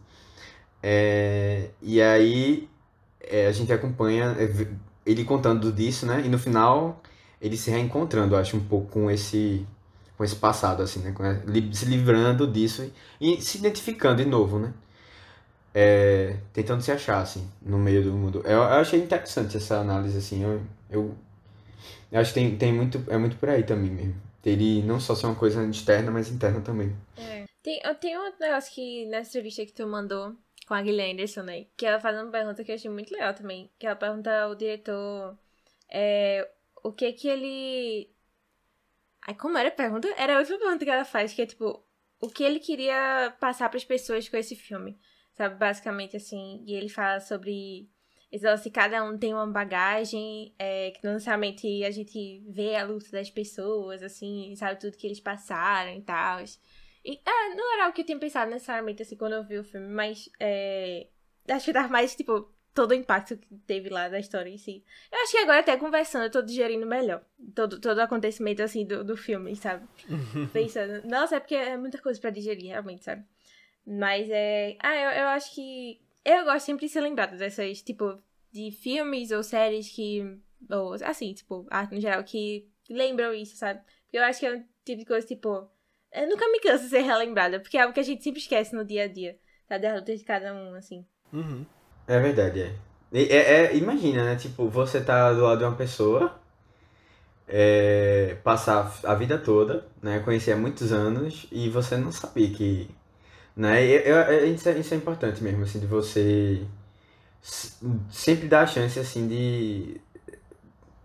É, 0.82 1.72
e 1.82 2.02
aí 2.02 2.70
é, 3.20 3.48
a 3.48 3.52
gente 3.52 3.74
acompanha 3.74 4.38
é, 4.40 4.68
ele 5.06 5.26
contando 5.26 5.70
disso, 5.74 6.06
né? 6.06 6.22
E 6.26 6.30
no 6.30 6.40
final 6.40 7.04
ele 7.42 7.58
se 7.58 7.70
reencontrando, 7.70 8.38
acho, 8.38 8.56
um 8.56 8.64
pouco 8.64 8.88
com 8.88 9.12
esse 9.12 9.68
com 10.18 10.24
esse 10.24 10.36
passado, 10.38 10.82
assim, 10.82 11.00
né? 11.02 11.14
se 11.74 11.86
livrando 11.86 12.48
disso 12.48 12.90
e 13.20 13.42
se 13.42 13.58
identificando 13.58 14.24
de 14.24 14.30
novo, 14.30 14.60
né? 14.60 14.74
É, 15.74 16.38
tentando 16.54 16.82
se 16.82 16.92
achar, 16.92 17.22
assim, 17.22 17.50
no 17.62 17.80
meio 17.80 18.04
do 18.04 18.12
mundo. 18.12 18.42
Eu, 18.46 18.58
eu 18.58 18.64
achei 18.64 19.00
interessante 19.00 19.58
essa 19.58 19.78
análise, 19.78 20.18
assim. 20.18 20.44
Eu, 20.44 20.62
eu, 20.90 21.16
eu 22.12 22.20
acho 22.20 22.34
que 22.34 22.40
tem, 22.40 22.58
tem 22.58 22.74
muito, 22.74 23.04
é 23.10 23.18
muito 23.18 23.38
por 23.38 23.50
aí 23.50 23.64
também 23.64 23.90
mesmo. 23.90 24.16
Ele 24.46 24.84
não 24.84 25.00
só 25.00 25.16
ser 25.16 25.26
uma 25.26 25.36
coisa 25.36 25.64
externa, 25.66 26.12
mas 26.12 26.30
interna 26.30 26.62
também. 26.62 26.96
É. 27.18 27.46
Tem, 27.64 27.82
tenho 28.00 28.22
outro 28.22 28.40
negócio 28.42 28.74
que 28.74 29.06
nessa 29.06 29.30
entrevista 29.30 29.66
que 29.66 29.72
tu 29.72 29.88
mandou 29.88 30.36
com 30.68 30.74
a 30.74 30.82
Guilherme 30.82 31.14
Anderson, 31.14 31.44
né? 31.44 31.66
Que 31.78 31.86
ela 31.86 32.00
faz 32.00 32.20
uma 32.20 32.30
pergunta 32.30 32.64
que 32.64 32.72
eu 32.72 32.76
achei 32.76 32.92
muito 32.92 33.14
legal 33.14 33.34
também. 33.34 33.72
Que 33.80 33.88
ela 33.88 33.96
pergunta 33.96 34.44
ao 34.44 34.54
diretor 34.54 35.38
é, 35.90 36.50
o 36.84 36.92
que 36.92 37.14
que 37.14 37.28
ele. 37.28 38.10
Ai, 39.26 39.36
como 39.36 39.58
era 39.58 39.70
a 39.70 39.72
pergunta? 39.72 40.08
Era 40.18 40.36
a 40.36 40.40
última 40.40 40.60
pergunta 40.60 40.84
que 40.84 40.92
ela 40.92 41.06
faz, 41.06 41.34
que 41.34 41.42
é 41.42 41.46
tipo, 41.46 41.82
o 42.20 42.30
que 42.30 42.44
ele 42.44 42.60
queria 42.60 43.34
passar 43.40 43.70
pras 43.70 43.86
pessoas 43.86 44.28
com 44.28 44.36
esse 44.36 44.56
filme. 44.56 45.00
Sabe, 45.34 45.56
basicamente 45.56 46.16
assim. 46.18 46.64
E 46.66 46.74
ele 46.74 46.90
fala 46.90 47.20
sobre. 47.20 47.90
Então, 48.32 48.56
se 48.58 48.72
cada 48.72 49.04
um 49.04 49.18
tem 49.18 49.34
uma 49.34 49.46
bagagem, 49.46 50.54
é, 50.58 50.92
que 50.92 51.04
não 51.04 51.14
necessariamente 51.14 51.84
a 51.84 51.92
gente 51.92 52.44
vê 52.50 52.76
a 52.76 52.84
luta 52.84 53.12
das 53.12 53.30
pessoas, 53.30 54.02
assim, 54.02 54.56
sabe, 54.56 54.80
tudo 54.80 54.98
que 54.98 55.06
eles 55.06 55.20
passaram 55.20 55.94
e 55.96 56.02
tal. 56.02 56.40
E, 57.06 57.22
é, 57.26 57.56
não 57.56 57.74
era 57.76 57.90
o 57.90 57.94
que 57.94 58.02
eu 58.02 58.06
tinha 58.06 58.18
pensado 58.18 58.50
necessariamente, 58.50 59.04
assim, 59.04 59.16
quando 59.16 59.34
eu 59.34 59.44
vi 59.44 59.60
o 59.60 59.64
filme, 59.64 59.88
mas 59.88 60.30
é, 60.40 61.08
acho 61.48 61.66
que 61.66 61.74
tava 61.74 61.90
mais, 61.90 62.16
tipo, 62.16 62.52
todo 62.74 62.92
o 62.92 62.96
impacto 62.96 63.38
que 63.38 63.56
teve 63.68 63.90
lá 63.90 64.10
da 64.10 64.20
história 64.20 64.50
em 64.50 64.58
si. 64.58 64.84
Eu 65.12 65.20
acho 65.22 65.32
que 65.32 65.38
agora, 65.38 65.60
até 65.60 65.78
conversando, 65.78 66.24
eu 66.24 66.32
tô 66.32 66.42
digerindo 66.42 66.88
melhor 66.88 67.24
todo, 67.54 67.80
todo 67.80 67.98
o 68.00 68.02
acontecimento, 68.02 68.64
assim, 68.64 68.86
do, 68.86 69.04
do 69.04 69.16
filme, 69.16 69.56
sabe? 69.56 69.88
Pensando, 70.52 71.08
nossa, 71.08 71.36
é 71.36 71.40
porque 71.40 71.56
é 71.56 71.78
muita 71.78 72.00
coisa 72.00 72.20
pra 72.20 72.32
digerir, 72.32 72.70
realmente, 72.70 73.04
sabe? 73.04 73.24
Mas 73.86 74.30
é. 74.30 74.78
Ah, 74.82 74.96
eu, 74.96 75.12
eu 75.24 75.28
acho 75.30 75.54
que. 75.54 76.00
Eu 76.26 76.46
gosto 76.46 76.66
sempre 76.66 76.86
de 76.86 76.92
ser 76.92 77.02
lembrada 77.02 77.36
dessas, 77.36 77.82
tipo, 77.82 78.18
de 78.52 78.72
filmes 78.72 79.32
ou 79.32 79.44
séries 79.44 79.90
que. 79.90 80.40
Ou, 80.70 80.94
assim, 81.04 81.34
tipo, 81.34 81.66
arte 81.70 81.94
no 81.94 82.00
geral, 82.02 82.24
que 82.24 82.70
lembram 82.90 83.34
isso, 83.34 83.58
sabe? 83.58 83.82
Porque 84.04 84.18
eu 84.18 84.24
acho 84.24 84.40
que 84.40 84.46
é 84.46 84.56
um 84.56 84.64
tipo 84.86 85.00
de 85.00 85.06
coisa, 85.06 85.28
tipo. 85.28 85.70
Eu 86.12 86.30
nunca 86.30 86.48
me 86.50 86.60
canso 86.60 86.84
de 86.84 86.90
ser 86.92 87.02
relembrada, 87.02 87.60
porque 87.60 87.78
é 87.78 87.82
algo 87.82 87.94
que 87.94 88.00
a 88.00 88.04
gente 88.04 88.24
sempre 88.24 88.40
esquece 88.40 88.76
no 88.76 88.86
dia 88.86 89.04
a 89.04 89.08
dia, 89.08 89.38
tá? 89.68 89.78
Da 89.78 89.96
luta 89.96 90.16
de 90.16 90.24
cada 90.24 90.54
um, 90.54 90.76
assim. 90.76 91.06
Uhum. 91.34 91.66
É 92.08 92.20
verdade, 92.20 92.62
é. 92.62 92.76
É- 93.12 93.66
é- 93.66 93.76
imagina, 93.76 94.24
né? 94.24 94.36
Tipo, 94.36 94.70
você 94.70 95.02
tá 95.04 95.34
do 95.34 95.42
lado 95.42 95.58
de 95.60 95.64
uma 95.66 95.76
pessoa, 95.76 96.40
é, 97.48 98.38
passar 98.44 98.92
a 99.04 99.16
vida 99.16 99.38
toda, 99.38 99.86
né? 100.02 100.20
Conhecer 100.20 100.54
há 100.54 100.58
muitos 100.58 100.92
anos 100.92 101.46
e 101.52 101.70
você 101.70 101.98
não 101.98 102.12
sabia 102.12 102.50
que. 102.50 102.90
Né? 103.56 103.84
Eu- 103.86 104.18
é- 104.18 104.46
isso, 104.48 104.68
é, 104.68 104.78
isso 104.80 104.94
é 104.94 104.98
importante 104.98 105.44
mesmo, 105.44 105.64
assim, 105.64 105.80
de 105.80 105.86
você 105.86 106.66
sempre 108.12 108.48
dar 108.48 108.62
a 108.62 108.68
chance, 108.68 109.00
assim, 109.00 109.28
de. 109.28 110.02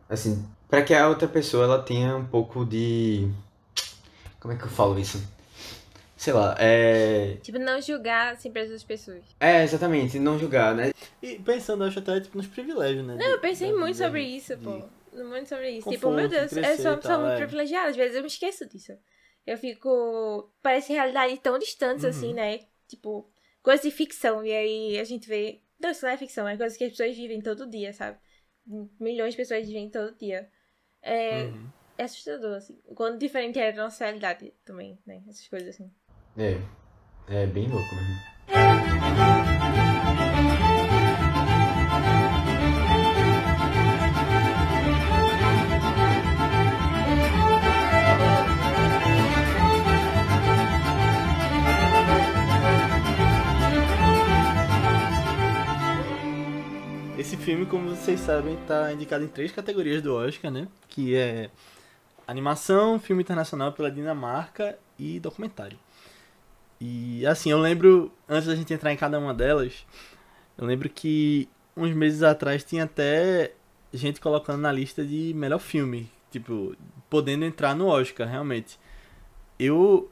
Assim, 0.09 0.45
para 0.69 0.83
que 0.83 0.95
a 0.95 1.09
outra 1.09 1.29
pessoa 1.29 1.65
ela 1.65 1.83
tenha 1.83 2.17
um 2.17 2.25
pouco 2.27 2.65
de. 2.65 3.29
Como 4.41 4.55
é 4.55 4.57
que 4.57 4.65
eu 4.65 4.69
falo 4.69 4.99
isso? 4.99 5.23
Sei 6.17 6.33
lá, 6.33 6.57
é. 6.59 7.37
Tipo, 7.43 7.59
não 7.59 7.81
julgar 7.81 8.37
sempre 8.39 8.63
as 8.63 8.67
outras 8.69 8.83
pessoas. 8.85 9.23
É, 9.39 9.63
exatamente, 9.63 10.19
não 10.19 10.39
julgar, 10.39 10.75
né? 10.75 10.93
E 11.23 11.37
pensando, 11.39 11.85
eu 11.85 11.89
acho 11.89 11.99
até 11.99 12.21
tipo, 12.21 12.37
nos 12.37 12.47
privilégios, 12.47 13.07
né? 13.07 13.15
Não, 13.17 13.27
eu 13.27 13.41
pensei 13.41 13.73
muito 13.73 13.97
sobre 13.99 14.25
de- 14.25 14.37
isso, 14.37 14.57
de- 14.57 14.65
pô. 14.65 14.89
Muito 15.13 15.49
sobre 15.49 15.71
isso. 15.71 15.89
tipo, 15.89 16.11
meu 16.11 16.29
Deus, 16.29 16.53
eu 16.53 16.77
sou 16.77 16.87
uma 16.93 16.97
pessoa 16.97 17.19
muito 17.19 17.33
é. 17.33 17.37
privilegiada. 17.37 17.89
Às 17.91 17.97
vezes 17.97 18.17
eu 18.17 18.23
me 18.23 18.27
esqueço 18.29 18.67
disso. 18.69 18.93
Eu 19.49 19.59
fico. 19.59 20.53
Parece 20.63 20.93
realidade 20.93 21.39
tão 21.39 21.59
distantes, 21.59 22.05
Uhum. 22.05 22.11
assim, 22.11 22.35
né? 22.35 22.61
Tipo, 22.87 23.31
coisas 23.63 23.85
de 23.85 23.91
ficção. 23.91 24.45
E 24.45 24.53
aí 24.53 24.99
a 24.99 25.05
gente 25.05 25.29
vê. 25.29 25.63
Não, 25.81 25.91
isso 25.91 26.05
não 26.05 26.13
é 26.13 26.17
ficção, 26.17 26.49
é 26.49 26.57
coisas 26.57 26.77
que 26.77 26.85
as 26.85 26.91
pessoas 26.91 27.17
vivem 27.17 27.41
todo 27.41 27.69
dia, 27.69 27.93
sabe? 27.93 28.19
Milhões 29.01 29.33
de 29.33 29.37
pessoas 29.37 29.67
vivem 29.67 29.89
todo 29.91 30.17
dia. 30.19 30.51
É, 31.01 31.45
Uhum. 31.45 31.71
é 31.97 32.05
assustador, 32.05 32.57
assim. 32.57 32.79
O 32.85 32.95
quanto 32.95 33.19
diferente 33.19 33.59
é 33.59 33.73
da 33.73 33.85
nossa 33.85 34.05
realidade 34.05 34.53
também, 34.65 34.99
né? 35.07 35.23
Essas 35.29 35.49
coisas 35.49 35.69
assim. 35.75 35.91
É. 36.37 36.59
É 37.31 37.47
bem 37.47 37.69
louco 37.69 37.95
mesmo. 37.95 39.98
Esse 57.29 57.37
filme, 57.37 57.67
como 57.67 57.91
vocês 57.91 58.21
sabem, 58.21 58.57
tá 58.67 58.91
indicado 58.91 59.23
em 59.23 59.29
três 59.29 59.53
categorias 59.53 60.01
do 60.01 60.15
Oscar, 60.15 60.51
né? 60.51 60.67
Que 60.89 61.15
é 61.15 61.51
animação, 62.27 62.99
filme 62.99 63.23
internacional 63.23 63.71
pela 63.71 63.91
Dinamarca 63.91 64.79
e 64.99 65.21
documentário. 65.21 65.79
E 66.81 67.27
assim, 67.27 67.51
eu 67.51 67.61
lembro, 67.61 68.11
antes 68.27 68.49
da 68.49 68.55
gente 68.55 68.73
entrar 68.73 68.95
em 68.95 68.97
cada 68.97 69.19
uma 69.19 69.35
delas, 69.35 69.85
eu 70.57 70.65
lembro 70.65 70.89
que 70.89 71.47
uns 71.77 71.95
meses 71.95 72.23
atrás 72.23 72.65
tinha 72.65 72.85
até 72.85 73.53
gente 73.93 74.23
colocando 74.23 74.63
na 74.63 74.73
lista 74.73 75.05
de 75.05 75.35
melhor 75.35 75.59
filme, 75.59 76.11
tipo, 76.31 76.75
podendo 77.11 77.45
entrar 77.45 77.77
no 77.77 77.89
Oscar, 77.89 78.27
realmente. 78.27 78.81
Eu 79.59 80.11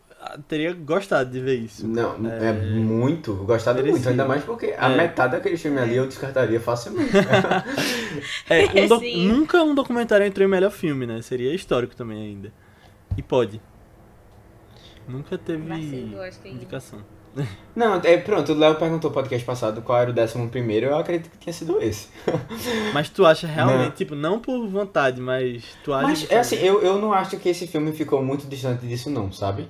teria 0.48 0.72
gostado 0.72 1.30
de 1.30 1.40
ver 1.40 1.56
isso. 1.56 1.86
Não, 1.86 2.14
é, 2.30 2.52
muito. 2.52 3.34
Gostado 3.34 3.76
muito. 3.78 3.86
Merecido. 3.92 4.10
Ainda 4.10 4.24
mais 4.26 4.44
porque 4.44 4.74
a 4.78 4.90
É. 4.90 4.96
metade 4.96 5.32
daquele 5.32 5.56
filme 5.56 5.78
ali 5.78 5.96
eu 5.96 6.06
descartaria 6.06 6.60
facilmente. 6.60 7.10
É, 8.48 8.64
um 8.84 8.98
Sim. 8.98 9.28
nunca 9.28 9.62
um 9.62 9.74
documentário 9.74 10.24
entrou 10.26 10.46
em 10.46 10.50
melhor 10.50 10.70
filme, 10.70 11.06
né? 11.06 11.20
Seria 11.20 11.54
histórico 11.54 11.94
também 11.94 12.18
ainda. 12.22 12.52
E 13.16 13.22
pode. 13.22 13.60
Nunca 15.06 15.36
teve 15.38 15.62
Vacilo, 15.68 16.16
indicação. 16.46 17.00
Não, 17.76 17.96
é 18.02 18.16
pronto, 18.16 18.52
o 18.52 18.58
Léo 18.58 18.76
perguntou 18.76 19.10
no 19.10 19.14
podcast 19.14 19.44
passado 19.44 19.82
qual 19.82 19.98
era 20.00 20.10
o 20.10 20.12
décimo 20.14 20.48
primeiro, 20.48 20.86
eu 20.86 20.96
acredito 20.96 21.30
que 21.30 21.36
tinha 21.38 21.52
sido 21.52 21.78
esse. 21.82 22.08
Mas 22.94 23.10
tu 23.10 23.26
acha 23.26 23.46
realmente, 23.46 23.84
Não. 23.84 23.90
tipo, 23.90 24.14
não 24.14 24.40
por 24.40 24.66
vontade, 24.66 25.20
mas 25.20 25.62
tu 25.84 25.92
acha 25.92 26.08
Mas 26.08 26.22
que 26.24 26.34
é 26.34 26.38
assim, 26.38 26.56
eu, 26.56 26.80
eu 26.82 26.98
não 26.98 27.12
acho 27.12 27.36
que 27.36 27.48
esse 27.50 27.66
filme 27.66 27.92
ficou 27.92 28.22
muito 28.24 28.46
distante 28.46 28.86
disso 28.86 29.10
não, 29.10 29.30
sabe? 29.30 29.68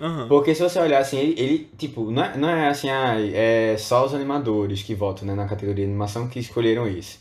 Aham. 0.00 0.28
Porque 0.28 0.54
se 0.54 0.62
você 0.62 0.78
olhar 0.78 1.00
assim, 1.00 1.18
ele, 1.18 1.40
ele, 1.40 1.70
tipo, 1.76 2.10
não 2.10 2.22
é, 2.24 2.36
não 2.36 2.48
é 2.48 2.68
assim, 2.68 2.88
ah, 2.88 3.16
é 3.20 3.76
só 3.78 4.06
os 4.06 4.14
animadores 4.14 4.82
que 4.82 4.94
votam, 4.94 5.26
né, 5.26 5.34
na 5.34 5.46
categoria 5.48 5.84
de 5.84 5.90
animação 5.90 6.28
que 6.28 6.38
escolheram 6.38 6.86
esse. 6.88 7.18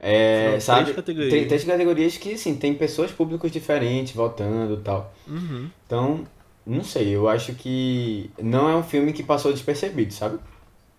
É, 0.00 0.58
sabe? 0.60 0.84
três 0.84 0.96
categorias. 0.96 1.30
Tem- 1.30 1.48
Três 1.48 1.64
categorias 1.64 2.16
que, 2.16 2.32
assim, 2.34 2.56
tem 2.56 2.74
pessoas 2.74 3.10
públicos 3.12 3.50
diferentes 3.50 4.14
votando 4.14 4.74
e 4.74 4.78
tal. 4.82 5.12
Uhum. 5.26 5.70
Então, 5.86 6.26
não 6.66 6.84
sei, 6.84 7.14
eu 7.14 7.28
acho 7.28 7.54
que 7.54 8.30
não 8.42 8.68
é 8.68 8.76
um 8.76 8.82
filme 8.82 9.12
que 9.12 9.22
passou 9.22 9.52
despercebido, 9.52 10.12
sabe? 10.14 10.38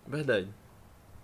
Verdade. 0.06 0.54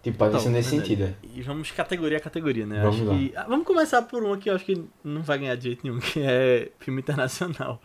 Tipo, 0.02 0.18
pode 0.18 0.28
Então, 0.30 0.40
ser 0.40 0.50
nesse 0.50 0.70
verdade. 0.70 0.88
sentido. 0.88 1.14
E 1.22 1.42
vamos 1.42 1.70
categoria 1.72 2.18
a 2.18 2.20
categoria, 2.20 2.66
né? 2.66 2.80
Vamos 2.80 2.96
acho 2.96 3.04
lá. 3.07 3.14
que. 3.14 3.32
Ah, 3.36 3.46
vamos 3.48 3.66
começar 3.66 4.02
por 4.02 4.22
uma 4.24 4.38
que 4.38 4.50
eu 4.50 4.54
acho 4.54 4.64
que 4.64 4.90
não 5.04 5.22
vai 5.22 5.38
ganhar 5.38 5.57
de 5.57 5.64
jeito 5.64 5.84
nenhum, 5.84 6.00
que 6.00 6.20
é 6.20 6.72
filme 6.80 7.00
internacional. 7.00 7.82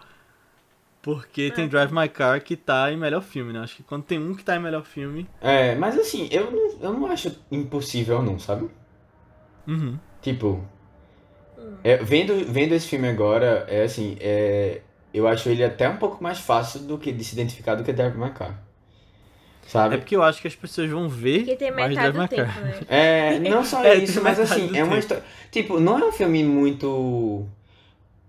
Porque 1.02 1.50
tem 1.52 1.66
É. 1.66 1.68
Drive 1.68 1.92
My 1.92 2.08
Car 2.08 2.42
que 2.44 2.56
tá 2.56 2.92
em 2.92 2.98
melhor 2.98 3.22
filme, 3.24 3.52
né? 3.52 3.60
Acho 3.62 3.78
que 3.78 3.84
quando 3.84 4.04
tem 4.04 4.20
um 4.20 4.36
que 4.36 4.44
tá 4.44 4.56
em 4.56 4.60
melhor 4.60 4.84
filme. 4.84 5.28
É, 5.42 5.74
mas 5.76 5.98
assim, 5.98 6.28
eu 6.32 6.52
não, 6.52 6.72
eu 6.80 6.94
não 6.94 7.06
acho 7.08 7.36
impossível 7.52 8.22
não, 8.22 8.38
sabe? 8.38 8.70
Uhum. 9.68 9.98
Tipo, 10.22 10.64
é, 11.84 11.98
vendo, 11.98 12.46
vendo 12.52 12.74
esse 12.74 12.88
filme 12.88 13.08
agora, 13.08 13.66
é 13.68 13.84
assim, 13.84 14.16
é, 14.20 14.82
eu 15.14 15.28
acho 15.28 15.50
ele 15.50 15.64
até 15.64 15.90
um 15.90 15.98
pouco 15.98 16.22
mais 16.24 16.40
fácil 16.40 16.82
do 16.82 16.98
que 16.98 17.12
de 17.12 17.24
se 17.24 17.34
identificar 17.34 17.76
do 17.76 17.84
que 17.84 17.92
Drive 17.94 18.16
My 18.18 18.32
Car. 18.32 18.60
Sabe? 19.68 19.96
É 19.96 19.98
porque 19.98 20.16
eu 20.16 20.24
acho 20.24 20.42
que 20.42 20.48
as 20.48 20.56
pessoas 20.56 20.90
vão 20.90 21.08
ver 21.08 21.40
Porque 21.40 21.56
tem 21.56 21.72
mais 21.72 21.90
metade 21.90 22.12
Drive 22.12 22.14
do 22.14 22.22
My 22.22 22.28
tempo, 22.28 22.52
Car. 22.54 22.62
né? 22.62 22.80
É, 22.90 23.40
não 23.40 23.64
só 23.64 23.84
É, 23.86 23.96
isso, 23.96 24.16
tem 24.16 24.24
mas 24.24 24.40
assim, 24.40 24.66
é 24.76 24.84
uma 24.84 24.96
tempo. 24.96 24.98
história. 24.98 25.24
Tipo, 25.50 25.80
não 25.80 25.98
é 26.00 26.06
um 26.08 26.12
filme 26.12 26.44
muito. 26.44 27.48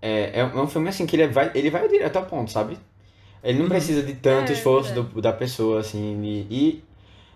É, 0.03 0.41
é 0.41 0.45
um 0.45 0.59
é 0.59 0.63
um 0.63 0.67
filme 0.67 0.89
assim 0.89 1.05
que 1.07 1.15
ele 1.17 1.27
vai, 1.29 1.51
ele 1.55 1.69
vai 1.71 1.87
direto 1.89 2.17
ao 2.17 2.25
ponto, 2.27 2.51
sabe? 2.51 2.77
Ele 3.43 3.59
não 3.59 3.67
Uhum. 3.67 3.69
precisa 3.69 4.03
de 4.03 4.15
tanto 4.15 4.51
É, 4.51 4.53
esforço 4.53 4.93
do- 4.93 5.21
da 5.21 5.33
pessoa, 5.33 5.81
assim, 5.81 6.21
e, 6.23 6.41
e- 6.51 6.85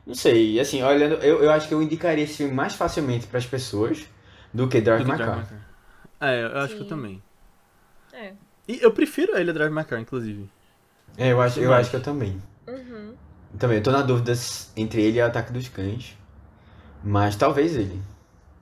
Não 0.07 0.15
sei, 0.15 0.59
assim, 0.59 0.83
olhando, 0.83 1.15
eu, 1.23 1.43
eu 1.43 1.51
acho 1.51 1.67
que 1.67 1.73
eu 1.75 1.81
indicaria 1.83 2.23
esse 2.25 2.37
filme 2.37 2.53
mais 2.53 2.75
facilmente 2.75 3.27
pras 3.27 3.45
pessoas 3.45 4.05
do 4.53 4.67
que 4.69 4.81
Drive 4.81 5.05
My 5.05 5.19
Car. 5.19 5.47
É, 6.19 6.43
eu 6.43 6.57
acho 6.59 6.75
que 6.75 6.81
eu 6.83 6.85
Sim. 6.85 6.87
também. 6.87 7.23
É. 8.13 8.37
E 8.67 8.79
eu 8.83 8.93
prefiro 8.93 9.37
ele 9.37 9.51
a 9.51 9.53
Drive 9.53 9.73
My 9.73 9.85
Car, 9.85 9.99
inclusive. 10.01 10.53
É, 11.17 11.31
eu 11.33 11.41
acho, 11.41 11.59
eu 11.59 11.73
acho 11.73 11.89
que 11.89 11.95
eu 11.97 12.01
também. 12.01 12.41
Uhum. 12.67 13.19
Também, 13.57 13.77
eu 13.77 13.83
tô 13.83 13.91
na 13.91 14.01
dúvida 14.01 14.35
se- 14.35 14.67
entre 14.75 15.01
ele 15.01 15.17
e 15.19 15.21
o 15.21 15.25
Ataque 15.25 15.51
dos 15.51 15.67
Cães. 15.69 16.15
Mas 17.03 17.35
talvez 17.37 17.75
ele. 17.75 18.01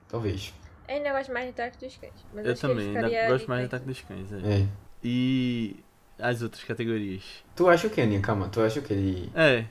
Talvez. 0.08 0.52
Eu 0.88 0.96
ainda 0.96 1.12
gosto 1.12 1.32
mais 1.32 1.46
de 1.46 1.50
Ataque 1.50 1.78
dos 1.78 1.96
Cães. 1.96 2.26
Mas 2.32 2.46
eu 2.46 2.54
que 2.54 2.60
também, 2.60 2.96
ainda 2.96 3.28
gosto 3.28 3.48
mais 3.48 3.60
de. 3.60 3.66
Ataque 3.66 3.86
dos 3.86 4.00
Cães. 4.02 4.32
É. 4.32 4.36
É. 4.36 4.68
E 5.02 5.76
as 6.18 6.42
outras 6.42 6.64
categorias. 6.64 7.44
Tu 7.54 7.68
acha 7.68 7.86
o 7.86 7.90
que, 7.90 8.00
Aninha? 8.00 8.20
Calma, 8.20 8.48
tu 8.48 8.60
acha 8.60 8.80
o 8.80 8.82
que 8.82 8.92
ele. 8.92 9.30
É. 9.34 9.66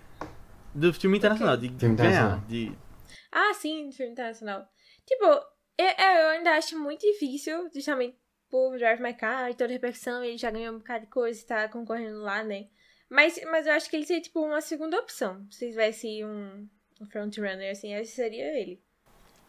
Do 0.74 0.93
filme 0.93 1.18
internacional, 1.18 1.55
de 1.57 1.70
Filme 1.70 1.95
ganhar. 1.95 2.09
internacional. 2.11 2.39
De... 2.47 2.72
Ah, 3.32 3.53
sim, 3.53 3.89
de 3.89 3.95
filme 3.95 4.11
internacional. 4.11 4.68
Tipo, 5.05 5.26
eu, 5.78 5.86
eu 5.88 6.30
ainda 6.30 6.51
acho 6.51 6.78
muito 6.78 7.01
difícil, 7.01 7.70
justamente 7.74 8.18
por 8.49 8.78
Drive 8.78 9.01
My 9.01 9.13
Car 9.13 9.49
e 9.49 9.53
toda 9.53 9.66
a 9.66 9.74
repercussão, 9.74 10.24
ele 10.24 10.38
já 10.38 10.51
ganhou 10.51 10.74
um 10.76 10.78
bocado 10.78 11.05
de 11.05 11.11
coisa 11.11 11.39
e 11.41 11.45
tá 11.45 11.68
concorrendo 11.70 12.20
lá, 12.22 12.43
né? 12.43 12.68
Mas, 13.09 13.39
mas 13.51 13.68
eu 13.68 13.74
acho 13.74 13.89
que 13.89 13.95
ele 13.95 14.05
seria, 14.05 14.22
tipo, 14.22 14.41
uma 14.41 14.61
segunda 14.61 14.99
opção. 14.99 15.45
Se 15.51 15.70
tivesse 15.70 16.24
um, 16.24 16.68
um 17.01 17.05
frontrunner, 17.05 17.72
assim, 17.72 17.93
acho 17.93 18.09
que 18.09 18.16
seria 18.16 18.45
ele. 18.59 18.82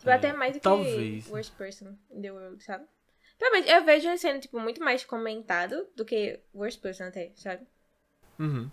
Tipo, 0.06 0.10
É, 0.10 0.14
até 0.14 0.32
mais 0.32 0.54
do 0.54 0.60
talvez. 0.60 1.24
que 1.24 1.30
Worst 1.32 1.52
Person 1.56 1.96
in 2.12 2.22
the 2.22 2.30
World, 2.30 2.62
sabe? 2.62 2.84
Pelo 3.38 3.52
menos, 3.52 3.68
eu 3.68 3.84
vejo 3.84 4.08
ele 4.08 4.18
sendo, 4.18 4.40
tipo, 4.40 4.58
muito 4.60 4.80
mais 4.80 5.04
comentado 5.04 5.86
do 5.96 6.04
que 6.04 6.40
Worst 6.54 6.80
Person 6.80 7.04
até, 7.04 7.32
sabe? 7.34 7.66
Uhum. 8.38 8.70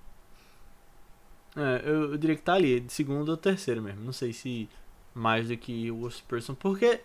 É, 1.56 1.82
eu, 1.90 2.12
eu 2.12 2.18
diria 2.18 2.36
que 2.36 2.42
tá 2.42 2.54
ali, 2.54 2.80
de 2.80 2.94
segundo 2.94 3.30
ou 3.30 3.38
terceiro 3.38 3.82
mesmo. 3.82 4.04
Não 4.04 4.14
sei 4.14 4.32
se 4.32 4.70
mais 5.14 5.48
do 5.48 5.58
que 5.58 5.90
Worst 5.92 6.24
Person, 6.26 6.56
porque 6.56 7.02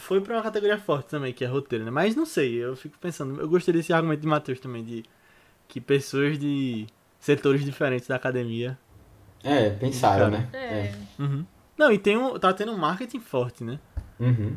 foi 0.00 0.20
pra 0.20 0.36
uma 0.36 0.42
categoria 0.42 0.78
forte 0.78 1.08
também, 1.08 1.32
que 1.32 1.44
é 1.44 1.48
roteiro, 1.48 1.84
né? 1.84 1.90
Mas 1.90 2.16
não 2.16 2.26
sei, 2.26 2.54
eu 2.56 2.74
fico 2.76 2.98
pensando, 2.98 3.40
eu 3.40 3.48
gostei 3.48 3.72
desse 3.72 3.92
argumento 3.92 4.20
de 4.20 4.26
Matheus 4.26 4.60
também, 4.60 4.84
de 4.84 5.04
que 5.68 5.80
pessoas 5.80 6.38
de 6.38 6.86
setores 7.20 7.64
diferentes 7.64 8.08
da 8.08 8.16
academia. 8.16 8.78
É, 9.44 9.70
pensaram, 9.70 10.30
Cara. 10.30 10.48
né? 10.52 10.94
É. 11.18 11.22
Uhum. 11.22 11.46
Não, 11.78 11.92
e 11.92 11.98
tem 11.98 12.16
um, 12.16 12.38
tá 12.38 12.52
tendo 12.52 12.72
um 12.72 12.76
marketing 12.78 13.20
forte, 13.20 13.62
né? 13.64 13.78
Uhum. 14.18 14.56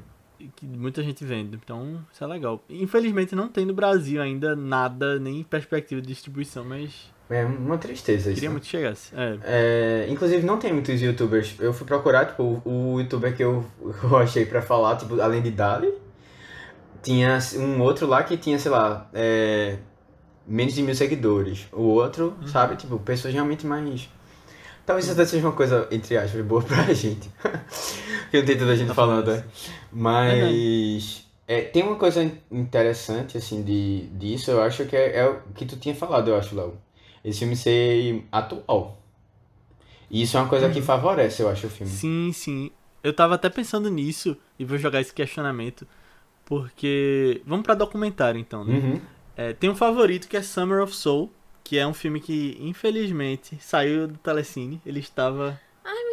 que 0.55 0.65
muita 0.65 1.03
gente 1.03 1.23
vende. 1.23 1.55
Então, 1.55 2.03
isso 2.11 2.23
é 2.23 2.27
legal. 2.27 2.63
Infelizmente 2.67 3.35
não 3.35 3.47
tem 3.47 3.63
no 3.65 3.73
Brasil 3.75 4.19
ainda 4.21 4.55
nada, 4.55 5.19
nem 5.19 5.43
perspectiva 5.43 6.01
de 6.01 6.07
distribuição, 6.07 6.65
mas 6.65 7.11
É 7.29 7.45
uma 7.45 7.77
tristeza 7.77 8.29
isso. 8.29 8.35
queria 8.35 8.49
muito 8.49 8.63
que 8.63 8.69
chegasse. 8.69 9.13
É. 9.15 9.37
É, 9.43 10.07
inclusive 10.09 10.43
não 10.45 10.57
tem 10.57 10.73
muitos 10.73 10.99
youtubers. 10.99 11.55
Eu 11.59 11.71
fui 11.73 11.85
procurar, 11.85 12.25
tipo, 12.25 12.59
o, 12.65 12.93
o 12.95 12.99
youtuber 12.99 13.35
que 13.37 13.43
eu, 13.43 13.63
eu 14.03 14.17
achei 14.17 14.43
pra 14.45 14.61
falar, 14.63 14.97
tipo, 14.97 15.21
além 15.21 15.43
de 15.43 15.51
Dali, 15.51 15.93
tinha 17.03 17.37
um 17.57 17.79
outro 17.81 18.07
lá 18.07 18.23
que 18.23 18.35
tinha, 18.37 18.57
sei 18.59 18.71
lá, 18.71 19.09
é, 19.13 19.77
menos 20.47 20.73
de 20.73 20.81
mil 20.83 20.95
seguidores. 20.95 21.67
O 21.71 21.83
outro, 21.83 22.35
Uhum. 22.41 22.47
sabe, 22.47 22.75
tipo, 22.77 22.97
pessoas 22.99 23.33
realmente 23.33 23.65
mais. 23.65 24.09
Talvez 24.91 25.05
isso 25.05 25.13
até 25.13 25.25
seja 25.25 25.47
uma 25.47 25.55
coisa, 25.55 25.87
entre 25.89 26.17
aspas, 26.17 26.45
boa 26.45 26.61
pra 26.61 26.83
gente. 26.93 27.29
Porque 27.29 28.39
não 28.39 28.45
tem 28.45 28.57
tanta 28.57 28.75
gente 28.75 28.89
Tá 28.89 28.93
falando, 28.93 29.31
né? 29.31 29.45
Mas. 29.89 31.25
é, 31.47 31.61
tem 31.61 31.81
uma 31.83 31.95
coisa 31.95 32.29
interessante, 32.51 33.37
assim, 33.37 33.63
de, 33.63 34.07
disso, 34.07 34.51
eu 34.51 34.61
acho 34.61 34.83
que 34.85 34.95
é, 34.97 35.19
é 35.19 35.29
o 35.29 35.39
que 35.55 35.65
tu 35.65 35.77
tinha 35.77 35.95
falado, 35.95 36.29
eu 36.29 36.35
acho, 36.35 36.53
Léo. 36.53 36.77
Esse 37.23 37.39
filme 37.39 37.55
ser 37.55 38.25
atual. 38.29 39.01
E 40.09 40.23
isso 40.23 40.35
é 40.35 40.41
uma 40.41 40.49
coisa 40.49 40.69
que 40.69 40.81
favorece, 40.81 41.41
eu 41.41 41.47
acho, 41.47 41.67
o 41.67 41.69
filme. 41.69 41.89
Sim, 41.89 42.31
sim. 42.33 42.69
Eu 43.01 43.13
tava 43.13 43.35
até 43.35 43.49
pensando 43.49 43.89
nisso 43.89 44.35
e 44.59 44.65
vou 44.65 44.77
jogar 44.77 44.99
esse 44.99 45.13
questionamento. 45.13 45.87
Porque. 46.43 47.41
Vamos 47.45 47.63
pra 47.63 47.75
documentário 47.75 48.37
então, 48.37 48.65
né? 48.65 48.73
Uhum. 48.73 49.01
É, 49.37 49.53
tem 49.53 49.69
um 49.69 49.75
favorito 49.75 50.27
que 50.27 50.35
é 50.35 50.41
Summer 50.41 50.83
of 50.83 50.93
Soul, 50.93 51.31
que 51.71 51.77
é 51.77 51.87
um 51.87 51.93
filme 51.93 52.19
que, 52.19 52.57
infelizmente, 52.59 53.55
saiu 53.61 54.05
do 54.05 54.17
Telecine. 54.17 54.81
Ele 54.85 54.99
estava 54.99 55.57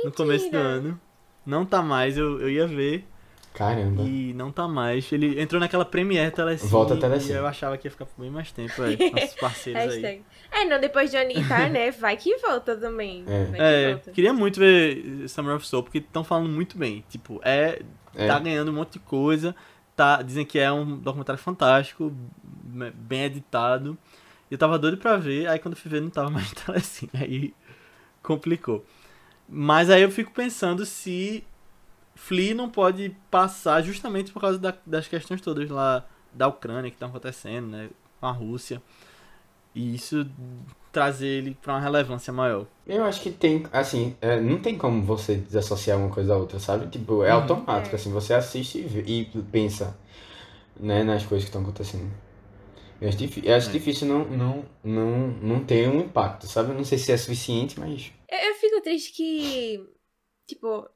no 0.04 0.12
começo 0.12 0.48
do 0.48 0.56
ano. 0.56 1.00
Não 1.44 1.66
tá 1.66 1.82
mais, 1.82 2.16
eu, 2.16 2.40
eu 2.40 2.48
ia 2.48 2.64
ver. 2.64 3.04
Caramba. 3.52 4.04
E 4.04 4.32
não 4.34 4.52
tá 4.52 4.68
mais. 4.68 5.10
Ele 5.10 5.40
entrou 5.42 5.58
naquela 5.58 5.84
Premiere 5.84 6.30
Telecine. 6.30 6.70
Volta 6.70 6.96
Telecine. 6.96 7.32
E 7.32 7.36
eu 7.38 7.44
achava 7.44 7.76
que 7.76 7.88
ia 7.88 7.90
ficar 7.90 8.06
por 8.06 8.22
bem 8.22 8.30
mais 8.30 8.52
tempo, 8.52 8.72
é. 8.84 8.90
Nossos 9.10 9.34
parceiros 9.34 9.94
aí. 9.94 10.22
É, 10.52 10.64
não, 10.64 10.80
depois 10.80 11.10
de 11.10 11.24
Guitar, 11.24 11.68
né? 11.68 11.90
Vai 11.90 12.16
que 12.16 12.36
volta 12.36 12.76
também. 12.76 13.24
É. 13.26 13.44
Vai 13.46 13.52
que 13.56 13.60
É, 13.60 13.90
volta. 13.94 14.10
queria 14.12 14.32
muito 14.32 14.60
ver 14.60 15.28
Summer 15.28 15.56
of 15.56 15.66
Soul, 15.66 15.82
porque 15.82 15.98
estão 15.98 16.22
falando 16.22 16.48
muito 16.48 16.78
bem. 16.78 17.04
Tipo, 17.08 17.40
é, 17.44 17.82
É. 18.14 18.28
Tá 18.28 18.38
ganhando 18.38 18.70
um 18.70 18.74
monte 18.74 18.92
de 18.92 19.00
coisa. 19.00 19.56
Tá, 19.96 20.22
dizem 20.22 20.46
que 20.46 20.56
é 20.56 20.70
um 20.70 20.96
documentário 20.96 21.42
fantástico, 21.42 22.12
bem 22.94 23.24
editado. 23.24 23.98
Eu 24.50 24.58
tava 24.58 24.78
doido 24.78 24.96
pra 24.96 25.16
ver, 25.16 25.46
aí 25.46 25.58
quando 25.58 25.74
eu 25.74 25.80
fui 25.80 25.90
ver 25.90 26.00
não 26.00 26.10
tava 26.10 26.30
mais 26.30 26.52
assim, 26.74 27.08
aí 27.14 27.54
complicou. 28.22 28.84
Mas 29.48 29.90
aí 29.90 30.02
eu 30.02 30.10
fico 30.10 30.30
pensando 30.32 30.84
se 30.84 31.44
Flea 32.14 32.54
não 32.54 32.68
pode 32.68 33.14
passar 33.30 33.82
justamente 33.82 34.32
por 34.32 34.40
causa 34.40 34.58
da, 34.58 34.74
das 34.84 35.06
questões 35.06 35.40
todas 35.40 35.68
lá 35.70 36.04
da 36.32 36.48
Ucrânia 36.48 36.90
que 36.90 36.96
estão 36.96 37.08
acontecendo, 37.08 37.68
né, 37.68 37.88
com 38.20 38.26
a 38.26 38.32
Rússia. 38.32 38.82
E 39.74 39.94
isso 39.94 40.26
trazer 40.90 41.26
ele 41.26 41.56
para 41.62 41.74
uma 41.74 41.80
relevância 41.80 42.32
maior. 42.32 42.66
Eu 42.86 43.04
acho 43.04 43.20
que 43.20 43.30
tem, 43.30 43.64
assim, 43.72 44.16
é, 44.20 44.40
não 44.40 44.58
tem 44.58 44.76
como 44.76 45.02
você 45.02 45.36
desassociar 45.36 45.98
uma 45.98 46.08
coisa 46.08 46.30
da 46.30 46.36
outra, 46.36 46.58
sabe? 46.58 46.88
Tipo, 46.88 47.22
é 47.22 47.32
uhum. 47.32 47.42
automático, 47.42 47.94
é. 47.94 47.98
assim, 47.98 48.10
você 48.10 48.34
assiste 48.34 48.78
e, 48.78 49.30
e 49.32 49.42
pensa, 49.42 49.96
né, 50.78 51.04
nas 51.04 51.24
coisas 51.24 51.44
que 51.44 51.50
estão 51.50 51.62
acontecendo. 51.62 52.10
Eu 53.00 53.08
acho, 53.08 53.18
eu 53.44 53.54
acho 53.54 53.68
é. 53.68 53.72
difícil 53.72 54.08
não, 54.08 54.24
não, 54.24 54.68
não, 54.82 55.28
não 55.28 55.64
ter 55.64 55.88
um 55.88 56.00
impacto, 56.00 56.46
sabe? 56.46 56.70
Eu 56.70 56.74
não 56.74 56.84
sei 56.84 56.98
se 56.98 57.12
é 57.12 57.16
suficiente, 57.16 57.78
mas... 57.78 58.12
Eu, 58.28 58.38
eu 58.38 58.54
fico 58.56 58.80
triste 58.80 59.12
que, 59.12 59.88
tipo, 60.46 60.88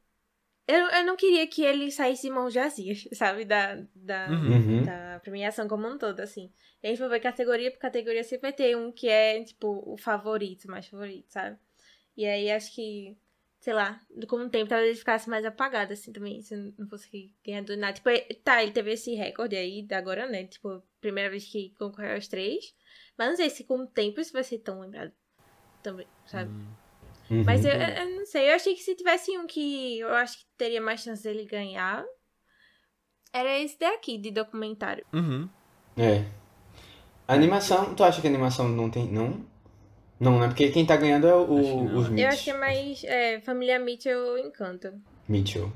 eu, 0.66 0.86
eu 0.86 1.04
não 1.04 1.16
queria 1.16 1.46
que 1.46 1.62
ele 1.62 1.90
saísse 1.90 2.22
de 2.22 2.30
mãos 2.30 2.54
vazias, 2.54 3.08
sabe? 3.12 3.44
Da, 3.44 3.76
da, 3.94 4.28
uhum. 4.28 4.84
da 4.84 5.20
premiação 5.20 5.68
como 5.68 5.88
um 5.88 5.98
todo, 5.98 6.20
assim. 6.20 6.50
E 6.82 6.86
a 6.86 6.90
gente 6.90 6.98
vai 6.98 7.08
ver 7.08 7.20
categoria 7.20 7.70
por 7.70 7.78
categoria, 7.78 8.24
sempre 8.24 8.42
vai 8.42 8.52
ter 8.52 8.76
um 8.76 8.90
que 8.90 9.08
é, 9.08 9.42
tipo, 9.44 9.82
o 9.86 9.96
favorito, 9.96 10.70
mais 10.70 10.86
favorito, 10.86 11.26
sabe? 11.28 11.56
E 12.16 12.26
aí 12.26 12.50
acho 12.50 12.74
que, 12.74 13.16
sei 13.60 13.74
lá, 13.74 14.00
com 14.28 14.36
o 14.36 14.50
tempo 14.50 14.68
talvez 14.68 14.90
ele 14.90 14.98
ficasse 14.98 15.28
mais 15.28 15.44
apagado, 15.44 15.92
assim, 15.92 16.12
também, 16.12 16.42
se 16.42 16.56
não 16.56 16.88
fosse 16.88 17.32
ganhador 17.44 17.76
nada. 17.76 17.94
Tipo, 17.94 18.10
tá, 18.42 18.62
ele 18.62 18.72
teve 18.72 18.92
esse 18.92 19.14
recorde 19.14 19.56
aí 19.56 19.82
da 19.82 19.98
agora, 19.98 20.26
né? 20.26 20.44
Tipo, 20.44 20.82
primeira 21.02 21.28
vez 21.28 21.44
que 21.44 21.74
concorreu 21.78 22.14
aos 22.14 22.26
três. 22.26 22.74
Mas 23.18 23.28
não 23.28 23.36
sei 23.36 23.50
se 23.50 23.64
com 23.64 23.80
o 23.80 23.86
tempo 23.86 24.20
isso 24.20 24.32
vai 24.32 24.42
ser 24.42 24.58
tão 24.60 24.80
lembrado 24.80 25.12
também, 25.82 26.06
sabe? 26.24 26.50
Hum. 26.50 26.66
Uhum. 27.30 27.44
Mas 27.44 27.64
eu, 27.64 27.72
eu, 27.72 28.16
não 28.16 28.26
sei, 28.26 28.50
eu 28.50 28.54
achei 28.54 28.74
que 28.74 28.82
se 28.82 28.94
tivesse 28.94 29.36
um 29.38 29.46
que 29.46 30.00
eu 30.00 30.12
acho 30.14 30.38
que 30.38 30.44
teria 30.56 30.80
mais 30.80 31.00
chance 31.02 31.22
dele 31.22 31.44
ganhar, 31.44 32.04
era 33.32 33.58
esse 33.58 33.78
daqui, 33.78 34.18
de 34.18 34.30
documentário. 34.30 35.04
Uhum. 35.12 35.48
É. 35.96 36.24
A 37.26 37.34
animação, 37.34 37.94
tu 37.94 38.04
acha 38.04 38.20
que 38.20 38.26
a 38.26 38.30
animação 38.30 38.68
não 38.68 38.90
tem. 38.90 39.06
Não? 39.06 39.44
Não, 40.20 40.38
né? 40.38 40.48
Porque 40.48 40.70
quem 40.70 40.84
tá 40.84 40.96
ganhando 40.96 41.26
é 41.26 41.34
o, 41.34 41.96
os 41.96 42.08
Mitch. 42.08 42.22
Eu 42.22 42.28
acho 42.28 42.44
que 42.44 42.50
é 42.50 42.58
mais 42.58 43.04
é, 43.04 43.40
Família 43.40 43.78
Mitchell 43.78 44.38
Encanto. 44.38 44.92
Mitchell. 45.26 45.72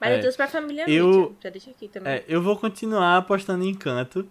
Mas 0.00 0.10
é. 0.10 0.16
eu 0.16 0.20
trouxe 0.20 0.36
pra 0.36 0.48
Família 0.48 0.88
eu, 0.88 1.06
Mitchell. 1.06 1.36
Já 1.42 1.50
deixa 1.50 1.70
aqui 1.70 1.88
também. 1.88 2.12
É, 2.14 2.24
eu 2.26 2.40
vou 2.40 2.56
continuar 2.56 3.18
apostando 3.18 3.62
em 3.64 3.68
Encanto, 3.68 4.26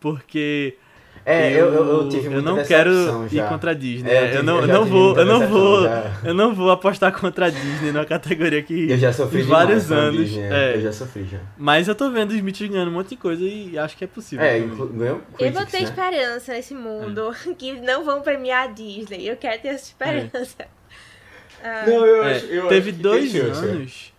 porque 0.00 0.76
é, 1.30 1.52
eu, 1.52 1.72
eu, 1.74 1.86
eu 1.86 2.08
tive 2.08 2.32
Eu 2.32 2.40
não 2.40 2.64
quero 2.64 3.28
já. 3.28 3.44
ir 3.44 3.48
contra 3.50 3.72
a 3.72 3.74
Disney. 3.74 4.10
É, 4.10 4.24
eu, 4.24 4.30
tive, 4.30 4.42
não, 4.44 4.60
eu 4.60 4.66
não 4.66 4.84
vou, 4.86 5.14
eu 5.14 5.26
não 5.26 5.46
vou, 5.46 5.82
já. 5.82 6.20
eu 6.24 6.32
não 6.32 6.54
vou 6.54 6.70
apostar 6.70 7.12
contra 7.12 7.46
a 7.46 7.50
Disney 7.50 7.92
numa 7.92 8.06
categoria 8.06 8.62
que 8.62 8.90
eu 8.90 8.96
já 8.96 9.12
sofri 9.12 9.42
vários 9.42 9.92
anos. 9.92 10.26
Disney, 10.26 10.44
é. 10.44 10.76
Eu 10.76 10.80
já 10.80 10.92
sofri 10.92 11.24
já. 11.24 11.38
Mas 11.58 11.86
eu 11.86 11.94
tô 11.94 12.10
vendo 12.10 12.30
os 12.30 12.36
Smiths 12.36 12.70
ganhando 12.70 12.90
um 12.90 12.94
monte 12.94 13.10
de 13.10 13.16
coisa 13.16 13.44
e 13.44 13.78
acho 13.78 13.94
que 13.94 14.04
é 14.04 14.06
possível. 14.06 14.42
É, 14.42 14.58
ganhou 14.58 15.20
Eu 15.38 15.52
vou 15.52 15.66
ter 15.66 15.80
né? 15.80 15.84
esperança 15.84 16.52
nesse 16.54 16.74
mundo 16.74 17.30
é. 17.46 17.52
que 17.52 17.72
não 17.74 18.04
vão 18.06 18.22
premiar 18.22 18.64
a 18.64 18.72
Disney. 18.72 19.28
Eu 19.28 19.36
quero 19.36 19.60
ter 19.60 19.68
essa 19.68 19.84
esperança. 19.84 20.66
Ah. 21.62 21.84
Não, 21.86 22.06
eu 22.06 22.24
é, 22.24 22.36
acho, 22.36 22.46
eu 22.46 22.68
Teve 22.68 22.92
dois 22.92 23.34
anos. 23.34 24.14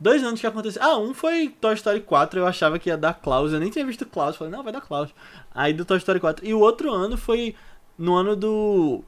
Dois 0.00 0.22
anos 0.22 0.40
que 0.40 0.46
aconteceu. 0.46 0.82
Ah, 0.82 0.96
um 0.96 1.12
foi 1.12 1.48
Toy 1.60 1.74
Story 1.74 2.00
4, 2.00 2.40
eu 2.40 2.46
achava 2.46 2.78
que 2.78 2.88
ia 2.88 2.96
dar 2.96 3.14
Klaus. 3.14 3.52
Eu 3.52 3.60
nem 3.60 3.70
tinha 3.70 3.84
visto 3.84 4.06
Klaus. 4.06 4.36
Falei, 4.36 4.52
não, 4.52 4.62
vai 4.62 4.72
dar 4.72 4.80
Klaus. 4.80 5.12
Aí 5.52 5.72
do 5.72 5.84
Toy 5.84 5.98
Story 5.98 6.20
4. 6.20 6.46
E 6.46 6.54
o 6.54 6.60
outro 6.60 6.92
ano 6.92 7.16
foi 7.16 7.54
no 7.96 8.14
ano 8.14 8.36
do. 8.36 9.02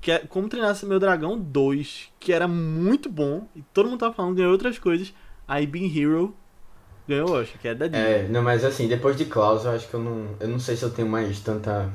Que 0.00 0.12
é 0.12 0.18
Como 0.18 0.48
Treinar 0.48 0.76
Meu 0.84 1.00
Dragão 1.00 1.38
2, 1.38 2.10
que 2.20 2.32
era 2.32 2.46
muito 2.46 3.08
bom. 3.08 3.48
E 3.56 3.62
todo 3.72 3.88
mundo 3.88 4.00
tava 4.00 4.12
falando, 4.12 4.34
ganhou 4.34 4.52
outras 4.52 4.78
coisas. 4.78 5.14
Aí 5.48 5.66
Bean 5.66 5.86
Hero 5.86 6.34
ganhou, 7.08 7.38
acho 7.38 7.58
que 7.58 7.68
é 7.68 7.74
da 7.74 7.86
Disney. 7.86 8.04
É, 8.04 8.28
não, 8.28 8.42
mas 8.42 8.64
assim, 8.64 8.86
depois 8.86 9.16
de 9.16 9.24
Klaus, 9.24 9.64
eu 9.64 9.70
acho 9.70 9.88
que 9.88 9.94
eu 9.94 10.00
não. 10.00 10.28
Eu 10.40 10.48
não 10.48 10.58
sei 10.58 10.76
se 10.76 10.82
eu 10.82 10.90
tenho 10.90 11.08
mais 11.08 11.40
tanta 11.40 11.90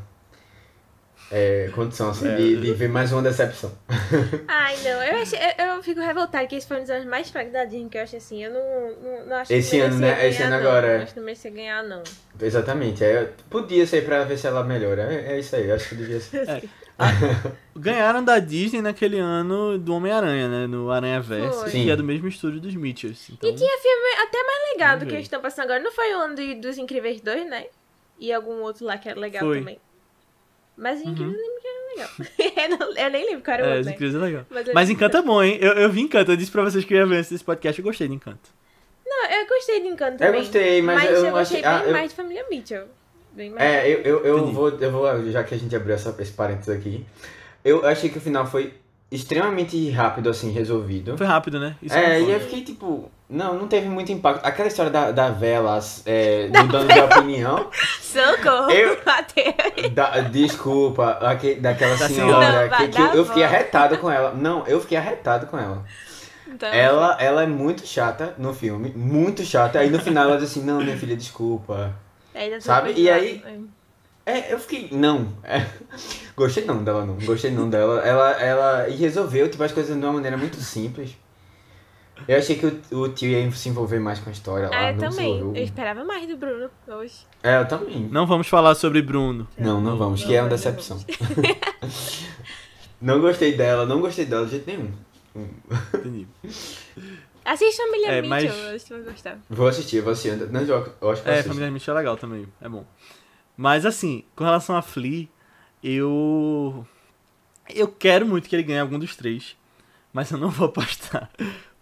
é, 1.32 1.69
condição, 1.73 2.09
assim, 2.09 2.27
é. 2.27 2.36
de, 2.36 2.55
de, 2.57 2.73
ver 2.73 2.89
mais 2.89 3.11
uma 3.11 3.21
decepção. 3.21 3.71
Ai, 4.47 4.75
não, 4.84 5.03
eu, 5.03 5.17
achei, 5.17 5.39
eu, 5.57 5.65
eu 5.65 5.84
fico 5.84 6.01
revoltada 6.01 6.47
que 6.47 6.55
esse 6.55 6.67
foi 6.67 6.77
um 6.77 6.82
dos 6.82 6.89
anos 6.89 7.05
mais 7.05 7.30
fracos 7.30 7.53
da 7.53 7.65
Disney, 7.65 7.89
que 7.89 7.97
eu 7.97 8.01
acho 8.01 8.15
assim, 8.15 8.43
eu 8.43 8.51
não, 8.51 8.61
não, 9.01 9.25
não 9.27 9.36
acho 9.36 9.53
esse 9.53 9.71
que 9.71 9.80
ano, 9.80 9.99
né? 9.99 10.27
Esse 10.27 10.41
ano 10.41 10.55
agora. 10.55 10.97
Não. 10.97 11.03
Acho 11.03 11.13
que 11.13 11.19
não 11.19 11.25
merecia 11.25 11.51
ganhar, 11.51 11.84
não. 11.84 12.01
Exatamente, 12.41 13.03
é, 13.03 13.30
podia 13.49 13.86
ser 13.86 14.05
pra 14.05 14.23
ver 14.23 14.38
se 14.38 14.47
ela 14.47 14.63
melhora, 14.63 15.13
é, 15.13 15.34
é 15.34 15.39
isso 15.39 15.55
aí, 15.55 15.71
acho 15.71 15.89
que 15.89 15.95
devia 15.95 16.19
ser. 16.19 16.69
É. 16.99 17.53
Ganharam 17.73 18.21
da 18.21 18.39
Disney 18.39 18.82
naquele 18.82 19.17
ano 19.17 19.77
do 19.77 19.93
Homem-Aranha, 19.93 20.49
né? 20.49 20.67
No 20.67 20.91
Aranha 20.91 21.21
Verso, 21.21 21.63
que 21.63 21.89
é 21.89 21.95
do 21.95 22.03
mesmo 22.03 22.27
estúdio 22.27 22.59
dos 22.59 22.75
Mitchells. 22.75 23.32
Então... 23.32 23.49
E 23.49 23.55
tinha 23.55 23.77
filme 23.80 24.21
até 24.21 24.43
mais 24.43 24.71
legal 24.73 24.99
do 24.99 25.05
que 25.05 25.13
eles 25.13 25.23
estão 25.23 25.39
passando 25.39 25.63
agora. 25.63 25.82
Não 25.82 25.93
foi 25.93 26.13
o 26.13 26.19
ano 26.19 26.36
dos 26.59 26.77
Incríveis 26.77 27.21
2, 27.21 27.49
né? 27.49 27.67
E 28.19 28.34
algum 28.34 28.61
outro 28.63 28.86
lá 28.86 28.97
que 28.97 29.07
era 29.07 29.17
legal 29.17 29.45
foi. 29.45 29.59
também. 29.59 29.80
Mas 30.80 31.01
Incríveis 31.01 31.19
uhum. 31.19 31.36
eu 31.36 31.41
lembro 31.41 31.61
que 31.61 31.67
era 31.67 31.89
legal. 31.89 32.95
eu, 33.05 33.11
nem 33.11 33.25
lembro 33.25 33.43
qual 33.43 33.53
era 33.55 33.63
o 33.63 33.67
é, 33.67 33.75
outro. 33.75 33.89
É, 33.89 33.93
Incríveis 33.93 34.15
é 34.15 34.25
legal. 34.25 34.45
Mas, 34.49 34.73
Mas 34.73 34.89
Encanto 34.89 35.17
é 35.17 35.21
bom, 35.21 35.43
hein? 35.43 35.57
Eu, 35.59 35.73
eu 35.73 35.89
vi 35.89 36.01
Encanto. 36.01 36.32
Eu 36.32 36.38
disse 36.38 36.51
pra 36.51 36.63
vocês 36.63 36.86
que 36.86 36.93
eu 36.93 36.99
ia 36.99 37.05
ver 37.05 37.19
esse 37.19 37.43
podcast. 37.43 37.80
Eu 37.80 37.86
gostei 37.86 38.07
de 38.07 38.13
Encanto. 38.13 38.49
Não, 39.05 39.32
eu 39.32 39.47
gostei 39.47 39.82
de 39.82 39.88
Encanto 39.88 40.17
também. 40.17 40.34
Eu 40.34 40.39
gostei, 40.39 40.82
mas, 40.82 41.03
mas 41.03 41.09
eu, 41.09 41.25
eu 41.25 41.32
gostei 41.32 41.59
achei, 41.59 41.61
bem 41.61 41.71
ah, 41.71 41.86
eu... 41.86 41.91
mais 41.91 42.09
de 42.09 42.15
Família 42.15 42.45
Mitchell. 42.49 42.86
Bem 43.34 43.49
mais. 43.49 43.61
É, 43.61 43.88
eu, 43.89 43.99
eu, 44.01 44.25
eu 44.25 44.47
vou, 44.47 44.69
eu 44.69 44.91
vou, 44.91 45.32
já 45.32 45.43
que 45.43 45.53
a 45.53 45.57
gente 45.57 45.75
abriu 45.75 45.93
essa, 45.93 46.15
esse 46.19 46.32
parênteses 46.32 46.69
aqui, 46.69 47.05
eu 47.63 47.86
achei 47.86 48.09
que 48.09 48.17
o 48.17 48.21
final 48.21 48.45
foi 48.45 48.73
extremamente 49.11 49.89
rápido, 49.89 50.30
assim, 50.30 50.51
resolvido. 50.51 51.17
Foi 51.17 51.27
rápido, 51.27 51.59
né? 51.59 51.75
Isso 51.82 51.95
é, 51.95 52.21
e 52.21 52.32
eu 52.32 52.39
fiquei 52.39 52.63
tipo. 52.63 53.11
Não, 53.30 53.53
não 53.53 53.67
teve 53.67 53.88
muito 53.88 54.11
impacto. 54.11 54.43
Aquela 54.43 54.67
história 54.67 54.91
da, 54.91 55.11
da 55.11 55.30
vela 55.30 55.80
é, 56.07 56.47
mudando 56.57 56.91
de 56.91 56.99
opinião. 56.99 57.69
Socorro! 58.01 58.71
Eu, 58.71 58.97
da, 59.93 60.21
desculpa, 60.21 61.11
aquele, 61.21 61.59
daquela 61.61 61.95
da 61.95 62.07
senhora. 62.07 62.67
Não, 62.67 62.77
que, 62.77 62.88
que 62.88 62.99
eu, 62.99 63.13
eu 63.13 63.25
fiquei 63.25 63.43
arretado 63.43 63.99
com 63.99 64.09
ela. 64.09 64.34
Não, 64.34 64.65
eu 64.65 64.82
fiquei 64.82 64.97
arretado 64.97 65.45
com 65.45 65.59
ela. 65.59 65.86
Então... 66.47 66.69
Ela, 66.69 67.17
ela 67.21 67.43
é 67.43 67.45
muito 67.45 67.86
chata 67.86 68.34
no 68.39 68.51
filme, 68.51 68.91
muito 68.95 69.45
chata. 69.45 69.77
Aí 69.77 69.91
no 69.91 69.99
final 69.99 70.23
ela 70.23 70.39
diz 70.39 70.49
assim: 70.49 70.63
Não, 70.63 70.82
minha 70.82 70.97
filha, 70.97 71.15
desculpa. 71.15 71.93
É, 72.34 72.59
Sabe? 72.59 72.93
E 72.97 73.11
aí. 73.11 73.43
É, 74.25 74.51
eu 74.51 74.59
fiquei. 74.59 74.89
Não. 74.91 75.27
É, 75.43 75.65
gostei 76.36 76.65
não 76.65 76.84
dela, 76.84 77.05
não. 77.05 77.15
Gostei 77.15 77.51
não 77.51 77.69
dela. 77.69 78.01
Ela, 78.01 78.32
ela. 78.41 78.89
E 78.89 78.95
resolveu, 78.95 79.49
tipo, 79.49 79.63
as 79.63 79.71
coisas 79.71 79.95
de 79.95 80.03
uma 80.03 80.13
maneira 80.13 80.36
muito 80.36 80.57
simples. 80.57 81.15
Eu 82.28 82.38
achei 82.38 82.55
que 82.55 82.65
o, 82.65 83.01
o 83.01 83.09
tio 83.09 83.30
ia 83.30 83.51
se 83.51 83.70
envolver 83.70 83.99
mais 83.99 84.20
com 84.20 84.30
a 84.30 84.34
história 84.34 84.70
lá. 84.70 84.78
Ah, 84.78 84.91
eu 84.91 84.97
também. 84.97 85.39
Eu 85.39 85.55
esperava 85.55 86.03
mais 86.03 86.28
do 86.28 86.38
Bruno 86.38 86.70
hoje. 86.88 87.26
É, 87.43 87.57
eu 87.57 87.67
também. 87.67 88.07
Não 88.11 88.26
vamos 88.26 88.47
falar 88.47 88.76
sobre 88.76 89.01
Bruno. 89.01 89.47
Não, 89.57 89.82
não 89.82 89.97
vamos, 89.97 90.24
que 90.24 90.36
é 90.36 90.41
uma 90.41 90.49
decepção. 90.49 91.03
não 93.01 93.20
gostei 93.20 93.55
dela, 93.55 93.86
não 93.86 94.01
gostei 94.01 94.26
dela 94.26 94.45
de 94.45 94.51
jeito 94.51 94.67
nenhum. 94.67 94.91
Entendi. 95.93 96.28
Assiste 97.45 97.78
Família 97.78 98.11
é, 98.11 98.22
Mitchell, 98.22 98.30
mas... 98.30 98.43
eu 98.45 98.76
acho 98.76 98.86
que 98.86 98.93
vai 98.93 99.01
gostar. 99.01 99.39
Vou 99.49 99.67
assistir, 99.67 100.01
vou 100.01 100.13
assistir. 100.13 100.36
Não, 100.51 100.61
eu 100.61 101.09
acho 101.09 101.24
que 101.24 101.30
É, 101.30 101.41
Família 101.41 101.72
Mitchell 101.72 101.95
é 101.95 101.97
legal 101.97 102.15
também, 102.15 102.47
é 102.61 102.70
bom. 102.70 102.86
Mas 103.57 103.86
assim, 103.86 104.24
com 104.36 104.43
relação 104.43 104.76
a 104.76 104.82
Flea, 104.82 105.28
eu. 105.84 106.86
Eu 107.74 107.88
quero 107.88 108.26
muito 108.26 108.47
que 108.47 108.55
ele 108.55 108.63
ganhe 108.63 108.80
algum 108.80 108.99
dos 108.99 109.15
três. 109.15 109.57
Mas 110.13 110.32
eu 110.32 110.38
não 110.38 110.49
vou 110.49 110.67
apostar. 110.67 111.30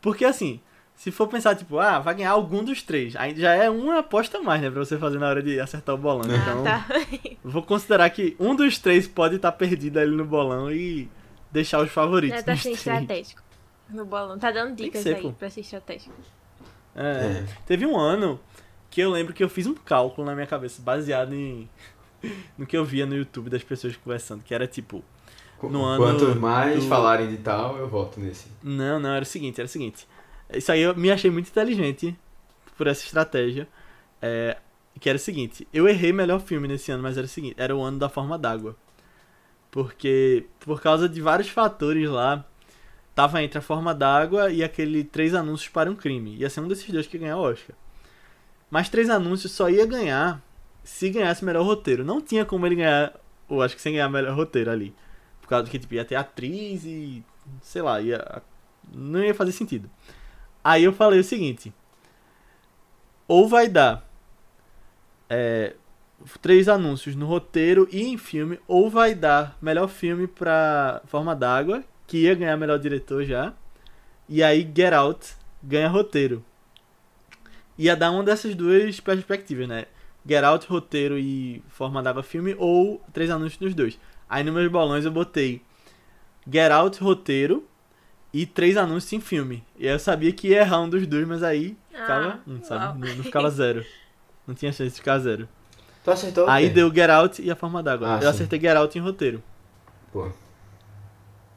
Porque 0.01 0.25
assim, 0.25 0.59
se 0.95 1.11
for 1.11 1.27
pensar, 1.27 1.55
tipo, 1.55 1.77
ah, 1.77 1.99
vai 1.99 2.15
ganhar 2.15 2.31
algum 2.31 2.63
dos 2.63 2.81
três. 2.81 3.15
Aí 3.15 3.35
já 3.39 3.53
é 3.53 3.69
uma 3.69 3.99
aposta 3.99 4.39
a 4.39 4.41
mais, 4.41 4.61
né? 4.61 4.69
Pra 4.69 4.79
você 4.83 4.97
fazer 4.97 5.19
na 5.19 5.27
hora 5.27 5.43
de 5.43 5.59
acertar 5.59 5.93
o 5.93 5.97
bolão. 5.97 6.25
Ah, 6.29 6.35
então, 6.35 6.63
tá. 6.63 6.87
vou 7.43 7.61
considerar 7.61 8.09
que 8.09 8.35
um 8.39 8.55
dos 8.55 8.79
três 8.79 9.07
pode 9.07 9.35
estar 9.35 9.51
tá 9.51 9.57
perdido 9.57 9.99
ali 9.99 10.15
no 10.15 10.25
bolão 10.25 10.71
e 10.71 11.07
deixar 11.51 11.81
os 11.81 11.91
favoritos. 11.91 12.39
É, 12.39 12.41
tá 12.41 12.55
sendo 12.55 12.73
estratégico. 12.73 13.41
No 13.89 14.05
bolão. 14.05 14.37
Tá 14.39 14.51
dando 14.51 14.75
dicas 14.75 15.03
ser, 15.03 15.15
aí 15.15 15.21
pô. 15.21 15.31
pra 15.33 15.49
ser 15.49 15.61
estratégico. 15.61 16.13
É, 16.95 17.03
é. 17.03 17.45
Teve 17.65 17.85
um 17.85 17.97
ano 17.97 18.39
que 18.89 18.99
eu 18.99 19.11
lembro 19.11 19.33
que 19.33 19.43
eu 19.43 19.49
fiz 19.49 19.67
um 19.67 19.75
cálculo 19.75 20.25
na 20.25 20.33
minha 20.33 20.47
cabeça, 20.47 20.81
baseado 20.81 21.33
em 21.33 21.69
no 22.57 22.65
que 22.65 22.75
eu 22.75 22.83
via 22.83 23.05
no 23.05 23.15
YouTube 23.15 23.49
das 23.49 23.63
pessoas 23.63 23.95
conversando, 23.95 24.43
que 24.43 24.53
era 24.53 24.67
tipo. 24.67 25.03
No 25.63 25.83
ano 25.83 26.03
Quanto 26.03 26.39
mais 26.39 26.83
do... 26.83 26.89
falarem 26.89 27.29
de 27.29 27.37
tal, 27.37 27.77
eu 27.77 27.87
voto 27.87 28.19
nesse. 28.19 28.47
Não, 28.61 28.99
não, 28.99 29.09
era 29.09 29.23
o 29.23 29.25
seguinte, 29.25 29.59
era 29.59 29.65
o 29.65 29.69
seguinte. 29.69 30.07
Isso 30.53 30.71
aí 30.71 30.81
eu 30.81 30.95
me 30.95 31.11
achei 31.11 31.31
muito 31.31 31.49
inteligente 31.49 32.17
por 32.77 32.87
essa 32.87 33.03
estratégia. 33.03 33.67
É, 34.21 34.57
que 34.99 35.09
era 35.09 35.15
o 35.15 35.19
seguinte, 35.19 35.67
eu 35.71 35.87
errei 35.87 36.11
melhor 36.11 36.39
filme 36.39 36.67
nesse 36.67 36.91
ano, 36.91 37.03
mas 37.03 37.17
era 37.17 37.25
o 37.25 37.29
seguinte, 37.29 37.55
era 37.57 37.75
o 37.75 37.81
ano 37.81 37.99
da 37.99 38.09
forma 38.09 38.37
d'água. 38.37 38.75
Porque, 39.69 40.45
por 40.59 40.81
causa 40.81 41.07
de 41.07 41.21
vários 41.21 41.49
fatores 41.49 42.09
lá, 42.09 42.43
tava 43.13 43.43
entre 43.43 43.59
a 43.59 43.61
forma 43.61 43.93
d'água 43.93 44.49
e 44.51 44.63
aquele 44.63 45.03
três 45.03 45.35
anúncios 45.35 45.69
para 45.69 45.89
um 45.89 45.95
crime. 45.95 46.35
Ia 46.37 46.49
ser 46.49 46.61
um 46.61 46.67
desses 46.67 46.89
dois 46.89 47.05
que 47.05 47.17
ia 47.17 47.21
ganhar 47.21 47.37
o 47.37 47.41
Oscar. 47.41 47.75
Mas 48.69 48.89
Três 48.89 49.09
Anúncios 49.09 49.53
só 49.53 49.69
ia 49.69 49.85
ganhar 49.85 50.43
se 50.83 51.09
ganhasse 51.09 51.43
melhor 51.43 51.65
roteiro. 51.65 52.03
Não 52.03 52.21
tinha 52.21 52.45
como 52.45 52.65
ele 52.65 52.75
ganhar, 52.75 53.13
acho 53.63 53.75
que 53.75 53.81
sem 53.81 53.93
ganhar 53.93 54.09
melhor 54.09 54.35
roteiro 54.35 54.71
ali. 54.71 54.93
Por 55.47 55.51
causa 55.51 55.71
que 55.71 55.79
tipo, 55.79 55.93
ia 55.93 56.03
ter 56.03 56.15
atriz 56.15 56.83
e. 56.83 57.23
sei 57.61 57.81
lá, 57.81 58.01
ia, 58.01 58.43
não 58.93 59.23
ia 59.23 59.33
fazer 59.33 59.53
sentido. 59.53 59.89
Aí 60.61 60.83
eu 60.83 60.91
falei 60.91 61.21
o 61.21 61.23
seguinte: 61.23 61.73
ou 63.25 63.47
vai 63.47 63.69
dar 63.69 64.05
é, 65.29 65.73
três 66.41 66.67
anúncios 66.67 67.15
no 67.15 67.25
roteiro 67.25 67.87
e 67.89 68.03
em 68.03 68.17
filme, 68.17 68.59
ou 68.67 68.89
vai 68.89 69.15
dar 69.15 69.57
melhor 69.61 69.87
filme 69.87 70.27
pra 70.27 71.01
Forma 71.05 71.33
d'Água, 71.33 71.81
que 72.05 72.23
ia 72.23 72.35
ganhar 72.35 72.57
melhor 72.57 72.77
diretor 72.77 73.23
já, 73.23 73.53
e 74.27 74.43
aí 74.43 74.69
Get 74.75 74.91
Out 74.91 75.33
ganha 75.63 75.87
roteiro. 75.87 76.43
Ia 77.77 77.95
dar 77.95 78.11
uma 78.11 78.21
dessas 78.21 78.53
duas 78.53 78.99
perspectivas, 78.99 79.65
né? 79.65 79.85
Get 80.27 80.43
Out, 80.43 80.67
roteiro 80.67 81.17
e 81.17 81.63
Forma 81.69 82.03
d'Água 82.03 82.21
filme, 82.21 82.53
ou 82.59 83.01
três 83.13 83.29
anúncios 83.29 83.61
nos 83.61 83.73
dois. 83.73 83.97
Aí 84.29 84.43
nos 84.43 84.53
meus 84.53 84.71
bolões 84.71 85.05
eu 85.05 85.11
botei 85.11 85.61
Get 86.51 86.71
Out, 86.71 87.01
roteiro 87.01 87.65
e 88.33 88.45
três 88.45 88.77
anúncios 88.77 89.13
em 89.13 89.19
filme. 89.21 89.63
E 89.77 89.87
aí 89.87 89.93
eu 89.93 89.99
sabia 89.99 90.31
que 90.31 90.49
ia 90.49 90.59
errar 90.61 90.81
um 90.81 90.89
dos 90.89 91.05
dois, 91.07 91.27
mas 91.27 91.43
aí 91.43 91.77
ficava 91.91 92.39
Ah, 92.45 92.49
um, 92.49 92.63
sabe? 92.63 92.99
Não, 92.99 93.15
não 93.15 93.23
ficava 93.23 93.49
zero. 93.49 93.85
Não 94.45 94.55
tinha 94.55 94.71
chance 94.71 94.91
de 94.91 94.95
ficar 94.95 95.19
zero. 95.19 95.47
Tu 96.03 96.11
acertou 96.11 96.47
Aí 96.47 96.69
deu 96.69 96.93
Get 96.93 97.09
Out 97.09 97.41
e 97.41 97.51
a 97.51 97.55
Forma 97.55 97.83
d'Água. 97.83 98.07
Ah, 98.07 98.15
eu 98.17 98.21
sim. 98.21 98.27
acertei 98.27 98.59
Get 98.59 98.75
Out 98.77 98.97
em 98.97 99.01
roteiro. 99.01 99.43
Pô. 100.11 100.29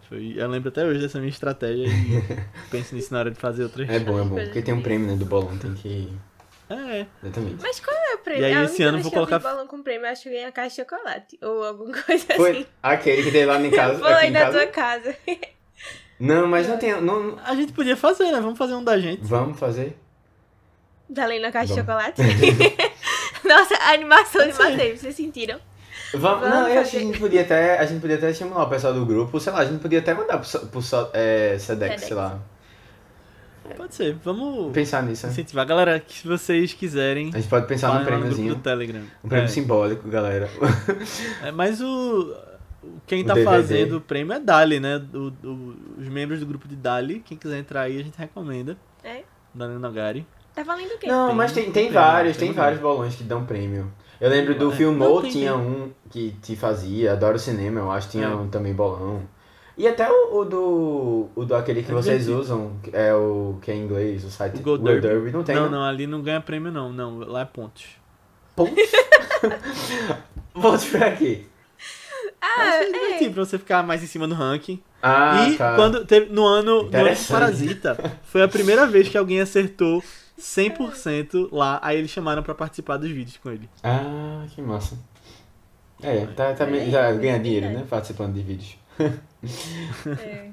Foi, 0.09 0.35
eu 0.37 0.49
lembro 0.49 0.71
até 0.71 0.85
hoje 0.85 1.01
dessa 1.01 1.19
minha 1.19 1.31
estratégia 1.31 1.87
e 1.87 2.23
penso 2.69 2.95
nisso 2.97 3.13
na 3.13 3.21
hora 3.21 3.31
de 3.31 3.39
fazer 3.39 3.63
outras. 3.63 3.89
É 3.89 4.01
bom, 4.01 4.19
é 4.21 4.25
bom. 4.25 4.35
Porque 4.35 4.61
tem 4.61 4.75
um 4.75 4.83
prêmio, 4.83 5.07
né, 5.07 5.17
do 5.17 5.25
bolão, 5.25 5.57
tem 5.57 5.73
que... 5.75 6.13
É, 6.71 7.07
Exatamente. 7.23 7.57
Mas 7.63 7.81
qual 7.81 7.97
é 7.97 8.15
o 8.15 8.19
prêmio? 8.19 8.43
E 8.43 8.45
aí, 8.47 8.55
a 8.55 8.65
esse 8.65 8.83
ano 8.83 8.99
vou 8.99 9.09
eu 9.11 9.15
colocar- 9.15 9.39
vi 9.39 9.45
balão 9.45 9.67
com 9.67 9.83
prêmio, 9.83 10.07
eu 10.07 10.11
acho 10.13 10.23
que 10.23 10.29
eu 10.29 10.33
ganhei 10.33 10.47
a 10.47 10.53
caixa 10.53 10.69
de 10.71 10.77
chocolate. 10.89 11.39
Ou 11.43 11.65
alguma 11.65 11.93
coisa 12.03 12.27
Foi 12.37 12.51
assim. 12.53 12.67
aquele 12.83 13.23
que 13.25 13.31
dei 13.33 13.45
lá 13.45 13.61
em 13.61 13.71
casa. 13.73 13.99
Foi 13.99 14.31
na 14.31 14.41
casa. 14.41 14.59
tua 14.59 14.67
casa. 14.69 15.17
Não, 16.19 16.47
mas 16.47 16.69
não 16.69 16.77
tem... 16.79 17.01
Não... 17.01 17.39
a 17.45 17.55
gente 17.55 17.73
podia 17.73 17.97
fazer, 17.97 18.31
né? 18.31 18.41
Vamos 18.41 18.57
fazer 18.59 18.75
um 18.75 18.85
da 18.85 18.99
gente. 18.99 19.23
Vamos 19.25 19.59
fazer? 19.59 19.99
Tá 21.13 21.27
lendo 21.27 21.47
a 21.47 21.51
caixa 21.51 21.75
de 21.75 21.83
Vamos. 21.83 22.03
chocolate? 22.05 22.23
Nossa, 23.45 23.75
a 23.75 23.93
animação 23.95 24.47
de. 24.47 24.57
Matheus, 24.57 25.01
vocês 25.01 25.17
sentiram? 25.17 25.59
Vamos, 26.15 26.41
Vamos 26.41 26.49
não, 26.57 26.69
eu 26.69 26.81
acho 26.81 26.91
que 26.93 26.97
a 26.99 27.01
gente 27.01 27.19
podia 27.19 27.41
até, 27.43 27.79
a 27.79 27.85
gente 27.87 28.01
podia 28.01 28.17
até 28.17 28.31
estimular 28.31 28.65
o 28.65 28.69
pessoal 28.69 28.93
do 28.93 29.05
grupo, 29.07 29.41
sei 29.41 29.53
lá, 29.53 29.61
a 29.61 29.65
gente 29.65 29.81
podia 29.81 29.99
até 30.01 30.13
mandar 30.15 30.39
pro, 30.39 30.61
pro 30.67 30.81
é, 31.13 31.57
Sedex, 31.59 31.63
Sedex. 31.65 32.03
sei 32.05 32.15
lá. 32.17 32.39
Pode 33.77 33.95
ser. 33.95 34.15
Vamos 34.25 34.73
Pensar 34.73 35.03
nisso, 35.03 35.27
né? 35.27 35.33
incentivar. 35.33 35.67
Galera, 35.67 35.99
que 36.01 36.19
se 36.21 36.27
vocês 36.29 36.73
quiserem, 36.73 37.31
A 37.35 37.39
gente 37.39 37.49
pode 37.49 37.67
pensar 37.67 37.99
num 37.99 38.05
prêmiozinho. 38.05 38.55
do 38.55 38.61
Telegram. 38.61 39.03
Um 39.25 39.29
prêmio 39.29 39.45
É. 39.47 39.49
simbólico, 39.49 40.09
galera. 40.09 40.49
É, 41.43 41.51
mas 41.51 41.81
o. 41.81 42.35
Quem 43.07 43.23
O 43.23 43.27
tá 43.27 43.35
DVD. 43.35 43.57
fazendo 43.57 43.97
o 43.99 44.01
prêmio 44.01 44.33
é 44.33 44.41
Dali, 44.41 44.81
né? 44.81 45.03
O- 45.13 45.33
o- 45.47 45.77
os 45.99 46.09
membros 46.09 46.41
do 46.41 46.47
grupo 46.47 46.67
de 46.67 46.77
Dali. 46.77 47.21
Quem 47.21 47.37
quiser 47.37 47.59
entrar 47.59 47.83
aí, 47.83 48.01
a 48.01 48.03
gente 48.03 48.17
recomenda. 48.19 48.77
É? 49.05 49.23
Dali 49.55 49.75
Nogari. 49.75 50.27
Tá 50.55 50.63
valendo 50.63 50.93
o 50.95 50.99
quê? 50.99 51.07
Não, 51.07 51.29
Tem- 51.29 51.37
mas 51.37 51.53
tem, 51.53 51.65
tem 51.65 51.73
tem 51.85 51.93
vários, 51.93 52.37
tem 52.37 52.49
tem 52.49 52.57
vários 52.57 52.81
bolões 52.81 53.15
que 53.15 53.23
dão 53.23 53.45
prêmio. 53.45 53.93
Eu 54.21 54.29
lembro 54.31 54.55
do 54.59 54.71
É. 54.73 54.75
Filmou, 54.77 55.23
tinha 55.23 55.55
um 55.57 55.91
que 56.11 56.33
te 56.43 56.57
fazia, 56.57 57.13
Adoro 57.13 57.39
Cinema, 57.39 57.81
eu 57.81 57.91
acho, 57.91 58.09
tinha 58.11 58.27
É. 58.27 58.35
um 58.35 58.49
também 58.49 58.75
bolão. 58.75 59.23
E 59.79 59.87
até 59.89 60.11
o, 60.11 60.39
o 60.41 60.45
do. 60.45 61.29
O 61.35 61.45
do 61.45 61.55
aquele 61.55 61.83
que 61.83 61.91
É 61.91 61.95
vocês 61.95 62.29
usam, 62.29 62.73
que 62.83 62.91
é 62.95 63.15
o 63.15 63.59
que 63.63 63.71
é 63.71 63.75
em 63.75 63.85
inglês, 63.85 64.25
o 64.25 64.31
site 64.31 64.59
O 64.59 64.63
Go 64.63 64.79
Go 64.79 65.01
Derby. 65.01 65.31
não 65.31 65.43
tem. 65.43 65.55
não, 65.57 65.71
não, 65.71 65.83
ali 65.85 66.07
não 66.07 66.21
ganha 66.23 66.41
prêmio, 66.41 66.71
não. 66.71 66.93
Não, 66.93 67.19
lá 67.21 67.41
é 67.41 67.45
pontos. 67.45 67.85
Pontos? 68.55 68.75
Pontos 70.53 70.85
pra 70.87 71.13
quê? 71.13 71.43
Ah, 72.43 72.77
é 72.77 72.83
é. 72.85 72.93
divertido 72.93 73.35
pra 73.35 73.45
você 73.45 73.59
ficar 73.59 73.83
mais 73.83 74.03
em 74.03 74.07
cima 74.07 74.27
do 74.27 74.35
ranking. 74.35 74.83
Ah, 75.03 75.49
e 75.49 75.57
tá. 75.57 75.77
quando 75.77 76.05
teve, 76.05 76.31
no 76.33 76.45
ano, 76.45 76.65
no 76.65 76.79
ano 76.81 76.83
de 76.83 76.89
Interessante. 76.89 77.33
Parasita, 77.33 78.19
foi 78.25 78.43
a 78.43 78.49
primeira 78.49 78.87
vez 78.87 79.09
que 79.09 79.17
alguém 79.17 79.41
acertou 79.41 80.03
100% 80.39 81.49
lá. 81.53 81.79
Aí 81.83 81.99
eles 81.99 82.11
chamaram 82.11 82.43
pra 82.43 82.55
participar 82.55 82.97
dos 82.99 83.11
vídeos 83.11 83.37
com 83.39 83.51
ele. 83.51 83.69
Ah, 83.83 84.45
que 84.55 84.61
massa. 84.61 84.99
É, 86.03 86.27
tá, 86.27 86.53
tá, 86.55 86.65
É, 86.67 86.91
já 86.91 87.01
é 87.09 87.15
ganha 87.15 87.39
dinheiro, 87.39 87.67
verdade. 87.67 87.85
né? 87.85 87.87
Participando 87.89 88.35
de 88.35 88.43
vídeos. 88.43 88.77
é. 90.21 90.51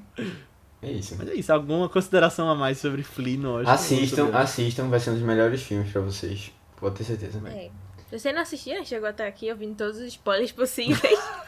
É 0.80 0.90
isso. 0.92 1.16
Mas 1.18 1.28
é 1.28 1.34
isso, 1.34 1.52
alguma 1.52 1.88
consideração 1.88 2.48
a 2.48 2.54
mais 2.54 2.78
sobre 2.78 3.02
Flea 3.02 3.36
no 3.36 3.56
Oscar? 3.58 3.74
Assistam, 3.74 4.30
assistam, 4.32 4.88
vai 4.88 5.00
ser 5.00 5.10
um 5.10 5.14
dos 5.14 5.22
melhores 5.22 5.62
filmes 5.62 5.90
pra 5.90 6.00
vocês. 6.00 6.52
Pode 6.76 6.96
ter 6.96 7.04
certeza. 7.04 7.40
É. 7.48 7.70
Se 8.08 8.18
você 8.18 8.32
não 8.32 8.40
assistiu, 8.40 8.74
né, 8.74 8.84
chegou 8.86 9.06
até 9.08 9.26
aqui 9.26 9.50
ouvindo 9.50 9.76
todos 9.76 9.98
os 9.98 10.04
spoilers 10.04 10.52
possíveis. 10.52 11.18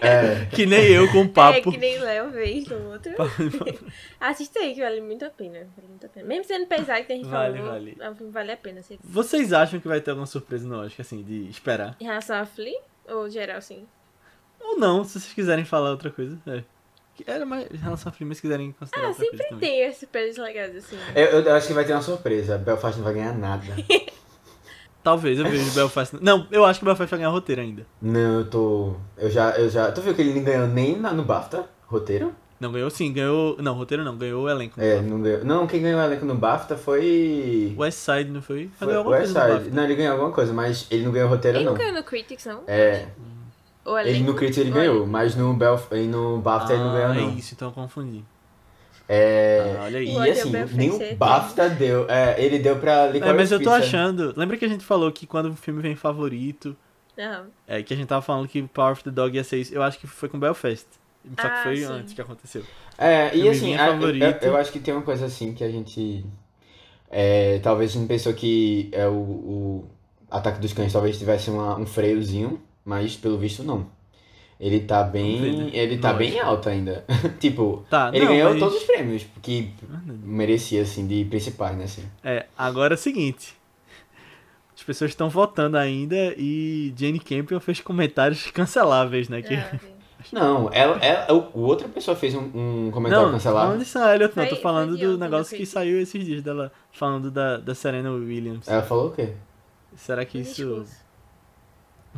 É, 0.00 0.46
Que 0.54 0.66
nem 0.66 0.84
eu 0.86 1.10
com 1.10 1.22
o 1.22 1.24
É, 1.24 1.28
papo. 1.28 1.72
que 1.72 1.78
nem 1.78 1.98
o 1.98 2.04
Léo 2.04 2.30
fez 2.30 2.68
no 2.68 2.92
outro. 2.92 3.12
Assista 4.20 4.60
aí, 4.60 4.72
que 4.74 4.80
vale 4.80 5.00
muito 5.00 5.24
a 5.24 5.30
pena. 5.30 5.66
Vale 5.76 5.88
muito 5.88 6.06
a 6.06 6.08
pena. 6.08 6.26
Mesmo 6.28 6.44
sendo 6.44 6.66
pesado 6.66 7.04
que 7.04 7.12
a 7.12 7.16
gente 7.16 7.26
Vale, 7.26 7.58
falou, 7.58 7.72
vale. 7.72 7.96
é 7.98 8.10
vale 8.30 8.52
a 8.52 8.56
pena. 8.56 8.82
Você... 8.82 8.98
Vocês 9.02 9.52
acham 9.52 9.80
que 9.80 9.88
vai 9.88 10.00
ter 10.00 10.10
alguma 10.10 10.26
surpresa 10.26 10.68
no 10.68 10.76
Oscar, 10.80 11.04
assim, 11.04 11.24
de 11.24 11.48
esperar? 11.48 11.96
Em 12.00 12.04
relação 12.04 12.36
a 12.36 12.46
Flea, 12.46 12.78
ou 13.08 13.28
geral, 13.28 13.56
assim? 13.56 13.84
Ou 14.60 14.78
não, 14.78 15.04
se 15.04 15.12
vocês 15.20 15.32
quiserem 15.32 15.64
falar 15.64 15.90
outra 15.90 16.10
coisa. 16.10 16.38
É. 16.46 16.62
Era 17.26 17.44
mais 17.44 17.66
em 17.72 17.76
relação 17.76 18.12
a 18.12 18.24
mas 18.24 18.36
se 18.36 18.42
quiserem 18.42 18.70
considerar 18.72 19.06
Ah, 19.06 19.08
outra 19.08 19.24
coisa 19.24 19.36
sempre 19.36 19.48
também. 19.56 19.70
tem 19.70 19.84
as 19.86 19.96
surpresas 19.96 20.36
legais, 20.36 20.76
assim. 20.76 20.96
eu, 21.16 21.24
eu 21.40 21.54
acho 21.54 21.66
que 21.66 21.72
vai 21.72 21.84
ter 21.84 21.92
uma 21.92 22.02
surpresa. 22.02 22.56
Belfast 22.58 22.96
não 22.98 23.04
vai 23.04 23.14
ganhar 23.14 23.34
nada. 23.36 23.64
Talvez 25.02 25.38
eu 25.38 25.44
vejo 25.48 25.70
o 25.70 25.74
Belfast. 25.74 26.14
Não, 26.20 26.46
eu 26.50 26.64
acho 26.64 26.80
que 26.80 26.84
o 26.84 26.86
Belfast 26.86 27.10
vai 27.10 27.18
ganhar 27.20 27.30
roteiro 27.30 27.60
ainda. 27.62 27.86
Não, 28.00 28.40
eu 28.40 28.50
tô. 28.50 28.94
Eu 29.16 29.30
já. 29.30 29.50
Eu 29.58 29.68
já. 29.70 29.90
Tu 29.90 30.00
viu 30.02 30.14
que 30.14 30.20
ele 30.20 30.34
não 30.34 30.42
ganhou 30.44 30.66
nem 30.66 30.98
na- 30.98 31.12
no 31.12 31.22
BAFTA? 31.24 31.64
Roteiro? 31.86 32.34
Não, 32.60 32.70
ganhou 32.72 32.90
sim, 32.90 33.12
ganhou. 33.12 33.56
Não, 33.62 33.74
roteiro 33.74 34.04
não, 34.04 34.16
ganhou 34.16 34.42
o 34.44 34.48
elenco. 34.50 34.80
É, 34.80 35.00
não 35.00 35.22
ganhou. 35.22 35.44
Não, 35.44 35.66
quem 35.66 35.80
ganhou 35.80 36.00
o 36.00 36.02
elenco 36.04 36.26
no 36.26 36.34
BAFTA 36.34 36.76
foi. 36.76 37.74
West 37.78 37.98
Side, 37.98 38.30
não 38.30 38.42
foi? 38.42 38.68
Foi 38.76 38.86
ganhou 38.88 39.04
o 39.04 39.06
alguma 39.06 39.16
West 39.16 39.32
coisa 39.32 39.40
no 39.48 39.52
Side. 39.54 39.64
BAFTA. 39.64 39.76
Não, 39.76 39.84
ele 39.84 39.94
ganhou 39.94 40.12
alguma 40.12 40.32
coisa, 40.32 40.52
mas 40.52 40.86
ele 40.90 41.04
não 41.04 41.12
ganhou 41.12 41.28
roteiro, 41.28 41.58
Ele 41.58 41.64
não. 41.64 41.72
não 41.72 41.78
ganhou 41.78 41.94
no 41.94 42.02
Critics, 42.02 42.44
não? 42.44 42.62
É, 42.66 43.06
Ele 43.96 44.20
no 44.24 44.34
Critics 44.34 44.58
ele 44.58 44.70
Ou 44.70 44.74
ganhou, 44.74 45.06
mas 45.06 45.34
no, 45.36 45.54
Belf... 45.54 45.90
e 45.92 46.06
no 46.06 46.38
BAFTA 46.40 46.72
ele 46.74 46.82
não 46.82 46.92
ganhou, 46.92 47.10
Ah, 47.10 47.14
não. 47.14 47.30
É 47.30 47.32
isso, 47.34 47.54
então 47.54 47.68
eu 47.68 47.72
confundi. 47.72 48.24
É. 49.08 49.76
Ah, 49.78 49.84
olha 49.84 49.98
aí. 50.00 50.14
E 50.14 50.30
assim, 50.30 50.52
nem 50.74 50.92
ser 50.92 51.14
o 51.14 51.16
BAFTA 51.16 51.70
deu. 51.70 52.06
É, 52.10 52.42
ele 52.44 52.58
deu 52.58 52.76
pra 52.76 53.06
É, 53.06 53.12
Licorice 53.12 53.36
mas 53.36 53.52
eu 53.52 53.58
tô 53.58 53.64
Pizza. 53.70 53.76
achando. 53.76 54.34
Lembra 54.36 54.56
que 54.56 54.64
a 54.64 54.68
gente 54.68 54.84
falou 54.84 55.10
que 55.10 55.26
quando 55.26 55.46
o 55.50 55.56
filme 55.56 55.80
vem 55.80 55.96
favorito, 55.96 56.76
Não. 57.16 57.46
é 57.66 57.82
que 57.82 57.94
a 57.94 57.96
gente 57.96 58.06
tava 58.08 58.20
falando 58.20 58.46
que 58.48 58.62
Power 58.64 58.92
of 58.92 59.02
the 59.04 59.10
Dog 59.10 59.34
ia 59.34 59.44
ser 59.44 59.58
isso. 59.58 59.74
Eu 59.74 59.82
acho 59.82 59.98
que 59.98 60.06
foi 60.06 60.28
com 60.28 60.38
Belfast. 60.38 60.86
Só 61.40 61.48
que 61.48 61.54
Ah, 61.54 61.60
foi 61.62 61.76
sim. 61.78 61.84
antes 61.84 62.12
que 62.14 62.20
aconteceu. 62.20 62.62
É, 62.98 63.28
e 63.28 63.30
Filme 63.32 63.48
assim, 63.50 63.74
a- 63.76 63.88
eu, 63.88 64.50
eu 64.50 64.56
acho 64.56 64.70
que 64.72 64.78
tem 64.78 64.92
uma 64.94 65.02
coisa 65.02 65.26
assim 65.26 65.52
que 65.54 65.64
a 65.64 65.70
gente. 65.70 66.24
É, 67.10 67.58
talvez 67.60 67.90
a 67.90 67.94
gente 67.98 68.06
pensou 68.08 68.32
que 68.34 68.88
é 68.92 69.06
o, 69.08 69.12
o 69.12 69.84
Ataque 70.30 70.60
dos 70.60 70.72
Cães 70.74 70.92
talvez 70.92 71.18
tivesse 71.18 71.48
uma- 71.50 71.76
um 71.78 71.86
freiozinho, 71.86 72.60
mas 72.88 73.14
pelo 73.16 73.36
visto 73.38 73.62
não. 73.62 73.86
Ele 74.58 74.80
tá 74.80 75.04
bem. 75.04 75.40
Ver, 75.40 75.52
né? 75.56 75.70
Ele 75.72 75.98
tá 75.98 76.12
bem 76.12 76.40
alto 76.40 76.68
ainda. 76.68 77.04
tipo, 77.38 77.84
Tá, 77.88 78.10
ele 78.12 78.24
não, 78.24 78.32
ganhou 78.32 78.50
mas- 78.50 78.58
todos 78.58 78.76
os 78.78 78.82
prêmios 78.84 79.24
que 79.40 79.70
merecia, 80.24 80.82
assim, 80.82 81.06
de 81.06 81.24
principais, 81.26 81.76
né? 81.76 81.84
Assim. 81.84 82.02
É, 82.24 82.46
agora 82.56 82.94
é 82.94 82.96
o 82.96 82.98
seguinte. 82.98 83.54
As 84.76 84.82
pessoas 84.82 85.10
estão 85.10 85.28
votando 85.28 85.76
ainda 85.76 86.34
e 86.36 86.92
Jane 86.96 87.20
Campion 87.20 87.60
fez 87.60 87.80
comentários 87.80 88.50
canceláveis, 88.50 89.28
né? 89.28 89.42
Que... 89.42 89.54
Ah, 90.20 90.24
sim. 90.24 90.34
Não, 90.34 90.68
ela, 90.72 90.96
ela, 90.98 91.32
o- 91.32 91.60
outra 91.60 91.86
pessoa 91.88 92.16
fez 92.16 92.34
um, 92.34 92.40
um 92.52 92.90
comentário 92.90 93.26
Não, 93.26 93.32
cancelado. 93.34 93.66
falando 93.66 93.78
de 93.78 93.84
Sam 93.84 94.12
Elliott, 94.14 94.36
não. 94.36 94.48
Tô 94.48 94.56
falando 94.56 94.98
do 94.98 95.16
negócio 95.16 95.52
não 95.52 95.58
que 95.60 95.64
saiu 95.64 96.00
esses 96.00 96.24
dias 96.24 96.42
dela 96.42 96.72
falando 96.90 97.30
da, 97.30 97.58
da 97.58 97.72
Serena 97.72 98.10
Williams. 98.10 98.66
Ela 98.66 98.82
falou 98.82 99.06
o 99.06 99.10
quê? 99.12 99.34
Será 99.94 100.24
que 100.24 100.38
isso. 100.38 100.84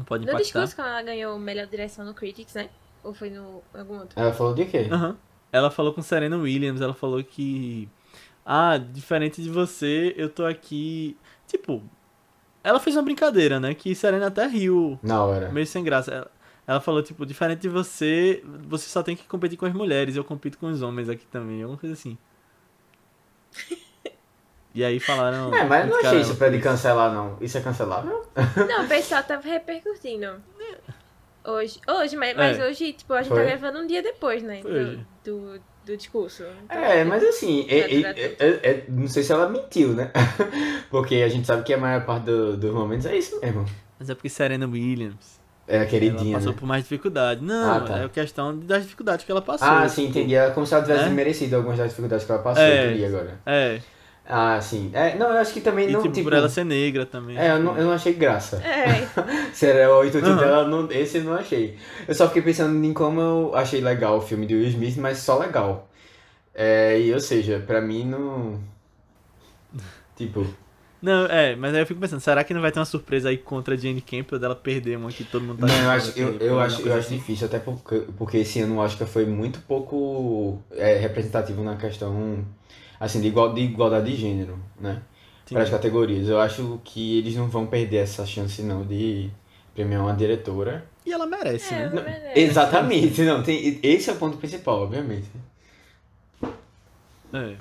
Não 0.01 0.05
pode 0.05 0.25
No 0.25 0.31
impactar? 0.33 0.43
discurso 0.45 0.75
quando 0.77 0.89
ela 0.89 1.03
ganhou 1.03 1.39
melhor 1.39 1.67
direção 1.67 2.05
no 2.05 2.13
Critics, 2.15 2.55
né? 2.55 2.69
Ou 3.05 3.15
foi 3.15 3.31
no 3.31 3.63
algum 3.73 3.99
outro? 3.99 4.19
Ela 4.19 4.33
falou 4.33 4.55
de 4.55 4.65
quê? 4.67 4.89
Aham. 4.91 5.17
Ela 5.53 5.71
falou 5.71 5.93
com 5.93 6.03
Serena 6.03 6.37
Williams, 6.37 6.81
ela 6.81 6.95
falou 6.95 7.23
que. 7.23 7.89
Ah, 8.45 8.79
diferente 8.79 9.43
de 9.43 9.49
você, 9.51 10.15
eu 10.17 10.29
tô 10.29 10.45
aqui. 10.45 11.17
Tipo, 11.47 11.83
ela 12.65 12.79
fez 12.81 12.97
uma 12.97 13.03
brincadeira, 13.03 13.59
né? 13.61 13.75
Que 13.75 13.95
Serena 13.95 14.27
até 14.29 14.47
riu, 14.47 14.99
Na 15.03 15.25
hora. 15.25 15.51
meio 15.51 15.67
sem 15.67 15.83
graça. 15.85 16.11
Ela, 16.13 16.31
ela 16.67 16.81
falou, 16.81 17.03
tipo, 17.03 17.27
diferente 17.27 17.61
de 17.61 17.69
você, 17.69 18.43
você 18.69 18.89
só 18.89 19.03
tem 19.03 19.17
que 19.17 19.25
competir 19.27 19.57
com 19.59 19.67
as 19.67 19.73
mulheres, 19.73 20.15
eu 20.17 20.23
compito 20.25 20.57
com 20.59 20.67
os 20.67 20.83
homens 20.83 21.09
aqui 21.09 21.27
também, 21.27 21.63
alguma 21.63 21.79
coisa 21.79 21.95
assim. 21.95 22.17
E 24.75 24.85
aí 24.85 25.01
falaram. 25.01 25.53
É, 25.55 25.65
mas 25.65 25.85
eu 25.85 25.91
não 25.91 25.99
achei 25.99 26.21
isso 26.21 26.31
ela 26.31 26.39
pra 26.39 26.47
ele 26.47 26.61
cancelar, 26.61 27.13
não. 27.13 27.37
Isso 27.41 27.59
é 27.59 27.61
cancelável? 27.61 28.25
Não, 28.69 28.85
o 28.85 28.89
pessoal 28.89 29.23
tava 29.23 29.43
repercutindo. 29.43 30.37
Hoje, 31.45 31.81
hoje 31.89 32.17
mas, 32.17 32.37
mas 32.37 32.59
É. 32.59 32.67
hoje, 32.69 32.93
tipo, 32.93 33.13
a 33.15 33.23
gente 33.23 33.33
Foi? 33.33 33.39
tá 33.43 33.49
gravando 33.57 33.81
um 33.81 33.87
dia 33.87 34.03
depois, 34.03 34.43
né? 34.43 34.61
Do, 34.63 34.99
do, 35.25 35.61
do 35.87 35.97
discurso. 35.97 36.45
Então, 36.65 36.79
É, 36.79 37.03
mas 37.03 37.25
assim, 37.25 37.67
é- 37.69 37.79
é- 38.01 38.37
é- 38.39 38.71
é- 38.71 38.85
não 38.89 39.09
sei 39.09 39.23
se 39.23 39.33
ela 39.33 39.49
mentiu, 39.49 39.89
né? 39.95 40.13
Porque 40.91 41.17
a 41.17 41.29
gente 41.29 41.47
sabe 41.47 41.63
que 41.65 41.73
a 41.73 41.79
maior 41.79 42.05
parte 42.05 42.25
do- 42.27 42.57
dos 42.57 42.73
momentos 42.73 43.07
é 43.07 43.17
isso 43.17 43.41
mesmo. 43.41 43.65
Mas 43.99 44.09
é 44.11 44.15
porque 44.15 44.29
Serena 44.29 44.67
Williams. 44.67 45.41
É 45.67 45.75
a 45.75 45.81
Ela 45.81 45.87
queridinha, 45.87 46.37
passou 46.37 46.53
né? 46.53 46.59
por 46.59 46.67
mais 46.67 46.83
dificuldade. 46.83 47.45
Não, 47.45 47.73
Ah, 47.77 47.81
tá. 47.81 47.99
é 48.01 48.09
questão 48.09 48.59
das 48.59 48.83
dificuldades 48.83 49.25
que 49.25 49.31
ela 49.31 49.41
passou. 49.43 49.69
Ah, 49.69 49.89
sim, 49.89 50.07
entendi. 50.09 50.35
Ela 50.35 50.53
como 50.53 50.67
se 50.67 50.75
ela 50.75 50.83
tivesse 50.83 51.05
Né? 51.05 51.11
merecido 51.11 51.57
algumas 51.57 51.79
das 51.79 51.89
dificuldades 51.91 52.25
que 52.27 52.33
ela 52.33 52.43
passou, 52.43 52.63
É. 52.63 52.87
entendi 52.87 53.05
agora. 53.05 53.41
É. 53.47 53.81
Ah, 54.31 54.61
sim. 54.61 54.91
É, 54.95 55.17
não, 55.17 55.31
eu 55.31 55.39
acho 55.39 55.53
que 55.53 55.61
também 55.61 55.89
E 55.89 55.93
não, 55.93 56.03
tipo, 56.03 56.15
tipo... 56.15 56.31
por 56.31 56.33
ela 56.33 56.49
ser 56.49 56.65
negra 56.65 57.05
também. 57.05 57.37
É, 57.37 57.51
eu 57.51 57.59
não, 57.59 57.77
eu 57.77 57.85
não 57.85 57.93
achei 57.93 58.13
graça. 58.15 58.57
É. 58.59 59.07
Se 59.53 59.67
era 59.67 59.93
o 59.93 60.01
atitude 60.01 60.27
Aham. 60.27 60.41
dela, 60.41 60.69
não, 60.69 60.91
esse 60.91 61.19
eu 61.19 61.25
não 61.25 61.35
achei. 61.35 61.77
Eu 62.07 62.15
só 62.15 62.29
fiquei 62.29 62.43
pensando 62.43 62.85
em 62.85 62.93
como 62.93 63.21
eu 63.21 63.55
achei 63.55 63.81
legal 63.81 64.19
o 64.19 64.21
filme 64.21 64.47
de 64.47 64.55
Will 64.55 64.69
Smith, 64.69 64.97
mas 64.99 65.19
só 65.19 65.39
legal. 65.39 65.89
É, 66.55 67.01
e 67.01 67.13
ou 67.15 67.21
seja, 67.21 67.61
pra 67.67 67.81
mim 67.81 68.05
não. 68.05 68.61
Tipo, 70.17 70.55
Não, 71.01 71.25
é, 71.27 71.57
mas 71.57 71.75
aí 71.75 71.81
eu 71.81 71.87
fico 71.87 72.01
pensando, 72.01 72.21
será 72.21 72.45
que 72.45 72.53
não 72.53 72.61
vai 72.61 72.71
ter 72.71 72.79
uma 72.79 72.85
surpresa 72.85 73.31
aí 73.31 73.39
contra 73.39 73.75
a 73.75 73.77
Jane 73.77 74.03
Campbell 74.03 74.39
dela 74.39 74.55
perder 74.55 74.99
uma 74.99 75.13
que 75.13 75.25
todo 75.25 75.47
mundo 75.47 75.59
tá 75.61 75.67
não, 75.67 75.83
eu 75.83 75.91
acho, 75.91 76.13
que 76.13 76.21
eu, 76.21 76.39
eu 76.39 76.61
acho, 76.61 76.83
eu 76.83 76.95
acho 76.95 77.09
assim? 77.09 77.17
difícil, 77.17 77.47
até 77.47 77.59
porque, 77.59 78.01
porque 78.17 78.39
esse 78.39 78.61
ano 78.61 78.77
o 78.77 78.79
Oscar 78.79 79.07
foi 79.07 79.27
muito 79.27 79.61
pouco 79.63 80.63
é, 80.71 80.97
representativo 80.97 81.63
na 81.63 81.77
questão 81.77 82.45
assim, 83.01 83.21
de, 83.21 83.27
igual, 83.29 83.53
de 83.55 83.63
igualdade 83.63 84.11
de 84.11 84.17
gênero, 84.17 84.57
né? 84.79 85.01
Sim. 85.47 85.55
Para 85.55 85.65
as 85.65 85.71
categorias. 85.71 86.29
Eu 86.29 86.39
acho 86.41 86.81
que 86.85 87.19
eles 87.19 87.35
não 87.35 87.49
vão 87.49 87.67
perder 87.67 87.97
essa 87.97 88.25
chance 88.25 88.63
não 88.63 88.85
de 88.87 89.29
premiar 89.75 90.03
uma 90.03 90.13
diretora. 90.15 90.85
E 91.05 91.13
ela 91.13 91.27
merece, 91.27 91.73
É, 91.75 91.79
né? 91.79 91.83
ela 91.87 91.95
Não, 91.95 92.03
merece. 92.05 92.41
exatamente, 92.41 93.23
não, 93.23 93.43
tem, 93.43 93.81
esse 93.83 94.11
é 94.11 94.13
o 94.13 94.17
ponto 94.17 94.37
principal, 94.37 94.83
obviamente. 94.83 95.27
É. 97.33 97.55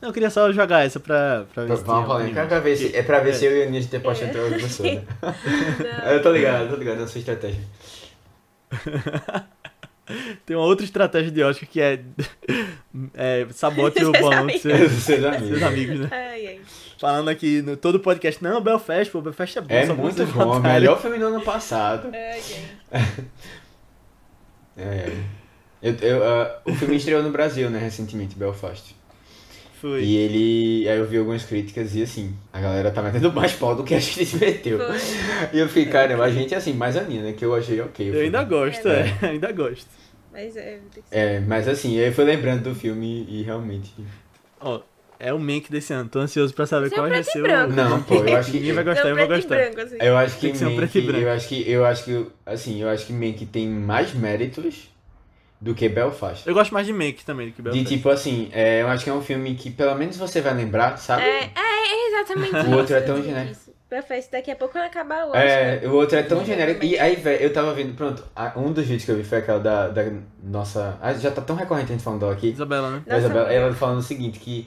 Não, 0.00 0.10
eu 0.10 0.12
queria 0.12 0.28
só 0.30 0.52
jogar 0.52 0.84
essa 0.84 1.00
pra, 1.00 1.46
pra 1.54 1.62
ver 1.62 1.68
Pra, 1.68 1.76
se 1.78 1.84
vamos 1.84 2.06
falar, 2.06 2.22
opinião. 2.24 2.46
pra 2.46 2.60
ver 2.60 2.76
se, 2.76 2.94
é 2.94 3.02
pra 3.02 3.20
ver 3.20 3.30
É. 3.30 3.32
se 3.32 3.44
eu 3.46 3.56
e 3.56 3.62
a 3.62 3.66
Aninha 3.66 3.82
tem 3.86 4.00
posto 4.00 4.22
É. 4.24 4.26
entre 4.28 4.50
pessoa. 4.60 4.92
né? 4.92 5.04
Eu 6.14 6.22
tô 6.22 6.30
ligado, 6.30 6.64
eu 6.64 6.70
tô 6.70 6.76
ligado 6.76 6.98
na 7.00 7.06
sua 7.06 7.18
estratégia. 7.20 7.62
Tem 10.44 10.56
uma 10.56 10.66
outra 10.66 10.84
estratégia 10.84 11.30
de 11.30 11.42
Oscar 11.42 11.68
que 11.68 11.80
é, 11.80 12.00
é 13.14 13.46
sabote 13.50 13.98
o 13.98 14.12
Seus 14.12 14.12
balão 14.20 14.38
amigos. 14.42 14.62
dos 14.62 14.72
seus, 14.72 14.92
Seus 15.02 15.24
amigos. 15.24 15.48
seus 15.48 15.62
amigos, 15.62 16.00
né? 16.00 16.08
Ai, 16.10 16.46
ai. 16.46 16.60
Falando 16.98 17.28
aqui 17.28 17.60
no 17.62 17.76
todo 17.76 17.98
podcast, 18.00 18.42
não, 18.42 18.60
Belfast, 18.62 19.10
pô, 19.10 19.20
Belfast 19.20 19.58
é 19.58 19.60
bom. 19.60 19.74
É 19.74 19.86
só 19.86 19.94
muito 19.94 20.24
bom, 20.26 20.44
botarem. 20.44 20.72
melhor 20.80 21.00
filme 21.00 21.18
do 21.18 21.26
ano 21.26 21.40
passado. 21.42 22.08
Ai, 22.12 22.40
ai. 22.92 23.04
É. 24.76 25.08
Eu, 25.80 25.94
eu, 26.00 26.24
ah, 26.24 26.60
o 26.64 26.74
filme 26.74 26.96
estreou 26.96 27.22
no 27.22 27.30
Brasil, 27.30 27.70
né, 27.70 27.78
recentemente, 27.78 28.34
Belfast. 28.36 28.94
Foi. 29.84 30.02
E 30.02 30.16
ele. 30.16 30.88
Aí 30.88 30.96
eu 30.96 31.04
vi 31.06 31.18
algumas 31.18 31.44
críticas 31.44 31.94
e 31.94 32.02
assim, 32.02 32.34
a 32.50 32.58
galera 32.58 32.90
tá 32.90 33.02
metendo 33.02 33.30
mais 33.30 33.52
pau 33.52 33.76
do 33.76 33.84
que 33.84 33.94
a 33.94 34.00
gente 34.00 34.34
meteu. 34.38 34.78
Foi. 34.78 34.96
E 35.52 35.58
eu 35.58 35.68
fiquei, 35.68 35.84
caramba, 35.84 36.24
a 36.24 36.30
gente 36.30 36.54
assim, 36.54 36.72
mais 36.72 36.96
a 36.96 37.02
Nina, 37.02 37.34
que 37.34 37.44
eu 37.44 37.54
achei 37.54 37.78
ok. 37.82 38.10
o 38.10 38.14
Eu 38.14 38.22
ainda 38.22 38.42
gosto, 38.44 38.88
É, 38.88 39.14
é, 39.20 39.26
ainda 39.28 39.52
gosto. 39.52 39.86
Mas 40.32 40.56
é. 40.56 40.80
É, 41.10 41.40
mas 41.40 41.68
assim, 41.68 42.00
aí 42.00 42.10
foi 42.10 42.24
lembrando 42.24 42.62
do 42.62 42.74
filme 42.74 43.26
e 43.28 43.42
realmente. 43.42 43.92
Ó, 44.58 44.80
é 45.18 45.34
o 45.34 45.38
Mank 45.38 45.70
desse 45.70 45.92
ano, 45.92 46.08
tô 46.08 46.18
ansioso 46.18 46.54
pra 46.54 46.64
saber 46.64 46.86
é 46.86 46.90
qual 46.90 47.06
vai 47.06 47.22
ser 47.22 47.42
o... 47.42 47.66
Não, 47.68 48.02
pô, 48.04 48.24
eu 48.24 48.38
acho 48.38 48.52
que. 48.52 48.56
Ninguém 48.60 48.72
vai 48.72 48.84
gostar, 48.84 49.08
eu 49.10 49.16
vou 49.16 49.28
gostar. 49.28 49.54
branco, 49.54 49.80
assim. 49.82 49.96
Eu 50.00 50.16
acho 50.16 50.34
que 50.36 50.40
Tem 50.40 50.52
que 50.52 50.56
ser 50.56 50.66
um 50.66 50.76
preto 50.76 50.96
e 50.96 51.00
branco. 51.02 51.20
eu 51.24 51.30
acho 51.30 51.48
que 51.48 51.70
eu 51.70 51.84
acho 51.84 52.04
que 52.04 52.26
assim, 52.46 52.80
eu 52.80 52.88
acho 52.88 53.04
que 53.04 53.12
Mank 53.12 53.44
tem 53.44 53.68
mais 53.68 54.14
méritos 54.14 54.93
do 55.64 55.74
que 55.74 55.88
Belfast. 55.88 56.46
Eu 56.46 56.52
gosto 56.54 56.72
mais 56.74 56.86
de 56.86 56.92
Mank 56.92 57.24
também 57.24 57.46
do 57.48 57.52
que 57.52 57.62
De 57.62 57.68
Belfast. 57.70 57.88
tipo 57.88 58.08
assim, 58.10 58.50
é, 58.52 58.82
eu 58.82 58.88
acho 58.88 59.02
que 59.02 59.10
é 59.10 59.12
um 59.14 59.22
filme 59.22 59.54
que 59.54 59.70
pelo 59.70 59.94
menos 59.94 60.16
você 60.16 60.40
vai 60.42 60.52
lembrar, 60.54 60.98
sabe? 60.98 61.22
É, 61.22 61.44
é, 61.44 61.50
é 61.56 62.08
exatamente 62.08 62.54
isso. 62.60 62.70
O 62.70 62.76
outro 62.76 62.94
é 62.94 63.00
tão 63.00 63.22
genérico. 63.22 63.64
Perfeito, 63.88 64.28
daqui 64.32 64.50
a 64.50 64.56
pouco 64.56 64.72
quando 64.74 64.84
acabar 64.86 65.26
o 65.28 65.34
É, 65.36 65.76
Oscar. 65.76 65.90
o 65.90 65.96
outro 65.96 66.18
é 66.18 66.22
tão 66.22 66.44
genérico. 66.44 66.84
E 66.84 66.98
aí, 66.98 67.16
velho, 67.16 67.42
eu 67.42 67.52
tava 67.52 67.72
vendo, 67.72 67.94
pronto, 67.94 68.24
um 68.56 68.72
dos 68.72 68.84
vídeos 68.84 69.04
que 69.04 69.10
eu 69.10 69.16
vi 69.16 69.24
foi 69.24 69.38
aquela 69.38 69.60
da, 69.60 69.88
da 69.88 70.02
nossa. 70.42 70.98
Ah, 71.00 71.12
já 71.14 71.30
tá 71.30 71.40
tão 71.40 71.54
recorrente 71.56 71.90
a 71.92 71.94
gente 71.94 72.02
falando 72.04 72.20
dela 72.20 72.32
aqui. 72.32 72.48
Isabela, 72.48 72.90
né? 72.90 73.02
Da 73.06 73.18
Isabela, 73.18 73.52
ela 73.52 73.72
falando 73.74 73.98
o 73.98 74.02
seguinte, 74.02 74.38
que 74.40 74.66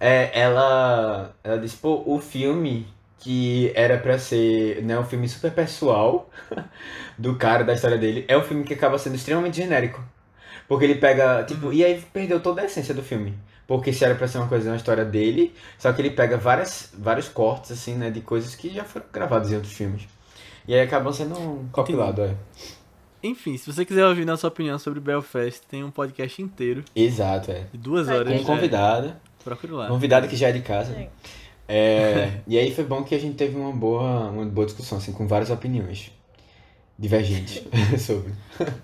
é, 0.00 0.30
ela, 0.40 1.32
ela 1.44 1.58
disse, 1.58 1.76
pô, 1.76 2.02
o 2.06 2.18
filme 2.18 2.86
que 3.20 3.70
era 3.74 3.98
pra 3.98 4.18
ser 4.18 4.82
né, 4.82 4.98
um 4.98 5.04
filme 5.04 5.28
super 5.28 5.52
pessoal 5.52 6.28
do 7.16 7.36
cara, 7.36 7.62
da 7.62 7.74
história 7.74 7.98
dele, 7.98 8.24
é 8.26 8.36
um 8.36 8.42
filme 8.42 8.64
que 8.64 8.74
acaba 8.74 8.98
sendo 8.98 9.14
extremamente 9.14 9.58
genérico. 9.58 10.02
Porque 10.66 10.84
ele 10.84 10.94
pega, 10.96 11.44
tipo, 11.44 11.72
e 11.72 11.84
aí 11.84 12.02
perdeu 12.12 12.40
toda 12.40 12.62
a 12.62 12.64
essência 12.64 12.94
do 12.94 13.02
filme. 13.02 13.34
Porque 13.66 13.92
se 13.92 14.04
era 14.04 14.14
pra 14.14 14.26
ser 14.26 14.38
uma 14.38 14.48
coisa, 14.48 14.70
uma 14.70 14.76
história 14.76 15.04
dele, 15.04 15.54
só 15.78 15.92
que 15.92 16.00
ele 16.00 16.10
pega 16.10 16.36
várias, 16.36 16.92
vários 16.96 17.28
cortes, 17.28 17.70
assim, 17.70 17.94
né, 17.94 18.10
de 18.10 18.20
coisas 18.20 18.54
que 18.54 18.70
já 18.70 18.84
foram 18.84 19.06
gravadas 19.12 19.52
em 19.52 19.54
outros 19.54 19.72
filmes. 19.72 20.08
E 20.66 20.74
aí 20.74 20.80
acabam 20.80 21.12
sendo 21.12 21.38
um 21.38 21.68
compilado, 21.70 22.22
é. 22.22 22.34
Enfim, 23.22 23.56
se 23.56 23.70
você 23.70 23.84
quiser 23.84 24.06
ouvir 24.06 24.24
nossa 24.24 24.48
opinião 24.48 24.78
sobre 24.78 24.98
Belfast, 24.98 25.60
tem 25.68 25.84
um 25.84 25.90
podcast 25.90 26.40
inteiro 26.40 26.82
Exato, 26.96 27.50
é. 27.50 27.66
de 27.70 27.78
duas 27.78 28.08
horas. 28.08 28.28
ter. 28.32 28.44
Com 28.44 28.52
é, 28.52 28.56
convidada. 28.56 29.20
Procure 29.44 29.72
lá. 29.72 29.88
Convidado 29.88 30.26
que 30.26 30.36
já 30.36 30.48
é 30.48 30.52
de 30.52 30.62
casa. 30.62 30.92
É. 30.94 31.08
É, 31.72 32.40
e 32.48 32.58
aí 32.58 32.74
foi 32.74 32.84
bom 32.84 33.04
que 33.04 33.14
a 33.14 33.18
gente 33.18 33.36
teve 33.36 33.56
uma 33.56 33.72
boa, 33.72 34.28
uma 34.30 34.44
boa 34.44 34.66
discussão, 34.66 34.98
assim, 34.98 35.12
com 35.12 35.26
várias 35.26 35.50
opiniões 35.50 36.10
divergentes 36.98 37.62
sobre. 38.04 38.30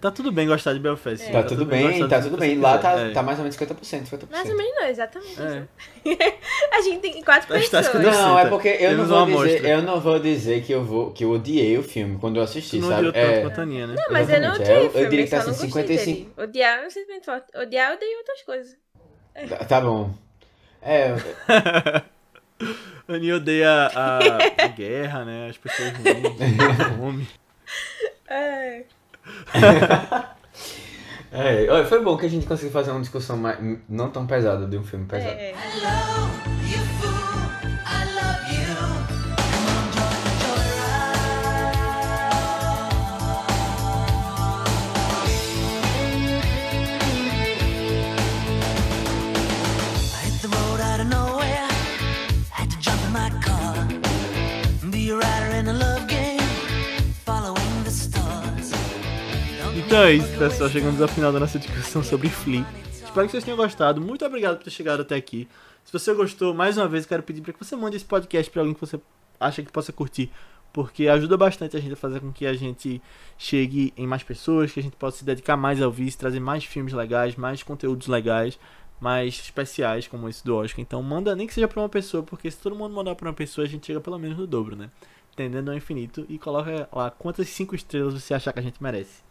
Tá 0.00 0.10
tudo 0.10 0.32
bem 0.32 0.46
gostar 0.46 0.72
de 0.72 0.78
Belfast. 0.78 1.22
É. 1.28 1.32
Tá 1.32 1.42
tudo 1.42 1.66
bem, 1.66 1.82
gostar 1.98 2.08
tá 2.08 2.18
do 2.20 2.30
tudo 2.30 2.38
bem. 2.38 2.58
Lá 2.58 2.78
quiser. 2.78 2.94
tá, 2.94 3.00
É. 3.00 3.10
tá 3.10 3.22
mais 3.22 3.38
ou 3.38 3.42
menos 3.44 3.56
50%, 3.56 4.06
50%. 4.06 4.30
Mais 4.30 4.48
ou 4.48 4.56
menos 4.56 4.74
não, 4.74 4.86
exatamente 4.88 5.36
É. 5.38 5.62
a 6.72 6.80
gente 6.80 7.00
tem 7.00 7.22
quatro 7.22 7.46
que 7.46 7.68
tá 7.68 7.82
pessoas. 7.82 8.02
Não, 8.02 8.38
é 8.38 8.46
porque 8.48 8.68
eu 8.68 8.96
não, 8.96 9.04
vou 9.06 9.26
dizer, 9.26 9.36
amostra. 9.58 9.68
eu 9.68 9.82
não 9.82 10.00
vou 10.00 10.18
dizer 10.18 10.62
que 10.62 10.72
eu 10.72 10.82
vou 10.82 11.10
que 11.12 11.24
eu 11.24 11.30
odiei 11.32 11.76
o 11.76 11.82
filme 11.82 12.16
quando 12.18 12.36
eu 12.36 12.42
assisti, 12.42 12.78
Tu 12.78 12.82
não 12.82 12.88
sabe? 12.88 13.08
odiou 13.08 13.12
tanto 13.12 13.26
É, 13.38 13.40
quanto 13.42 13.58
a 13.58 13.62
Aninha, 13.64 13.86
né? 13.86 13.94
Não, 13.98 14.12
mas 14.12 14.30
eu 14.30 14.40
não 14.40 14.48
Exatamente, 14.54 14.62
odiei 14.62 14.76
é, 14.76 14.78
o 14.78 14.80
eu- 14.80 14.84
eu 14.86 14.90
filme, 14.92 15.08
diria 15.10 15.20
eu 15.20 15.24
que 15.24 15.30
tá 15.30 15.36
assim, 15.38 15.50
gostei 15.50 15.68
55. 15.68 16.30
dele. 16.36 16.48
Odiar 16.48 16.78
é 16.78 16.86
um 16.86 16.90
sentimento 16.90 17.24
forte. 17.26 17.46
Odiar 17.58 17.90
eu 17.90 17.96
odeio 17.96 18.18
outras 18.18 18.42
coisas. 18.42 18.76
tá, 19.48 19.64
tá 19.66 19.80
bom. 19.82 20.10
É, 20.80 21.08
A 23.08 23.14
Aninha 23.14 23.36
odeia 23.36 23.70
a, 23.94 24.18
a 24.64 24.66
guerra, 24.66 25.24
né? 25.24 25.48
As 25.48 25.56
pessoas 25.56 25.92
ruins, 25.92 26.58
a 26.80 26.90
fome. 26.96 27.28
É. 28.28 28.84
é, 31.80 31.84
foi 31.84 32.02
bom 32.02 32.16
que 32.16 32.26
a 32.26 32.28
gente 32.28 32.46
conseguiu 32.46 32.72
fazer 32.72 32.90
uma 32.90 33.00
discussão 33.00 33.36
mais, 33.36 33.58
não 33.88 34.10
tão 34.10 34.26
pesada 34.26 34.66
de 34.66 34.76
um 34.76 34.82
filme 34.82 35.06
pesado. 35.06 35.36
É. 35.38 35.54
é 60.02 60.12
isso, 60.12 60.38
pessoal. 60.38 60.68
Chegamos 60.68 61.00
ao 61.00 61.08
final 61.08 61.32
da 61.32 61.40
nossa 61.40 61.58
discussão 61.58 62.02
sobre 62.02 62.28
Flea. 62.28 62.66
Espero 62.92 63.26
que 63.26 63.32
vocês 63.32 63.44
tenham 63.44 63.56
gostado. 63.56 64.00
Muito 64.00 64.24
obrigado 64.26 64.58
por 64.58 64.64
ter 64.64 64.70
chegado 64.70 65.00
até 65.00 65.14
aqui. 65.14 65.48
Se 65.84 65.92
você 65.92 66.12
gostou, 66.12 66.52
mais 66.52 66.76
uma 66.76 66.86
vez, 66.86 67.06
quero 67.06 67.22
pedir 67.22 67.40
para 67.40 67.52
que 67.54 67.58
você 67.58 67.74
mande 67.74 67.96
esse 67.96 68.04
podcast 68.04 68.50
para 68.50 68.60
alguém 68.60 68.74
que 68.74 68.80
você 68.80 69.00
acha 69.40 69.62
que 69.62 69.72
possa 69.72 69.92
curtir. 69.92 70.30
Porque 70.72 71.08
ajuda 71.08 71.36
bastante 71.36 71.76
a 71.76 71.80
gente 71.80 71.94
a 71.94 71.96
fazer 71.96 72.20
com 72.20 72.30
que 72.30 72.46
a 72.46 72.52
gente 72.52 73.00
chegue 73.38 73.92
em 73.96 74.06
mais 74.06 74.22
pessoas, 74.22 74.70
que 74.70 74.80
a 74.80 74.82
gente 74.82 74.96
possa 74.96 75.18
se 75.18 75.24
dedicar 75.24 75.56
mais 75.56 75.80
ao 75.80 75.90
vício, 75.90 76.20
trazer 76.20 76.40
mais 76.40 76.64
filmes 76.64 76.92
legais, 76.92 77.34
mais 77.34 77.62
conteúdos 77.62 78.06
legais, 78.06 78.58
mais 79.00 79.34
especiais 79.34 80.06
como 80.06 80.28
esse 80.28 80.44
do 80.44 80.56
Oscar. 80.56 80.80
Então 80.80 81.02
manda 81.02 81.34
nem 81.34 81.46
que 81.46 81.54
seja 81.54 81.68
para 81.68 81.80
uma 81.80 81.88
pessoa, 81.88 82.22
porque 82.22 82.50
se 82.50 82.58
todo 82.58 82.76
mundo 82.76 82.94
mandar 82.94 83.14
para 83.14 83.28
uma 83.28 83.34
pessoa, 83.34 83.64
a 83.64 83.68
gente 83.68 83.86
chega 83.86 84.00
pelo 84.00 84.18
menos 84.18 84.36
no 84.36 84.46
dobro, 84.46 84.76
né? 84.76 84.90
Tendendo 85.34 85.70
ao 85.70 85.76
infinito. 85.76 86.26
E 86.28 86.38
coloca 86.38 86.86
lá 86.92 87.10
quantas 87.10 87.48
cinco 87.48 87.74
estrelas 87.74 88.12
você 88.12 88.34
achar 88.34 88.52
que 88.52 88.58
a 88.58 88.62
gente 88.62 88.82
merece. 88.82 89.24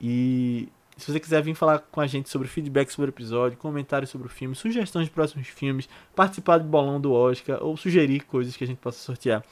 E 0.00 0.68
se 0.96 1.12
você 1.12 1.20
quiser 1.20 1.42
vir 1.42 1.54
falar 1.54 1.78
com 1.78 2.00
a 2.00 2.06
gente 2.06 2.28
sobre 2.28 2.48
feedback 2.48 2.90
sobre 2.90 3.10
o 3.10 3.12
episódio, 3.12 3.56
comentários 3.58 4.10
sobre 4.10 4.26
o 4.26 4.30
filme, 4.30 4.54
sugestões 4.54 5.06
de 5.06 5.10
próximos 5.10 5.46
filmes, 5.48 5.88
participar 6.14 6.58
do 6.58 6.64
bolão 6.64 7.00
do 7.00 7.12
Oscar 7.12 7.62
ou 7.62 7.76
sugerir 7.76 8.20
coisas 8.20 8.56
que 8.56 8.64
a 8.64 8.66
gente 8.66 8.78
possa 8.78 8.98
sortear, 8.98 9.44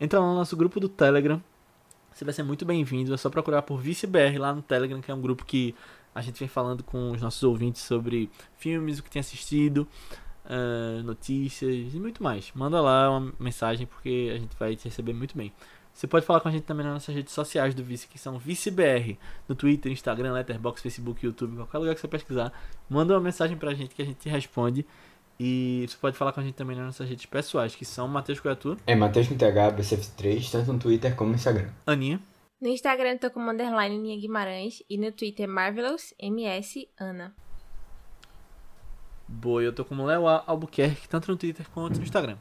entra 0.00 0.18
lá 0.18 0.26
no 0.26 0.34
nosso 0.34 0.56
grupo 0.56 0.80
do 0.80 0.88
Telegram. 0.88 1.42
Você 2.12 2.24
vai 2.24 2.32
ser 2.32 2.42
muito 2.42 2.64
bem-vindo. 2.64 3.12
É 3.12 3.16
só 3.16 3.28
procurar 3.28 3.60
por 3.62 3.78
ViceBR 3.78 4.38
lá 4.38 4.54
no 4.54 4.62
Telegram, 4.62 5.02
que 5.02 5.10
é 5.10 5.14
um 5.14 5.20
grupo 5.20 5.44
que 5.44 5.74
a 6.14 6.22
gente 6.22 6.38
vem 6.38 6.48
falando 6.48 6.82
com 6.82 7.10
os 7.10 7.20
nossos 7.20 7.42
ouvintes 7.42 7.82
sobre 7.82 8.30
filmes, 8.56 8.98
o 8.98 9.02
que 9.02 9.10
tem 9.10 9.20
assistido, 9.20 9.86
ah, 10.48 11.02
notícias 11.04 11.92
e 11.94 11.98
muito 11.98 12.22
mais. 12.22 12.50
Manda 12.54 12.80
lá 12.80 13.10
uma 13.10 13.32
mensagem 13.38 13.86
porque 13.86 14.32
a 14.34 14.38
gente 14.38 14.56
vai 14.58 14.76
te 14.76 14.84
receber 14.84 15.12
muito 15.12 15.36
bem. 15.36 15.52
Você 15.96 16.06
pode 16.06 16.26
falar 16.26 16.40
com 16.40 16.48
a 16.50 16.52
gente 16.52 16.64
também 16.64 16.84
nas 16.84 16.92
nossas 16.92 17.14
redes 17.14 17.32
sociais 17.32 17.74
do 17.74 17.82
Vice, 17.82 18.06
que 18.06 18.18
são 18.18 18.38
ViceBR, 18.38 19.18
no 19.48 19.54
Twitter, 19.54 19.90
Instagram, 19.90 20.34
Letterboxd, 20.34 20.82
Facebook, 20.82 21.24
YouTube, 21.24 21.56
qualquer 21.56 21.78
lugar 21.78 21.94
que 21.94 22.00
você 22.02 22.06
pesquisar. 22.06 22.52
Manda 22.86 23.14
uma 23.14 23.20
mensagem 23.20 23.56
pra 23.56 23.72
gente 23.72 23.94
que 23.94 24.02
a 24.02 24.04
gente 24.04 24.18
te 24.18 24.28
responde. 24.28 24.84
E 25.40 25.86
você 25.88 25.96
pode 25.96 26.14
falar 26.14 26.32
com 26.32 26.40
a 26.40 26.42
gente 26.42 26.54
também 26.54 26.76
nas 26.76 26.84
nossas 26.84 27.08
redes 27.08 27.24
pessoais, 27.24 27.74
que 27.74 27.86
são 27.86 28.06
Matheus 28.06 28.38
Coiatu, 28.40 28.76
É 28.86 28.94
Matheus 28.94 29.26
com 29.26 29.38
TH, 29.38 29.72
BCF3, 29.72 30.50
tanto 30.50 30.70
no 30.74 30.78
Twitter 30.78 31.16
como 31.16 31.30
no 31.30 31.36
Instagram. 31.36 31.70
Aninha. 31.86 32.20
No 32.60 32.68
Instagram 32.68 33.12
eu 33.12 33.18
tô 33.18 33.30
como 33.30 33.50
underline 33.50 33.98
Ninha 33.98 34.20
Guimarães 34.20 34.82
e 34.90 34.98
no 34.98 35.10
Twitter 35.12 35.48
Marvelous 35.48 36.12
MS 36.18 36.90
Ana. 37.00 37.34
Boa, 39.26 39.62
eu 39.62 39.72
tô 39.72 39.82
como 39.82 40.04
Léo 40.04 40.28
Albuquerque, 40.28 41.08
tanto 41.08 41.30
no 41.30 41.38
Twitter 41.38 41.66
quanto 41.70 41.96
no 41.96 42.02
Instagram. 42.02 42.36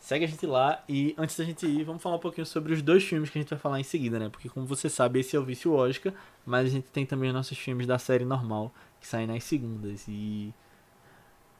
Segue 0.00 0.24
a 0.24 0.28
gente 0.28 0.46
lá 0.46 0.82
e 0.88 1.14
antes 1.18 1.36
da 1.36 1.44
gente 1.44 1.66
ir, 1.66 1.84
vamos 1.84 2.02
falar 2.02 2.16
um 2.16 2.20
pouquinho 2.20 2.46
sobre 2.46 2.72
os 2.72 2.80
dois 2.80 3.04
filmes 3.04 3.28
que 3.28 3.38
a 3.38 3.42
gente 3.42 3.50
vai 3.50 3.58
falar 3.58 3.78
em 3.78 3.84
seguida, 3.84 4.18
né? 4.18 4.30
Porque 4.30 4.48
como 4.48 4.66
você 4.66 4.88
sabe, 4.88 5.20
esse 5.20 5.36
é 5.36 5.38
o 5.38 5.44
Vício 5.44 5.74
Oscar, 5.74 6.14
mas 6.44 6.66
a 6.66 6.70
gente 6.70 6.90
tem 6.90 7.04
também 7.04 7.28
os 7.28 7.34
nossos 7.34 7.58
filmes 7.58 7.86
da 7.86 7.98
série 7.98 8.24
normal, 8.24 8.74
que 8.98 9.06
saem 9.06 9.26
nas 9.26 9.44
segundas. 9.44 10.06
E. 10.08 10.54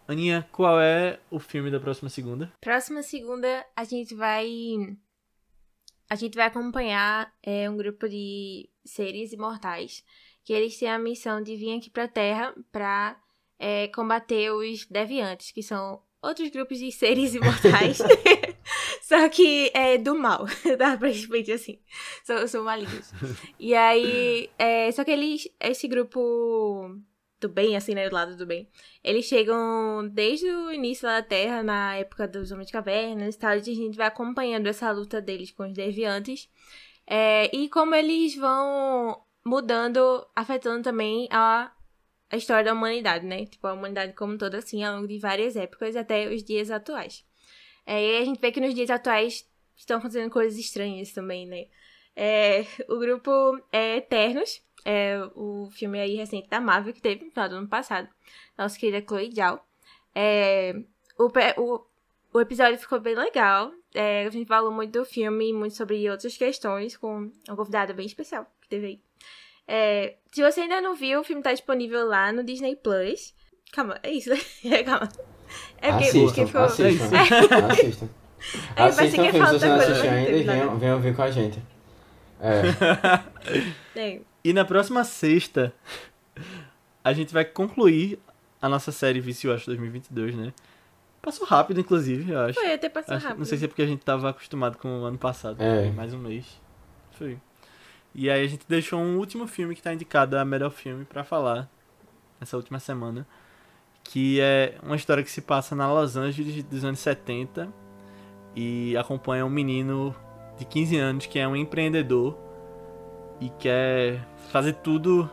Aninha, 0.08 0.48
qual 0.50 0.80
é 0.80 1.20
o 1.30 1.38
filme 1.38 1.70
da 1.70 1.78
próxima 1.78 2.08
segunda? 2.08 2.50
Próxima 2.62 3.02
segunda 3.02 3.64
a 3.76 3.84
gente 3.84 4.14
vai. 4.14 4.48
A 6.08 6.14
gente 6.14 6.34
vai 6.34 6.46
acompanhar 6.46 7.32
é, 7.42 7.68
um 7.68 7.76
grupo 7.76 8.08
de 8.08 8.68
seres 8.84 9.32
imortais 9.32 10.02
que 10.42 10.52
eles 10.54 10.78
têm 10.78 10.90
a 10.90 10.98
missão 10.98 11.42
de 11.42 11.54
vir 11.56 11.76
aqui 11.76 11.90
pra 11.90 12.08
Terra 12.08 12.54
pra 12.72 13.20
é, 13.58 13.88
combater 13.88 14.50
os 14.50 14.86
deviantes, 14.86 15.52
que 15.52 15.62
são 15.62 16.02
outros 16.22 16.48
grupos 16.50 16.78
de 16.78 16.90
seres 16.92 17.34
imortais. 17.36 17.98
Só 19.02 19.28
que 19.28 19.70
é 19.74 19.98
do 19.98 20.14
mal, 20.14 20.46
dá 20.78 20.96
pra 20.96 21.10
gente 21.10 21.52
assim. 21.52 21.80
São, 22.22 22.46
são 22.46 22.64
malignos. 22.64 23.12
E 23.58 23.74
aí. 23.74 24.48
É, 24.56 24.90
só 24.92 25.02
que 25.02 25.10
eles. 25.10 25.48
Esse 25.58 25.88
grupo 25.88 26.96
do 27.40 27.48
bem, 27.48 27.76
assim, 27.76 27.92
né? 27.94 28.08
Do 28.08 28.14
lado 28.14 28.36
do 28.36 28.46
bem. 28.46 28.68
Eles 29.02 29.24
chegam 29.24 30.06
desde 30.12 30.46
o 30.46 30.70
início 30.70 31.08
da 31.08 31.22
Terra, 31.22 31.62
na 31.62 31.96
época 31.96 32.28
dos 32.28 32.52
Homens 32.52 32.68
de 32.68 32.72
Cavernas 32.72 33.34
e 33.34 33.38
tal. 33.38 33.56
E 33.56 33.58
a 33.58 33.62
gente 33.62 33.96
vai 33.96 34.06
acompanhando 34.06 34.68
essa 34.68 34.90
luta 34.92 35.20
deles 35.20 35.50
com 35.50 35.64
os 35.64 35.72
deviantes. 35.72 36.48
É, 37.04 37.50
e 37.52 37.68
como 37.68 37.94
eles 37.96 38.36
vão 38.36 39.20
mudando, 39.44 40.24
afetando 40.36 40.84
também 40.84 41.26
a, 41.32 41.72
a 42.30 42.36
história 42.36 42.64
da 42.64 42.72
humanidade, 42.72 43.26
né? 43.26 43.44
Tipo, 43.46 43.66
a 43.66 43.72
humanidade 43.72 44.12
como 44.14 44.38
toda, 44.38 44.58
assim, 44.58 44.84
ao 44.84 44.94
longo 44.96 45.08
de 45.08 45.18
várias 45.18 45.56
épocas 45.56 45.96
até 45.96 46.28
os 46.28 46.44
dias 46.44 46.70
atuais. 46.70 47.24
É, 47.84 48.02
e 48.02 48.18
a 48.18 48.24
gente 48.24 48.40
vê 48.40 48.52
que 48.52 48.60
nos 48.60 48.74
dias 48.74 48.90
atuais 48.90 49.48
estão 49.76 49.98
acontecendo 49.98 50.30
coisas 50.30 50.58
estranhas 50.58 51.12
também, 51.12 51.46
né? 51.46 51.66
É, 52.14 52.64
o 52.88 52.98
grupo 52.98 53.30
é 53.72 53.96
Eternos, 53.96 54.62
é 54.84 55.18
o 55.34 55.68
filme 55.70 55.98
aí 55.98 56.16
recente 56.16 56.48
da 56.48 56.60
Marvel 56.60 56.92
que 56.92 57.00
teve 57.00 57.24
no 57.24 57.30
final 57.30 57.48
do 57.48 57.56
ano 57.56 57.68
passado. 57.68 58.08
Nossa 58.56 58.78
querida 58.78 59.04
Chloe 59.06 59.32
Zhao. 59.34 59.64
É, 60.14 60.74
o, 61.18 61.28
o, 61.56 61.86
o 62.32 62.40
episódio 62.40 62.78
ficou 62.78 63.00
bem 63.00 63.14
legal. 63.14 63.72
É, 63.94 64.26
a 64.26 64.30
gente 64.30 64.46
falou 64.46 64.70
muito 64.70 64.92
do 64.92 65.04
filme 65.04 65.50
e 65.50 65.52
muito 65.52 65.74
sobre 65.74 66.08
outras 66.08 66.36
questões 66.36 66.96
com 66.96 67.30
uma 67.48 67.56
convidada 67.56 67.92
bem 67.92 68.06
especial 68.06 68.46
que 68.60 68.68
teve 68.68 68.86
aí. 68.86 69.09
É, 69.72 70.16
se 70.32 70.42
você 70.42 70.62
ainda 70.62 70.80
não 70.80 70.96
viu, 70.96 71.20
o 71.20 71.24
filme 71.24 71.42
tá 71.42 71.52
disponível 71.52 72.04
lá 72.06 72.32
no 72.32 72.42
Disney 72.42 72.74
Plus. 72.74 73.32
Calma, 73.72 73.98
é 74.02 74.10
isso, 74.10 74.30
né? 74.30 74.38
Calma. 74.82 75.08
É 75.78 75.92
porque, 75.92 76.06
porque 76.12 76.40
Assistam, 76.40 76.46
ficou. 76.46 76.60
assistam, 76.62 77.16
É 77.16 77.72
assistam. 77.72 78.08
Aí 78.74 78.90
vai 78.92 79.06
Assistam 79.06 79.10
ser 79.10 79.20
o 79.20 79.24
que 79.24 79.30
filme, 79.30 79.32
se 79.32 79.38
falta 79.38 79.58
você 79.58 79.66
não 79.66 79.76
assistiu 79.76 80.10
ainda, 80.10 80.30
e 80.30 80.42
venham, 80.42 80.78
venham 80.78 80.96
ouvir 80.96 81.14
com 81.14 81.22
a 81.22 81.30
gente. 81.30 81.62
É, 82.40 82.62
É, 83.96 84.20
E 84.42 84.52
na 84.52 84.64
próxima 84.64 85.04
sexta, 85.04 85.72
a 87.04 87.12
gente 87.12 87.32
vai 87.32 87.44
concluir 87.44 88.18
a 88.62 88.68
nossa 88.68 88.90
série 88.92 89.20
Vício 89.20 89.52
Acho 89.52 89.66
2022, 89.66 90.34
né? 90.34 90.52
Passou 91.22 91.46
rápido, 91.46 91.80
inclusive, 91.80 92.32
eu 92.32 92.40
acho. 92.40 92.58
foi 92.58 92.72
até 92.72 92.88
passar 92.88 93.16
Acho- 93.16 93.24
rápido. 93.26 93.38
Não 93.40 93.44
sei 93.44 93.58
se 93.58 93.64
é 93.66 93.68
porque 93.68 93.82
a 93.82 93.86
gente 93.86 94.02
tava 94.02 94.30
acostumado 94.30 94.78
com 94.78 94.88
o 95.02 95.04
ano 95.04 95.18
passado. 95.18 95.60
É. 95.62 95.82
Foi 95.84 95.90
Mais 95.92 96.14
um 96.14 96.18
mês. 96.18 96.46
Foi. 97.12 97.36
E 98.14 98.28
aí 98.28 98.44
a 98.44 98.48
gente 98.48 98.64
deixou 98.68 99.00
um 99.00 99.18
último 99.18 99.46
filme 99.46 99.74
que 99.74 99.82
tá 99.82 99.92
indicado 99.94 100.36
a 100.36 100.44
melhor 100.44 100.70
filme 100.70 101.04
pra 101.04 101.24
falar 101.24 101.68
nessa 102.38 102.56
última 102.56 102.78
semana. 102.78 103.26
Que 104.02 104.40
é 104.40 104.76
uma 104.82 104.96
história 104.96 105.22
que 105.22 105.30
se 105.30 105.40
passa 105.40 105.74
na 105.74 105.92
Los 105.92 106.16
Angeles 106.16 106.62
dos 106.64 106.84
anos 106.84 106.98
70 106.98 107.68
e 108.56 108.96
acompanha 108.96 109.46
um 109.46 109.50
menino 109.50 110.14
de 110.58 110.64
15 110.64 110.96
anos 110.96 111.26
que 111.26 111.38
é 111.38 111.46
um 111.46 111.54
empreendedor 111.54 112.36
e 113.40 113.48
quer 113.50 114.26
fazer 114.50 114.74
tudo 114.74 115.30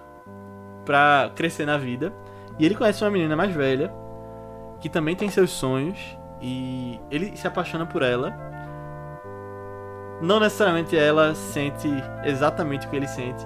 pra 0.86 1.32
crescer 1.36 1.66
na 1.66 1.78
vida. 1.78 2.14
E 2.60 2.66
ele 2.66 2.76
conhece 2.76 3.04
uma 3.04 3.12
menina 3.12 3.36
mais 3.36 3.54
velha 3.54 3.92
que 4.80 4.90
também 4.90 5.16
tem 5.16 5.30
seus 5.30 5.52
sonhos 5.52 5.98
e 6.42 7.00
ele 7.10 7.36
se 7.36 7.48
apaixona 7.48 7.86
por 7.86 8.02
ela. 8.02 8.32
Não 10.22 10.40
necessariamente 10.40 10.98
ela 10.98 11.36
sente 11.36 11.90
exatamente 12.24 12.88
o 12.88 12.90
que 12.90 12.96
ele 12.96 13.08
sente, 13.08 13.46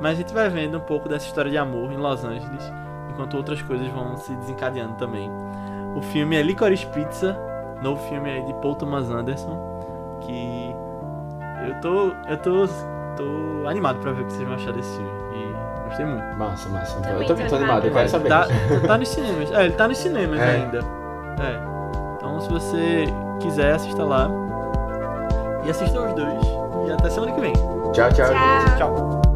mas 0.00 0.12
a 0.12 0.14
gente 0.14 0.32
vai 0.32 0.48
vendo 0.48 0.78
um 0.78 0.80
pouco 0.82 1.08
dessa 1.08 1.26
história 1.26 1.50
de 1.50 1.58
amor 1.58 1.90
em 1.92 1.96
Los 1.96 2.24
Angeles, 2.24 2.72
enquanto 3.10 3.36
outras 3.36 3.60
coisas 3.62 3.86
vão 3.88 4.16
se 4.16 4.32
desencadeando 4.36 4.94
também. 4.94 5.30
O 5.96 6.00
filme 6.02 6.36
é 6.36 6.42
Licorice 6.42 6.86
Pizza, 6.86 7.36
novo 7.82 8.00
filme 8.08 8.30
aí 8.30 8.42
de 8.44 8.54
Paul 8.54 8.74
Thomas 8.76 9.10
Anderson, 9.10 10.18
que 10.20 10.74
eu 11.68 11.80
tô 11.80 12.12
eu 12.28 12.36
tô 12.38 12.66
tô 13.16 13.68
animado 13.68 13.98
pra 14.00 14.12
ver 14.12 14.22
o 14.22 14.26
que 14.26 14.32
vocês 14.32 14.44
vão 14.46 14.54
achar 14.54 14.72
desse 14.72 14.96
filme 14.96 15.10
e 15.34 15.88
gostei 15.88 16.06
muito. 16.06 16.36
massa, 16.38 16.68
massa. 16.68 17.00
Também 17.00 17.20
eu 17.22 17.26
tô, 17.26 17.34
tô 17.34 17.48
tô 17.48 17.56
animado, 17.56 17.86
eu 17.86 17.92
quero 17.92 18.08
saber. 18.08 18.28
Tá, 18.28 18.46
tá 18.86 18.96
nos 18.98 19.08
cinemas. 19.08 19.50
É, 19.52 19.64
ele 19.64 19.74
tá 19.74 19.88
nos 19.88 19.98
cinemas 19.98 20.40
É. 20.40 20.50
ainda. 20.50 20.78
É. 20.78 22.16
Então 22.16 22.40
se 22.40 22.48
você 22.48 23.04
quiser, 23.40 23.74
assista 23.74 24.04
lá. 24.04 24.30
E 25.64 25.70
assista 25.70 26.00
os 26.00 26.12
dois. 26.14 26.38
E 26.88 26.92
até 26.92 27.10
semana 27.10 27.32
que 27.32 27.40
vem. 27.40 27.52
Tchau, 27.92 28.10
tchau, 28.12 28.26
Tchau. 28.28 28.76
Tchau. 28.78 29.31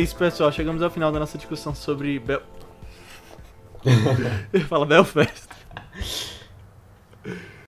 É 0.00 0.02
isso, 0.02 0.16
pessoal. 0.16 0.50
Chegamos 0.50 0.82
ao 0.82 0.90
final 0.90 1.12
da 1.12 1.18
nossa 1.18 1.36
discussão 1.36 1.74
sobre 1.74 2.18
Bel... 2.18 2.42
Fala 4.68 4.86
Belfast. 4.86 5.29